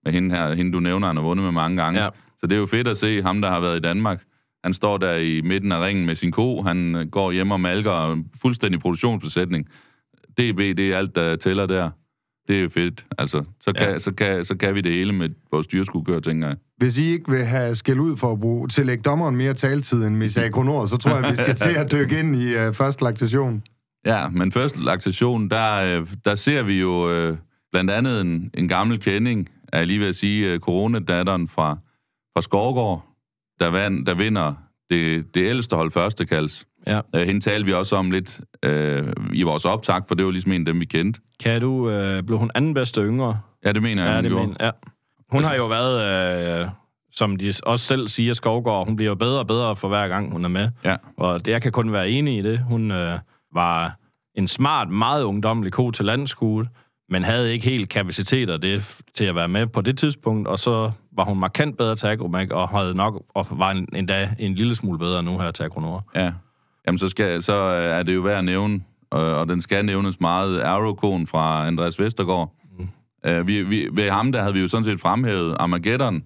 med 0.05 0.13
hende 0.13 0.35
her, 0.35 0.53
hende 0.53 0.71
du 0.71 0.79
nævner, 0.79 1.07
han 1.07 1.15
har 1.15 1.23
vundet 1.23 1.43
med 1.43 1.51
mange 1.51 1.83
gange. 1.83 2.03
Ja. 2.03 2.09
Så 2.39 2.47
det 2.47 2.53
er 2.55 2.59
jo 2.59 2.65
fedt 2.65 2.87
at 2.87 2.97
se 2.97 3.21
ham, 3.21 3.41
der 3.41 3.49
har 3.49 3.59
været 3.59 3.77
i 3.77 3.79
Danmark. 3.79 4.23
Han 4.63 4.73
står 4.73 4.97
der 4.97 5.15
i 5.15 5.41
midten 5.41 5.71
af 5.71 5.85
ringen 5.85 6.05
med 6.05 6.15
sin 6.15 6.31
ko, 6.31 6.61
han 6.61 6.95
øh, 6.95 7.07
går 7.07 7.31
hjem 7.31 7.51
og 7.51 7.59
malker 7.61 8.23
fuldstændig 8.41 8.79
produktionsbesætning. 8.79 9.67
DB, 10.37 10.57
det 10.77 10.79
er 10.79 10.97
alt, 10.97 11.15
der 11.15 11.35
tæller 11.35 11.65
der. 11.65 11.89
Det 12.47 12.63
er 12.63 12.69
fedt. 12.69 13.05
Altså, 13.17 13.43
så 13.61 13.73
kan, 13.73 13.89
Ja. 13.89 13.99
så 13.99 14.13
kan, 14.13 14.45
så 14.45 14.57
kan 14.57 14.75
vi 14.75 14.81
det 14.81 14.91
hele 14.91 15.13
med 15.13 15.29
vores 15.51 15.67
dyrskuekør, 15.67 16.19
tænker 16.19 16.47
jeg. 16.47 16.57
Hvis 16.77 16.97
I 16.97 17.03
ikke 17.11 17.31
vil 17.31 17.45
have 17.45 17.75
skæld 17.75 17.99
ud 17.99 18.17
for 18.17 18.31
at 18.31 18.39
bruge, 18.39 18.67
tillægge 18.67 19.01
dommeren 19.03 19.35
mere 19.35 19.53
taltid 19.53 20.03
end 20.05 20.15
Miss 20.15 20.37
Agronor, 20.37 20.85
så 20.85 20.97
tror 20.97 21.11
jeg, 21.15 21.31
vi 21.31 21.35
skal 21.35 21.55
til 21.65 21.69
at 21.77 21.91
dykke 21.91 22.19
ind 22.19 22.35
i 22.35 22.55
uh, 22.67 22.73
første 22.73 23.03
laktation. 23.03 23.63
Ja, 24.05 24.29
men 24.29 24.51
først 24.51 24.77
laktation, 24.77 25.49
der, 25.49 25.99
øh, 25.99 26.07
der 26.25 26.35
ser 26.35 26.63
vi 26.63 26.79
jo 26.79 27.11
øh, 27.11 27.37
blandt 27.71 27.91
andet 27.91 28.21
en, 28.21 28.51
en 28.53 28.67
gammel 28.67 28.99
kending, 28.99 29.49
er 29.73 29.85
lige 29.85 29.99
ved 29.99 30.07
at 30.07 30.15
sige, 30.15 30.53
øh, 30.53 30.59
coronadatteren 30.59 31.47
fra, 31.47 31.77
fra 32.35 32.41
Skovgård, 32.41 33.05
der, 33.59 33.67
vand, 33.67 34.05
der 34.05 34.13
vinder 34.13 34.53
det, 34.89 35.35
det 35.35 35.41
ældste 35.49 35.75
hold 35.75 35.91
første 35.91 36.25
kalds. 36.25 36.65
Ja. 36.87 37.01
Øh, 37.15 37.21
hende 37.21 37.41
talte 37.41 37.65
vi 37.65 37.73
også 37.73 37.95
om 37.95 38.11
lidt 38.11 38.39
øh, 38.63 39.13
i 39.33 39.43
vores 39.43 39.65
optag, 39.65 40.01
for 40.07 40.15
det 40.15 40.25
var 40.25 40.31
ligesom 40.31 40.51
en 40.51 40.61
af 40.61 40.65
dem, 40.65 40.79
vi 40.79 40.85
kendte. 40.85 41.19
Kan 41.43 41.61
du... 41.61 41.89
Øh, 41.89 42.23
blev 42.23 42.37
hun 42.39 42.51
anden 42.55 42.73
bedste 42.73 43.01
yngre? 43.01 43.39
Ja, 43.65 43.71
det 43.71 43.81
mener 43.81 44.03
jeg, 44.03 44.09
Ja, 44.09 44.15
hun 44.15 44.23
det 44.23 44.31
gjorde. 44.31 44.47
men, 44.47 44.57
ja. 44.59 44.71
Hun 45.31 45.43
har 45.43 45.55
jo 45.55 45.67
været, 45.67 46.61
øh, 46.61 46.67
som 47.11 47.35
de 47.35 47.53
også 47.63 47.85
selv 47.85 48.07
siger, 48.07 48.33
Skovgård, 48.33 48.87
hun 48.87 48.95
bliver 48.95 49.09
jo 49.09 49.15
bedre 49.15 49.39
og 49.39 49.47
bedre 49.47 49.75
for 49.75 49.87
hver 49.87 50.07
gang, 50.07 50.31
hun 50.31 50.45
er 50.45 50.49
med. 50.49 50.69
Ja. 50.85 50.95
Og 51.17 51.45
det, 51.45 51.51
jeg 51.51 51.61
kan 51.61 51.71
kun 51.71 51.91
være 51.91 52.09
enig 52.09 52.37
i 52.37 52.41
det. 52.41 52.59
Hun 52.59 52.91
øh, 52.91 53.19
var 53.53 53.95
en 54.35 54.47
smart, 54.47 54.89
meget 54.89 55.23
ungdomlig 55.23 55.71
ko 55.71 55.91
til 55.91 56.05
landskue, 56.05 56.67
men 57.09 57.23
havde 57.23 57.53
ikke 57.53 57.69
helt 57.69 57.89
kapaciteter 57.89 58.57
det, 58.57 58.97
til 59.15 59.25
at 59.25 59.35
være 59.35 59.47
med 59.47 59.67
på 59.67 59.81
det 59.81 59.97
tidspunkt, 59.97 60.47
og 60.47 60.59
så 60.59 60.91
var 61.17 61.23
hun 61.25 61.39
markant 61.39 61.77
bedre 61.77 61.95
til 61.95 62.07
Agromac, 62.07 62.49
og 62.51 62.69
havde 62.69 62.95
nok 62.95 63.23
og 63.35 63.47
var 63.51 63.71
en, 63.71 63.87
endda 63.95 64.29
en 64.39 64.55
lille 64.55 64.75
smule 64.75 64.99
bedre 64.99 65.23
nu 65.23 65.37
her 65.39 65.51
til 65.51 65.63
Agronor. 65.63 66.09
Ja. 66.15 66.31
Jamen, 66.87 66.97
så, 66.97 67.09
skal, 67.09 67.43
så 67.43 67.53
er 67.53 68.03
det 68.03 68.15
jo 68.15 68.21
værd 68.21 68.37
at 68.37 68.45
nævne, 68.45 68.81
og, 69.09 69.35
og 69.35 69.49
den 69.49 69.61
skal 69.61 69.85
nævnes 69.85 70.19
meget, 70.19 70.61
Arrowkon 70.61 71.27
fra 71.27 71.67
Andreas 71.67 71.99
Vestergaard. 71.99 72.55
Mm. 72.79 72.87
Uh, 73.29 73.47
vi, 73.47 73.61
vi, 73.61 73.89
ved 73.91 74.09
ham, 74.09 74.31
der 74.31 74.41
havde 74.41 74.53
vi 74.53 74.59
jo 74.59 74.67
sådan 74.67 74.83
set 74.83 74.99
fremhævet 74.99 75.55
Armageddon, 75.59 76.23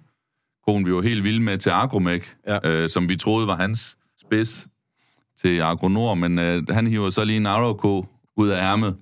konen 0.67 0.85
vi 0.85 0.93
var 0.93 1.01
helt 1.01 1.23
vilde 1.23 1.41
med 1.41 1.57
til 1.57 1.69
Agromec, 1.69 2.25
ja. 2.47 2.83
uh, 2.83 2.89
som 2.89 3.09
vi 3.09 3.15
troede 3.15 3.47
var 3.47 3.55
hans 3.55 3.97
spids 4.21 4.67
til 5.41 5.61
Agronor, 5.61 6.13
men 6.13 6.39
uh, 6.39 6.75
han 6.75 6.87
hiver 6.87 7.09
så 7.09 7.23
lige 7.23 7.37
en 7.37 7.45
Arrowko 7.45 8.05
ud 8.37 8.49
af 8.49 8.71
ærmet, 8.71 8.95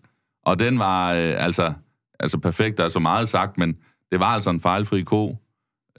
og 0.45 0.59
den 0.59 0.79
var 0.79 1.11
uh, 1.11 1.17
altså, 1.17 1.73
altså 2.19 2.37
perfekt, 2.37 2.77
der 2.77 2.83
er 2.83 2.89
så 2.89 2.99
meget 2.99 3.29
sagt, 3.29 3.57
men 3.57 3.77
det 4.11 4.19
var 4.19 4.25
altså 4.27 4.49
en 4.49 4.59
fejlfri 4.59 5.01
ko. 5.01 5.37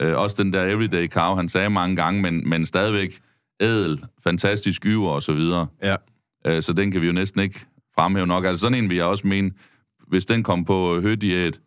Uh, 0.03 0.13
også 0.13 0.43
den 0.43 0.53
der 0.53 0.63
everyday 0.63 1.07
cow, 1.07 1.35
han 1.35 1.49
sagde 1.49 1.69
mange 1.69 1.95
gange, 1.95 2.21
men, 2.21 2.49
men 2.49 2.65
stadigvæk 2.65 3.21
ædel, 3.59 4.03
fantastisk 4.23 4.85
yver 4.85 5.11
og 5.11 5.23
så 5.23 5.33
videre. 5.33 5.67
Ja. 5.83 5.95
Uh, 6.49 6.61
så 6.61 6.73
den 6.73 6.91
kan 6.91 7.01
vi 7.01 7.07
jo 7.07 7.13
næsten 7.13 7.41
ikke 7.41 7.59
fremhæve 7.95 8.27
nok. 8.27 8.45
Altså 8.45 8.61
sådan 8.61 8.77
en 8.77 8.89
vil 8.89 8.97
jeg 8.97 9.05
også 9.05 9.27
mene, 9.27 9.51
hvis 10.07 10.25
den 10.25 10.43
kom 10.43 10.65
på 10.65 11.01
hødiæt, 11.01 11.59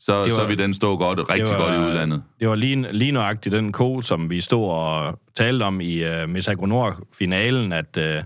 så, 0.00 0.12
var, 0.12 0.28
så 0.28 0.46
vil 0.46 0.58
den 0.58 0.74
stå 0.74 0.96
godt, 0.96 1.30
rigtig 1.30 1.54
var, 1.54 1.60
godt 1.60 1.74
i 1.74 1.78
udlandet. 1.78 2.22
Det 2.40 2.48
var 2.48 2.54
lige, 2.54 2.92
lige 2.92 3.12
nøjagtigt 3.12 3.52
den 3.52 3.72
ko, 3.72 4.00
som 4.00 4.30
vi 4.30 4.40
stod 4.40 4.70
og 4.70 5.18
talte 5.34 5.62
om 5.62 5.80
i 5.80 6.22
uh, 6.22 6.28
Miss 6.28 6.48
Agronor-finalen, 6.48 7.72
at 7.72 7.98
uh, 7.98 8.24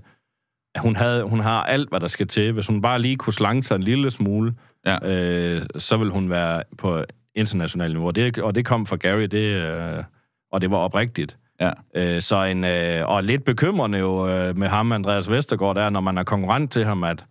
hun, 0.83 0.97
havde, 0.97 1.23
hun 1.23 1.41
har 1.41 1.63
alt, 1.63 1.89
hvad 1.89 2.01
der 2.01 2.07
skal 2.07 2.27
til. 2.27 2.53
Hvis 2.53 2.67
hun 2.67 2.83
bare 2.83 3.03
lige 3.03 3.17
kunne 3.17 3.33
slange 3.33 3.63
sig 3.63 3.77
en 3.77 3.83
lille 3.83 4.11
smule, 4.11 4.55
ja. 4.87 5.57
uh, 5.57 5.63
så 5.77 5.97
vil 5.97 6.11
hun 6.11 6.31
være 6.31 6.63
på 6.79 7.05
internationalt 7.35 7.95
niveau. 7.95 8.11
Det, 8.11 8.39
og 8.39 8.55
det 8.55 8.65
kom 8.65 8.87
fra 8.87 8.97
Gary, 8.97 9.23
det, 9.23 9.73
uh, 9.99 10.05
og 10.53 10.61
det 10.61 10.71
var 10.71 10.77
oprigtigt. 10.77 11.37
Ja. 11.61 11.71
Uh, 12.15 12.21
så 12.21 12.43
en, 12.43 12.65
uh, 12.65 13.11
og 13.11 13.25
lidt 13.25 13.45
bekymrende 13.45 13.99
jo 13.99 14.49
uh, 14.49 14.57
med 14.57 14.69
ham, 14.69 14.93
Andreas 14.93 15.31
Vestergaard, 15.31 15.77
er, 15.77 15.91
når 15.91 16.01
man 16.01 16.19
er 16.19 16.23
konkurrent 16.23 16.73
til 16.73 16.85
ham, 16.85 17.05
at, 17.05 17.25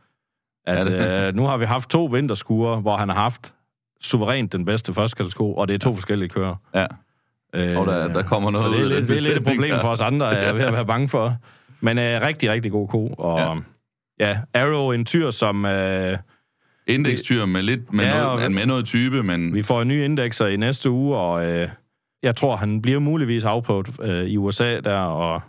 at 0.65 0.91
ja, 0.91 1.27
uh, 1.27 1.35
nu 1.35 1.45
har 1.45 1.57
vi 1.57 1.65
haft 1.65 1.89
to 1.89 2.05
vinterskuer, 2.05 2.75
hvor 2.81 2.97
han 2.97 3.09
har 3.09 3.15
haft 3.15 3.53
suverænt 4.01 4.51
den 4.51 4.65
bedste 4.65 4.93
førstkaldsko, 4.93 5.53
og 5.53 5.67
det 5.67 5.73
er 5.73 5.77
to 5.77 5.93
forskellige 5.93 6.29
kører. 6.29 6.55
Ja. 6.75 6.85
Øh, 7.53 7.79
og 7.79 7.85
der, 7.85 8.07
der 8.07 8.23
kommer 8.23 8.51
noget 8.51 8.65
så 8.65 8.71
det 8.71 8.79
er, 8.79 8.85
ud 8.85 8.91
af 8.91 9.01
det. 9.01 9.17
er 9.17 9.21
lidt 9.21 9.37
et 9.37 9.43
problem 9.43 9.79
for 9.79 9.87
os 9.87 10.01
andre, 10.01 10.25
jeg 10.25 10.49
er 10.49 10.53
ved 10.53 10.61
at 10.61 10.73
være 10.73 10.85
bange 10.85 11.09
for. 11.09 11.35
Men 11.79 11.97
øh, 11.97 12.21
rigtig, 12.21 12.51
rigtig 12.51 12.71
god 12.71 12.87
ko. 12.87 13.07
Og 13.07 13.39
ja, 14.19 14.27
ja 14.27 14.39
Arrow, 14.53 14.91
en 14.91 15.05
tyr, 15.05 15.29
som... 15.29 15.65
Øh, 15.65 16.17
Indekstyr 16.87 17.45
med 17.45 17.61
lidt 17.61 17.93
med, 17.93 18.05
ja, 18.05 18.23
noget, 18.23 18.51
med 18.51 18.65
noget 18.65 18.85
type, 18.85 19.23
men... 19.23 19.53
Vi 19.53 19.61
får 19.61 19.81
en 19.81 19.87
ny 19.87 20.03
indekser 20.03 20.47
i 20.47 20.57
næste 20.57 20.89
uge, 20.89 21.17
og 21.17 21.45
øh, 21.45 21.69
jeg 22.27 22.35
tror, 22.35 22.55
han 22.55 22.81
bliver 22.81 22.99
muligvis 22.99 23.43
afprøvet 23.43 23.99
øh, 24.01 24.25
i 24.25 24.37
USA 24.37 24.79
der, 24.79 24.99
og... 24.99 25.41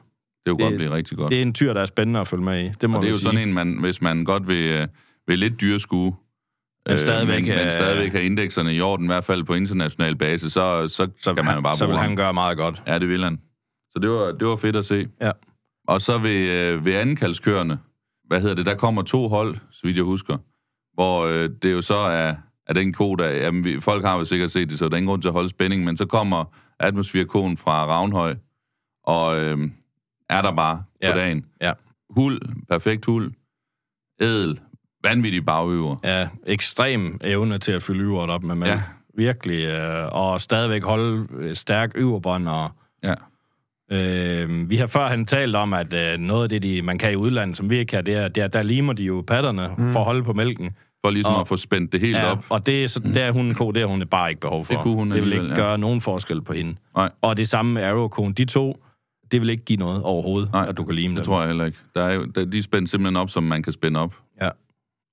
Det 0.47 0.53
kunne 0.53 0.65
godt 0.65 0.77
blive 0.77 0.91
rigtig 0.91 1.19
godt. 1.19 1.31
Det 1.31 1.39
er 1.39 1.43
en 1.43 1.55
tyr, 1.55 1.73
der 1.73 1.81
er 1.81 1.87
spændende 1.87 2.21
at 2.21 2.27
følge 2.27 2.45
med 2.45 2.65
i. 2.65 2.71
Det 2.81 2.91
må 2.91 2.97
og 2.97 3.03
det 3.03 3.09
er 3.09 3.13
jo 3.13 3.17
sige. 3.17 3.25
sådan 3.25 3.49
en, 3.49 3.55
man, 3.55 3.79
hvis 3.81 4.03
man 4.03 4.25
godt 4.25 4.49
vil, 4.49 4.65
øh, 4.73 4.89
vil 5.27 5.39
lidt 5.39 5.61
dyreskue, 5.61 6.15
men 6.89 6.99
stadigvæk, 6.99 7.43
øh, 7.43 7.49
men, 7.49 7.57
men 7.57 7.73
stadigvæk 7.73 8.13
have 8.13 8.25
indekserne 8.25 8.75
i 8.75 8.81
orden, 8.81 9.07
i 9.07 9.09
hvert 9.09 9.25
fald 9.25 9.45
på 9.45 9.55
international 9.55 10.17
base, 10.17 10.51
så, 10.51 10.89
så, 10.89 11.09
så 11.21 11.35
kan 11.35 11.45
man 11.45 11.55
jo 11.55 11.61
bare 11.61 11.75
Så 11.75 11.87
vil 11.87 11.97
han 11.97 12.17
gøre 12.17 12.35
meget 12.35 12.57
godt. 12.57 12.83
Ja, 12.87 12.99
det 12.99 13.09
vil 13.09 13.25
han. 13.25 13.41
Så 13.91 13.99
det 14.03 14.11
var, 14.11 14.33
det 14.33 14.47
var 14.47 14.57
fedt 14.57 14.77
at 14.77 14.85
se. 14.85 15.09
Ja. 15.21 15.31
Og 15.89 16.01
så 16.01 16.19
ved, 16.19 16.31
øh, 16.31 16.85
ved 16.85 16.95
andenkaldskørende, 16.95 17.79
hvad 18.27 18.41
hedder 18.41 18.55
det, 18.55 18.67
der 18.67 18.75
kommer 18.75 19.03
to 19.03 19.29
hold, 19.29 19.57
så 19.71 19.81
vidt 19.83 19.97
jeg 19.97 20.05
husker, 20.05 20.37
hvor 20.95 21.27
øh, 21.27 21.51
det 21.63 21.73
jo 21.73 21.83
så 21.83 21.97
er, 21.97 22.35
er 22.69 22.73
den 22.73 22.93
ko, 22.93 23.15
der... 23.15 23.29
Jamen, 23.29 23.65
vi, 23.65 23.81
folk 23.81 24.05
har 24.05 24.19
jo 24.19 24.25
sikkert 24.25 24.51
set 24.51 24.71
det, 24.71 24.79
så 24.79 24.85
der 24.85 24.93
er 24.93 24.97
ingen 24.97 25.09
grund 25.09 25.23
til 25.23 25.29
at 25.29 25.33
holde 25.33 25.49
spænding, 25.49 25.85
men 25.85 25.97
så 25.97 26.07
kommer 26.07 26.45
atmosfærkonen 26.81 27.57
fra 27.57 27.87
Ravnhøj, 27.87 28.35
og 29.05 29.39
øh, 29.39 29.59
er 30.31 30.43
der 30.43 30.53
bare 30.53 30.83
ja. 31.03 31.13
på 31.13 31.19
dagen. 31.19 31.45
Ja. 31.61 31.73
Hul, 32.11 32.41
perfekt 32.69 33.05
hul, 33.05 33.33
ædel, 34.21 34.61
vanvittig 35.05 35.45
bagøver. 35.45 35.97
Ja, 36.05 36.29
ekstrem 36.47 37.19
evne 37.25 37.59
til 37.59 37.73
at 37.73 37.83
fylde 37.83 38.05
øveret 38.05 38.31
op 38.31 38.43
med 38.43 38.55
mælk. 38.55 38.71
Ja. 38.71 38.83
Virkelig. 39.15 39.65
Øh, 39.65 40.09
og 40.13 40.41
stadigvæk 40.41 40.85
holde 40.85 41.27
øh, 41.39 41.57
stærk 41.57 41.93
øverbånd. 41.95 42.49
Og, 42.49 42.71
ja. 43.05 43.15
øh, 43.93 44.71
vi 44.71 44.77
har 44.77 44.87
før 44.87 45.09
han 45.09 45.27
talt 45.27 45.57
om, 45.57 45.73
at 45.73 45.93
øh, 45.93 46.19
noget 46.19 46.43
af 46.43 46.49
det, 46.49 46.63
de, 46.63 46.83
man 46.83 46.99
kan 46.99 47.13
i 47.13 47.17
udlandet, 47.17 47.57
som 47.57 47.71
vi 47.71 47.79
ikke 47.79 47.91
kan, 47.91 48.07
det 48.07 48.15
er, 48.15 48.29
det 48.29 48.43
er 48.43 48.49
der 48.49 48.63
limer 48.63 48.93
de 48.93 49.03
jo 49.03 49.25
patterne 49.27 49.71
mm. 49.79 49.91
for 49.91 49.99
at 49.99 50.05
holde 50.05 50.25
på 50.25 50.33
mælken. 50.33 50.77
For 51.05 51.11
ligesom 51.11 51.35
og, 51.35 51.41
at 51.41 51.49
få 51.49 51.57
spændt 51.57 51.93
det 51.93 52.01
helt 52.01 52.17
ja, 52.17 52.31
op. 52.31 52.45
og 52.49 52.67
det, 52.67 52.91
så, 52.91 53.01
der 53.01 53.25
er 53.25 53.33
hun 53.33 53.47
en 53.47 53.55
ko, 53.55 53.71
det 53.71 53.83
har 53.83 53.89
hun 53.89 54.05
bare 54.11 54.31
ikke 54.31 54.41
behov 54.41 54.65
for. 54.65 54.75
Det 54.75 54.83
kunne 54.83 54.95
hun 54.95 55.11
Det 55.11 55.23
vil 55.23 55.33
ikke 55.33 55.47
ja. 55.49 55.55
gøre 55.55 55.79
nogen 55.79 56.01
forskel 56.01 56.43
på 56.43 56.53
hende. 56.53 56.77
Nej. 56.97 57.11
Og 57.23 57.37
det 57.37 57.49
samme 57.49 57.73
med 57.75 57.83
arrow 57.83 58.31
De 58.31 58.45
to, 58.45 58.85
det 59.33 59.41
vil 59.41 59.51
ikke 59.51 59.65
give 59.65 59.77
noget 59.79 60.03
overhovedet, 60.03 60.53
Nej, 60.53 60.67
at 60.69 60.77
du 60.77 60.85
kan 60.85 60.95
lime 60.95 61.11
det 61.11 61.17
dem. 61.17 61.25
tror 61.25 61.41
jeg 61.41 61.49
heller 61.49 61.65
ikke. 61.65 61.79
Der 61.95 62.03
er 62.03 62.13
jo, 62.15 62.25
der, 62.25 62.45
de 62.45 62.59
er 62.59 62.63
spændt 62.63 62.91
simpelthen 62.91 63.17
op, 63.17 63.31
som 63.31 63.43
man 63.43 63.63
kan 63.63 63.73
spænde 63.73 64.01
op. 64.01 64.15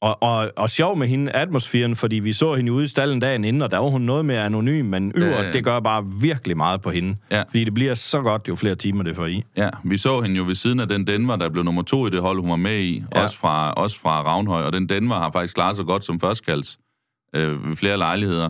Og, 0.02 0.24
og, 0.24 0.52
og 0.56 0.70
sjov 0.70 0.98
med 0.98 1.08
hende, 1.08 1.32
atmosfæren, 1.32 1.96
fordi 1.96 2.16
vi 2.16 2.34
så 2.34 2.56
hende 2.56 2.72
ude 2.72 2.84
i 2.84 2.88
stallen 2.88 3.20
dagen 3.20 3.44
inden, 3.44 3.62
og 3.62 3.72
der 3.72 3.78
var 3.78 3.88
hun 3.90 4.02
noget 4.02 4.26
mere 4.26 4.44
anonym, 4.46 4.86
men 4.86 5.12
øver, 5.16 5.44
Ja. 5.44 5.52
det 5.52 5.64
gør 5.64 5.80
bare 5.80 6.06
virkelig 6.22 6.58
meget 6.58 6.82
på 6.82 6.90
hende. 6.92 7.16
Ja. 7.32 7.42
Fordi 7.42 7.64
det 7.64 7.74
bliver 7.74 7.94
så 7.94 8.22
godt, 8.22 8.48
jo 8.48 8.56
flere 8.56 8.76
timer 8.76 9.04
det 9.04 9.16
får 9.16 9.26
i. 9.26 9.44
Ja, 9.58 9.70
vi 9.84 9.98
så 9.98 10.22
hende 10.22 10.36
jo 10.38 10.44
ved 10.46 10.56
siden 10.56 10.80
af 10.80 10.88
den 10.88 11.08
Denver, 11.08 11.36
der 11.36 11.50
blev 11.50 11.64
nummer 11.64 11.82
to 11.82 12.08
i 12.08 12.10
det 12.10 12.22
hold, 12.22 12.40
hun 12.42 12.50
var 12.50 12.56
med 12.56 12.80
i, 12.80 13.04
Ja. 13.16 13.22
også, 13.22 13.38
fra, 13.38 13.72
også 13.74 14.00
fra 14.00 14.22
Ravnhøj, 14.24 14.62
og 14.62 14.74
den 14.74 14.90
Denver 14.90 15.16
har 15.16 15.32
faktisk 15.32 15.54
klaret 15.56 15.76
sig 15.76 15.86
godt 15.86 16.06
som 16.06 16.20
førstkalds 16.20 16.78
øh, 17.36 17.70
ved 17.70 17.76
flere 17.76 17.98
lejligheder. 17.98 18.50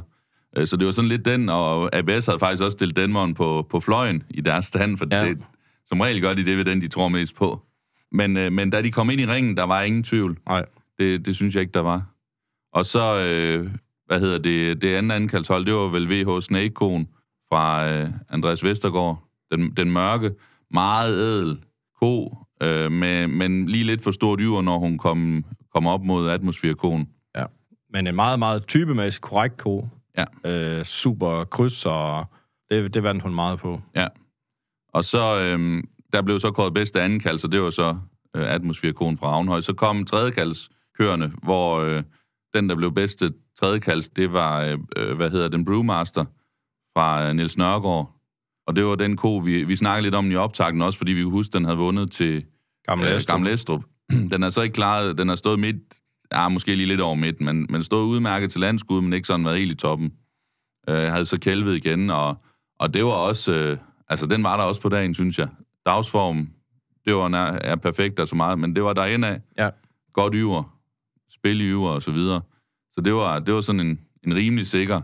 Øh, 0.58 0.68
så 0.68 0.78
det 0.78 0.86
var 0.86 0.92
sådan 0.92 1.10
lidt 1.10 1.26
den, 1.26 1.50
og 1.50 1.96
ABS 1.96 2.26
havde 2.26 2.40
faktisk 2.40 2.64
også 2.64 2.76
stillet 2.76 2.96
Denveren 2.96 3.34
på, 3.34 3.68
på 3.70 3.80
fløjen 3.80 4.24
i 4.30 4.42
deres 4.42 4.66
stand, 4.66 4.98
for 4.98 5.08
ja. 5.12 5.26
det, 5.26 5.38
som 5.86 6.00
regel 6.02 6.22
gør 6.22 6.34
de 6.34 6.46
det 6.46 6.58
ved 6.58 6.66
den, 6.66 6.82
de 6.82 6.88
tror 6.88 7.08
mest 7.10 7.36
på. 7.36 7.62
Men, 8.12 8.38
øh, 8.38 8.52
men 8.52 8.70
da 8.70 8.82
de 8.82 8.92
kom 8.92 9.10
ind 9.10 9.22
i 9.22 9.26
ringen, 9.26 9.58
der 9.58 9.64
var 9.64 9.82
ingen 9.82 10.04
tvivl. 10.04 10.38
Nej. 10.50 10.66
Det, 11.00 11.26
det 11.26 11.36
synes 11.36 11.56
jeg 11.56 11.62
ikke, 11.62 11.74
der 11.74 11.80
var. 11.80 12.04
Og 12.74 12.86
så, 12.86 13.18
øh, 13.20 13.72
hvad 14.06 14.20
hedder 14.20 14.38
det, 14.38 14.82
det 14.82 14.96
andet 14.96 15.16
ankaldshold, 15.16 15.66
det 15.66 15.74
var 15.74 15.88
vel 15.88 16.10
VH 16.10 16.42
snake 16.42 16.74
fra 17.50 17.90
øh, 17.90 18.10
Andreas 18.30 18.64
Vestergaard. 18.64 19.24
Den, 19.52 19.72
den 19.72 19.92
mørke, 19.92 20.32
meget 20.72 21.18
ædel 21.18 21.64
ko, 22.02 22.38
øh, 22.62 22.92
med, 22.92 23.28
men 23.28 23.66
lige 23.66 23.84
lidt 23.84 24.04
for 24.04 24.12
stort 24.12 24.40
yver, 24.42 24.62
når 24.62 24.80
hun 24.80 24.98
kom, 24.98 25.46
kom 25.74 25.88
op 25.88 26.02
mod 26.02 26.30
atmosfærkonen. 26.30 27.10
Ja. 27.36 27.46
Men 27.94 28.08
en 28.08 28.16
meget, 28.16 28.40
meget 28.40 28.68
typemæssig 28.68 29.22
korrekt 29.22 29.58
ko. 29.58 29.88
Ja. 30.18 30.50
Øh, 30.52 30.84
super 30.84 31.44
kryds, 31.44 31.86
og 31.86 32.26
det, 32.70 32.94
det 32.94 33.04
vandt 33.04 33.24
hun 33.24 33.36
meget 33.36 33.60
på. 33.60 33.82
Ja. 33.96 34.08
Og 34.94 35.04
så, 35.04 35.40
øh, 35.40 35.84
der 36.14 36.22
blev 36.22 36.40
så 36.40 36.52
kåret 36.52 36.74
bedste 36.74 37.02
anden 37.02 37.20
kald, 37.20 37.40
så 37.40 37.48
det 37.48 37.62
var 37.62 37.70
så 37.70 37.98
øh, 38.36 38.54
atmosfærkonen 38.54 39.18
fra 39.18 39.28
Ravnhøj. 39.28 39.62
Så 39.62 39.74
kom 39.74 40.06
tredjekaldskørende, 40.98 41.32
hvor 41.44 41.80
øh, 41.80 42.04
den, 42.54 42.70
der 42.70 42.76
blev 42.76 42.94
bedste 42.94 43.34
tredjekalds, 43.60 44.10
det 44.10 44.34
var, 44.34 44.62
øh, 44.62 44.78
øh, 44.98 45.16
hvad 45.16 45.30
hedder 45.30 45.48
den, 45.48 45.66
Brewmaster 45.66 46.26
fra 46.98 47.28
øh, 47.28 47.36
Niels 47.36 47.58
Nørgaard. 47.58 48.12
Og 48.68 48.76
det 48.76 48.86
var 48.86 48.96
den 48.96 49.18
ko, 49.18 49.38
vi, 49.38 49.64
vi 49.64 49.76
snakkede 49.76 50.04
lidt 50.04 50.16
om 50.16 50.32
i 50.32 50.36
optakten 50.36 50.82
også, 50.82 50.98
fordi 50.98 51.12
vi 51.12 51.24
kunne 51.24 51.32
huske, 51.32 51.54
den 51.54 51.66
havde 51.66 51.78
vundet 51.78 52.12
til 52.12 52.46
Gamle 52.86 53.10
øh, 53.10 53.16
Estrup. 53.16 53.34
Gamle 53.34 53.54
Estrup. 53.54 53.84
Den 54.32 54.44
er 54.44 54.50
så 54.50 54.62
ikke 54.62 54.74
klaret, 54.74 55.18
den 55.18 55.30
har 55.30 55.36
stået 55.36 55.60
midt, 55.60 55.78
ja, 56.34 56.48
måske 56.48 56.76
lige 56.76 56.88
lidt 56.88 57.02
over 57.02 57.16
midten, 57.16 57.46
men, 57.46 57.68
men 57.70 57.84
stået 57.84 58.06
udmærket 58.06 58.52
til 58.52 58.62
landskud, 58.62 59.02
men 59.02 59.14
ikke 59.14 59.28
sådan 59.28 59.46
været 59.46 59.58
helt 59.58 59.72
i 59.72 59.76
toppen. 59.76 60.14
Øh, 60.90 60.96
havde 60.96 61.26
så 61.26 61.40
kælvet 61.40 61.76
igen, 61.76 62.10
og, 62.10 62.36
og 62.80 62.94
det 62.94 63.06
var 63.06 63.12
også, 63.12 63.52
øh, 63.52 63.78
altså 64.08 64.26
den 64.26 64.44
var 64.44 64.58
der 64.58 64.64
også 64.64 64.82
på 64.82 64.90
dagen, 64.90 65.14
synes 65.14 65.40
jeg. 65.40 65.48
Dagsform, 65.86 66.50
det 67.06 67.16
var 67.16 67.28
nær, 67.28 67.40
er 67.40 67.76
perfekt 67.76 68.20
og 68.20 68.28
så 68.28 68.36
meget, 68.36 68.60
men 68.60 68.76
det 68.76 68.84
var 68.84 68.94
derhen 68.94 69.24
af. 69.24 69.42
Ja. 69.58 69.70
Godt 70.14 70.34
yver, 70.36 70.75
spil 71.46 71.62
i 71.62 71.64
yver 71.64 71.90
og 71.90 72.02
så 72.02 72.12
videre. 72.12 72.42
Så 72.94 73.02
det 73.02 73.14
var, 73.14 73.40
det 73.40 73.54
var 73.54 73.62
sådan 73.62 73.80
en, 73.80 74.00
en 74.28 74.36
rimelig 74.36 74.68
sikker 74.68 75.02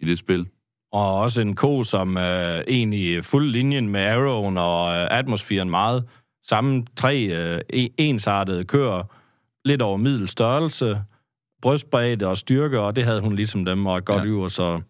i 0.00 0.04
det 0.06 0.18
spil. 0.18 0.46
Og 0.92 1.16
også 1.18 1.40
en 1.40 1.54
ko, 1.54 1.82
som 1.82 2.16
øh, 2.16 2.60
egentlig 2.68 3.24
fuld 3.24 3.50
linjen 3.50 3.88
med 3.88 4.00
arrowen 4.00 4.58
og 4.58 4.96
øh, 4.96 5.08
atmosfæren 5.10 5.70
meget. 5.70 6.04
Samme 6.42 6.84
tre 6.96 7.22
øh, 7.24 7.60
en- 7.70 7.90
ensartede 7.98 8.64
kører, 8.64 9.02
lidt 9.64 9.82
over 9.82 9.96
middel 9.96 10.28
størrelse, 10.28 11.02
brystbredde 11.62 12.26
og 12.26 12.36
styrke, 12.36 12.80
og 12.80 12.96
det 12.96 13.04
havde 13.04 13.20
hun 13.20 13.36
ligesom 13.36 13.64
dem, 13.64 13.86
og 13.86 13.98
et 13.98 14.04
godt 14.04 14.22
Ja. 14.22 14.26
yver, 14.26 14.48
så 14.48 14.80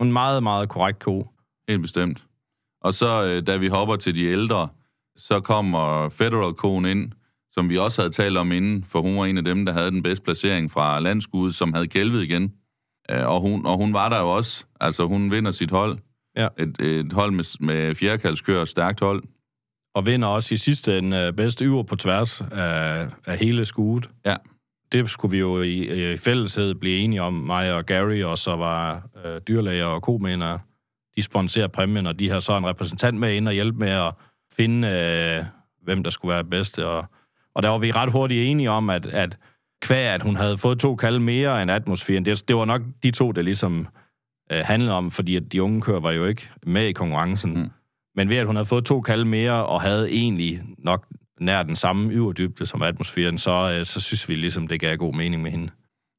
en 0.00 0.12
meget, 0.12 0.42
meget 0.42 0.68
korrekt 0.68 0.98
ko. 0.98 1.28
Helt 1.68 1.82
bestemt. 1.82 2.24
Og 2.80 2.94
så, 2.94 3.24
øh, 3.24 3.46
da 3.46 3.56
vi 3.56 3.68
hopper 3.68 3.96
til 3.96 4.14
de 4.14 4.24
ældre, 4.24 4.68
så 5.16 5.40
kommer 5.40 6.08
Federal 6.08 6.54
Konen 6.54 6.90
ind, 6.98 7.12
som 7.58 7.70
vi 7.70 7.78
også 7.78 8.02
havde 8.02 8.12
talt 8.12 8.36
om 8.36 8.52
inden, 8.52 8.84
for 8.84 9.00
hun 9.00 9.16
var 9.16 9.26
en 9.26 9.38
af 9.38 9.44
dem, 9.44 9.66
der 9.66 9.72
havde 9.72 9.90
den 9.90 10.02
bedste 10.02 10.24
placering 10.24 10.70
fra 10.70 11.00
landskud, 11.00 11.52
som 11.52 11.72
havde 11.72 11.86
kælvet 11.86 12.22
igen. 12.22 12.52
Øh, 13.10 13.26
Og 13.28 13.40
hun, 13.40 13.66
og 13.66 13.76
hun 13.76 13.92
var 13.92 14.08
der 14.08 14.20
jo 14.20 14.30
også. 14.30 14.64
Altså, 14.80 15.06
hun 15.06 15.30
vinder 15.30 15.50
sit 15.50 15.70
hold. 15.70 15.98
Ja. 16.36 16.48
Et, 16.58 16.80
et 16.80 17.12
hold 17.12 17.32
med, 17.32 17.60
med 17.60 17.94
fjerdekalskør, 17.94 18.62
et 18.62 18.68
stærkt 18.68 19.00
hold. 19.00 19.22
Og 19.94 20.06
vinder 20.06 20.28
også 20.28 20.54
i 20.54 20.58
sidste 20.58 20.98
en 20.98 21.12
øh, 21.12 21.32
bedste 21.32 21.64
yver 21.64 21.82
på 21.82 21.96
tværs 21.96 22.40
af, 22.40 23.06
af 23.26 23.38
hele 23.38 23.64
skuet. 23.64 24.10
Ja. 24.26 24.36
det 24.92 25.10
skulle 25.10 25.32
vi 25.32 25.38
jo 25.38 25.62
i, 25.62 26.12
i 26.12 26.16
fælleshed 26.16 26.74
blive 26.74 26.98
enige 26.98 27.22
om, 27.22 27.32
mig 27.32 27.74
og 27.74 27.86
Gary, 27.86 28.22
og 28.22 28.38
så 28.38 28.56
var 28.56 29.08
øh, 29.24 29.40
dyrlæger 29.48 29.84
og 29.84 30.02
komænder, 30.02 30.58
de 31.16 31.22
sponsorerer 31.22 31.68
præmien, 31.68 32.06
og 32.06 32.18
de 32.18 32.30
har 32.30 32.40
så 32.40 32.56
en 32.56 32.66
repræsentant 32.66 33.18
med 33.18 33.34
ind 33.34 33.48
og 33.48 33.54
hjælpe 33.54 33.78
med 33.78 33.90
at 33.90 34.14
finde, 34.52 34.88
øh, 34.88 35.44
hvem 35.82 36.02
der 36.02 36.10
skulle 36.10 36.34
være 36.34 36.44
bedste. 36.44 36.86
Og, 36.86 37.04
og 37.54 37.62
der 37.62 37.68
var 37.68 37.78
vi 37.78 37.92
ret 37.92 38.10
hurtigt 38.12 38.50
enige 38.50 38.70
om, 38.70 38.90
at, 38.90 39.06
at 39.06 39.38
kvæg, 39.82 40.06
at 40.06 40.22
hun 40.22 40.36
havde 40.36 40.58
fået 40.58 40.78
to 40.78 40.96
kalde 40.96 41.20
mere 41.20 41.62
end 41.62 41.70
atmosfæren, 41.70 42.24
det, 42.24 42.48
det 42.48 42.56
var 42.56 42.64
nok 42.64 42.82
de 43.02 43.10
to, 43.10 43.32
der 43.32 43.42
ligesom 43.42 43.88
øh, 44.52 44.60
handlede 44.64 44.94
om, 44.94 45.10
fordi 45.10 45.36
at 45.36 45.52
de 45.52 45.62
unge 45.62 45.80
kører 45.80 46.00
var 46.00 46.12
jo 46.12 46.24
ikke 46.24 46.48
med 46.66 46.86
i 46.86 46.92
konkurrencen. 46.92 47.54
Mm. 47.54 47.70
Men 48.16 48.28
ved 48.28 48.36
at 48.36 48.46
hun 48.46 48.56
havde 48.56 48.66
fået 48.66 48.84
to 48.84 49.00
kalde 49.00 49.24
mere, 49.24 49.66
og 49.66 49.82
havde 49.82 50.10
egentlig 50.10 50.62
nok 50.78 51.06
nær 51.40 51.62
den 51.62 51.76
samme 51.76 52.12
yderdybde 52.12 52.66
som 52.66 52.82
atmosfæren, 52.82 53.38
så, 53.38 53.74
øh, 53.78 53.84
så 53.84 54.00
synes 54.00 54.28
vi 54.28 54.34
ligesom, 54.34 54.68
det 54.68 54.80
gav 54.80 54.96
god 54.96 55.14
mening 55.14 55.42
med 55.42 55.50
hende. 55.50 55.70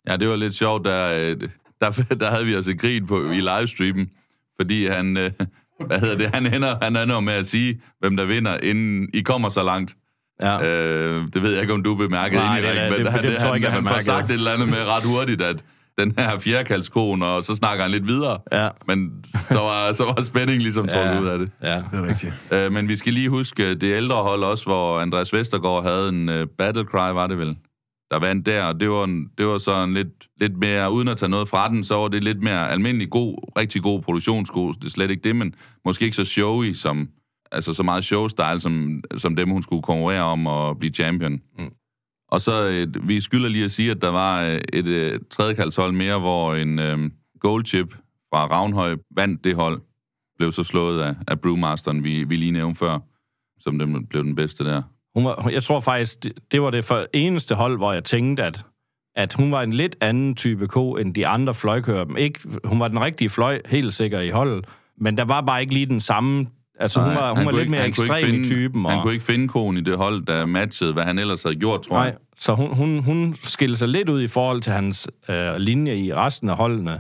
Ja, 0.08 0.18
det 0.18 0.28
var 0.28 0.36
lidt 0.36 0.56
sjovt, 0.56 0.86
der, 0.86 1.14
øh, 1.14 1.50
der, 1.82 2.16
der 2.20 2.30
havde 2.30 2.46
vi 2.46 2.54
altså 2.54 2.76
grin 2.78 3.08
på 3.08 3.32
i 3.32 3.40
livestreamen, 3.40 4.12
fordi 4.60 4.88
han, 4.88 5.18
øh, 5.18 5.32
hvad 5.88 6.00
hedder 6.00 6.18
det, 6.18 6.30
han 6.30 6.54
ender, 6.54 6.78
han 6.82 6.96
ender 6.96 7.20
med 7.20 7.34
at 7.34 7.48
sige, 7.48 7.82
hvem 8.00 8.18
der 8.18 8.26
vinder, 8.26 8.58
inden 8.58 9.10
I 9.14 9.22
kommer 9.22 9.50
så 9.50 9.64
langt. 9.64 9.96
Ja. 10.42 10.68
Øh, 10.68 11.26
det 11.34 11.44
ved 11.44 11.52
jeg 11.52 11.62
ikke, 11.62 11.74
om 11.74 11.84
du 11.84 11.96
bemærkede 11.96 12.42
Nej, 12.42 12.60
egentlig, 12.60 12.76
det, 12.76 12.82
men 12.84 12.92
det, 12.92 12.98
det, 13.06 13.12
han, 13.12 13.24
det, 13.24 13.32
det, 13.32 13.42
han, 13.44 13.56
ikke, 13.56 13.70
han, 13.70 13.86
han 13.86 13.94
får 13.94 14.00
sagt 14.00 14.28
det. 14.28 14.34
et 14.34 14.38
eller 14.38 14.52
andet 14.52 14.70
med 14.70 14.78
ret 14.88 15.04
hurtigt, 15.06 15.42
at 15.42 15.64
den 15.98 16.14
her 16.18 16.40
fjerdekalskone, 16.40 17.26
og 17.26 17.44
så 17.44 17.56
snakker 17.56 17.82
han 17.84 17.92
lidt 17.92 18.08
videre. 18.08 18.40
Ja. 18.52 18.70
Men 18.88 19.26
så 19.50 19.54
var, 19.60 19.94
så 19.94 20.04
var 20.06 20.22
spændingen 20.22 20.62
ligesom 20.62 20.88
trukket 20.88 21.12
Ja. 21.12 21.20
ud 21.22 21.28
af 21.28 21.38
det. 21.40 21.52
Ja. 21.64 21.76
Det 21.76 21.86
er 21.94 22.08
rigtigt. 22.10 22.34
Øh, 22.52 22.72
men 22.72 22.88
vi 22.88 22.96
skal 22.96 23.14
lige 23.14 23.30
huske 23.30 23.76
det 23.76 23.96
ældre 23.98 24.16
hold 24.16 24.44
også, 24.44 24.66
hvor 24.66 25.00
Andreas 25.00 25.34
Vestergaard 25.34 25.84
havde 25.84 26.10
en 26.10 26.30
uh, 26.30 26.36
battle 26.58 26.84
cry, 26.84 27.14
var 27.14 27.28
det 27.28 27.38
vel? 27.38 27.56
Der 28.12 28.20
vandt 28.20 28.46
der, 28.46 28.64
og 28.64 28.80
det 28.80 28.90
var, 28.90 29.04
en, 29.04 29.26
det 29.38 29.48
var 29.48 29.58
så 29.58 29.84
en 29.84 29.94
lidt, 29.94 30.08
lidt 30.42 30.58
mere, 30.58 30.92
uden 30.92 31.08
at 31.08 31.18
tage 31.18 31.30
noget 31.30 31.50
fra 31.50 31.70
den, 31.70 31.84
så 31.84 31.96
var 31.96 32.08
det 32.08 32.24
lidt 32.24 32.42
mere 32.44 32.72
almindelig 32.72 33.10
god, 33.10 33.52
rigtig 33.58 33.82
god 33.84 34.02
produktionssko. 34.02 34.72
Det 34.72 34.86
er 34.86 34.90
slet 34.90 35.12
ikke 35.12 35.24
det, 35.24 35.36
men 35.36 35.54
måske 35.86 36.06
ikke 36.06 36.18
så 36.18 36.26
showy 36.26 36.74
som, 36.74 37.08
altså 37.52 37.74
så 37.74 37.84
meget 37.84 38.04
showstyle, 38.04 38.60
som, 38.60 39.04
som 39.18 39.36
dem, 39.36 39.50
hun 39.50 39.64
skulle 39.64 39.82
konkurrere 39.82 40.24
om 40.24 40.48
og 40.48 40.80
blive 40.80 40.94
champion. 40.94 41.42
Mm. 41.60 41.72
Og 42.32 42.42
så, 42.42 42.70
øh, 42.70 43.08
vi 43.08 43.22
skylder 43.22 43.50
lige 43.50 43.64
at 43.64 43.72
sige, 43.72 43.92
at 43.92 44.02
der 44.02 44.10
var 44.10 44.44
øh, 44.44 44.62
et 44.74 44.86
øh, 44.86 45.20
tredjekaldshold 45.30 45.92
mere, 45.92 46.20
hvor 46.20 46.56
en 46.56 46.80
øh, 46.80 47.12
goldchip 47.40 47.94
fra 48.34 48.46
Ravnhøj 48.46 48.96
vandt 49.16 49.44
det 49.44 49.56
hold, 49.56 49.82
blev 50.38 50.52
så 50.52 50.64
slået 50.64 51.02
af, 51.02 51.16
af 51.28 51.42
Brewmasteren, 51.42 52.04
vi, 52.04 52.24
vi 52.24 52.36
lige 52.36 52.52
nævnte 52.52 52.80
før, 52.80 53.00
som 53.60 53.80
den 53.80 54.08
blev 54.08 54.24
den 54.24 54.36
bedste 54.36 54.66
der. 54.66 54.82
Hun 55.16 55.26
var, 55.26 55.50
jeg 55.50 55.64
tror 55.64 55.80
faktisk, 55.80 56.24
det, 56.24 56.34
det 56.52 56.62
var 56.62 56.70
det 56.70 56.86
for 56.86 57.06
eneste 57.14 57.56
hold, 57.56 57.78
hvor 57.78 57.94
jeg 57.94 58.04
tænkte, 58.04 58.44
at, 58.44 58.66
at 59.16 59.34
hun 59.34 59.52
var 59.52 59.62
en 59.62 59.74
lidt 59.74 59.96
anden 60.02 60.36
type 60.36 60.68
ko, 60.68 60.96
end 60.96 61.16
de 61.16 61.28
andre 61.28 61.54
fløjkører. 61.54 62.16
Ikke, 62.16 62.40
hun 62.64 62.80
var 62.80 62.88
den 62.88 63.02
rigtige 63.02 63.30
fløj, 63.30 63.62
helt 63.66 63.94
sikker 63.94 64.20
i 64.20 64.30
holdet, 64.30 64.66
men 64.98 65.18
der 65.18 65.26
var 65.26 65.42
bare 65.42 65.62
ikke 65.62 65.74
lige 65.74 65.86
den 65.86 66.02
samme... 66.02 66.48
Altså, 66.80 67.00
hun 67.02 67.16
var, 67.16 67.28
hun 67.30 67.38
han 67.38 67.46
var 67.46 67.52
kunne 67.52 67.58
lidt 67.60 67.62
ikke- 67.62 67.72
mere 67.72 67.82
han 67.82 67.90
ekstrem 67.90 68.24
i 68.24 68.28
finde- 68.32 68.46
typen. 68.46 68.86
Han 68.86 68.98
og, 68.98 69.04
kunne 69.04 69.14
ikke 69.14 69.26
finde 69.26 69.48
konen 69.48 69.78
i 69.78 69.82
det 69.82 69.98
hold, 69.98 70.26
der 70.26 70.46
matchede, 70.46 70.94
hvad 70.94 71.04
han 71.04 71.20
ellers 71.20 71.44
havde 71.44 71.56
gjort, 71.56 71.82
tror 71.82 71.96
Nej, 71.96 72.04
jeg. 72.06 72.16
så 72.38 72.54
hun, 72.56 72.76
hun, 72.76 73.04
hun 73.04 73.36
skilte 73.44 73.76
sig 73.76 73.88
lidt 73.88 74.10
ud 74.10 74.22
i 74.22 74.28
forhold 74.28 74.62
til 74.62 74.74
hans 74.74 75.10
øh, 75.30 75.56
linje 75.56 75.96
i 75.98 76.14
resten 76.14 76.50
af 76.50 76.56
holdene. 76.58 77.00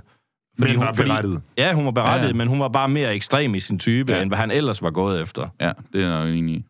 Men 0.57 0.75
hun, 0.75 0.85
var 0.85 0.91
berettiget. 0.93 1.41
ja, 1.57 1.73
hun 1.73 1.85
var 1.85 1.91
berettiget, 1.91 2.21
Ja, 2.23 2.27
ja, 2.27 2.33
men 2.33 2.47
hun 2.47 2.59
var 2.59 2.67
bare 2.67 2.89
mere 2.89 3.15
ekstrem 3.15 3.55
i 3.55 3.59
sin 3.59 3.79
type, 3.79 4.11
Ja. 4.13 4.21
end 4.21 4.29
hvad 4.29 4.37
han 4.37 4.51
ellers 4.51 4.81
var 4.81 4.89
gået 4.91 5.21
efter. 5.21 5.47
Ja, 5.61 5.71
det 5.93 6.03
er 6.03 6.07
jeg 6.17 6.27
jo 6.27 6.33
enig 6.33 6.55
i. 6.55 6.65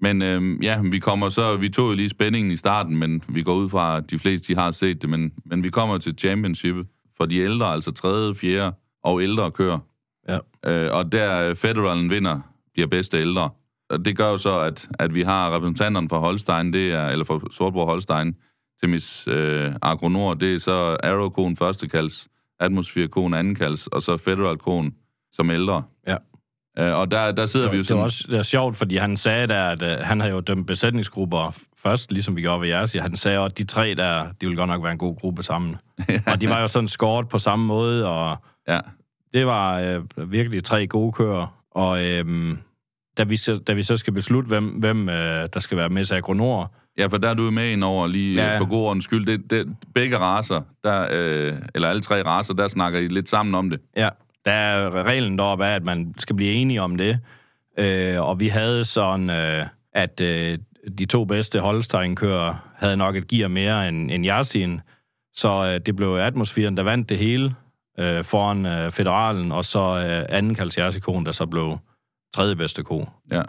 Men 0.00 0.22
øhm, 0.22 0.58
ja, 0.62 0.80
vi 0.90 0.98
kommer 0.98 1.28
så, 1.28 1.56
vi 1.56 1.68
tog 1.68 1.88
jo 1.90 1.94
lige 1.94 2.08
spændingen 2.08 2.52
i 2.52 2.56
starten, 2.56 2.96
men 2.96 3.22
vi 3.28 3.42
går 3.42 3.54
ud 3.54 3.68
fra, 3.68 3.96
at 3.96 4.10
de 4.10 4.18
fleste 4.18 4.54
de 4.54 4.58
har 4.60 4.70
set 4.70 5.02
det, 5.02 5.10
men, 5.10 5.32
men 5.46 5.64
vi 5.64 5.68
kommer 5.68 5.98
til 5.98 6.14
championshipet 6.18 6.86
for 7.16 7.26
de 7.26 7.36
ældre, 7.38 7.66
altså 7.72 7.90
tredje, 7.92 8.34
fjerde 8.34 8.72
og 9.04 9.22
ældre 9.22 9.50
kører. 9.50 9.78
Øh, 10.66 10.92
og 10.92 11.12
der 11.12 11.48
øh, 11.48 11.56
Federalen 11.56 12.10
vinder, 12.10 12.40
bliver 12.72 12.86
bedste 12.88 13.18
ældre. 13.18 13.50
Og 13.90 14.04
det 14.04 14.16
gør 14.16 14.30
jo 14.30 14.38
så, 14.38 14.60
at, 14.60 14.88
at 14.98 15.14
vi 15.14 15.22
har 15.22 15.54
repræsentanterne 15.56 16.08
fra 16.08 16.18
Holstein, 16.18 16.72
det 16.72 16.92
er, 16.92 17.08
eller 17.08 17.24
fra 17.24 17.40
Sortborg 17.52 17.86
Holstein, 17.88 18.36
til 18.80 18.88
Miss 18.88 19.28
øh, 19.28 19.72
Agronor, 19.82 20.34
det 20.34 20.54
er 20.54 20.58
så 20.58 20.96
Arrow-konen 21.02 21.56
første 21.56 21.88
kalds, 21.88 22.28
Atmosphere-konen 22.60 23.34
anden 23.34 23.54
kalds, 23.54 23.86
og 23.86 24.02
så 24.02 24.16
Federal-konen 24.16 24.94
som 25.32 25.50
ældre. 25.50 25.82
Ja. 26.06 26.16
Øh, 26.78 26.98
og 26.98 27.10
der, 27.10 27.32
der 27.32 27.46
sidder 27.46 27.70
vi 27.70 27.76
jo 27.76 27.80
Det 27.80 27.86
sådan... 27.86 27.98
var 27.98 28.04
også 28.04 28.24
det 28.30 28.36
var 28.36 28.42
sjovt, 28.42 28.76
fordi 28.76 28.96
han 28.96 29.16
sagde 29.16 29.46
der, 29.46 29.64
at 29.64 29.82
øh, 29.82 29.98
han 30.00 30.20
havde 30.20 30.34
jo 30.34 30.40
dømt 30.40 30.66
besætningsgrupper 30.66 31.58
først, 31.82 32.12
ligesom 32.12 32.36
vi 32.36 32.40
gjorde 32.40 32.60
ved 32.60 32.68
jeres. 32.68 32.92
Han 32.92 33.16
sagde 33.16 33.38
også, 33.38 33.52
at 33.52 33.58
de 33.58 33.64
tre 33.64 33.94
der, 33.94 34.22
de 34.22 34.46
ville 34.46 34.56
godt 34.56 34.68
nok 34.68 34.82
være 34.82 34.92
en 34.92 34.98
god 34.98 35.16
gruppe 35.16 35.42
sammen. 35.42 35.76
og 36.32 36.40
de 36.40 36.48
var 36.48 36.60
jo 36.60 36.66
sådan 36.66 36.88
skåret 36.88 37.28
på 37.28 37.38
samme 37.38 37.64
måde, 37.66 38.08
og 38.08 38.36
Ja, 38.68 38.80
det 39.34 39.46
var 39.46 39.80
øh, 39.80 40.32
virkelig 40.32 40.64
tre 40.64 40.86
gode 40.86 41.12
kører. 41.12 41.46
Og 41.70 42.04
øh, 42.04 42.56
da, 43.18 43.24
vi 43.24 43.36
så, 43.36 43.54
da 43.54 43.72
vi 43.72 43.82
så 43.82 43.96
skal 43.96 44.12
beslutte, 44.12 44.48
hvem, 44.48 44.64
hvem 44.64 45.08
øh, 45.08 45.48
der 45.54 45.60
skal 45.60 45.78
være 45.78 45.88
med 45.88 46.04
til 46.04 46.14
Agronor, 46.14 46.72
Ja, 46.98 47.06
for 47.06 47.18
der 47.18 47.28
er 47.28 47.34
du 47.34 47.50
med 47.50 47.72
ind 47.72 47.84
over 47.84 48.06
lige 48.06 48.42
ja. 48.42 48.52
Ja. 48.52 48.58
for 48.58 48.64
god 48.64 48.82
ordens 48.82 49.04
skyld. 49.04 49.26
Det, 49.26 49.50
det, 49.50 49.76
begge 49.94 50.18
raser, 50.18 50.60
der, 50.84 51.06
øh, 51.10 51.54
eller 51.74 51.88
alle 51.88 52.02
tre 52.02 52.22
raser, 52.22 52.54
der 52.54 52.68
snakker 52.68 52.98
I 52.98 53.08
lidt 53.08 53.28
sammen 53.28 53.54
om 53.54 53.70
det. 53.70 53.80
Ja, 53.96 54.08
der 54.44 54.52
er 54.52 55.02
reglen 55.02 55.38
deroppe 55.38 55.66
af, 55.66 55.74
at 55.74 55.84
man 55.84 56.14
skal 56.18 56.36
blive 56.36 56.52
enige 56.52 56.82
om 56.82 56.96
det. 56.96 57.18
Øh, 57.78 58.20
og 58.20 58.40
vi 58.40 58.48
havde 58.48 58.84
sådan, 58.84 59.30
øh, 59.30 59.66
at 59.94 60.20
øh, 60.20 60.58
de 60.98 61.04
to 61.04 61.24
bedste 61.24 61.60
Holstein-kører 61.60 62.54
havde 62.76 62.96
nok 62.96 63.16
et 63.16 63.28
gear 63.28 63.48
mere 63.48 63.88
end, 63.88 64.10
end 64.10 64.26
Yasin. 64.26 64.80
Så 65.34 65.72
øh, 65.74 65.80
det 65.86 65.96
blev 65.96 66.08
atmosfæren, 66.08 66.76
der 66.76 66.82
vandt 66.82 67.08
det 67.08 67.18
hele 67.18 67.54
øh, 67.98 68.24
foran 68.24 68.66
øh, 68.66 68.90
federalen, 68.90 69.52
og 69.52 69.64
så 69.64 69.80
øh, 69.80 70.36
anden 70.38 70.56
Yasin, 70.78 71.24
der 71.26 71.32
så 71.32 71.46
blev 71.46 71.78
tredje 72.34 72.56
bedste 72.56 72.82
ko. 72.82 73.08
Ja. 73.32 73.42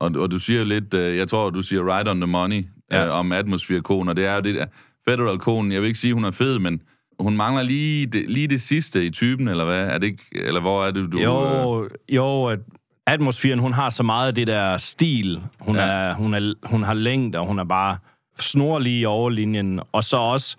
Og, 0.00 0.10
og 0.16 0.30
du 0.30 0.38
siger 0.38 0.64
lidt, 0.64 0.94
øh, 0.94 1.16
jeg 1.16 1.28
tror, 1.28 1.50
du 1.50 1.62
siger 1.62 1.96
right 1.96 2.08
on 2.08 2.20
the 2.20 2.26
money 2.26 2.66
ja. 2.90 2.98
Ja. 3.00 3.06
øh, 3.06 3.14
om 3.14 3.32
atmosfære-konen, 3.32 4.08
og 4.08 4.16
det 4.16 4.26
er 4.26 4.34
jo 4.34 4.40
det 4.40 4.54
der. 4.54 4.66
Federal-konen, 5.08 5.72
jeg 5.72 5.80
vil 5.80 5.86
ikke 5.86 5.98
sige, 5.98 6.14
hun 6.14 6.24
er 6.24 6.30
fed, 6.30 6.58
men 6.58 6.82
hun 7.20 7.36
mangler 7.36 7.62
lige 7.62 8.06
det, 8.06 8.30
lige 8.30 8.46
det 8.46 8.60
sidste 8.60 9.06
i 9.06 9.10
typen, 9.10 9.48
eller 9.48 9.64
hvad? 9.64 9.86
Er 9.86 9.98
det 9.98 10.06
ikke, 10.06 10.24
eller 10.34 10.60
hvor 10.60 10.84
er 10.86 10.90
det, 10.90 11.12
du... 11.12 11.18
Øh, 11.18 11.24
Jo, 11.24 11.88
jo, 12.08 12.44
at 12.46 12.58
atmosfæren, 13.06 13.58
hun 13.58 13.72
har 13.72 13.90
så 13.90 14.02
meget 14.02 14.28
af 14.28 14.34
det 14.34 14.46
der 14.46 14.76
stil. 14.76 15.42
Hun, 15.60 15.76
Ja. 15.76 15.82
er, 15.82 16.14
hun, 16.14 16.34
er, 16.34 16.54
hun 16.62 16.82
har 16.82 16.94
længde, 16.94 17.38
og 17.38 17.46
hun 17.46 17.58
er 17.58 17.64
bare 17.64 17.96
snorlig 18.38 19.00
i 19.00 19.04
overlinjen. 19.04 19.80
Og 19.92 20.04
så 20.04 20.16
også, 20.16 20.56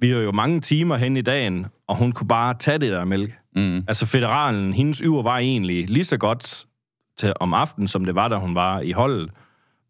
vi 0.00 0.10
har 0.10 0.18
jo 0.18 0.32
mange 0.32 0.60
timer 0.60 0.96
hen 0.96 1.16
i 1.16 1.22
dagen, 1.22 1.66
og 1.88 1.96
hun 1.96 2.12
kunne 2.12 2.28
bare 2.28 2.54
tage 2.54 2.78
det 2.78 2.92
der 2.92 3.04
mælk. 3.04 3.38
Mm, 3.56 3.84
Altså 3.88 4.06
federalen, 4.06 4.72
hendes 4.74 4.98
yver 4.98 5.22
var 5.22 5.38
egentlig 5.38 5.90
lige 5.90 6.04
så 6.04 6.16
godt 6.16 6.64
til 7.18 7.32
om 7.40 7.54
aftenen, 7.54 7.88
som 7.88 8.04
det 8.04 8.14
var, 8.14 8.28
da 8.28 8.36
hun 8.36 8.54
var 8.54 8.80
i 8.80 8.92
holdet. 8.92 9.30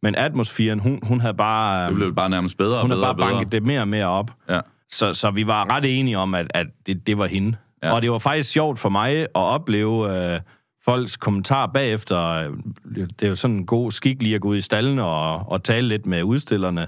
Men 0.02 0.14
atmosfæren, 0.14 0.78
hun, 0.78 1.00
hun 1.02 1.20
havde 1.20 1.34
bare, 1.34 1.86
det 1.88 1.94
blev 1.94 2.14
bare 2.14 2.30
nærmest 2.30 2.58
bedre 2.58 2.76
og 2.76 2.82
hun 2.82 2.90
havde 2.90 3.02
bare 3.02 3.14
bedre. 3.14 3.30
banket 3.30 3.52
det 3.52 3.62
mere 3.62 3.80
og 3.80 3.88
mere 3.88 4.06
op. 4.06 4.30
Ja. 4.48 4.60
Så, 4.90 5.14
så 5.14 5.30
vi 5.30 5.46
var 5.46 5.70
ret 5.76 5.98
enige 5.98 6.18
om, 6.18 6.34
at, 6.34 6.46
at 6.54 6.66
det, 6.86 7.06
det 7.06 7.18
var 7.18 7.26
hende. 7.26 7.56
Ja. 7.82 7.94
Og 7.94 8.02
det 8.02 8.10
var 8.10 8.18
faktisk 8.18 8.50
sjovt 8.50 8.78
for 8.78 8.88
mig 8.88 9.20
at 9.20 9.28
opleve 9.34 10.32
øh, 10.34 10.40
folks 10.84 11.16
kommentarer 11.16 11.66
bagefter. 11.66 12.50
Det 12.94 13.22
er 13.22 13.28
jo 13.28 13.34
sådan 13.34 13.56
en 13.56 13.66
god 13.66 13.90
skik 13.92 14.22
lige 14.22 14.34
at 14.34 14.40
gå 14.40 14.48
ud 14.48 14.56
i 14.56 14.60
stallene 14.60 15.04
og, 15.04 15.52
og 15.52 15.62
tale 15.62 15.88
lidt 15.88 16.06
med 16.06 16.22
udstillerne. 16.22 16.86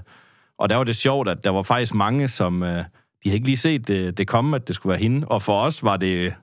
Og 0.59 0.69
der 0.69 0.75
var 0.75 0.83
det 0.83 0.95
sjovt, 0.95 1.27
at 1.27 1.43
der 1.43 1.49
var 1.49 1.61
faktisk 1.61 1.93
mange, 1.93 2.27
som... 2.27 2.63
Øh, 2.63 2.83
de 3.23 3.29
havde 3.29 3.35
ikke 3.35 3.47
lige 3.47 3.57
set 3.57 3.87
det, 3.87 4.17
det 4.17 4.27
komme, 4.27 4.55
at 4.55 4.67
det 4.67 4.75
skulle 4.75 4.91
være 4.91 4.99
hende. 4.99 5.27
Og 5.27 5.41
for 5.41 5.61
os 5.61 5.83
var 5.83 5.97
det, 5.97 6.33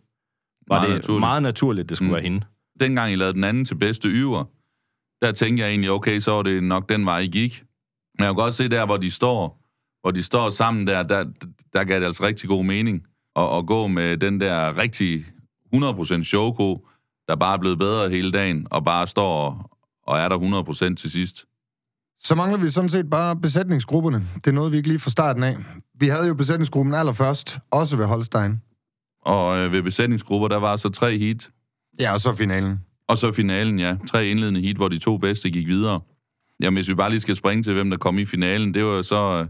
var 0.69 0.77
Meget 0.77 0.89
det 0.89 0.95
naturligt. 0.95 1.21
meget 1.21 1.43
naturligt, 1.43 1.85
at 1.85 1.89
det 1.89 1.97
skulle 1.97 2.07
Mm. 2.09 2.11
mm. 2.11 2.15
være 2.15 2.23
hende. 2.23 2.47
dengang 2.81 3.13
I 3.13 3.17
lavede 3.17 3.35
den 3.35 3.45
anden 3.45 3.65
til 3.65 3.75
bedste 3.75 4.09
yver, 4.09 4.45
der 5.23 5.33
tænkte 5.33 5.63
jeg 5.63 5.71
egentlig, 5.71 5.91
okay, 5.91 6.19
så 6.19 6.31
var 6.33 6.43
det 6.43 6.63
nok 6.63 6.89
den 6.89 7.07
vej, 7.07 7.19
I 7.19 7.27
gik. 7.27 7.65
Men 8.19 8.25
jeg 8.25 8.29
kan 8.29 8.35
godt 8.35 8.55
se 8.55 8.69
der, 8.69 8.87
hvor 8.87 8.97
de 8.97 9.11
står, 9.11 9.61
hvor 10.03 10.11
de 10.11 10.23
står 10.23 10.51
sammen 10.51 10.87
der, 10.87 11.03
der, 11.03 11.25
der 11.73 11.85
gav 11.85 12.01
det 12.01 12.07
altså 12.07 12.23
rigtig 12.25 12.49
god 12.49 12.65
mening 12.65 13.07
at, 13.37 13.57
at 13.57 13.67
gå 13.67 13.87
med 13.87 14.17
den 14.17 14.41
der 14.41 14.79
rigtig 14.79 15.25
100% 15.75 16.23
showko, 16.23 16.89
der 17.29 17.37
bare 17.37 17.55
er 17.55 17.59
blevet 17.59 17.79
bedre 17.79 18.11
hele 18.11 18.33
dagen, 18.33 18.67
og 18.71 18.85
bare 18.85 19.07
står 19.07 19.49
og, 19.51 19.71
og 20.07 20.19
er 20.19 20.29
der 20.29 20.39
100% 20.91 20.95
til 20.95 21.11
sidst. 21.11 21.45
Så 22.25 22.35
mangler 22.35 22.59
vi 22.59 22.71
sådan 22.71 22.91
set 22.91 23.11
bare 23.11 23.37
besætningsgrupperne. 23.37 24.27
Det 24.35 24.47
er 24.47 24.53
noget, 24.53 24.73
vi 24.73 24.77
ikke 24.77 24.89
lige 24.89 24.99
fra 24.99 25.11
starten 25.11 25.43
af. 25.43 25.57
Vi 26.01 26.09
havde 26.09 26.27
jo 26.27 26.35
besætningsgruppen 26.35 26.95
allerførst, 26.95 27.59
også 27.71 27.97
ved 27.97 28.07
Holstein. 28.07 28.61
Og 29.23 29.59
øh, 29.59 29.73
ved 29.73 29.83
besætningsgrupper, 29.83 30.49
der 30.49 30.57
var 30.57 30.77
så 30.77 30.89
tre 30.89 31.19
heat, 31.19 31.51
Ja, 32.01 32.13
og 32.13 32.21
så 32.21 32.33
finalen. 32.33 32.81
og 33.09 33.19
så 33.19 33.33
finalen, 33.33 33.79
ja. 33.79 33.97
Tre 34.09 34.27
indledende 34.27 34.61
heat, 34.61 34.77
hvor 34.77 34.89
de 34.89 34.99
to 34.99 35.17
bedste 35.17 35.51
gik 35.51 35.67
videre. 35.67 36.01
Jamen, 36.61 36.77
hvis 36.77 36.89
vi 36.89 36.95
bare 36.95 37.11
lige 37.11 37.21
skal 37.21 37.37
springe 37.37 37.63
til, 37.63 37.73
hvem 37.73 37.91
der 37.91 37.97
kom 37.97 38.19
i 38.19 38.25
finalen, 38.25 38.75
det 38.75 38.85
var 38.85 38.91
jo 38.91 39.03
så, 39.03 39.23
øh, 39.41 39.47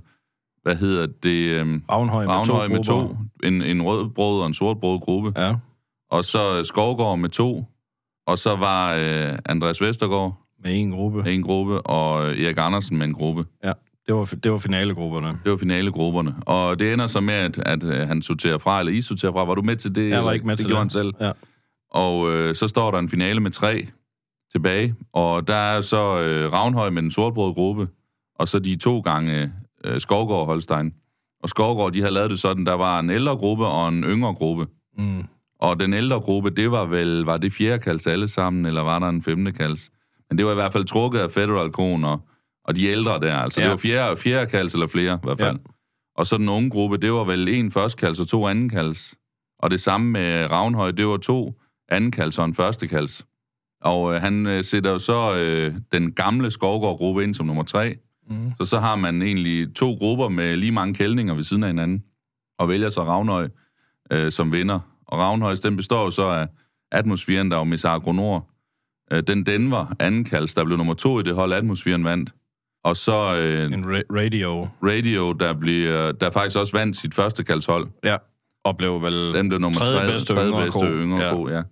hvad 0.62 0.77
hedder 0.77 1.07
det, 1.22 1.49
øh, 1.49 1.81
Ravnhøj 1.91 2.27
med 2.27 2.45
to 2.47 2.68
med 2.68 2.85
to. 2.85 3.16
En, 3.45 3.62
en 3.62 3.83
rød 3.83 4.11
brød 4.11 4.41
og 4.41 4.47
en 4.47 4.55
sort 4.55 4.81
brød 4.81 5.01
gruppe. 5.01 5.33
Ja, 5.37 5.55
Og 6.11 6.25
så 6.25 6.64
Skovgård 6.64 7.18
med 7.18 7.29
to. 7.29 7.64
Og 8.27 8.39
så 8.39 8.57
var 8.57 8.95
øh, 8.95 9.39
Andreas 9.45 9.81
Vestergaard 9.81 10.43
med 10.65 10.81
en 10.81 10.91
gruppe. 10.91 11.23
med 11.23 11.35
en 11.35 11.43
gruppe, 11.43 11.81
og 11.81 12.31
øh, 12.31 12.41
Erik 12.41 12.57
Andersen 12.59 12.97
med 12.97 13.07
en 13.07 13.12
gruppe. 13.15 13.45
Ja. 13.65 13.73
Det 14.07 14.15
var, 14.15 14.25
det 14.43 14.53
var 14.53 14.59
finalegrupperne. 14.59 15.29
Det 15.45 15.51
var 15.51 15.57
finalegrupperne. 15.57 16.35
Og 16.47 16.79
det 16.79 16.93
ender 16.93 17.07
så 17.07 17.21
med, 17.21 17.35
at, 17.35 17.59
at 17.59 17.85
øh, 17.85 18.09
han 18.09 18.23
sorterer 18.23 18.59
fra, 18.59 18.79
eller 18.81 18.93
I 18.93 19.03
sorterer 19.03 19.33
fra. 19.33 19.45
Var 19.45 19.55
du 19.55 19.62
med 19.62 19.77
til 19.77 19.95
det? 19.95 20.11
Jeg 20.11 20.25
var 20.25 20.33
ikke 20.33 20.47
med 20.47 20.57
det 20.57 20.59
til 20.59 20.69
gjorde 20.69 20.85
det. 20.85 20.93
han 20.93 21.05
selv. 21.05 21.12
Ja. 21.21 21.33
Og 21.91 22.33
øh, 22.33 22.55
så 22.55 22.69
står 22.69 22.91
der 22.91 22.99
en 22.99 23.09
finale 23.09 23.41
med 23.41 23.51
tre 23.51 23.87
tilbage, 24.53 24.95
og 25.12 25.49
der 25.49 25.55
er 25.55 25.81
så 25.81 26.21
øh, 26.21 26.53
Ravnhøj 26.53 26.91
med 26.91 27.03
den 27.03 27.11
sortbrøde 27.11 27.55
gruppe, 27.55 27.89
og 28.39 28.49
så 28.49 28.59
de 28.59 28.77
to 28.77 29.01
gange 29.01 29.53
øh, 29.85 30.01
Skovgård 30.01 30.41
og 30.41 30.47
Holstein. 30.47 30.93
Og 31.43 31.49
Skovgård, 31.49 31.93
de 31.93 32.01
havde 32.01 32.15
lavet 32.15 32.31
det 32.31 32.41
sådan, 32.41 32.67
der 32.67 32.73
var 32.73 32.99
en 33.01 33.11
ældre 33.11 33.37
gruppe 33.37 33.67
og 33.67 33.89
en 33.89 34.05
yngre 34.05 34.35
gruppe. 34.35 34.67
Mm. 34.99 35.25
Og 35.61 35.81
den 35.81 35.93
ældre 35.93 36.21
gruppe, 36.21 36.51
det 36.51 36.71
var 36.71 36.85
vel, 36.85 37.21
var 37.25 37.37
det 37.37 37.53
fjerde 37.53 37.83
kalds 37.83 38.07
alle 38.07 38.29
sammen, 38.29 38.67
eller 38.67 38.81
var 38.81 38.99
der 38.99 39.09
en 39.09 39.23
femte 39.23 39.53
kalds? 39.53 39.91
Men 40.31 40.39
det 40.39 40.47
var 40.47 40.53
i 40.53 40.55
hvert 40.55 40.72
fald 40.72 40.85
trukket 40.85 41.18
af 41.18 41.31
Federal 41.31 41.72
Kron 41.72 42.05
og, 42.05 42.20
og 42.64 42.77
de 42.77 42.87
ældre 42.87 43.20
der, 43.20 43.37
altså 43.37 43.61
ja. 43.61 43.64
Det 43.64 43.70
var 43.70 43.77
fjerde, 43.77 44.16
fjerde 44.16 44.51
kalds 44.51 44.75
eller 44.75 44.87
flere 44.87 45.14
i 45.14 45.27
hvert 45.27 45.39
fald. 45.39 45.57
Ja. 45.57 45.70
Og 46.16 46.27
så 46.27 46.37
den 46.37 46.49
unge 46.49 46.70
gruppe, 46.70 46.97
det 46.97 47.12
var 47.12 47.25
vel 47.25 47.49
en 47.49 47.72
første 47.72 48.01
kalds 48.01 48.20
og 48.20 48.29
to 48.29 48.47
anden 48.47 48.68
kalds. 48.68 49.14
Og 49.59 49.70
det 49.70 49.81
samme 49.81 50.11
med 50.11 50.51
Ravnhøj, 50.51 50.91
det 50.91 51.07
var 51.07 51.16
to 51.16 51.61
anden 51.89 52.11
kalds 52.11 52.39
og 52.39 52.45
en 52.45 52.55
første 52.55 52.89
kalds. 52.89 53.27
Og 53.81 54.14
øh, 54.14 54.20
han 54.20 54.47
øh, 54.47 54.64
sætter 54.64 54.91
jo 54.91 54.99
så 54.99 55.37
øh, 55.37 55.75
den 55.93 56.12
gamle 56.12 56.51
Skovgård-gruppe 56.51 57.22
ind 57.22 57.35
som 57.35 57.47
nummer 57.47 57.62
tre. 57.62 57.97
Mm. 58.31 58.53
Så 58.61 58.64
så 58.64 58.81
har 58.81 58.97
man 58.97 59.22
egentlig 59.22 59.75
to 59.75 59.93
grupper 59.93 60.29
med 60.29 60.57
lige 60.57 60.72
mange 60.72 60.95
kældninger 60.95 61.35
ved 61.35 61.43
siden 61.43 61.62
af 61.62 61.68
hinanden, 61.68 62.05
og 62.59 62.68
vælger 62.68 62.89
så 62.89 63.05
Ravnhøj 63.05 63.49
øh, 64.11 64.33
som 64.33 64.53
vinder. 64.53 64.81
Og 65.07 65.18
Ravnhøj, 65.18 65.55
den 65.62 65.77
består 65.77 66.05
jo 66.05 66.11
så 66.11 66.22
af 66.22 66.49
atmosfæren, 66.93 67.51
der 67.51 67.57
var 67.57 67.64
Miss 67.64 67.85
Agronor. 67.85 68.51
Øh, 69.12 69.22
den 69.26 69.46
Denver 69.46 69.94
anden 70.00 70.24
kalds, 70.24 70.55
der 70.55 70.64
blev 70.64 70.76
nummer 70.76 70.94
to 70.94 71.20
i 71.20 71.22
det 71.22 71.34
hold, 71.34 71.52
atmosfæren 71.52 72.05
vandt. 72.05 72.30
Og 72.84 72.96
så 72.96 73.36
øh, 73.36 73.72
En 73.72 73.84
ra- 73.84 74.02
radio. 74.11 74.68
Radio, 74.82 75.32
der, 75.32 75.52
bliver, 75.52 76.12
der 76.12 76.30
faktisk 76.30 76.59
også 76.59 76.76
vandt 76.76 76.96
sit 76.96 77.14
første 77.14 77.44
kaldshold. 77.44 77.86
Ja. 78.05 78.16
Og 78.64 78.76
blev 78.76 79.02
vel 79.02 79.34
Den 79.34 79.48
blev 79.48 79.61
nummer 79.61 79.78
tredje 79.78 79.98
tredje, 79.98 80.12
bedste 80.12 80.32
tredje 80.32 80.48
yngre 80.48 80.64
bedste 80.64 80.86
yngre 80.86 81.24
Ja. 81.24 81.30
ko, 81.34 81.48
ja. 81.48 81.62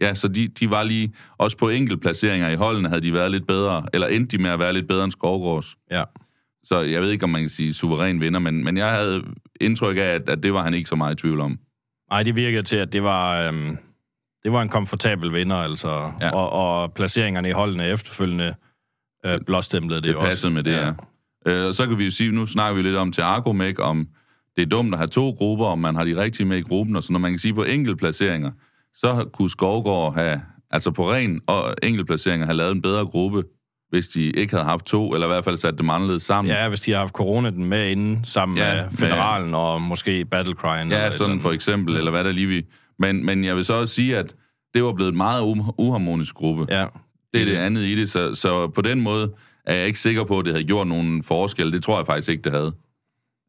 Ja, 0.00 0.14
så 0.14 0.28
de, 0.28 0.48
de 0.48 0.70
var 0.70 0.82
lige, 0.82 1.12
også 1.38 1.56
på 1.56 1.68
enkeltplaceringer 1.68 2.48
i 2.48 2.54
holdene 2.54 2.88
havde 2.88 3.00
de 3.02 3.12
været 3.12 3.30
lidt 3.30 3.46
bedre, 3.46 3.86
eller 3.92 4.06
endte 4.06 4.36
de 4.36 4.42
med 4.42 4.50
at 4.50 4.58
være 4.58 4.72
lidt 4.72 4.88
bedre 4.88 5.04
end 5.04 5.12
Skovgårds. 5.12 5.76
Ja. 5.90 6.04
Så 6.64 6.78
jeg 6.80 7.00
ved 7.02 7.10
ikke, 7.10 7.24
om 7.24 7.30
man 7.30 7.40
kan 7.42 7.48
sige 7.48 7.74
suveræn 7.74 8.20
vinder, 8.20 8.40
men, 8.40 8.64
men 8.64 8.76
jeg 8.76 8.90
havde 8.90 9.22
indtryk 9.60 9.96
af, 9.96 10.00
at, 10.00 10.28
at 10.28 10.42
det 10.42 10.52
var 10.52 10.62
han 10.62 10.74
ikke 10.74 10.88
så 10.88 10.96
meget 10.96 11.12
i 11.12 11.16
tvivl 11.16 11.40
om. 11.40 11.58
Nej, 12.10 12.22
det 12.22 12.36
virkede 12.36 12.62
til, 12.62 12.76
at 12.76 12.92
det 12.92 13.02
var, 13.02 13.48
øhm, 13.48 13.76
det 14.44 14.52
var 14.52 14.62
en 14.62 14.68
komfortabel 14.68 15.32
vinder, 15.32 15.56
altså. 15.56 15.90
Ja. 15.90 16.10
Ja. 16.26 16.30
Og, 16.30 16.50
og 16.52 16.92
placeringerne 16.92 17.48
i 17.48 17.52
holdene 17.52 17.86
efterfølgende 17.86 18.54
øh, 19.26 19.40
blåstemplede 19.46 20.00
det, 20.00 20.08
Det 20.08 20.12
jo 20.14 20.18
passede 20.20 20.48
også. 20.48 20.54
med 20.54 20.62
det, 20.62 20.72
ja. 20.72 20.92
Øh, 21.46 21.66
og 21.66 21.74
så 21.74 21.86
kan 21.86 21.98
vi 21.98 22.04
jo 22.04 22.10
sige, 22.10 22.30
nu 22.32 22.46
snakker 22.46 22.76
vi 22.76 22.82
lidt 22.82 22.96
om 22.96 23.12
til 23.12 23.22
Argomæk, 23.22 23.78
om 23.78 24.08
det 24.56 24.62
er 24.62 24.66
dumt 24.66 24.94
at 24.94 24.98
have 24.98 25.08
to 25.08 25.30
grupper, 25.30 25.66
om 25.66 25.78
man 25.78 25.94
har 25.96 26.04
de 26.04 26.16
rigtige 26.22 26.46
med 26.46 26.58
i 26.58 26.62
gruppen, 26.62 26.96
og 26.96 27.02
så 27.02 27.12
når 27.12 27.20
man 27.20 27.32
kan 27.32 27.38
sige 27.38 27.54
på 27.54 27.64
enkeltplaceringer, 27.64 28.50
så 28.94 29.28
kunne 29.32 29.50
Skovgård 29.50 30.14
have, 30.14 30.42
altså 30.70 30.90
på 30.90 31.12
ren 31.12 31.40
og 31.46 31.74
enkeltplaceringer, 31.82 32.46
have 32.46 32.56
lavet 32.56 32.72
en 32.72 32.82
bedre 32.82 33.06
gruppe, 33.06 33.42
hvis 33.90 34.08
de 34.08 34.22
ikke 34.22 34.52
havde 34.54 34.64
haft 34.64 34.84
to, 34.84 35.12
eller 35.14 35.26
i 35.26 35.30
hvert 35.30 35.44
fald 35.44 35.56
sat 35.56 35.78
dem 35.78 35.90
anderledes 35.90 36.22
sammen. 36.22 36.54
Ja, 36.54 36.68
hvis 36.68 36.80
de 36.80 36.90
har 36.92 36.98
haft 36.98 37.12
corona 37.12 37.50
den 37.50 37.64
med 37.64 37.90
inden, 37.90 38.24
sammen 38.24 38.58
Ja, 38.58 38.68
ja, 38.68 38.74
med- 38.74 38.84
med 38.84 38.90
Federalen 38.98 39.54
og 39.54 39.82
måske 39.82 40.24
Battlecryen. 40.24 40.80
eller 40.86 40.98
Ja, 40.98 41.06
et 41.08 41.14
sådan 41.14 41.30
eller 41.30 41.42
for 41.42 41.52
eksempel, 41.52 41.96
eller 41.96 42.10
hvad 42.10 42.24
der 42.24 42.32
lige 42.32 42.46
vi. 42.46 42.66
Men, 43.00 43.26
men 43.26 43.44
jeg 43.44 43.56
vil 43.56 43.64
så 43.64 43.74
også 43.74 43.94
sige, 43.94 44.16
at 44.16 44.34
det 44.74 44.84
var 44.84 44.92
blevet 44.92 45.10
en 45.10 45.16
meget 45.16 45.40
uharmonisk 45.78 46.34
gruppe. 46.34 46.66
Ja, 46.68 46.86
Det 47.34 47.40
er 47.40 47.44
det 47.44 47.56
andet 47.56 47.82
i 47.82 47.94
det, 48.00 48.10
så, 48.10 48.34
så 48.34 48.68
på 48.68 48.80
den 48.82 49.00
måde 49.00 49.32
er 49.66 49.74
jeg 49.74 49.86
ikke 49.86 49.98
sikker 49.98 50.24
på, 50.24 50.38
at 50.38 50.44
det 50.44 50.52
havde 50.52 50.64
gjort 50.66 50.86
nogen 50.86 51.22
forskel. 51.22 51.72
Det 51.72 51.82
tror 51.82 51.96
jeg 51.98 52.06
faktisk 52.06 52.28
ikke, 52.28 52.42
det 52.42 52.52
havde. 52.52 52.72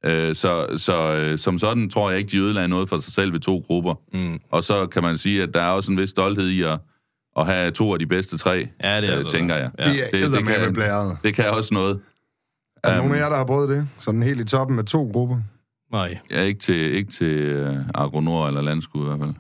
Øh, 0.06 0.36
så 0.36 0.68
så 0.78 1.14
øh, 1.16 1.38
som 1.38 1.60
sådan 1.60 1.90
tror 1.90 2.10
jeg 2.10 2.20
ikke, 2.20 2.32
de 2.32 2.38
ødelagde 2.38 2.68
noget 2.68 2.90
for 2.90 2.98
sig 2.98 3.14
selv 3.14 3.32
ved 3.34 3.40
to 3.40 3.58
grupper. 3.68 3.96
mm. 4.14 4.40
Og 4.52 4.64
så 4.64 4.86
kan 4.88 5.04
man 5.04 5.18
sige, 5.18 5.44
at 5.44 5.54
der 5.54 5.62
er 5.62 5.70
også 5.70 5.92
en 5.92 5.98
vis 5.98 6.10
stolthed 6.10 6.48
i 6.48 6.62
at, 6.62 6.80
at 7.38 7.46
have 7.46 7.72
to 7.72 7.94
af 7.94 8.00
de 8.00 8.06
bedste 8.06 8.38
tre, 8.38 8.68
ja 8.84 9.02
det 9.02 9.10
er 9.10 9.18
øh, 9.18 9.24
det, 9.24 9.32
tænker 9.32 9.56
jeg. 9.56 9.72
Ja. 9.80 9.86
Det 9.86 9.96
det- 10.12 10.24
er 10.24 10.30
det 10.30 10.46
kan- 10.46 10.74
blæret. 10.74 11.18
Det 11.24 11.36
kan 11.36 11.50
også 11.50 11.74
noget. 11.74 12.00
Er 12.84 12.90
der 12.90 12.98
Øhm. 12.98 13.08
nogen 13.08 13.20
af 13.22 13.24
jer, 13.24 13.30
der 13.30 13.38
har 13.38 13.46
prøvet 13.46 13.70
det? 13.70 13.88
Sådan 14.00 14.24
helt 14.24 14.40
i 14.42 14.46
toppen 14.46 14.76
med 14.76 14.84
to 14.84 15.10
grupper? 15.14 15.38
Nej. 15.92 16.18
Jeg 16.30 16.40
er 16.40 16.44
ikke 16.44 16.60
til, 16.60 16.76
ikke 16.94 17.12
til 17.12 17.66
uh, 17.70 17.76
Agronor 17.96 18.48
eller 18.48 18.62
Landskud 18.62 19.04
i 19.04 19.08
hvert 19.08 19.20
fald. 19.20 19.34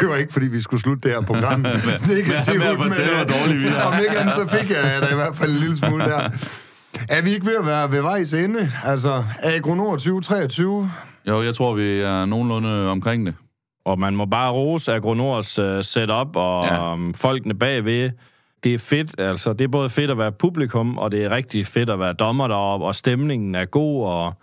Det 0.00 0.08
var 0.08 0.16
ikke, 0.16 0.32
fordi 0.32 0.46
vi 0.46 0.60
skulle 0.60 0.80
slutte 0.82 1.08
det 1.08 1.16
her 1.16 1.22
program. 1.26 1.60
Negativt, 2.08 2.58
med 2.58 2.66
at 2.66 2.78
fortælle, 2.78 3.14
hvor 3.16 3.24
dårligt 3.24 3.62
vi 3.62 3.66
er. 3.66 3.82
Om 3.82 3.94
ikke 4.00 4.18
andet, 4.18 4.34
så 4.34 4.46
fik 4.58 4.70
jeg 4.70 5.02
da 5.02 5.06
i 5.12 5.14
hvert 5.14 5.36
fald 5.36 5.50
en 5.50 5.56
lille 5.56 5.76
smule 5.76 6.04
der. 6.04 6.28
Er 7.08 7.22
vi 7.22 7.30
ikke 7.34 7.46
ved 7.46 7.56
at 7.56 7.66
være 7.66 7.92
ved 7.92 8.02
vejs 8.02 8.34
ende? 8.34 8.72
Altså, 8.84 9.24
Agronor 9.42 9.90
2023? 9.90 10.90
Jo, 11.28 11.42
jeg 11.42 11.54
tror, 11.54 11.74
vi 11.74 12.00
er 12.00 12.24
nogenlunde 12.24 12.90
omkring 12.90 13.26
det. 13.26 13.34
Og 13.84 13.98
man 13.98 14.16
må 14.16 14.24
bare 14.24 14.50
rose 14.52 14.92
Agronors 14.92 15.58
uh, 15.58 15.80
setup 15.82 16.36
og 16.36 16.64
Ja. 16.66 16.74
ja. 16.74 16.92
um, 16.92 17.14
folkene 17.14 17.54
bagved. 17.54 18.10
Det 18.64 18.74
er 18.74 18.78
fedt, 18.78 19.20
altså 19.20 19.52
det 19.52 19.64
er 19.64 19.68
både 19.68 19.90
fedt 19.90 20.10
at 20.10 20.18
være 20.18 20.32
publikum, 20.32 20.98
og 20.98 21.10
det 21.10 21.24
er 21.24 21.30
rigtig 21.30 21.66
fedt 21.66 21.90
at 21.90 21.98
være 21.98 22.12
dommer 22.12 22.48
deroppe, 22.48 22.86
og 22.86 22.94
stemningen 22.94 23.54
er 23.54 23.64
god, 23.64 24.06
og 24.06 24.34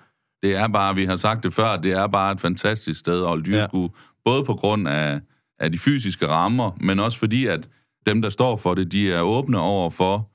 Det 0.44 0.56
er 0.56 0.68
bare, 0.68 0.96
vi 0.96 1.06
har 1.06 1.16
sagt 1.16 1.44
det 1.44 1.54
før, 1.54 1.76
det 1.78 1.92
er 1.92 2.08
bare 2.08 2.32
et 2.32 2.42
fantastisk 2.42 3.00
sted 3.00 3.22
at 3.22 3.28
holde 3.28 3.44
dyrskue. 3.44 3.82
Ja. 3.84 4.00
Både 4.26 4.44
på 4.44 4.54
grund 4.54 4.88
af, 4.88 5.20
af 5.60 5.72
de 5.72 5.78
fysiske 5.78 6.28
rammer, 6.28 6.72
men 6.82 7.00
også 7.00 7.20
fordi, 7.20 7.46
at 7.46 7.70
dem, 8.06 8.22
der 8.22 8.30
står 8.30 8.58
for 8.58 8.74
det, 8.74 8.92
de 8.92 9.12
er 9.12 9.22
åbne 9.22 9.60
over 9.60 9.90
for 9.90 10.30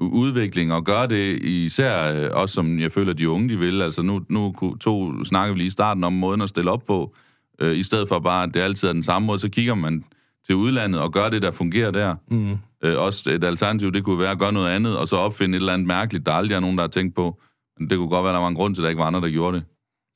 udvikling 0.00 0.72
og 0.72 0.84
gør 0.84 1.06
det 1.06 1.42
især 1.42 2.14
øh, 2.14 2.30
også, 2.32 2.54
som 2.54 2.80
jeg 2.80 2.92
føler, 2.92 3.12
de 3.12 3.28
unge 3.28 3.48
de 3.48 3.58
vil. 3.58 3.82
Altså 3.82 4.02
nu, 4.02 4.24
nu 4.28 4.54
to 4.80 5.24
snakker 5.24 5.52
vi 5.54 5.58
lige 5.58 5.66
i 5.66 5.70
starten 5.70 6.04
om 6.04 6.12
måden 6.12 6.40
at 6.40 6.48
stille 6.48 6.70
op 6.70 6.84
på, 6.86 7.14
øh, 7.60 7.76
i 7.78 7.82
stedet 7.82 8.08
for 8.08 8.18
bare, 8.18 8.42
at 8.42 8.54
det 8.54 8.60
altid 8.60 8.88
er 8.88 8.92
den 8.92 9.02
samme 9.02 9.26
måde, 9.26 9.38
så 9.38 9.48
kigger 9.48 9.74
man 9.74 10.04
til 10.46 10.54
udlandet 10.54 11.00
og 11.00 11.12
gør 11.12 11.28
det, 11.28 11.42
der 11.42 11.50
fungerer 11.50 11.90
der. 11.90 12.14
mm, 12.30 12.58
Øh, 12.84 12.98
også 12.98 13.30
et 13.30 13.44
alternativ, 13.44 13.92
det 13.92 14.04
kunne 14.04 14.18
være 14.18 14.30
at 14.30 14.38
gøre 14.38 14.52
noget 14.52 14.68
andet, 14.70 14.96
og 14.96 15.08
så 15.08 15.16
opfinde 15.16 15.56
et 15.56 15.60
eller 15.60 15.72
andet 15.72 15.86
mærkeligt, 15.86 16.26
der 16.26 16.32
aldrig 16.32 16.56
er 16.56 16.60
nogen, 16.60 16.76
der 16.76 16.82
har 16.82 16.88
tænkt 16.88 17.14
på. 17.14 17.40
Men 17.78 17.90
det 17.90 17.98
kunne 17.98 18.08
godt 18.08 18.24
være, 18.24 18.32
der 18.32 18.40
var 18.40 18.48
en 18.48 18.54
grund 18.54 18.74
til, 18.74 18.82
at 18.82 18.84
der 18.84 18.88
ikke 18.88 18.98
var 18.98 19.06
andre, 19.06 19.20
der 19.20 19.30
gjorde 19.30 19.56
det. 19.56 19.64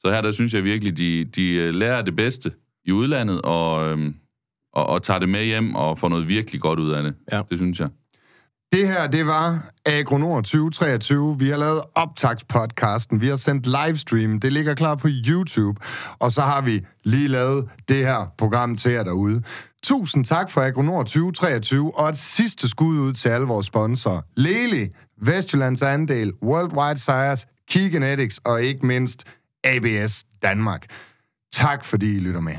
Så 0.01 0.11
her, 0.11 0.21
der 0.21 0.33
synes 0.33 0.55
jeg 0.55 0.65
virkelig, 0.65 0.99
de, 0.99 1.25
de 1.25 1.51
øh, 1.53 1.75
lærer 1.75 2.03
det 2.03 2.17
bedste 2.17 2.53
i 2.85 2.93
udlandet, 2.93 3.43
og, 3.43 3.89
øhm, 3.89 4.15
og, 4.75 4.87
og 4.87 5.03
tager 5.03 5.19
det 5.19 5.29
med 5.29 5.45
hjem 5.45 5.75
og 5.75 5.99
får 5.99 6.09
noget 6.09 6.29
virkelig 6.29 6.61
godt 6.61 6.79
ud 6.79 6.91
af 6.91 7.03
det. 7.03 7.15
Ja. 7.33 7.43
Det 7.51 7.59
synes 7.59 7.81
jeg. 7.81 7.89
Det 8.73 8.89
her, 8.89 9.07
det 9.07 9.27
var 9.27 9.71
Agronor 9.87 10.41
2023. 10.41 11.39
Vi 11.39 11.49
har 11.49 11.57
lavet 11.57 11.81
optagspodcasten. 11.95 13.21
Vi 13.21 13.29
har 13.29 13.37
sendt 13.37 13.67
livestream. 13.67 14.41
Det 14.41 14.53
ligger 14.53 14.75
klar 14.75 14.95
på 14.95 15.09
YouTube. 15.11 15.81
Og 16.19 16.33
så 16.33 16.41
har 16.43 16.61
vi 16.61 16.87
lige 17.05 17.29
lavet 17.29 17.69
det 17.89 18.07
her 18.07 18.33
program 18.39 18.77
til 18.77 18.93
jer 18.93 19.03
derude. 19.03 19.43
Tusind 19.83 20.25
tak 20.25 20.51
for 20.51 20.61
Agronor 20.61 21.03
2023, 21.03 21.99
og 21.99 22.09
et 22.09 22.17
sidste 22.17 22.69
skud 22.69 22.99
ud 22.99 23.13
til 23.13 23.29
alle 23.29 23.47
vores 23.47 23.67
sponsorer. 23.67 24.21
Lely, 24.37 24.87
Vestjyllands 25.23 25.83
Andel, 25.83 26.33
Worldwide 26.43 26.99
Sires, 26.99 27.47
Key 27.71 27.93
Genetics 27.93 28.39
og 28.39 28.63
ikke 28.63 28.87
mindst 28.87 29.25
ABS 29.65 30.25
Danmark. 30.43 30.87
Tak 31.53 31.85
fordi 31.85 32.17
I 32.17 32.21
lytter 32.21 32.41
med. 32.41 32.57